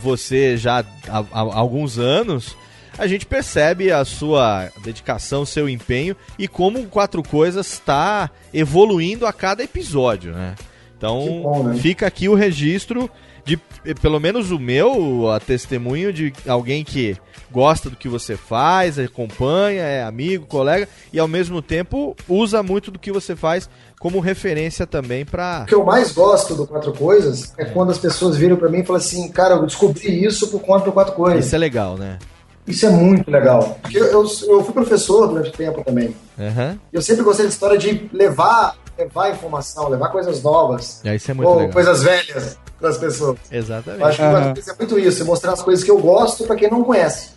você 0.00 0.56
já 0.56 0.84
há, 1.08 1.18
há 1.32 1.40
alguns 1.40 1.98
anos, 1.98 2.56
a 2.98 3.06
gente 3.06 3.24
percebe 3.24 3.90
a 3.90 4.04
sua 4.04 4.68
dedicação, 4.82 5.46
seu 5.46 5.68
empenho 5.68 6.14
e 6.38 6.46
como 6.46 6.80
o 6.80 6.86
Quatro 6.88 7.22
Coisas 7.22 7.66
está 7.72 8.30
evoluindo 8.52 9.26
a 9.26 9.32
cada 9.32 9.62
episódio, 9.62 10.32
né? 10.32 10.54
Então, 10.96 11.40
bom, 11.42 11.62
né? 11.64 11.74
fica 11.76 12.06
aqui 12.06 12.28
o 12.28 12.34
registro 12.34 13.10
de, 13.44 13.60
eh, 13.84 13.94
pelo 13.94 14.20
menos 14.20 14.50
o 14.50 14.58
meu, 14.58 15.30
a 15.30 15.40
testemunho 15.40 16.12
de 16.12 16.32
alguém 16.46 16.84
que 16.84 17.16
gosta 17.50 17.90
do 17.90 17.96
que 17.96 18.08
você 18.08 18.36
faz, 18.36 18.98
acompanha, 18.98 19.82
é 19.82 20.02
amigo, 20.02 20.46
colega 20.46 20.88
e 21.12 21.18
ao 21.18 21.28
mesmo 21.28 21.60
tempo 21.60 22.16
usa 22.28 22.62
muito 22.62 22.90
do 22.90 22.98
que 22.98 23.12
você 23.12 23.36
faz 23.36 23.68
como 24.00 24.20
referência 24.20 24.86
também 24.86 25.24
para 25.24 25.62
O 25.64 25.66
que 25.66 25.74
eu 25.74 25.84
mais 25.84 26.12
gosto 26.12 26.54
do 26.54 26.66
Quatro 26.66 26.92
Coisas 26.92 27.52
é 27.58 27.64
quando 27.64 27.90
as 27.90 27.98
pessoas 27.98 28.36
viram 28.36 28.56
pra 28.56 28.68
mim 28.68 28.80
e 28.80 28.84
falam 28.84 29.00
assim, 29.00 29.28
cara, 29.28 29.54
eu 29.54 29.66
descobri 29.66 30.24
isso 30.24 30.48
por 30.48 30.60
conta 30.60 30.86
do 30.86 30.92
Quatro 30.92 31.14
Coisas. 31.14 31.46
Isso 31.46 31.54
é 31.54 31.58
legal, 31.58 31.96
né? 31.96 32.18
Isso 32.66 32.86
é 32.86 32.90
muito 32.90 33.28
legal. 33.30 33.78
Porque 33.82 33.98
eu, 33.98 34.06
eu, 34.06 34.22
eu 34.22 34.64
fui 34.64 34.72
professor 34.72 35.26
durante 35.26 35.52
tempo 35.52 35.84
também. 35.84 36.14
Aham. 36.38 36.78
Eu 36.92 37.02
sempre 37.02 37.24
gostei 37.24 37.44
da 37.44 37.50
história 37.50 37.76
de 37.76 38.08
levar, 38.12 38.76
levar 38.96 39.30
informação, 39.30 39.88
levar 39.88 40.08
coisas 40.08 40.42
novas. 40.42 41.00
É, 41.04 41.14
isso 41.16 41.30
é 41.30 41.34
muito 41.34 41.48
ou 41.48 41.56
legal. 41.56 41.72
coisas 41.72 42.02
velhas 42.02 42.58
para 42.82 42.90
as 42.90 42.98
pessoas. 42.98 43.38
Exatamente. 43.50 44.00
Eu 44.02 44.06
acho 44.06 44.16
que 44.16 44.22
Aham. 44.22 44.54
é 44.56 44.76
muito 44.78 44.98
isso, 44.98 45.22
é 45.22 45.24
mostrar 45.24 45.52
as 45.52 45.62
coisas 45.62 45.84
que 45.84 45.90
eu 45.90 45.98
gosto 45.98 46.44
para 46.44 46.56
quem 46.56 46.68
não 46.68 46.82
conhece. 46.82 47.30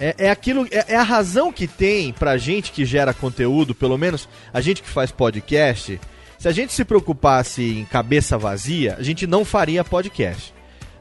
É, 0.00 0.14
é 0.18 0.30
aquilo, 0.30 0.66
é, 0.70 0.94
é 0.94 0.96
a 0.96 1.02
razão 1.02 1.52
que 1.52 1.68
tem 1.68 2.12
pra 2.12 2.36
gente 2.36 2.72
que 2.72 2.84
gera 2.84 3.14
conteúdo, 3.14 3.74
pelo 3.74 3.96
menos 3.96 4.28
a 4.52 4.60
gente 4.60 4.82
que 4.82 4.88
faz 4.88 5.12
podcast. 5.12 6.00
Se 6.38 6.48
a 6.48 6.52
gente 6.52 6.72
se 6.72 6.84
preocupasse 6.84 7.62
em 7.62 7.84
cabeça 7.84 8.36
vazia, 8.36 8.96
a 8.98 9.02
gente 9.02 9.28
não 9.28 9.44
faria 9.44 9.84
podcast. 9.84 10.52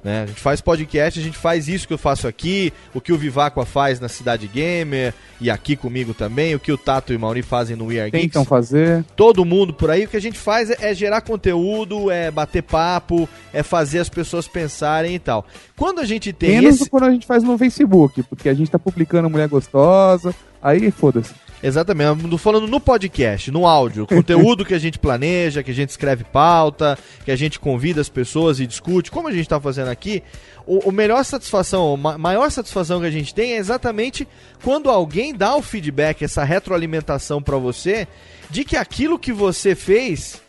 Né? 0.04 0.24
A 0.24 0.26
gente 0.26 0.40
faz 0.40 0.62
podcast, 0.62 1.20
a 1.20 1.24
gente 1.24 1.38
faz 1.38 1.68
isso 1.68 1.88
que 1.88 1.94
eu 1.94 1.98
faço 1.98 2.28
aqui, 2.28 2.74
o 2.94 3.00
que 3.00 3.14
o 3.14 3.18
Viváqua 3.18 3.66
faz 3.66 4.00
na 4.00 4.08
Cidade 4.10 4.48
Gamer 4.48 5.14
e 5.40 5.50
aqui 5.50 5.76
comigo 5.76 6.14
também, 6.14 6.56
o 6.56 6.60
que 6.60 6.72
o 6.72 6.78
Tato 6.78 7.14
e 7.14 7.16
o 7.16 7.20
Mauri 7.20 7.42
fazem 7.42 7.76
no 7.76 7.86
We 7.86 8.00
Are 8.00 8.10
Geeks. 8.10 8.28
Tentam 8.28 8.46
fazer. 8.46 9.04
todo 9.16 9.46
mundo 9.46 9.74
por 9.74 9.92
aí, 9.92 10.06
o 10.06 10.08
que 10.08 10.18
a 10.18 10.22
gente 10.22 10.40
faz 10.40 10.70
é, 10.72 10.78
é 10.90 10.94
gerar 10.94 11.22
conteúdo, 11.22 12.10
é 12.10 12.32
bater 12.32 12.64
papo, 12.64 13.30
é 13.54 13.62
fazer 13.62 14.00
as 14.00 14.10
pessoas 14.10 14.48
pensarem 14.48 15.16
e 15.16 15.20
tal. 15.20 15.46
Quando 15.78 16.00
a 16.00 16.06
gente 16.06 16.34
tem 16.34 16.62
Menos 16.62 16.76
esse... 16.76 16.86
do 16.86 16.90
quando 16.90 17.04
a 17.04 17.12
gente 17.12 17.26
faz 17.26 17.44
no 17.44 17.58
Facebook, 17.58 18.24
porque 18.24 18.50
a 18.50 18.54
gente 18.54 18.72
tá 18.72 18.80
publicando 18.80 19.30
mulher 19.30 19.48
gostosa. 19.48 20.34
Aí 20.62 20.92
foda-se. 20.92 21.34
Exatamente, 21.64 22.28
tô 22.28 22.38
falando 22.40 22.66
no 22.66 22.80
podcast, 22.80 23.52
no 23.52 23.68
áudio, 23.68 24.08
conteúdo 24.08 24.66
que 24.66 24.74
a 24.74 24.80
gente 24.80 24.98
planeja, 24.98 25.62
que 25.62 25.70
a 25.70 25.74
gente 25.76 25.90
escreve 25.90 26.24
pauta, 26.24 26.98
que 27.24 27.30
a 27.30 27.36
gente 27.36 27.60
convida 27.60 28.02
as 28.02 28.10
pessoas 28.10 28.60
e 28.60 28.66
discute, 28.66 29.12
como 29.12 29.28
a 29.28 29.32
gente 29.32 29.48
tá 29.48 29.60
fazendo 29.62 29.90
aqui, 29.90 30.24
o, 30.66 30.90
o 30.90 30.92
melhor 30.92 31.24
satisfação, 31.24 31.94
a 31.94 31.98
ma- 31.98 32.18
maior 32.18 32.50
satisfação 32.50 33.00
que 33.00 33.06
a 33.06 33.12
gente 33.12 33.34
tem 33.34 33.54
é 33.54 33.58
exatamente 33.58 34.28
quando 34.64 34.90
alguém 34.90 35.36
dá 35.36 35.56
o 35.56 35.62
feedback, 35.62 36.24
essa 36.24 36.44
retroalimentação 36.44 37.40
pra 37.42 37.58
você, 37.58 38.08
de 38.50 38.64
que 38.64 38.76
aquilo 38.76 39.20
que 39.20 39.32
você 39.32 39.76
fez 39.76 40.42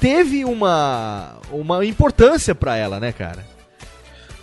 teve 0.00 0.44
uma, 0.44 1.38
uma 1.50 1.84
importância 1.84 2.54
pra 2.54 2.76
ela, 2.76 3.00
né, 3.00 3.10
cara? 3.12 3.44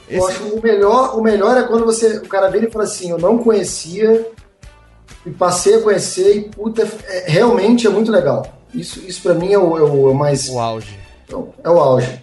Eu 0.09 0.25
acho 0.27 0.39
que 0.39 0.51
o 0.51 0.61
melhor, 0.61 1.17
o 1.17 1.21
melhor 1.21 1.57
é 1.57 1.63
quando 1.63 1.85
você, 1.85 2.17
o 2.17 2.27
cara 2.27 2.49
vira 2.49 2.67
e 2.67 2.71
fala 2.71 2.83
assim, 2.83 3.09
eu 3.09 3.17
não 3.17 3.37
conhecia 3.37 4.25
e 5.27 5.31
passei 5.31 5.75
a 5.75 5.81
conhecer 5.81 6.37
e 6.37 6.41
puta, 6.49 6.81
é- 7.07 7.25
realmente 7.27 7.85
é 7.85 7.89
muito 7.89 8.11
legal. 8.11 8.45
Isso, 8.73 8.99
isso 9.07 9.21
para 9.21 9.33
mim 9.33 9.51
é 9.53 9.57
o, 9.59 9.77
é 9.77 9.81
o- 9.81 10.09
é 10.09 10.11
o 10.11 10.13
mais 10.13 10.47
O 10.49 10.59
auge. 10.59 10.97
é 11.63 11.69
o 11.69 11.79
auge. 11.79 12.19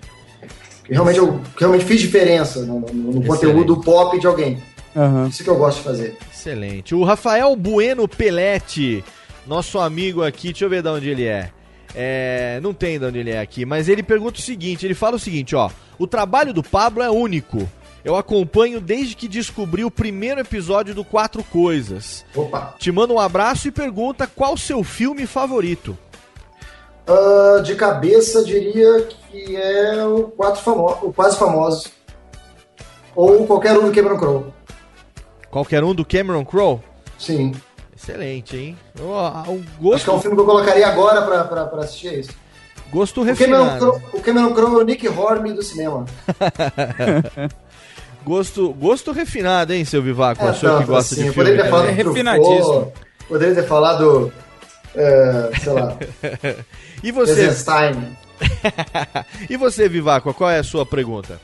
Realmente 0.88 1.18
eu 1.18 1.40
realmente 1.58 1.84
fiz 1.84 2.00
diferença 2.00 2.60
no, 2.60 2.80
no- 2.80 3.12
no 3.14 3.24
conteúdo 3.26 3.80
pop 3.80 4.18
de 4.18 4.26
alguém. 4.26 4.58
Aham. 4.94 5.26
Isso 5.28 5.42
que 5.42 5.50
eu 5.50 5.56
gosto 5.56 5.78
de 5.78 5.84
fazer. 5.84 6.16
Excelente. 6.32 6.94
O 6.94 7.02
Rafael 7.02 7.56
Bueno 7.56 8.06
Pelete, 8.06 9.02
nosso 9.46 9.78
amigo 9.78 10.22
aqui, 10.22 10.48
deixa 10.48 10.64
eu 10.66 10.70
ver 10.70 10.82
de 10.82 10.88
onde 10.88 11.08
ele 11.08 11.24
é. 11.24 11.50
É, 11.96 12.60
não 12.62 12.74
tem 12.74 12.98
de 12.98 13.04
onde 13.06 13.18
ele 13.18 13.30
é 13.30 13.40
aqui, 13.40 13.64
mas 13.64 13.88
ele 13.88 14.02
pergunta 14.02 14.38
o 14.38 14.42
seguinte, 14.42 14.84
ele 14.84 14.94
fala 14.94 15.16
o 15.16 15.18
seguinte, 15.18 15.54
ó, 15.56 15.70
o 15.98 16.06
trabalho 16.06 16.52
do 16.52 16.62
Pablo 16.62 17.02
é 17.02 17.10
único. 17.10 17.68
Eu 18.04 18.16
acompanho 18.16 18.82
desde 18.82 19.16
que 19.16 19.26
descobri 19.26 19.82
o 19.82 19.90
primeiro 19.90 20.40
episódio 20.40 20.94
do 20.94 21.04
Quatro 21.04 21.42
Coisas. 21.42 22.24
Opa. 22.34 22.74
Te 22.78 22.92
manda 22.92 23.14
um 23.14 23.18
abraço 23.18 23.66
e 23.66 23.70
pergunta 23.70 24.26
qual 24.26 24.58
seu 24.58 24.84
filme 24.84 25.26
favorito. 25.26 25.96
Ah, 27.06 27.60
de 27.60 27.74
cabeça, 27.74 28.44
diria 28.44 29.02
que 29.02 29.56
é 29.56 30.04
o, 30.04 30.24
quatro 30.24 30.60
famo 30.62 30.86
o 31.02 31.12
Quase 31.12 31.38
Famosos. 31.38 31.90
Ou 33.16 33.46
qualquer 33.46 33.78
um 33.78 33.86
do 33.86 33.92
Cameron 33.92 34.18
Crowe. 34.18 34.44
Qualquer 35.50 35.82
um 35.82 35.94
do 35.94 36.04
Cameron 36.04 36.44
Crowe? 36.44 36.80
Sim. 37.18 37.52
Excelente, 37.96 38.56
hein? 38.56 38.78
Ó, 39.00 39.50
um 39.50 39.60
Acho 39.60 39.80
gosto, 39.80 40.04
que 40.04 40.10
é 40.10 40.12
um 40.12 40.20
filme 40.20 40.36
que 40.36 40.42
eu 40.42 40.46
colocaria 40.46 40.86
agora 40.86 41.22
pra, 41.22 41.44
pra, 41.44 41.64
pra 41.66 41.84
assistir 41.84 42.08
é 42.08 42.14
isso. 42.16 42.32
gosto 42.90 43.22
O 43.22 43.24
Cameron, 43.24 43.64
refinado. 43.64 43.78
Crowe, 43.78 44.02
o 44.12 44.20
Cameron 44.20 44.52
Crowe 44.52 44.74
é 44.74 44.82
o 44.82 44.84
Nick 44.84 45.08
Hornby 45.08 45.52
do 45.52 45.62
cinema. 45.62 46.04
Gosto, 48.24 48.72
gosto 48.72 49.12
refinado, 49.12 49.72
hein, 49.72 49.84
seu 49.84 50.02
Vivaco? 50.02 50.42
É, 50.44 50.50
o 50.50 50.54
senhor 50.54 50.80
que 50.80 50.86
gosta 50.86 51.14
assim. 51.14 51.24
de 51.26 51.32
filme. 51.32 51.34
Poderia 51.34 51.62
ter 51.64 51.70
falado 51.70 51.88
É 51.88 51.90
do 51.90 51.94
Truffaut, 51.96 52.14
refinadíssimo. 52.24 52.92
Poderia 53.28 53.54
ter 53.54 53.62
falado, 53.66 54.32
é, 54.94 55.50
sei 55.62 55.72
lá, 55.72 55.96
E 57.02 57.10
você? 57.12 57.50
E 59.48 59.56
você, 59.56 59.88
Vivaco, 59.88 60.32
qual 60.34 60.50
é 60.50 60.58
a 60.58 60.64
sua 60.64 60.84
pergunta? 60.86 61.40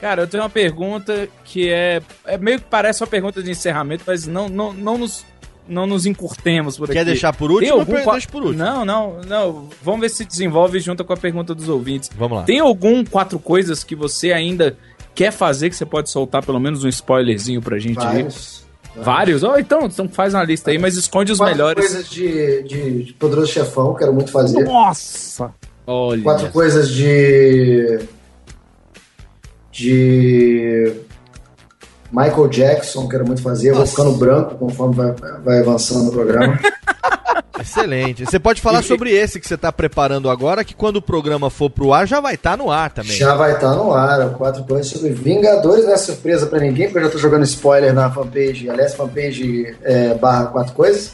Cara, 0.00 0.22
eu 0.22 0.26
tenho 0.26 0.42
uma 0.42 0.50
pergunta 0.50 1.28
que 1.44 1.70
é, 1.70 2.02
é 2.26 2.36
meio 2.36 2.58
que 2.58 2.66
parece 2.68 3.02
uma 3.02 3.06
pergunta 3.06 3.42
de 3.42 3.50
encerramento, 3.50 4.04
mas 4.06 4.26
não, 4.26 4.48
não, 4.48 4.72
não 4.72 4.98
nos 4.98 5.24
não 5.68 5.84
nos 5.84 6.06
encurtemos 6.06 6.76
por 6.78 6.86
Quer 6.88 7.00
aqui. 7.00 7.06
deixar 7.10 7.32
por 7.32 7.48
Tem 7.48 7.72
último? 7.72 7.80
algum 7.80 7.96
ou 7.96 8.02
qua- 8.04 8.12
Deixa 8.12 8.28
por 8.28 8.42
último. 8.42 8.62
Não, 8.64 8.84
não, 8.84 9.20
não. 9.26 9.68
Vamos 9.82 10.00
ver 10.02 10.10
se 10.10 10.24
desenvolve 10.24 10.78
junto 10.78 11.04
com 11.04 11.12
a 11.12 11.16
pergunta 11.16 11.52
dos 11.56 11.68
ouvintes. 11.68 12.08
Vamos 12.16 12.38
lá. 12.38 12.44
Tem 12.44 12.60
algum 12.60 13.04
quatro 13.04 13.36
coisas 13.40 13.82
que 13.82 13.96
você 13.96 14.32
ainda 14.32 14.76
quer 15.16 15.32
fazer 15.32 15.70
que 15.70 15.74
você 15.74 15.84
pode 15.86 16.10
soltar 16.10 16.44
pelo 16.44 16.60
menos 16.60 16.84
um 16.84 16.88
spoilerzinho 16.88 17.60
pra 17.60 17.78
gente 17.78 17.98
aí? 17.98 18.22
Vários. 18.22 18.64
Vários? 18.94 19.42
Oh, 19.42 19.56
então, 19.58 19.86
então 19.86 20.08
faz 20.08 20.32
uma 20.32 20.44
lista 20.44 20.70
aí, 20.70 20.78
mas 20.78 20.96
esconde 20.96 21.32
os 21.32 21.38
Quatro 21.38 21.54
melhores. 21.54 21.84
coisas 21.84 22.08
de, 22.08 22.62
de, 22.62 23.04
de 23.04 23.12
Poderoso 23.14 23.50
Chefão, 23.50 23.94
quero 23.94 24.12
muito 24.12 24.30
fazer. 24.30 24.62
Nossa! 24.64 25.52
Olha. 25.86 26.22
Quatro 26.22 26.50
coisas 26.50 26.90
de. 26.90 27.98
De. 29.70 30.92
Michael 32.12 32.48
Jackson, 32.48 33.08
quero 33.08 33.26
muito 33.26 33.42
fazer. 33.42 33.70
Eu 33.70 33.76
vou 33.76 33.86
ficando 33.86 34.12
branco 34.12 34.54
conforme 34.56 34.94
vai, 34.94 35.12
vai 35.44 35.60
avançando 35.60 36.08
o 36.08 36.12
programa. 36.12 36.58
Excelente. 37.60 38.24
Você 38.24 38.38
pode 38.38 38.60
falar 38.60 38.82
sobre 38.82 39.10
esse 39.10 39.40
que 39.40 39.46
você 39.46 39.54
está 39.54 39.72
preparando 39.72 40.30
agora, 40.30 40.64
que 40.64 40.74
quando 40.74 40.96
o 40.96 41.02
programa 41.02 41.50
for 41.50 41.70
pro 41.70 41.92
ar 41.92 42.06
já 42.06 42.20
vai 42.20 42.34
estar 42.34 42.56
no 42.56 42.70
ar 42.70 42.90
também. 42.90 43.16
Já 43.16 43.34
vai 43.34 43.54
estar 43.54 43.74
no 43.74 43.92
ar, 43.92 44.20
ó, 44.20 44.28
quatro 44.30 44.62
coisas 44.64 44.86
sobre 44.86 45.10
Vingadores, 45.10 45.84
não 45.84 45.92
é 45.92 45.96
surpresa 45.96 46.46
pra 46.46 46.60
ninguém, 46.60 46.86
porque 46.86 46.98
eu 46.98 47.04
já 47.04 47.10
tô 47.10 47.18
jogando 47.18 47.44
spoiler 47.44 47.92
na 47.92 48.10
fanpage, 48.10 48.68
aliás, 48.68 48.94
fanpage 48.94 49.74
é, 49.82 50.14
barra 50.14 50.46
quatro 50.46 50.74
coisas, 50.74 51.12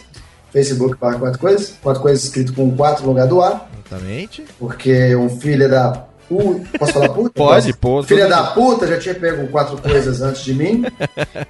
Facebook 0.53 0.97
barra 1.01 1.19
quatro 1.19 1.39
coisas, 1.39 1.75
quatro 1.83 2.03
coisas 2.03 2.25
escrito 2.25 2.53
com 2.53 2.71
quatro 2.77 3.05
no 3.05 3.11
lugar 3.11 3.27
do 3.27 3.41
A, 3.41 3.67
Exatamente. 3.87 4.45
porque 4.59 5.15
um 5.17 5.29
filho 5.29 5.69
da 5.71 6.05
puta, 6.29 6.79
posso 6.79 6.93
falar 6.93 7.09
puta? 7.11 7.31
Pode, 7.31 7.67
Posso? 7.73 7.79
pode. 7.79 8.07
Filha 8.09 8.29
da 8.29 8.45
puta 8.53 8.87
já 8.87 8.99
tinha 8.99 9.15
pego 9.15 9.47
quatro 9.49 9.77
coisas 9.79 10.21
antes 10.23 10.43
de 10.45 10.55
mim. 10.55 10.85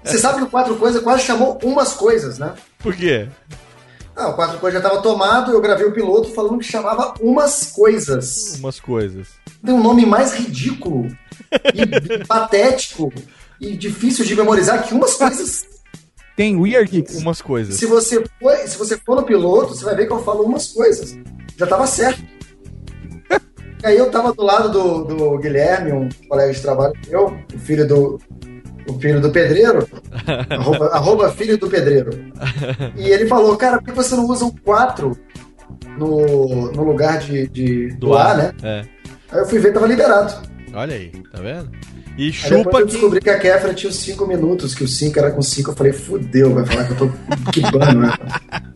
Você 0.05 0.19
sabe 0.19 0.39
que 0.39 0.45
o 0.45 0.51
quatro 0.51 0.77
coisas 0.77 1.03
quase 1.03 1.23
chamou 1.25 1.59
umas 1.63 1.93
coisas, 1.95 2.39
né? 2.39 2.55
Por 2.79 2.95
quê? 2.95 3.29
Ah, 4.15 4.29
o 4.29 4.35
quatro 4.35 4.59
coisas 4.59 4.83
já 4.83 4.89
tava 4.89 5.01
tomado, 5.03 5.53
eu 5.53 5.61
gravei 5.61 5.87
o 5.87 5.93
piloto 5.93 6.33
falando 6.35 6.59
que 6.59 6.65
chamava 6.67 7.15
umas 7.21 7.73
coisas. 7.75 8.57
Umas 8.59 8.79
coisas. 8.79 9.29
tem 9.65 9.75
um 9.75 9.83
nome 9.83 10.05
mais 10.05 10.33
ridículo 10.35 11.07
e 11.75 12.25
patético 12.27 13.13
e 13.61 13.77
difícil 13.77 14.25
de 14.25 14.35
memorizar 14.37 14.83
que 14.87 14.93
umas 14.93 15.15
coisas. 15.15 15.65
Tem 16.37 16.57
Weird 16.57 16.91
Geeks. 16.91 17.17
Umas 17.17 17.41
coisas. 17.41 17.77
Se 17.77 17.87
você 17.87 18.23
for, 18.41 18.57
se 18.67 18.77
você 18.77 18.97
for 18.99 19.17
no 19.17 19.23
piloto, 19.23 19.75
você 19.75 19.85
vai 19.85 19.95
ver 19.95 20.07
que 20.07 20.13
eu 20.13 20.23
falo 20.25 20.43
umas 20.45 20.69
coisas. 20.69 21.17
Já 21.57 21.67
tava 21.67 21.87
certo. 21.87 22.23
E 23.83 23.87
aí 23.87 23.99
eu 23.99 24.11
tava 24.11 24.33
do 24.33 24.43
lado 24.43 24.69
do, 24.71 25.05
do 25.05 25.39
Guilherme, 25.39 25.93
um 25.93 26.09
colega 26.29 26.53
de 26.53 26.61
trabalho 26.61 26.93
meu, 27.09 27.37
o 27.55 27.59
filho 27.59 27.87
do. 27.87 28.19
O 28.89 28.99
filho 28.99 29.21
do 29.21 29.31
pedreiro, 29.31 29.89
arroba, 30.51 30.87
arroba 30.89 31.31
filho 31.31 31.57
do 31.57 31.69
pedreiro. 31.69 32.11
E 32.97 33.09
ele 33.11 33.29
falou, 33.29 33.57
cara, 33.57 33.79
por 33.79 33.85
que 33.85 33.93
você 33.93 34.17
não 34.17 34.27
usa 34.27 34.45
um 34.45 34.51
4 34.51 35.17
no, 35.97 36.73
no 36.73 36.83
lugar 36.83 37.21
de, 37.21 37.47
de 37.47 37.89
do 37.95 38.15
A, 38.15 38.35
né? 38.35 38.53
É. 38.61 38.83
Aí 39.31 39.39
eu 39.39 39.47
fui 39.47 39.61
ver, 39.61 39.73
tava 39.73 39.87
liberado. 39.87 40.35
Olha 40.75 40.97
aí, 40.97 41.11
tá 41.31 41.41
vendo? 41.41 41.71
E 42.17 42.27
Aí 42.27 42.33
chupa 42.33 42.57
depois 42.57 42.81
eu 42.81 42.87
que. 42.87 42.93
descobri 42.93 43.21
que 43.21 43.31
a 43.31 43.39
Kefra 43.39 43.73
tinha 43.75 43.91
os 43.91 43.97
5 43.97 44.27
minutos, 44.27 44.75
que 44.75 44.85
o 44.85 44.89
5 44.89 45.19
era 45.19 45.31
com 45.31 45.41
5. 45.43 45.71
Eu 45.71 45.75
falei, 45.75 45.93
fudeu, 45.93 46.55
vai 46.55 46.67
falar 46.67 46.85
que 46.85 46.93
eu 46.93 46.97
tô 46.97 47.11
quibando, 47.51 48.01
né? 48.01 48.13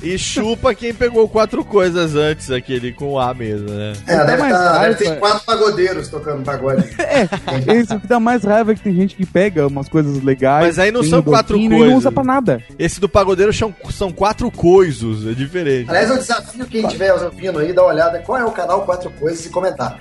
E 0.00 0.16
chupa 0.16 0.74
quem 0.76 0.94
pegou 0.94 1.28
quatro 1.28 1.64
coisas 1.64 2.14
antes, 2.14 2.52
aquele 2.52 2.92
com 2.92 3.18
A 3.18 3.34
mesmo, 3.34 3.68
né? 3.68 3.94
É, 4.06 4.24
deve, 4.24 4.36
mais 4.42 4.52
tá, 4.52 4.72
raiva. 4.78 4.94
deve 4.94 5.04
ter 5.04 5.18
quatro 5.18 5.44
pagodeiros 5.44 6.08
tocando 6.08 6.44
pagode. 6.44 6.84
Esse 7.66 7.94
o 7.94 8.00
que 8.00 8.06
dá 8.06 8.20
mais 8.20 8.44
raiva 8.44 8.70
é 8.70 8.74
que 8.76 8.80
tem 8.80 8.94
gente 8.94 9.16
que 9.16 9.26
pega 9.26 9.66
umas 9.66 9.88
coisas 9.88 10.22
legais. 10.22 10.66
Mas 10.66 10.78
aí 10.78 10.92
não 10.92 11.00
tem 11.00 11.10
são 11.10 11.20
quatro 11.20 11.58
coisas. 11.58 11.76
E 11.76 11.80
não 11.80 11.96
usa 11.96 12.12
pra 12.12 12.22
nada. 12.22 12.62
Esse 12.78 13.00
do 13.00 13.08
pagodeiro 13.08 13.52
são, 13.52 13.74
são 13.90 14.12
quatro 14.12 14.48
coisos, 14.52 15.26
é 15.26 15.32
diferente. 15.32 15.90
Aliás, 15.90 16.10
eu 16.10 16.16
desafio 16.18 16.66
quem 16.66 16.86
estiver 16.86 17.12
ouvindo 17.12 17.58
aí, 17.58 17.72
dar 17.72 17.82
uma 17.82 17.92
olhada 17.92 18.20
qual 18.20 18.38
é 18.38 18.44
o 18.44 18.52
canal 18.52 18.82
Quatro 18.84 19.10
Coisas 19.10 19.44
e 19.46 19.48
comentar. 19.50 19.98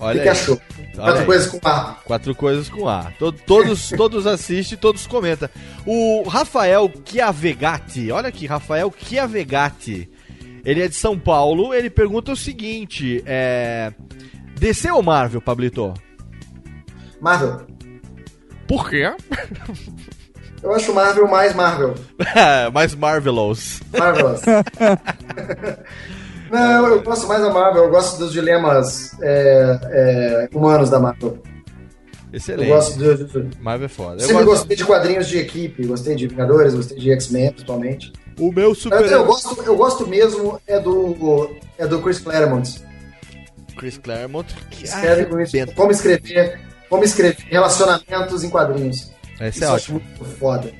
o 0.00 0.04
Olha 0.04 0.16
que, 0.16 0.22
que 0.22 0.28
aí. 0.30 0.32
achou? 0.32 0.58
Olha 0.96 1.04
Quatro 1.04 1.20
aí. 1.20 1.26
Coisas 1.26 1.46
com 1.50 1.68
A. 1.68 1.96
Quatro 2.04 2.34
coisas 2.34 2.68
com 2.68 2.88
A. 2.88 3.04
To- 3.18 3.32
Todos, 3.32 3.88
todos 3.96 4.26
assistem, 4.26 4.78
todos 4.78 5.06
comentam. 5.06 5.48
O 5.86 6.22
Rafael 6.28 6.90
Chiavegatti, 7.04 8.10
olha 8.10 8.28
aqui, 8.28 8.46
Rafael 8.46 8.92
Chiavegatti. 8.96 10.10
Ele 10.64 10.82
é 10.82 10.88
de 10.88 10.94
São 10.94 11.18
Paulo, 11.18 11.74
ele 11.74 11.90
pergunta 11.90 12.32
o 12.32 12.36
seguinte: 12.36 13.22
é. 13.26 13.92
DC 14.58 14.90
ou 14.90 15.02
Marvel, 15.02 15.40
Pablito? 15.42 15.92
Marvel. 17.20 17.66
Por 18.66 18.88
quê? 18.88 19.12
Eu 20.62 20.72
acho 20.74 20.94
Marvel 20.94 21.28
mais 21.28 21.54
Marvel. 21.54 21.94
Mais 22.72 22.94
Marvelous. 22.94 23.80
Marvelous. 23.98 24.40
Não, 26.54 26.86
eu 26.88 27.02
gosto 27.02 27.26
mais 27.26 27.42
da 27.42 27.50
Marvel. 27.50 27.84
Eu 27.84 27.90
gosto 27.90 28.18
dos 28.18 28.32
dilemas 28.32 29.16
é, 29.20 29.78
é, 30.52 30.56
humanos 30.56 30.90
da 30.90 30.98
Marvel. 30.98 31.38
Excelente. 32.32 32.68
Eu 32.68 32.74
gosto 32.74 32.98
do, 32.98 33.26
do, 33.26 33.50
Marvel 33.60 33.86
é 33.86 33.88
foda. 33.88 34.22
Eu 34.22 34.26
Sempre 34.26 34.44
gosto- 34.44 34.58
gostei 34.60 34.76
de 34.76 34.84
quadrinhos 34.84 35.28
de 35.28 35.38
equipe, 35.38 35.86
gostei 35.86 36.16
de 36.16 36.26
Vingadores, 36.26 36.74
gostei 36.74 36.98
de 36.98 37.12
X-Men, 37.12 37.50
principalmente. 37.52 38.12
O 38.38 38.50
meu 38.50 38.70
Eu, 38.70 38.74
super. 38.74 39.04
eu 39.04 39.24
gosto, 39.24 39.62
eu 39.62 39.76
gosto 39.76 40.06
mesmo 40.06 40.60
é 40.66 40.80
do 40.80 41.50
é 41.78 41.86
do 41.86 42.02
Chris 42.02 42.18
Claremont. 42.18 42.82
Chris 43.76 43.98
Claremont. 43.98 44.52
Que 44.70 44.84
Escreve 44.84 45.26
com 45.26 45.40
isso, 45.40 45.56
como 45.76 45.92
escrever, 45.92 46.60
como 46.88 47.04
escrever 47.04 47.36
relacionamentos 47.48 48.42
em 48.42 48.50
quadrinhos. 48.50 49.12
Esse 49.40 49.58
Isso 49.58 49.64
é 49.64 49.66
eu 49.68 49.72
ótimo. 49.72 50.00
muito 50.00 50.24
foda. 50.36 50.72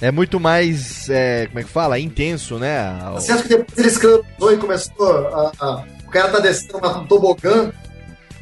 É 0.00 0.10
muito 0.12 0.38
mais. 0.38 1.08
é, 1.10 1.46
como 1.48 1.58
é 1.58 1.62
que 1.64 1.70
fala? 1.70 1.98
Intenso, 1.98 2.58
né? 2.58 2.88
O- 3.14 3.20
Certo 3.20 3.42
que 3.42 3.48
depois 3.48 3.78
ele 3.78 3.88
escreveu 3.88 4.24
e 4.52 4.56
começou 4.56 5.26
a, 5.28 5.52
a- 5.60 5.84
o 6.06 6.10
cara 6.10 6.28
tá 6.28 6.38
descendo 6.38 6.78
um 6.86 7.06
tobogã 7.06 7.70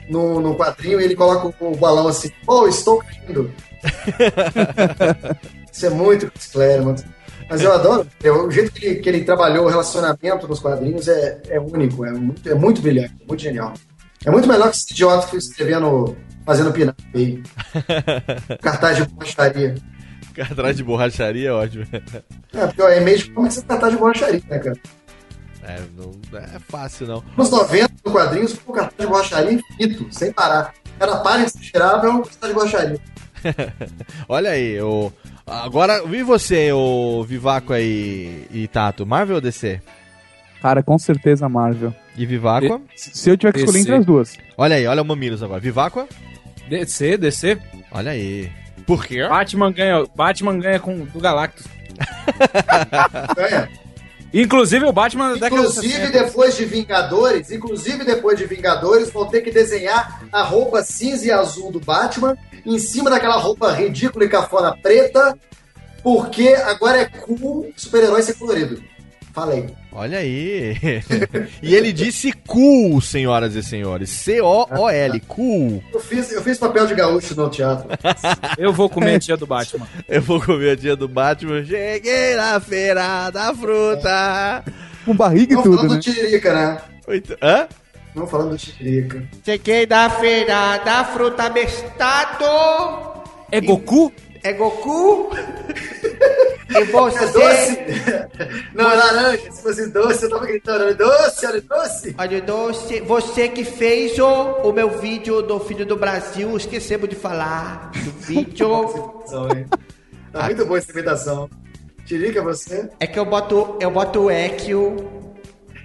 no, 0.08 0.40
no 0.40 0.54
quadrinho 0.56 1.00
e 1.00 1.04
ele 1.04 1.16
coloca 1.16 1.48
o, 1.64 1.72
o 1.72 1.76
balão 1.76 2.06
assim, 2.08 2.30
oh, 2.46 2.68
estou 2.68 2.98
caindo. 2.98 3.50
Isso 5.72 5.86
é 5.86 5.90
muito 5.90 6.30
Chris 6.30 6.46
Claremont. 6.46 7.02
Mas 7.48 7.60
eu 7.62 7.72
adoro. 7.72 8.06
o 8.44 8.50
jeito 8.50 8.72
que 8.72 8.84
ele, 8.86 8.94
que 8.96 9.08
ele 9.08 9.24
trabalhou 9.24 9.66
o 9.66 9.68
relacionamento 9.68 10.48
nos 10.48 10.58
quadrinhos 10.60 11.06
é, 11.08 11.40
é 11.48 11.60
único, 11.60 12.04
é 12.04 12.10
muito, 12.12 12.48
é 12.48 12.54
muito 12.54 12.82
brilhante, 12.82 13.14
muito 13.26 13.40
genial. 13.42 13.72
É 14.24 14.30
muito 14.30 14.48
melhor 14.48 14.70
que 14.70 14.76
esse 14.76 14.92
idiota 14.92 15.28
que 15.28 15.36
escrevendo, 15.36 16.16
fazendo 16.44 16.72
pinap 16.72 16.98
aí. 17.14 17.40
Cartaz 18.60 18.96
de 18.96 19.06
borracharia. 20.36 20.52
Atrás 20.52 20.76
de 20.76 20.84
borracharia 20.84 21.48
é 21.48 21.52
ótimo. 21.52 21.86
É, 22.52 22.66
porque 22.66 22.82
o 22.82 22.88
e-mail 22.88 23.34
começa 23.34 23.60
a 23.60 23.64
cartaz 23.64 23.92
de 23.92 23.98
borracharia, 23.98 24.42
né, 24.48 24.58
cara? 24.58 24.76
É, 25.62 25.80
não 25.96 26.38
é 26.38 26.58
fácil, 26.60 27.06
não. 27.06 27.24
Nos 27.36 27.50
90, 27.50 27.92
no 28.04 28.12
quadrinhos, 28.12 28.56
um 28.66 28.72
cartaz 28.72 28.98
de 28.98 29.06
borracharia 29.06 29.52
infinito, 29.52 30.06
sem 30.10 30.32
parar. 30.32 30.72
Cada 30.98 31.16
página 31.18 31.44
que 31.44 31.50
você 31.52 31.58
tirava 31.58 32.06
é 32.06 32.10
um 32.10 32.22
cartaz 32.22 32.48
de 32.48 32.54
borracharia. 32.54 33.00
Olha 34.28 34.50
aí, 34.50 34.80
o... 34.80 35.12
agora, 35.46 36.02
e 36.04 36.22
você, 36.22 36.72
o 36.72 37.22
Vivaco 37.24 37.72
aí 37.72 38.46
e 38.50 38.68
Tato? 38.68 39.04
Marvel 39.04 39.36
ou 39.36 39.40
DC? 39.40 39.80
Cara, 40.62 40.82
com 40.82 40.98
certeza 40.98 41.48
Marvel. 41.48 41.94
E 42.16 42.24
Vivaco? 42.24 42.80
Se 42.94 43.10
se 43.16 43.30
eu 43.30 43.36
tiver 43.36 43.52
que 43.52 43.58
escolher 43.58 43.78
DC. 43.78 43.88
entre 43.88 44.00
as 44.00 44.06
duas. 44.06 44.38
Olha 44.56 44.76
aí, 44.76 44.86
olha 44.86 45.02
o 45.02 45.04
Mamilos 45.04 45.42
agora. 45.42 45.60
Vivaco? 45.60 46.08
DC, 46.68 47.18
DC. 47.18 47.58
Olha 47.92 48.12
aí. 48.12 48.50
Por 48.86 49.04
quê? 49.04 49.26
Batman 49.28 49.72
ganha, 49.72 50.04
Batman 50.14 50.58
ganha 50.58 50.80
com 50.80 51.04
do 51.04 51.20
Galactus. 51.20 51.66
É. 53.38 53.68
Inclusive 54.32 54.84
o 54.84 54.92
Batman 54.92 55.36
Inclusive 55.36 55.94
60. 55.94 56.10
depois 56.10 56.56
de 56.56 56.64
Vingadores, 56.64 57.50
inclusive 57.50 58.04
depois 58.04 58.38
de 58.38 58.44
Vingadores, 58.44 59.10
vão 59.10 59.26
ter 59.26 59.40
que 59.40 59.50
desenhar 59.50 60.22
a 60.30 60.42
roupa 60.42 60.82
cinza 60.82 61.26
e 61.26 61.30
azul 61.30 61.72
do 61.72 61.80
Batman 61.80 62.36
em 62.64 62.78
cima 62.78 63.08
daquela 63.08 63.36
roupa 63.36 63.72
ridícula 63.72 64.24
e 64.24 64.28
cafona 64.28 64.76
preta, 64.76 65.38
porque 66.02 66.48
agora 66.66 66.98
é 66.98 67.04
cool 67.06 67.72
super-herói 67.76 68.22
ser 68.22 68.34
colorido. 68.34 68.82
Falei. 69.32 69.70
Olha 69.98 70.18
aí. 70.18 70.76
e 71.62 71.74
ele 71.74 71.90
disse 71.90 72.30
cool, 72.46 73.00
senhoras 73.00 73.54
e 73.54 73.62
senhores. 73.62 74.10
C-O-O-L, 74.10 75.20
cool. 75.20 75.82
Eu 75.90 76.00
fiz, 76.00 76.30
eu 76.32 76.42
fiz 76.42 76.58
papel 76.58 76.86
de 76.86 76.94
gaúcho 76.94 77.34
no 77.34 77.48
teatro. 77.48 77.88
Eu 78.58 78.74
vou 78.74 78.90
comer 78.90 79.14
a 79.14 79.18
tia 79.18 79.36
do 79.38 79.46
Batman. 79.46 79.86
Eu 80.06 80.20
vou 80.20 80.38
comer 80.40 80.70
a 80.72 80.74
dia 80.76 80.94
do 80.94 81.08
Batman. 81.08 81.64
Cheguei 81.64 82.34
na 82.36 82.60
feira 82.60 83.30
da 83.30 83.54
fruta. 83.54 84.62
Com 85.06 85.16
barriga 85.16 85.54
e 85.54 85.56
Não 85.56 85.62
tudo, 85.62 85.76
falando 85.76 85.90
né? 85.92 85.96
do 85.96 86.02
Tiririca, 86.02 86.52
né? 86.54 86.78
Oito- 87.08 87.36
Hã? 87.42 87.66
Não 88.14 88.26
falando 88.26 88.50
do 88.50 88.58
Tiririca. 88.58 89.22
Cheguei 89.44 89.86
da 89.86 90.10
feira 90.10 90.76
da 90.78 91.04
fruta 91.04 91.48
bestado. 91.48 92.44
É 93.50 93.60
Goku? 93.62 94.12
É 94.42 94.52
Goku? 94.52 95.30
É 96.74 96.84
você? 96.84 97.26
doce? 97.26 97.78
Não, 98.74 98.90
é 98.90 98.94
laranja. 98.96 99.52
Se 99.52 99.62
fosse 99.62 99.86
doce, 99.90 100.24
eu 100.24 100.30
tava 100.30 100.46
gritando. 100.46 100.84
"Olha, 100.84 100.94
Doce, 100.94 101.46
olha, 101.46 101.60
doce. 101.60 102.14
Olha 102.18 102.38
o 102.38 102.42
doce. 102.42 103.00
Você 103.00 103.48
que 103.48 103.64
fez 103.64 104.18
o, 104.18 104.26
o 104.26 104.72
meu 104.72 104.90
vídeo 104.98 105.42
do 105.42 105.60
Filho 105.60 105.86
do 105.86 105.96
Brasil, 105.96 106.56
esquecemos 106.56 107.08
de 107.08 107.14
falar 107.14 107.90
do 107.92 108.10
vídeo. 108.20 108.68
Tá 110.32 110.42
muito 110.44 110.66
boa 110.66 110.78
essa 110.78 110.90
imitação. 110.92 111.48
Tiririca, 112.04 112.42
você? 112.42 112.88
É 113.00 113.06
que 113.06 113.18
eu 113.18 113.24
boto, 113.24 113.76
eu 113.80 113.90
boto 113.90 114.20
o 114.22 114.30
Ekio 114.30 114.96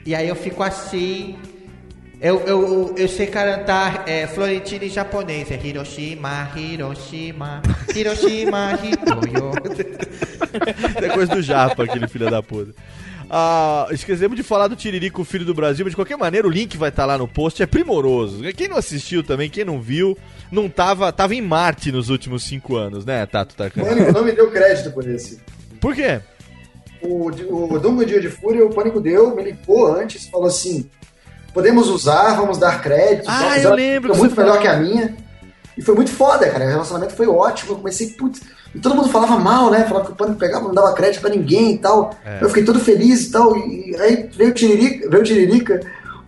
e 0.05 0.13
aí 0.15 0.27
eu 0.27 0.35
fico 0.35 0.61
assim. 0.63 1.37
Eu, 2.21 2.39
eu, 2.41 2.95
eu 2.95 3.07
sei 3.07 3.25
cantar 3.25 4.07
é, 4.07 4.27
Florentino 4.27 4.85
em 4.85 4.89
japonês. 4.89 5.49
É 5.49 5.55
Hiroshima, 5.55 6.51
Hiroshima, 6.55 7.63
Hiroshima, 7.95 8.79
Hitoyo. 8.83 9.51
É 11.01 11.07
coisa 11.09 11.33
do 11.33 11.41
Japa, 11.41 11.83
aquele 11.83 12.07
filho 12.07 12.29
da 12.29 12.43
puta. 12.43 12.73
Ah, 13.29 13.87
esquecemos 13.91 14.35
de 14.35 14.43
falar 14.43 14.67
do 14.67 14.75
Tiririco, 14.75 15.23
filho 15.23 15.45
do 15.45 15.53
Brasil, 15.53 15.85
mas 15.85 15.93
de 15.93 15.95
qualquer 15.95 16.17
maneira 16.17 16.45
o 16.45 16.51
link 16.51 16.75
vai 16.75 16.89
estar 16.89 17.05
lá 17.05 17.17
no 17.17 17.27
post, 17.27 17.63
é 17.63 17.65
primoroso. 17.65 18.43
Quem 18.53 18.67
não 18.67 18.75
assistiu 18.75 19.23
também, 19.23 19.49
quem 19.49 19.63
não 19.63 19.79
viu, 19.79 20.17
não 20.51 20.67
tava, 20.67 21.09
tava 21.13 21.33
em 21.33 21.41
Marte 21.41 21.89
nos 21.91 22.09
últimos 22.09 22.43
cinco 22.43 22.75
anos, 22.75 23.05
né, 23.05 23.25
Tato 23.25 23.55
Tarkan? 23.55 23.81
Pânico 23.81 24.11
não 24.11 24.25
me 24.25 24.33
deu 24.33 24.51
crédito 24.51 24.91
por 24.91 25.07
esse. 25.07 25.39
Por 25.79 25.95
quê? 25.95 26.19
O, 27.01 27.27
o 27.73 27.79
Dungo 27.79 28.05
Dia 28.05 28.19
de 28.19 28.29
Fúria, 28.29 28.65
o 28.65 28.69
Pânico 28.69 28.99
deu, 28.99 29.33
me 29.33 29.43
ligou 29.43 29.95
antes, 29.95 30.27
falou 30.27 30.47
assim: 30.47 30.89
podemos 31.53 31.87
usar, 31.89 32.35
vamos 32.35 32.57
dar 32.57 32.81
crédito. 32.81 33.25
Ah, 33.29 33.39
tal, 33.39 33.47
eu 33.49 33.53
fizeram- 33.55 33.75
lembro 33.75 34.13
Ficou 34.13 34.17
muito 34.27 34.39
melhor 34.39 34.57
falou. 34.57 34.61
que 34.61 34.67
a 34.67 34.77
minha. 34.77 35.15
E 35.77 35.81
foi 35.81 35.95
muito 35.95 36.11
foda, 36.11 36.49
cara. 36.49 36.65
O 36.65 36.69
relacionamento 36.69 37.13
foi 37.13 37.27
ótimo. 37.27 37.71
Eu 37.73 37.77
comecei, 37.77 38.09
putz. 38.09 38.41
E 38.75 38.79
todo 38.79 38.95
mundo 38.95 39.09
falava 39.09 39.37
mal, 39.37 39.69
né? 39.71 39.83
Falava 39.85 40.05
que 40.05 40.11
o 40.11 40.15
Pânico 40.15 40.37
pegava, 40.39 40.65
não 40.65 40.73
dava 40.73 40.93
crédito 40.93 41.21
pra 41.21 41.29
ninguém 41.29 41.73
e 41.73 41.77
tal. 41.77 42.13
É. 42.25 42.39
Eu 42.41 42.47
fiquei 42.49 42.63
todo 42.63 42.79
feliz 42.79 43.25
e 43.25 43.31
tal. 43.31 43.55
E 43.57 43.95
aí 43.99 44.29
veio 44.33 44.51
o 44.51 44.53
Tiririca, 44.53 45.09
veio 45.09 45.21
o 45.21 45.25
Tiririca, 45.25 45.79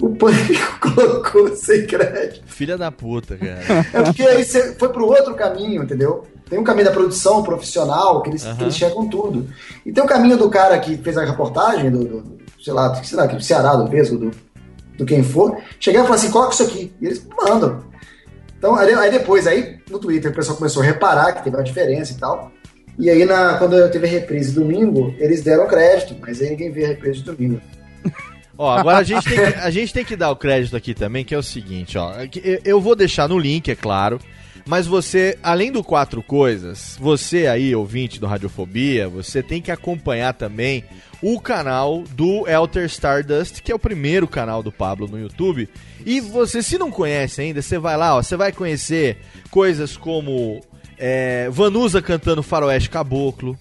o 0.02 0.10
Pânico 0.16 0.80
colocou 0.80 1.56
sem 1.56 1.86
crédito. 1.86 2.42
Filha 2.48 2.78
da 2.78 2.92
puta, 2.92 3.36
cara. 3.38 3.86
É 3.94 4.02
porque 4.02 4.24
aí 4.24 4.44
você 4.44 4.74
foi 4.76 4.90
pro 4.90 5.06
outro 5.06 5.34
caminho, 5.36 5.84
entendeu? 5.84 6.26
Tem 6.50 6.60
um 6.60 6.64
caminho 6.64 6.86
da 6.86 6.92
produção 6.92 7.44
profissional, 7.44 8.22
que 8.22 8.30
eles, 8.30 8.46
Aham. 8.46 8.56
que 8.58 8.64
eles 8.64 8.76
chegam 8.76 9.08
tudo. 9.08 9.48
E 9.86 9.92
tem 9.92 10.04
o 10.04 10.08
caminho 10.08 10.38
do 10.38 10.50
cara 10.50 10.78
que 10.80 10.98
fez 10.98 11.18
a 11.18 11.24
reportagem, 11.26 11.90
do, 11.92 12.04
do- 12.04 12.38
sei 12.64 12.74
lá, 12.74 12.94
sei 13.04 13.18
lá, 13.18 13.26
do 13.26 13.42
Ceará, 13.42 13.76
do 13.76 13.88
Vesgo, 13.88 14.18
do, 14.18 14.32
do 14.98 15.06
quem 15.06 15.24
for, 15.24 15.58
chegar 15.80 16.02
e 16.02 16.04
falar 16.04 16.16
assim, 16.16 16.32
coloca 16.32 16.54
isso 16.54 16.64
aqui. 16.64 16.94
E 17.02 17.06
eles 17.06 17.26
mandam. 17.42 17.84
Então, 18.58 18.76
aí, 18.76 19.12
depois, 19.12 19.46
aí 19.46 19.80
no 19.90 20.00
Twitter 20.00 20.32
o 20.32 20.34
pessoal 20.34 20.58
começou 20.58 20.82
a 20.82 20.86
reparar 20.86 21.34
que 21.34 21.44
teve 21.44 21.56
uma 21.56 21.64
diferença 21.64 22.14
e 22.14 22.18
tal. 22.18 22.52
E 22.98 23.10
aí, 23.10 23.26
na, 23.26 23.58
quando 23.58 23.76
eu 23.76 23.90
teve 23.90 24.08
a 24.08 24.10
reprise 24.10 24.54
domingo, 24.54 25.14
eles 25.18 25.42
deram 25.42 25.68
crédito, 25.68 26.16
mas 26.22 26.42
aí 26.42 26.52
ninguém 26.52 26.72
vê 26.72 26.86
a 26.86 26.88
reprise 26.90 27.24
domingo. 27.24 27.60
Ó, 28.58 28.72
agora 28.72 29.00
a 29.00 29.04
gente, 29.04 29.28
tem 29.28 29.36
que, 29.36 29.60
a 29.60 29.70
gente 29.72 29.94
tem 29.94 30.06
que 30.06 30.16
dar 30.16 30.30
o 30.30 30.36
crédito 30.36 30.78
aqui 30.78 30.94
também, 30.94 31.26
que 31.26 31.34
é 31.34 31.38
o 31.38 31.42
seguinte, 31.42 31.98
ó. 31.98 32.14
Eu 32.64 32.80
vou 32.80 32.96
deixar 32.96 33.28
no 33.28 33.40
link, 33.40 33.70
é 33.72 33.76
claro. 33.76 34.20
Mas 34.66 34.88
você, 34.88 35.38
além 35.44 35.72
do 35.72 35.84
quatro 35.84 36.24
coisas, 36.24 36.98
você 37.00 37.48
aí, 37.48 37.76
ouvinte 37.76 38.20
do 38.20 38.28
Radiofobia, 38.28 39.10
você 39.10 39.44
tem 39.44 39.62
que 39.62 39.72
acompanhar 39.72 40.34
também 40.34 40.86
o 41.22 41.40
canal 41.40 42.04
do 42.12 42.48
Elter 42.48 42.86
Stardust, 42.86 43.62
que 43.62 43.72
é 43.72 43.76
o 43.76 43.80
primeiro 43.80 44.28
canal 44.28 44.64
do 44.64 44.72
Pablo 44.72 45.08
no 45.08 45.20
YouTube. 45.20 45.68
E 46.06 46.22
você, 46.22 46.64
se 46.64 46.78
não 46.78 46.92
conhece 46.92 47.42
ainda, 47.42 47.62
você 47.62 47.78
vai 47.78 47.98
lá, 47.98 48.16
ó, 48.16 48.24
você 48.24 48.38
vai 48.38 48.52
conhecer 48.52 49.18
coisas 49.52 49.98
como 49.98 50.62
é, 50.98 51.50
Vanusa 51.50 52.02
cantando 52.02 52.42
Faroeste 52.42 52.90
Caboclo. 52.90 53.58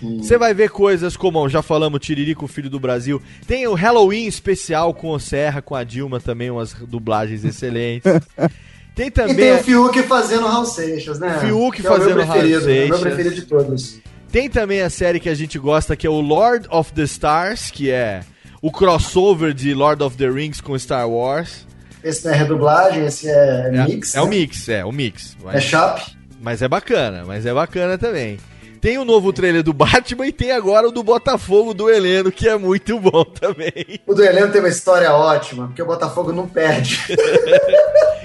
Você 0.00 0.38
vai 0.38 0.54
ver 0.54 0.70
coisas 0.70 1.16
como, 1.16 1.48
já 1.48 1.60
falamos, 1.60 1.98
Tiririco, 2.00 2.46
Filho 2.46 2.70
do 2.70 2.78
Brasil. 2.78 3.20
Tem 3.48 3.66
o 3.66 3.74
Halloween 3.74 4.26
especial 4.26 4.94
com 4.94 5.10
o 5.10 5.18
Serra, 5.18 5.60
com 5.60 5.74
a 5.74 5.82
Dilma 5.82 6.20
também, 6.20 6.50
umas 6.50 6.72
dublagens 6.72 7.44
excelentes. 7.44 8.12
Tem 8.98 9.10
também. 9.12 9.32
E 9.34 9.36
tem 9.38 9.52
o 9.54 9.62
Fiuk 9.62 10.02
fazendo 10.02 10.48
Raul 10.48 10.64
Seixas, 10.66 11.20
né? 11.20 11.38
Fiuk 11.38 11.80
Que 11.80 11.86
é 11.86 11.90
fazendo 11.90 12.20
Raul 12.20 12.32
preferido, 12.32 12.58
é 12.58 12.58
o 12.58 12.66
Meu 12.66 12.74
Seixas. 12.78 13.00
preferido 13.00 13.34
de 13.36 13.42
todos. 13.42 13.98
Tem 14.32 14.50
também 14.50 14.82
a 14.82 14.90
série 14.90 15.20
que 15.20 15.28
a 15.28 15.34
gente 15.36 15.56
gosta, 15.56 15.94
que 15.94 16.04
é 16.04 16.10
o 16.10 16.20
Lord 16.20 16.66
of 16.68 16.92
the 16.92 17.04
Stars, 17.04 17.70
que 17.70 17.92
é 17.92 18.22
o 18.60 18.72
crossover 18.72 19.54
de 19.54 19.72
Lord 19.72 20.02
of 20.02 20.16
the 20.16 20.28
Rings 20.28 20.60
com 20.60 20.76
Star 20.76 21.08
Wars. 21.08 21.64
Esse 22.02 22.24
não 22.26 22.32
é 22.34 22.36
redublagem, 22.38 23.06
esse 23.06 23.28
é, 23.28 23.70
É, 23.72 23.84
mix. 23.86 24.14
é 24.16 24.20
o 24.20 24.24
né? 24.24 24.30
mix, 24.30 24.68
é 24.68 24.84
o 24.84 24.90
mix. 24.92 25.36
É 25.52 25.60
chap. 25.60 26.02
Mas 26.40 26.60
é 26.60 26.66
bacana, 26.68 27.22
mas 27.24 27.46
é 27.46 27.54
bacana 27.54 27.96
também. 27.96 28.36
Tem 28.80 28.98
o 28.98 29.04
novo 29.04 29.32
trailer 29.32 29.62
do 29.62 29.72
Batman 29.72 30.26
e 30.26 30.32
tem 30.32 30.52
agora 30.52 30.88
o 30.88 30.92
do 30.92 31.02
Botafogo 31.02 31.74
do 31.74 31.90
Heleno, 31.90 32.30
que 32.30 32.48
é 32.48 32.56
muito 32.56 32.98
bom 32.98 33.24
também. 33.24 34.00
O 34.06 34.14
do 34.14 34.24
Heleno 34.24 34.52
tem 34.52 34.60
uma 34.60 34.68
história 34.68 35.12
ótima, 35.12 35.66
porque 35.66 35.82
o 35.82 35.86
Botafogo 35.86 36.32
não 36.32 36.48
perde. 36.48 37.00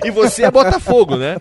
E 0.06 0.12
você 0.12 0.44
é 0.44 0.52
Botafogo, 0.52 1.16
né? 1.16 1.38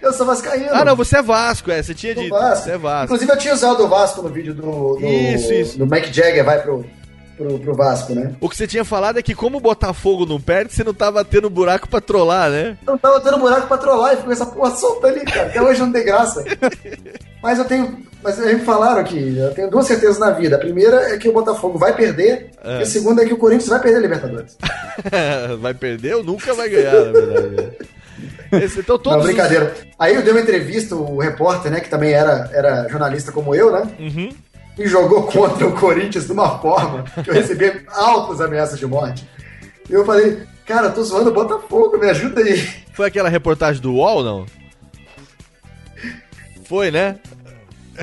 Eu 0.00 0.12
sou 0.12 0.24
vascaíno. 0.24 0.68
Ah, 0.70 0.84
não, 0.84 0.94
você 0.94 1.18
é 1.18 1.22
Vasco, 1.22 1.70
é. 1.70 1.82
Você 1.82 1.92
tinha 1.92 2.14
dito. 2.14 2.30
Vasco. 2.30 2.64
Você 2.64 2.70
é 2.70 2.78
Vasco. 2.78 3.04
Inclusive 3.06 3.32
eu 3.32 3.36
tinha 3.36 3.54
usado 3.54 3.84
o 3.84 3.88
Vasco 3.88 4.22
no 4.22 4.28
vídeo 4.28 4.54
do, 4.54 4.96
do, 4.96 5.04
Isso, 5.04 5.52
isso. 5.52 5.78
do 5.78 5.86
Mac 5.86 6.04
Jagger, 6.04 6.44
vai 6.44 6.62
pro, 6.62 6.84
pro, 7.38 7.58
pro 7.58 7.74
Vasco, 7.74 8.14
né? 8.14 8.34
O 8.40 8.48
que 8.48 8.56
você 8.56 8.66
tinha 8.66 8.84
falado 8.84 9.18
é 9.18 9.22
que 9.22 9.34
como 9.34 9.56
o 9.56 9.60
Botafogo 9.60 10.26
não 10.26 10.40
perde, 10.40 10.74
você 10.74 10.84
não 10.84 10.92
tava 10.92 11.24
tendo 11.24 11.48
buraco 11.48 11.88
pra 11.88 12.00
trollar, 12.00 12.50
né? 12.50 12.76
Eu 12.86 12.92
não 12.92 12.98
tava 12.98 13.20
tendo 13.20 13.38
buraco 13.38 13.66
pra 13.68 13.78
trollar 13.78 14.12
e 14.12 14.16
ficou 14.16 14.32
essa 14.32 14.44
porra 14.46 14.70
solta 14.74 15.06
ali, 15.06 15.20
cara. 15.24 15.46
Até 15.46 15.62
hoje 15.62 15.80
não 15.80 15.92
tem 15.92 16.04
graça. 16.04 16.44
Mas 17.42 17.58
eu 17.58 17.64
tenho. 17.64 18.06
Mas 18.22 18.36
eles 18.40 18.58
me 18.58 18.64
falaram 18.64 19.00
aqui, 19.00 19.38
eu 19.38 19.54
tenho 19.54 19.70
duas 19.70 19.86
certezas 19.86 20.18
na 20.18 20.32
vida. 20.32 20.56
A 20.56 20.58
primeira 20.58 21.14
é 21.14 21.16
que 21.18 21.28
o 21.28 21.32
Botafogo 21.32 21.78
vai 21.78 21.94
perder, 21.94 22.50
É. 22.64 22.80
e 22.80 22.82
a 22.82 22.86
segunda 22.86 23.22
é 23.22 23.26
que 23.26 23.32
o 23.32 23.38
Corinthians 23.38 23.68
vai 23.68 23.80
perder 23.80 23.98
a 23.98 24.00
Libertadores. 24.00 24.56
vai 25.60 25.72
perder 25.72 26.16
ou 26.16 26.24
nunca 26.24 26.52
vai 26.52 26.68
ganhar, 26.68 26.92
na 26.92 27.12
verdade. 27.12 27.68
Esse, 28.50 28.80
então, 28.80 28.98
todos 28.98 29.12
Não, 29.12 29.18
os- 29.20 29.26
brincadeira. 29.26 29.72
Aí 29.98 30.14
eu 30.16 30.22
dei 30.22 30.32
uma 30.32 30.40
entrevista, 30.40 30.96
o 30.96 31.18
repórter, 31.18 31.70
né, 31.70 31.80
que 31.80 31.88
também 31.90 32.12
era, 32.12 32.50
era 32.52 32.88
jornalista 32.88 33.30
como 33.30 33.54
eu, 33.54 33.70
né? 33.70 33.82
Uhum. 34.00 34.30
E 34.78 34.86
jogou 34.86 35.24
contra 35.24 35.66
o 35.66 35.72
Corinthians 35.78 36.26
de 36.26 36.32
uma 36.32 36.58
forma 36.60 37.02
que 37.24 37.28
eu 37.30 37.34
recebi 37.34 37.82
altas 37.88 38.40
ameaças 38.40 38.78
de 38.78 38.86
morte. 38.86 39.28
E 39.90 39.92
eu 39.92 40.04
falei, 40.04 40.42
cara, 40.64 40.90
tô 40.90 41.02
zoando 41.02 41.30
o 41.30 41.34
Botafogo, 41.34 41.98
me 41.98 42.08
ajuda 42.08 42.40
aí. 42.40 42.64
Foi 42.92 43.06
aquela 43.08 43.28
reportagem 43.28 43.82
do 43.82 43.92
UOL, 43.94 44.22
não? 44.22 44.46
Foi, 46.64 46.90
né? 46.90 47.18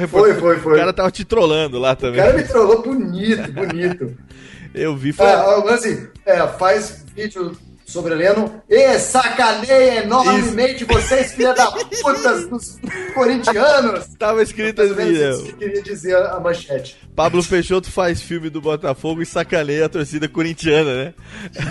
Foi, 0.10 0.34
foi, 0.34 0.60
foi. 0.60 0.73
O 0.73 0.77
cara 0.77 0.91
tava 0.91 1.11
te 1.11 1.23
trollando 1.23 1.80
lá 1.80 1.93
O 1.93 1.95
também. 1.95 2.19
cara 2.19 2.34
me 2.34 2.43
trollou 2.43 2.81
bonito, 2.81 3.52
bonito. 3.53 4.18
Eu 4.73 4.93
vi, 4.97 5.14
foi. 5.14 5.26
É, 5.26 5.73
assim, 5.73 6.07
é, 6.26 6.45
faz 6.47 7.06
vídeo 7.15 7.56
sobre 7.86 8.14
o 8.14 8.16
Heleno 8.18 8.62
e 8.68 8.98
sacaneia 8.99 10.03
enormemente 10.03 10.84
vocês, 10.86 11.34
filha 11.34 11.53
da 11.53 11.72
putas 11.72 12.48
dos 12.49 12.80
corintianos. 13.14 14.07
Tava 14.18 14.41
escrito 14.44 14.82
assim, 14.82 15.12
isso 15.12 15.44
que 15.44 15.53
queria 15.53 15.82
dizer 15.84 16.16
a 16.18 16.40
manchete. 16.40 16.98
Pablo 17.16 17.44
Peixoto 17.44 17.91
faz 17.91 18.22
filme 18.22 18.49
do 18.49 18.60
Botafogo 18.60 19.22
e 19.22 19.26
sacaneia 19.26 19.86
a 19.86 19.90
torcida 19.90 20.28
corintiana, 20.28 20.94
né? 21.06 21.14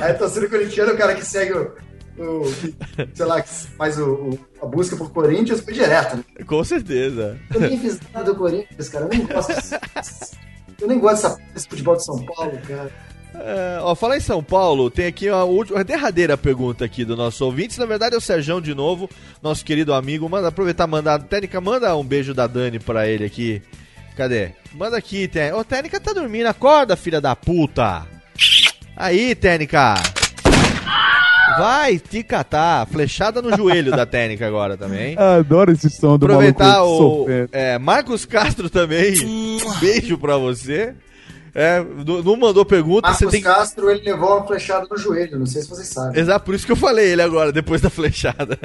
Aí 0.00 0.12
a 0.12 0.14
torcida 0.14 0.48
corintiana, 0.48 0.92
o 0.92 0.96
cara 0.96 1.14
que 1.14 1.24
segue 1.26 1.52
o. 1.52 1.72
o- 2.18 2.44
sei 3.12 3.26
lá, 3.26 3.42
que 3.42 3.48
faz 3.76 3.98
o, 3.98 4.04
o- 4.14 4.38
a 4.62 4.66
busca 4.66 4.96
por 4.96 5.10
Corinthians 5.12 5.60
foi 5.60 5.74
direto. 5.74 6.16
Né? 6.16 6.24
Com 6.46 6.62
certeza. 6.64 7.36
Eu 7.52 7.60
nem 7.60 7.78
fiz 7.78 7.98
nada 8.12 8.32
do 8.32 8.38
Corinthians, 8.38 8.88
cara. 8.88 9.04
Eu 9.04 9.08
nem 9.08 9.26
gosto. 9.26 9.52
Eu 10.80 10.88
nem 10.88 10.98
gosto 10.98 11.22
dessa, 11.22 11.38
desse 11.52 11.68
futebol 11.68 11.96
de 11.96 12.04
São 12.04 12.24
Paulo, 12.24 12.58
cara. 12.66 12.90
É, 13.36 13.78
ó, 13.80 13.94
falar 13.94 14.16
em 14.16 14.20
São 14.20 14.42
Paulo, 14.42 14.90
tem 14.90 15.06
aqui 15.06 15.28
a, 15.28 15.42
última, 15.44 15.80
a 15.80 15.82
derradeira 15.82 16.36
pergunta 16.36 16.84
aqui 16.84 17.04
do 17.04 17.16
nosso 17.16 17.44
ouvinte. 17.44 17.78
Na 17.78 17.86
verdade 17.86 18.14
é 18.14 18.18
o 18.18 18.20
Serjão 18.20 18.60
de 18.60 18.74
novo, 18.74 19.10
nosso 19.42 19.64
querido 19.64 19.92
amigo. 19.92 20.28
Manda 20.28 20.48
aproveitar, 20.48 20.86
mandar. 20.86 21.20
Técnica, 21.22 21.60
manda 21.60 21.96
um 21.96 22.04
beijo 22.04 22.32
da 22.32 22.46
Dani 22.46 22.78
pra 22.78 23.08
ele 23.08 23.24
aqui. 23.24 23.60
Cadê? 24.16 24.52
Manda 24.72 24.96
aqui, 24.96 25.26
Técnica. 25.26 25.56
Ô, 25.58 25.64
Técnica 25.64 26.00
tá 26.00 26.12
dormindo. 26.12 26.46
Acorda, 26.46 26.96
filha 26.96 27.20
da 27.20 27.34
puta. 27.34 28.06
Aí, 28.96 29.34
Técnica. 29.34 29.94
Vai 31.58 31.98
te 31.98 32.22
catar. 32.22 32.86
Flechada 32.86 33.42
no 33.42 33.54
joelho 33.56 33.90
da 33.90 34.06
Técnica 34.06 34.46
agora 34.46 34.76
também. 34.76 35.16
Adoro 35.18 35.72
esse 35.72 35.90
som 35.90 36.16
do 36.16 36.26
Aproveitar 36.26 36.78
maluco 36.78 36.92
o 36.92 37.18
sofrendo. 37.18 37.48
é, 37.52 37.78
Marcos 37.78 38.24
Castro 38.24 38.70
também. 38.70 39.14
Beijo 39.80 40.16
pra 40.16 40.36
você. 40.36 40.94
É, 41.54 41.80
não 42.24 42.36
mandou 42.36 42.64
pergunta, 42.64 43.08
Marcos 43.08 43.30
tem. 43.30 43.40
Castro, 43.40 43.88
ele 43.88 44.02
levou 44.02 44.38
uma 44.38 44.46
flechada 44.46 44.88
no 44.90 44.98
joelho, 44.98 45.38
não 45.38 45.46
sei 45.46 45.62
se 45.62 45.68
vocês 45.68 45.86
sabem. 45.86 46.20
Exato, 46.20 46.44
por 46.44 46.52
isso 46.54 46.66
que 46.66 46.72
eu 46.72 46.76
falei 46.76 47.12
ele 47.12 47.22
agora, 47.22 47.52
depois 47.52 47.80
da 47.80 47.88
flechada. 47.88 48.58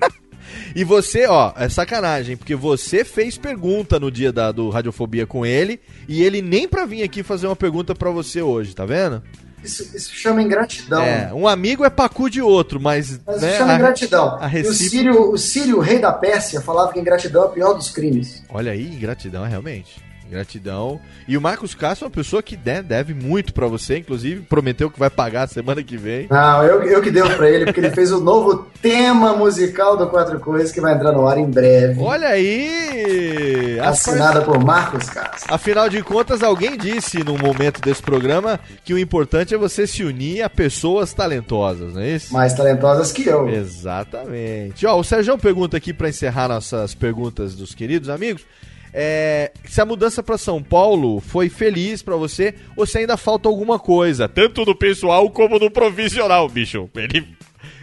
e 0.74 0.82
você, 0.82 1.26
ó, 1.28 1.52
é 1.56 1.68
sacanagem, 1.68 2.36
porque 2.36 2.56
você 2.56 3.04
fez 3.04 3.38
pergunta 3.38 4.00
no 4.00 4.10
dia 4.10 4.32
da, 4.32 4.50
do 4.50 4.68
Radiofobia 4.68 5.26
com 5.26 5.46
ele, 5.46 5.78
e 6.08 6.22
ele 6.24 6.42
nem 6.42 6.66
pra 6.66 6.84
vir 6.84 7.04
aqui 7.04 7.22
fazer 7.22 7.46
uma 7.46 7.54
pergunta 7.54 7.94
pra 7.94 8.10
você 8.10 8.42
hoje, 8.42 8.74
tá 8.74 8.84
vendo? 8.84 9.22
Isso, 9.62 9.96
isso 9.96 10.12
chama 10.12 10.42
ingratidão. 10.42 11.02
É, 11.02 11.32
um 11.32 11.46
amigo 11.46 11.84
é 11.84 11.90
pacu 11.90 12.28
de 12.28 12.42
outro, 12.42 12.80
mas. 12.80 13.20
Mas 13.24 13.42
né, 13.42 13.48
isso 13.50 13.58
chama 13.58 13.72
a- 13.72 13.76
ingratidão. 13.76 14.38
a 14.40 14.48
E 14.48 14.62
o 14.62 14.72
Sírio, 14.74 15.30
o 15.30 15.38
Sírio, 15.38 15.78
rei 15.78 16.00
da 16.00 16.12
Pérsia, 16.12 16.60
falava 16.60 16.92
que 16.92 16.98
ingratidão 16.98 17.44
é 17.44 17.46
o 17.46 17.50
pior 17.50 17.72
dos 17.74 17.90
crimes. 17.90 18.42
Olha 18.48 18.72
aí, 18.72 18.88
ingratidão, 18.92 19.44
realmente. 19.44 20.02
Ingratidão. 20.32 20.98
E 21.28 21.36
o 21.36 21.40
Marcos 21.40 21.74
Castro 21.74 22.06
é 22.06 22.08
uma 22.08 22.14
pessoa 22.14 22.42
que 22.42 22.56
né, 22.56 22.82
deve 22.82 23.12
muito 23.12 23.52
pra 23.52 23.66
você, 23.66 23.98
inclusive 23.98 24.40
prometeu 24.42 24.90
que 24.90 24.98
vai 24.98 25.10
pagar 25.10 25.46
semana 25.46 25.82
que 25.82 25.96
vem. 25.96 26.26
Não, 26.30 26.64
eu, 26.64 26.82
eu 26.84 27.02
que 27.02 27.10
devo 27.10 27.34
pra 27.36 27.50
ele, 27.50 27.66
porque 27.66 27.80
ele 27.80 27.90
fez 27.90 28.10
o 28.10 28.20
novo 28.20 28.66
tema 28.80 29.36
musical 29.36 29.96
do 29.96 30.08
Quatro 30.08 30.40
Coisas 30.40 30.72
que 30.72 30.80
vai 30.80 30.94
entrar 30.94 31.12
no 31.12 31.28
ar 31.28 31.36
em 31.36 31.48
breve. 31.48 32.00
Olha 32.00 32.28
aí! 32.28 33.78
As 33.80 34.08
Assinada 34.08 34.40
por 34.42 34.58
Marcos 34.58 35.08
Castro. 35.10 35.54
Afinal 35.54 35.88
de 35.88 36.02
contas, 36.02 36.42
alguém 36.42 36.76
disse 36.76 37.22
num 37.22 37.36
momento 37.36 37.80
desse 37.80 38.02
programa 38.02 38.58
que 38.84 38.94
o 38.94 38.98
importante 38.98 39.54
é 39.54 39.58
você 39.58 39.86
se 39.86 40.02
unir 40.02 40.42
a 40.42 40.48
pessoas 40.48 41.12
talentosas, 41.12 41.94
não 41.94 42.00
é 42.00 42.10
isso? 42.10 42.32
Mais 42.32 42.54
talentosas 42.54 43.12
que 43.12 43.28
eu. 43.28 43.48
Exatamente. 43.48 44.86
Ó, 44.86 44.98
o 44.98 45.04
Sérgio 45.04 45.36
pergunta 45.36 45.76
aqui 45.76 45.92
pra 45.92 46.08
encerrar 46.08 46.48
nossas 46.48 46.94
perguntas 46.94 47.54
dos 47.54 47.74
queridos 47.74 48.08
amigos. 48.08 48.44
É, 48.92 49.52
se 49.68 49.80
a 49.80 49.86
mudança 49.86 50.22
pra 50.22 50.36
São 50.36 50.62
Paulo 50.62 51.20
foi 51.20 51.48
feliz 51.48 52.02
pra 52.02 52.16
você 52.16 52.54
ou 52.76 52.84
se 52.86 52.98
ainda 52.98 53.16
falta 53.16 53.48
alguma 53.48 53.78
coisa, 53.78 54.28
tanto 54.28 54.64
no 54.64 54.74
pessoal 54.74 55.28
como 55.30 55.58
no 55.58 55.70
profissional, 55.70 56.48
bicho. 56.48 56.88
Ele, 56.94 57.26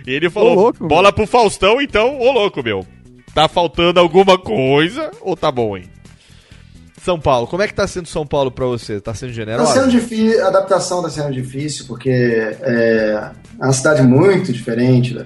ele 0.05 0.29
falou, 0.29 0.51
Ô, 0.51 0.55
louco, 0.55 0.87
bola 0.87 1.11
pro 1.11 1.25
Faustão, 1.27 1.81
então, 1.81 2.19
ô 2.19 2.31
louco, 2.31 2.61
meu. 2.63 2.85
Tá 3.33 3.47
faltando 3.47 3.99
alguma 3.99 4.37
coisa 4.39 5.11
ou 5.21 5.35
tá 5.37 5.51
bom, 5.51 5.77
hein? 5.77 5.83
São 7.01 7.17
Paulo, 7.19 7.47
como 7.47 7.61
é 7.63 7.67
que 7.67 7.73
tá 7.73 7.87
sendo 7.87 8.07
São 8.07 8.25
Paulo 8.27 8.51
pra 8.51 8.65
você? 8.65 8.99
Tá 8.99 9.13
sendo 9.13 9.29
Tá 9.29 9.35
generoso? 9.35 9.71
sendo 9.73 9.89
difícil, 9.89 10.43
a 10.43 10.47
adaptação 10.49 11.01
tá 11.01 11.09
sendo 11.09 11.31
difícil, 11.31 11.85
porque 11.87 12.09
é, 12.09 13.31
é 13.59 13.63
uma 13.63 13.71
cidade 13.71 14.01
muito 14.01 14.51
diferente, 14.51 15.13
né? 15.13 15.25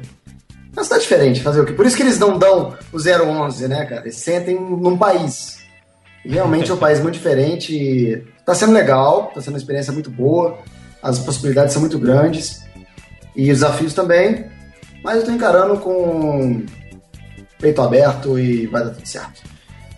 É 0.76 0.80
uma 0.80 0.84
cidade 0.84 1.02
diferente, 1.04 1.42
fazer 1.42 1.62
o 1.62 1.66
quê? 1.66 1.74
Por 1.74 1.86
isso 1.88 1.96
que 1.96 2.04
eles 2.04 2.20
não 2.20 2.38
dão 2.38 2.76
o 2.92 2.98
011, 2.98 3.68
né, 3.68 3.86
cara? 3.86 4.02
Eles 4.02 4.18
sentem 4.18 4.56
num 4.56 4.98
país. 4.98 5.63
Realmente 6.26 6.72
é 6.72 6.74
um 6.74 6.78
país 6.78 7.00
muito 7.00 7.16
diferente. 7.16 7.76
e 7.76 8.24
Tá 8.46 8.54
sendo 8.54 8.74
legal, 8.74 9.32
tá 9.34 9.42
sendo 9.42 9.54
uma 9.54 9.58
experiência 9.58 9.94
muito 9.94 10.10
boa, 10.10 10.60
as 11.02 11.20
possibilidades 11.20 11.74
são 11.74 11.82
muito 11.82 12.00
grandes. 12.00 12.64
E 13.36 13.52
os 13.52 13.60
desafios 13.60 13.94
também. 13.94 14.46
Mas 15.04 15.18
eu 15.18 15.26
tô 15.26 15.32
encarando 15.32 15.78
com 15.80 16.66
peito 17.60 17.82
aberto 17.82 18.38
e 18.38 18.68
vai 18.68 18.84
dar 18.84 18.92
tudo 18.92 19.08
certo. 19.08 19.42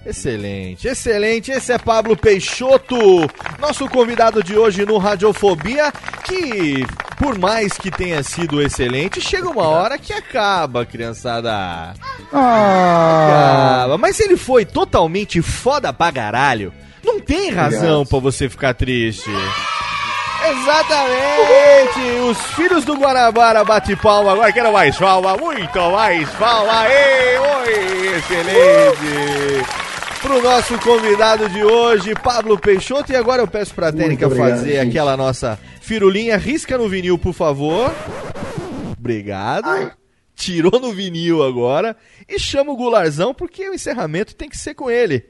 Excelente, 0.05 0.87
excelente. 0.87 1.51
Esse 1.51 1.73
é 1.73 1.79
Pablo 1.79 2.15
Peixoto, 2.15 2.95
nosso 3.59 3.89
convidado 3.89 4.43
de 4.43 4.55
hoje 4.55 4.85
no 4.85 4.99
Radiofobia, 4.99 5.91
que 6.23 6.85
por 7.17 7.37
mais 7.37 7.73
que 7.73 7.89
tenha 7.91 8.21
sido 8.23 8.61
excelente, 8.61 9.21
chega 9.21 9.49
uma 9.49 9.67
hora 9.67 9.97
que 9.97 10.13
acaba, 10.13 10.85
criançada. 10.85 11.93
Ah, 12.33 13.25
Acaba. 13.81 13.97
Mas 13.97 14.19
ele 14.19 14.37
foi 14.37 14.65
totalmente 14.65 15.41
foda 15.41 15.91
pra 15.93 16.11
caralho. 16.11 16.73
Não 17.03 17.19
tem 17.19 17.49
razão 17.51 18.05
pra 18.05 18.19
você 18.19 18.49
ficar 18.49 18.73
triste. 18.73 19.29
Exatamente! 20.47 21.99
Os 22.29 22.37
filhos 22.55 22.85
do 22.85 22.95
Guanabara 22.95 23.63
bate 23.63 23.95
palma 23.95 24.33
agora. 24.33 24.51
Quero 24.51 24.71
mais 24.73 24.95
palma, 24.97 25.35
muito 25.37 25.79
mais 25.91 26.29
palma. 26.31 26.85
Ei, 26.87 27.37
oi, 27.37 28.15
excelente! 28.17 29.84
Pro 30.21 30.41
nosso 30.41 30.77
convidado 30.79 31.47
de 31.49 31.63
hoje, 31.63 32.13
Pablo 32.15 32.57
Peixoto. 32.57 33.11
E 33.11 33.15
agora 33.15 33.41
eu 33.43 33.47
peço 33.47 33.73
pra 33.75 33.91
Técnica 33.91 34.25
obrigado, 34.25 34.49
fazer 34.49 34.71
gente. 34.73 34.89
aquela 34.89 35.15
nossa 35.15 35.59
firulinha. 35.81 36.37
Risca 36.37 36.77
no 36.77 36.89
vinil, 36.89 37.17
por 37.17 37.33
favor. 37.33 37.93
Obrigado. 38.97 39.65
Ai. 39.65 39.91
Tirou 40.35 40.79
no 40.79 40.91
vinil 40.91 41.43
agora. 41.43 41.95
E 42.27 42.39
chama 42.39 42.71
o 42.71 42.75
Gularzão, 42.75 43.33
porque 43.33 43.69
o 43.69 43.73
encerramento 43.73 44.35
tem 44.35 44.49
que 44.49 44.57
ser 44.57 44.73
com 44.73 44.89
ele. 44.89 45.25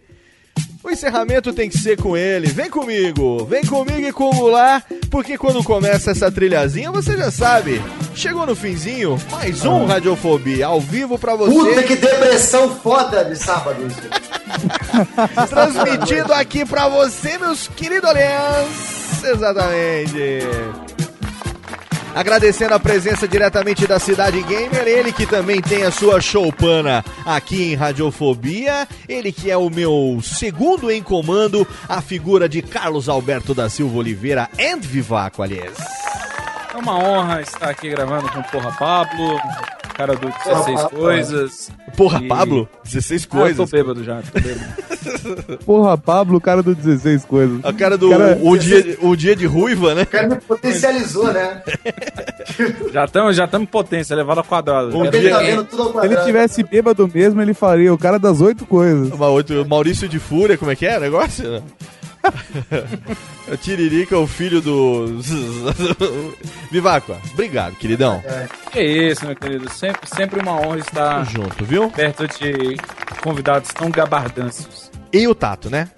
O 0.85 0.91
encerramento 0.91 1.51
tem 1.51 1.67
que 1.67 1.79
ser 1.79 1.99
com 1.99 2.15
ele. 2.15 2.45
Vem 2.45 2.69
comigo, 2.69 3.43
vem 3.45 3.65
comigo 3.65 4.07
e 4.07 4.13
com 4.13 4.29
o 4.29 4.35
Goulart, 4.35 4.83
porque 5.09 5.35
quando 5.35 5.63
começa 5.63 6.11
essa 6.11 6.31
trilhazinha, 6.31 6.91
você 6.91 7.17
já 7.17 7.31
sabe. 7.31 7.81
Chegou 8.13 8.45
no 8.45 8.55
finzinho, 8.55 9.17
mais 9.31 9.65
um 9.65 9.85
Radiofobia, 9.85 10.67
ao 10.67 10.79
vivo 10.79 11.17
pra 11.17 11.35
Puta 11.35 11.49
você, 11.49 11.83
que 11.83 11.95
depressão 11.95 12.69
foda 12.75 13.25
de 13.25 13.35
sábado 13.35 13.83
isso. 13.87 13.99
transmitido 15.49 16.31
aqui 16.31 16.63
pra 16.63 16.87
você, 16.87 17.35
meus 17.39 17.67
queridos 17.69 18.07
aliens. 18.07 19.23
Exatamente. 19.23 20.43
Agradecendo 22.15 22.73
a 22.73 22.79
presença 22.79 23.27
diretamente 23.27 23.85
da 23.85 23.99
Cidade 23.99 24.41
Gamer, 24.41 24.87
ele 24.87 25.11
que 25.11 25.25
também 25.25 25.61
tem 25.61 25.83
a 25.83 25.91
sua 25.91 26.21
showpana 26.21 27.03
aqui 27.25 27.73
em 27.73 27.75
Radiofobia, 27.75 28.87
ele 29.09 29.33
que 29.33 29.51
é 29.51 29.57
o 29.57 29.69
meu 29.69 30.21
segundo 30.23 30.89
em 30.89 31.03
comando, 31.03 31.67
a 31.89 32.01
figura 32.01 32.47
de 32.47 32.61
Carlos 32.61 33.09
Alberto 33.09 33.53
da 33.53 33.69
Silva 33.69 33.97
Oliveira 33.97 34.49
and 34.57 34.79
Vivaco, 34.79 35.43
aliás. 35.43 35.75
É 36.73 36.77
uma 36.77 36.97
honra 36.97 37.41
estar 37.41 37.69
aqui 37.69 37.89
gravando 37.89 38.29
com 38.29 38.39
o 38.39 38.43
Porra 38.45 38.71
Pablo, 38.71 39.37
cara 39.97 40.15
do 40.15 40.27
16 40.27 40.81
Pablo. 40.81 40.99
coisas. 40.99 41.69
Porra, 41.95 42.21
E- 42.23 42.27
Pablo, 42.27 42.69
16 42.83 43.23
Ah, 43.23 43.25
eu 43.35 43.39
coisas. 43.41 43.57
tô 43.69 43.77
bêbado 43.77 44.03
já, 44.03 44.21
tô 44.21 44.39
bêbado. 44.39 45.57
porra, 45.65 45.97
Pablo, 45.97 46.37
o 46.37 46.41
cara 46.41 46.61
do 46.61 46.75
16 46.75 47.25
coisas. 47.25 47.63
A 47.63 47.71
cara 47.73 47.97
do 47.97 48.09
Cara, 48.09 48.37
o, 48.41 48.57
dia, 48.57 48.97
o 49.01 49.15
dia 49.15 49.35
de 49.35 49.45
ruiva, 49.45 49.95
né? 49.95 50.03
O 50.03 50.07
cara 50.07 50.27
me 50.27 50.35
potencializou, 50.35 51.31
né? 51.31 51.61
já 52.91 53.05
estamos 53.05 53.35
já 53.37 53.47
tamo 53.47 53.63
em 53.63 53.67
potência, 53.67 54.13
elevado 54.13 54.39
ao 54.39 54.43
quadrado. 54.45 54.95
Um 54.97 55.05
Ele 55.05 55.11
tá 55.11 55.17
ver 55.17 55.45
quem- 55.45 55.55
vendo 55.55 55.63
tudo 55.65 55.81
ao 55.83 56.01
Se 56.01 56.05
ele 56.07 56.17
tivesse 56.17 56.63
bêbado 56.63 57.09
mesmo, 57.13 57.41
ele 57.41 57.53
faria 57.53 57.93
o 57.93 57.97
cara 57.97 58.17
das 58.19 58.41
oito 58.41 58.65
coisas. 58.65 59.11
Uma 59.11 59.27
outra- 59.27 59.63
Maurício 59.65 60.07
de 60.07 60.19
Fúria, 60.19 60.57
como 60.57 60.71
é 60.71 60.75
que 60.75 60.85
é 60.85 60.97
o 60.97 61.01
negócio? 61.01 61.63
o 63.51 63.57
Tiririca, 63.57 64.17
o 64.17 64.27
filho 64.27 64.61
do. 64.61 65.21
Vivaco, 66.71 67.17
obrigado, 67.33 67.75
queridão. 67.75 68.23
Que 68.71 68.81
isso, 68.81 69.25
meu 69.25 69.35
querido. 69.35 69.69
Sempre, 69.71 70.09
sempre 70.09 70.39
uma 70.39 70.53
honra 70.53 70.79
estar 70.79 71.23
junto, 71.25 71.63
viu? 71.65 71.89
perto 71.91 72.27
de 72.27 72.77
convidados 73.21 73.71
tão 73.73 73.89
gabardancios. 73.89 74.91
E 75.11 75.27
o 75.27 75.35
Tato, 75.35 75.69
né? 75.69 75.89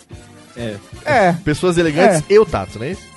É. 0.56 0.76
É, 1.06 1.34
Pessoas 1.44 1.78
elegantes 1.78 2.24
e 2.30 2.38
o 2.40 2.46
Tato, 2.46 2.80
não 2.80 2.86
é 2.86 2.92
isso? 2.92 3.17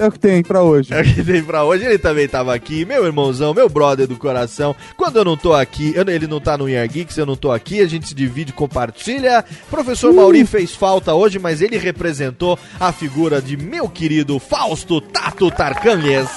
É 0.00 0.06
o 0.08 0.12
que 0.12 0.18
tem 0.18 0.42
pra 0.42 0.62
hoje. 0.62 0.92
É 0.92 1.00
o 1.00 1.04
que 1.04 1.22
tem 1.22 1.42
pra 1.42 1.64
hoje. 1.64 1.84
Ele 1.84 1.98
também 1.98 2.26
tava 2.28 2.54
aqui, 2.54 2.84
meu 2.84 3.04
irmãozão, 3.06 3.54
meu 3.54 3.68
brother 3.68 4.06
do 4.06 4.16
coração. 4.16 4.74
Quando 4.96 5.16
eu 5.16 5.24
não 5.24 5.36
tô 5.36 5.52
aqui, 5.52 5.92
eu- 5.94 6.04
ele 6.08 6.26
não 6.26 6.40
tá 6.40 6.56
no 6.58 6.68
Year 6.68 6.88
Geeks, 6.88 7.16
eu 7.16 7.26
não 7.26 7.36
tô 7.36 7.50
aqui, 7.52 7.80
a 7.80 7.86
gente 7.86 8.08
se 8.08 8.14
divide, 8.14 8.52
compartilha. 8.52 9.44
Professor 9.70 10.12
Mauri 10.12 10.44
fez 10.44 10.74
falta 10.74 11.14
hoje, 11.14 11.38
mas 11.38 11.60
ele 11.60 11.78
representou 11.78 12.58
a 12.78 12.92
figura 12.92 13.40
de 13.40 13.56
meu 13.56 13.88
querido 13.88 14.38
Fausto 14.38 15.00
Tato 15.00 15.50
Tarcanhes. 15.50 16.28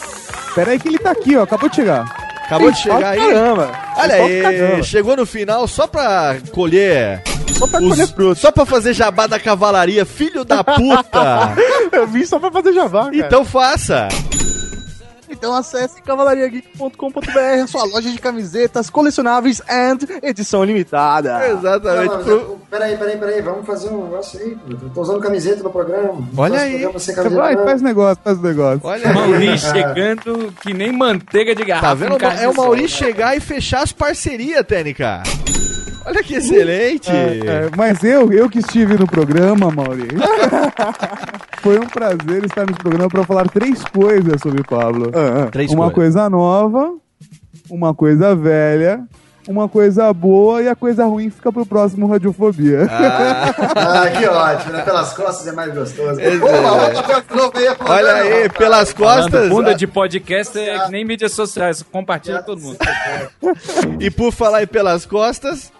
Pera 0.56 0.72
aí 0.72 0.80
que 0.80 0.88
ele 0.88 0.99
tá 0.99 1.11
aqui, 1.11 1.35
ó. 1.35 1.44
Acabou 1.44 1.68
de 1.69 1.76
chegar. 1.77 2.22
Acabou 2.45 2.71
de 2.71 2.77
chegar 2.77 3.11
aí. 3.11 3.19
Caramba. 3.19 3.71
Olha 3.97 4.15
aí, 4.15 4.41
caramba. 4.41 4.83
chegou 4.83 5.15
no 5.17 5.25
final 5.25 5.67
só 5.67 5.87
pra 5.87 6.35
colher. 6.51 7.21
Só 7.57 7.67
pra 7.67 7.81
os- 7.81 7.89
colher 7.89 8.07
fruto. 8.07 8.39
Só 8.39 8.51
pra 8.51 8.65
fazer 8.65 8.93
jabá 8.93 9.27
da 9.27 9.39
cavalaria, 9.39 10.05
filho 10.05 10.43
da 10.43 10.63
puta! 10.63 11.53
Eu 11.91 12.07
vim 12.07 12.25
só 12.25 12.39
pra 12.39 12.51
fazer 12.51 12.73
jabá, 12.73 13.05
cara. 13.05 13.17
então 13.17 13.45
faça! 13.45 14.07
Então 15.34 15.53
acesse 15.53 16.01
cavalariageek.com.br, 16.01 17.64
a 17.64 17.68
sua 17.68 17.84
loja 17.85 18.11
de 18.11 18.19
camisetas 18.19 18.89
colecionáveis 18.89 19.61
and 19.69 19.97
edição 20.22 20.64
limitada. 20.64 21.47
Exatamente. 21.49 22.30
Não, 22.30 22.64
Peraí, 22.69 22.97
peraí, 22.97 23.18
peraí, 23.18 23.41
vamos 23.41 23.68
fazer 23.68 23.89
um 23.89 24.05
negócio 24.05 24.39
aí. 24.39 24.57
Eu 24.69 24.89
tô 24.89 25.01
usando 25.01 25.19
camiseta 25.19 25.61
no 25.61 25.69
programa. 25.69 26.27
Olha 26.35 26.60
aí. 26.60 26.72
programa 26.72 26.99
sem 26.99 27.15
camiseta, 27.15 27.41
Vai, 27.41 27.55
faz 27.57 27.81
negócio, 27.81 28.23
faz 28.23 28.41
negócio. 28.41 28.81
Olha 28.84 29.07
aí. 29.07 29.14
Mauri 29.14 29.57
chegando 29.60 30.53
que 30.61 30.73
nem 30.73 30.91
manteiga 30.91 31.53
de 31.53 31.64
garrafa. 31.65 31.88
Tá 31.88 31.93
vendo? 31.93 32.41
É 32.41 32.49
o. 32.49 32.53
Mauri 32.55 32.88
chegar 32.88 33.35
e 33.35 33.39
fechar 33.39 33.84
as 33.84 33.91
parcerias, 33.91 34.65
Técnica. 34.65 35.22
Olha 36.05 36.23
que 36.23 36.35
excelente! 36.35 37.09
É, 37.09 37.39
é, 37.39 37.69
mas 37.77 38.03
eu, 38.03 38.31
eu 38.31 38.49
que 38.49 38.59
estive 38.59 38.97
no 38.97 39.07
programa, 39.07 39.71
Maurício. 39.71 40.17
Foi 41.61 41.80
um 41.80 41.88
prazer 41.88 42.43
estar 42.43 42.65
nesse 42.65 42.80
programa 42.80 43.07
para 43.09 43.23
falar 43.23 43.47
três 43.49 43.84
coisas 43.85 44.41
sobre 44.41 44.63
Pablo. 44.63 45.11
Três 45.51 45.71
uma 45.71 45.91
coisas. 45.91 46.13
coisa 46.15 46.30
nova, 46.30 46.93
uma 47.69 47.93
coisa 47.93 48.35
velha, 48.35 49.05
uma 49.47 49.67
coisa 49.67 50.11
boa 50.13 50.61
e 50.61 50.67
a 50.67 50.75
coisa 50.75 51.05
ruim 51.05 51.29
fica 51.29 51.51
pro 51.51 51.65
próximo 51.65 52.07
Radiofobia. 52.07 52.87
Ah, 52.89 54.09
que 54.17 54.25
ótimo, 54.25 54.73
né? 54.73 54.81
Pelas 54.83 55.13
costas 55.13 55.47
é 55.47 55.51
mais 55.51 55.73
gostoso. 55.73 56.15
Pô, 56.15 56.21
é. 56.21 56.29
olha 56.29 56.87
aí, 56.87 57.75
pô, 57.75 57.91
Olha 57.91 58.13
não, 58.13 58.19
aí, 58.21 58.29
cara. 58.29 58.49
pelas 58.53 58.91
Falando 58.91 59.21
costas. 59.23 59.49
bunda 59.49 59.75
de 59.75 59.87
podcast 59.87 60.57
é 60.59 60.79
que 60.79 60.91
nem 60.91 61.05
mídias 61.05 61.33
sociais, 61.33 61.83
compartilha 61.83 62.41
todo 62.41 62.61
mundo. 62.61 62.77
E 63.99 64.09
por 64.09 64.31
falar 64.31 64.63
em 64.63 64.67
pelas 64.67 65.05
costas, 65.05 65.71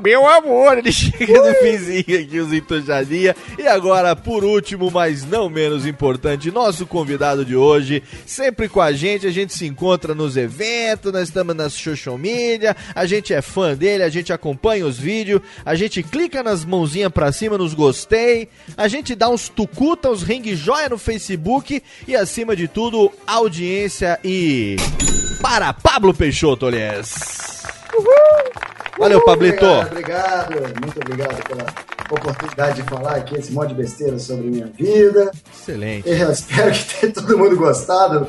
meu 0.00 0.26
amor, 0.26 0.78
ele 0.78 0.92
chega 0.92 1.42
no 1.42 1.54
finzinho 1.56 2.20
aqui, 2.20 2.40
os 2.40 2.52
entojadinha. 2.52 3.34
E 3.58 3.66
agora, 3.66 4.16
por 4.16 4.44
último, 4.44 4.90
mas 4.90 5.24
não 5.24 5.48
menos 5.48 5.86
importante, 5.86 6.50
nosso 6.50 6.86
convidado 6.86 7.44
de 7.44 7.56
hoje, 7.56 8.02
sempre 8.26 8.68
com 8.68 8.80
a 8.80 8.92
gente, 8.92 9.26
a 9.26 9.30
gente 9.30 9.52
se 9.52 9.66
encontra 9.66 10.14
nos 10.14 10.36
eventos, 10.36 11.12
nós 11.12 11.28
estamos 11.28 11.54
nas 11.54 11.72
social 11.72 12.16
media, 12.16 12.76
a 12.94 13.06
gente 13.06 13.32
é 13.34 13.42
fã 13.42 13.74
dele, 13.74 14.02
a 14.02 14.08
gente 14.08 14.32
acompanha 14.32 14.86
os 14.86 14.98
vídeos, 14.98 15.40
a 15.64 15.74
gente 15.74 16.02
clica 16.02 16.42
nas 16.42 16.64
mãozinhas 16.64 17.12
pra 17.12 17.32
cima, 17.32 17.58
nos 17.58 17.74
gostei, 17.74 18.48
a 18.76 18.88
gente 18.88 19.14
dá 19.14 19.28
uns 19.28 19.48
tucuta, 19.48 20.10
uns 20.10 20.22
ring 20.22 20.54
joia 20.54 20.88
no 20.88 20.98
Facebook 20.98 21.82
e, 22.06 22.16
acima 22.16 22.56
de 22.56 22.68
tudo, 22.68 23.12
audiência 23.26 24.18
e... 24.24 24.76
Para 25.40 25.72
Pablo 25.72 26.12
Peixoto, 26.12 26.66
Olhés. 26.66 27.64
Valeu, 28.98 29.24
Pablito. 29.24 29.64
Obrigado, 29.64 30.54
obrigado, 30.56 30.80
muito 30.80 31.00
obrigado 31.00 31.48
pela 31.48 31.66
oportunidade 32.10 32.82
de 32.82 32.88
falar 32.88 33.16
aqui 33.16 33.36
esse 33.36 33.52
monte 33.52 33.68
de 33.68 33.74
besteira 33.74 34.18
sobre 34.18 34.46
minha 34.48 34.66
vida. 34.66 35.30
Excelente. 35.52 36.08
Eu 36.08 36.30
espero 36.30 36.72
que 36.72 37.00
tenha 37.00 37.12
todo 37.12 37.38
mundo 37.38 37.56
gostado. 37.56 38.26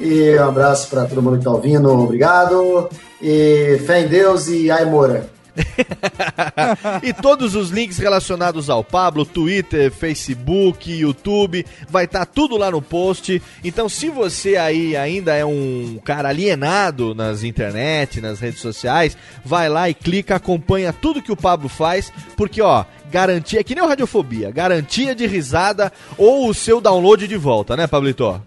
E 0.00 0.36
um 0.36 0.48
abraço 0.48 0.88
para 0.88 1.06
todo 1.06 1.20
mundo 1.20 1.38
que 1.38 1.44
tá 1.44 1.50
ouvindo, 1.50 1.90
obrigado. 1.90 2.88
E 3.20 3.80
fé 3.84 4.02
em 4.02 4.08
Deus 4.08 4.46
e 4.46 4.70
ai 4.70 4.84
Moura. 4.84 5.28
e 7.02 7.12
todos 7.12 7.54
os 7.54 7.70
links 7.70 7.98
relacionados 7.98 8.70
ao 8.70 8.84
Pablo, 8.84 9.24
Twitter, 9.24 9.90
Facebook, 9.90 10.90
YouTube, 10.90 11.64
vai 11.88 12.04
estar 12.04 12.24
tudo 12.26 12.56
lá 12.56 12.70
no 12.70 12.82
post. 12.82 13.42
Então, 13.62 13.88
se 13.88 14.08
você 14.08 14.56
aí 14.56 14.96
ainda 14.96 15.34
é 15.34 15.44
um 15.44 15.98
cara 16.04 16.28
alienado 16.28 17.14
nas 17.14 17.42
internet, 17.42 18.20
nas 18.20 18.40
redes 18.40 18.60
sociais, 18.60 19.16
vai 19.44 19.68
lá 19.68 19.88
e 19.88 19.94
clica, 19.94 20.36
acompanha 20.36 20.92
tudo 20.92 21.22
que 21.22 21.32
o 21.32 21.36
Pablo 21.36 21.68
faz, 21.68 22.12
porque 22.36 22.62
ó, 22.62 22.84
garantia, 23.10 23.62
que 23.64 23.74
nem 23.74 23.84
o 23.84 23.88
Radiofobia, 23.88 24.50
garantia 24.50 25.14
de 25.14 25.26
risada 25.26 25.92
ou 26.16 26.48
o 26.48 26.54
seu 26.54 26.80
download 26.80 27.26
de 27.26 27.36
volta, 27.36 27.76
né, 27.76 27.86
Pablito? 27.86 28.40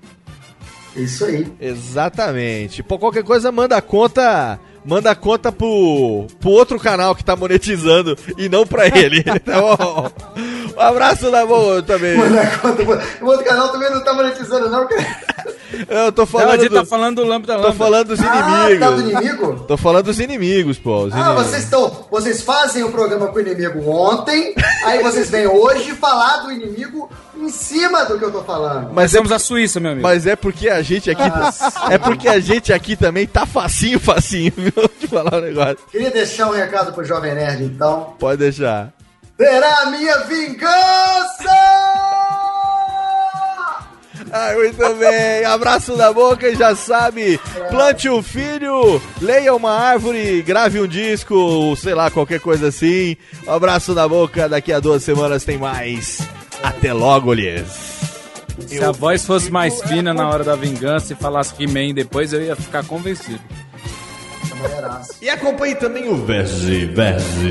Isso 0.96 1.24
aí. 1.26 1.48
Exatamente. 1.60 2.84
Por 2.84 3.00
qualquer 3.00 3.24
coisa, 3.24 3.52
manda 3.52 3.78
a 3.78 3.82
conta. 3.82 4.60
Manda 4.84 5.12
a 5.12 5.16
conta 5.16 5.52
pro, 5.52 6.26
pro 6.40 6.49
outro 6.49 6.80
canal 6.80 7.16
que 7.16 7.24
tá 7.24 7.36
monetizando 7.36 8.18
e 8.38 8.49
não 8.49 8.66
pra 8.66 8.88
ele. 8.88 9.24
Tá 9.45 9.60
bom? 9.62 10.12
Um 10.76 10.80
abraço 10.80 11.30
da 11.32 11.45
boa 11.45 11.82
também. 11.82 12.18
Manda 12.18 12.41
a 12.41 12.58
conta. 12.58 12.84
O 13.22 13.26
outro 13.26 13.45
canal 13.45 13.70
também 13.70 13.90
não 13.91 14.03
tá 14.03 14.14
monetizando, 14.14 14.70
não, 14.70 14.88
cara. 14.88 15.06
Eu 15.89 16.11
tô 16.11 16.22
Não, 16.22 16.23
a 16.23 16.27
falando. 16.27 16.60
gente 16.61 16.69
do- 16.69 16.76
tá 16.76 16.85
falando 16.85 17.15
do 17.18 17.26
Lambda 17.27 17.56
Tô 17.56 17.61
Lambda. 17.61 17.73
falando 17.77 18.07
dos 18.07 18.19
Ah, 18.19 18.69
inimigos. 18.69 18.80
tá 18.80 18.91
do 18.91 19.02
inimigo? 19.10 19.65
Tô 19.68 19.77
falando 19.77 20.06
dos 20.06 20.19
inimigos, 20.19 20.77
pô. 20.80 21.03
os 21.03 21.14
Ah, 21.14 21.19
inimigos. 21.19 21.45
vocês 21.48 21.64
estão. 21.64 22.06
Vocês 22.11 22.41
fazem 22.41 22.84
o 22.84 22.91
programa 22.91 23.27
com 23.27 23.38
o 23.38 23.41
inimigo 23.41 23.89
ontem, 23.89 24.53
aí 24.85 25.02
vocês 25.02 25.30
vêm 25.30 25.48
hoje 25.48 25.91
falar 25.93 26.38
do 26.43 26.52
inimigo 26.52 27.10
em 27.38 27.49
cima 27.49 28.03
do 28.06 28.19
que 28.19 28.26
eu 28.26 28.31
tô 28.31 28.43
falando. 28.43 28.91
Mas 28.93 29.11
temos 29.11 29.31
a 29.31 29.39
Suíça, 29.39 29.80
meu 29.80 29.91
amigo. 29.93 30.06
Mas 30.07 30.27
é 30.27 30.35
porque 30.35 30.69
a 30.69 30.81
gente 30.81 31.10
aqui. 31.10 31.22
É 31.89 31.98
porque 31.98 32.27
a 32.27 32.39
gente 32.39 32.72
aqui 32.73 32.95
também 32.95 33.26
tá 33.26 33.45
facinho, 33.45 33.99
facinho, 33.99 34.53
viu? 34.56 34.73
De 34.99 35.07
falar 35.07 35.35
um 35.35 35.41
negócio. 35.41 35.77
Queria 35.91 36.11
deixar 36.11 36.48
um 36.48 36.52
recado 36.53 36.93
pro 36.93 37.03
Jovem 37.03 37.34
Nerd, 37.34 37.64
então. 37.64 38.14
Pode 38.19 38.38
deixar. 38.39 38.89
Terá 39.38 39.81
a 39.81 39.85
minha 39.88 40.18
vingança! 40.19 41.49
Ai, 44.32 44.56
muito 44.56 44.95
bem. 44.95 45.44
Abraço 45.45 45.95
da 45.98 46.14
boca 46.14 46.48
e 46.48 46.56
já 46.56 46.76
sabe. 46.76 47.40
Plante 47.70 48.10
um 48.10 48.24
filho, 48.24 49.02
leia 49.22 49.53
uma 49.53 49.72
árvore, 49.72 50.41
grave 50.41 50.80
um 50.80 50.88
disco, 50.88 51.76
sei 51.76 51.94
lá, 51.94 52.10
qualquer 52.10 52.40
coisa 52.40 52.68
assim. 52.68 53.18
Um 53.45 53.52
abraço 53.52 53.94
da 53.94 54.08
boca. 54.08 54.48
Daqui 54.48 54.72
a 54.72 54.80
duas 54.80 55.03
semanas 55.03 55.44
tem 55.44 55.58
mais. 55.58 56.22
Até 56.64 56.94
logo, 56.94 57.34
Lies. 57.34 57.91
Se 58.68 58.84
a 58.84 58.91
voz 58.91 59.26
fosse 59.26 59.52
mais 59.52 59.82
fina 59.82 60.14
na 60.14 60.30
hora 60.30 60.44
da 60.44 60.56
vingança 60.56 61.14
e 61.14 61.16
falasse 61.16 61.53
He-Man 61.60 61.94
depois, 61.94 62.32
eu 62.32 62.41
ia 62.41 62.56
ficar 62.56 62.86
convencido. 62.86 63.40
E 65.22 65.30
acompanhe 65.30 65.74
também 65.76 66.08
o 66.08 66.16
Verge, 66.26 66.86
Verge. 66.86 67.49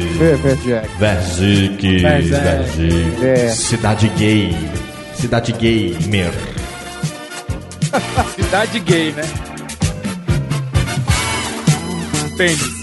Verge, 0.99 1.77
que. 1.79 1.99
Verge. 1.99 3.51
Cidade 3.57 4.09
gay. 4.11 4.55
Cidade 5.15 5.53
gamer. 5.53 6.33
Cidade 8.37 8.79
gay, 8.81 9.13
né? 9.13 9.23
Tênis. 12.37 12.80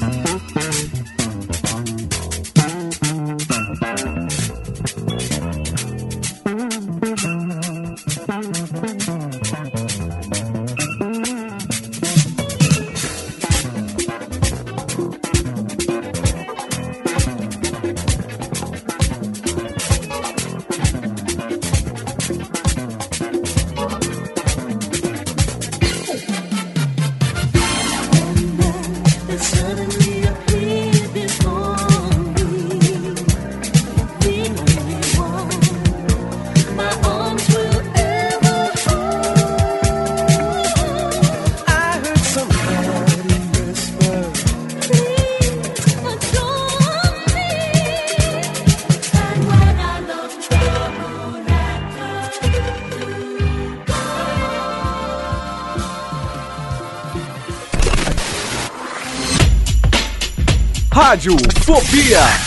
Rádio 61.08 61.38
Fobia. 61.64 62.47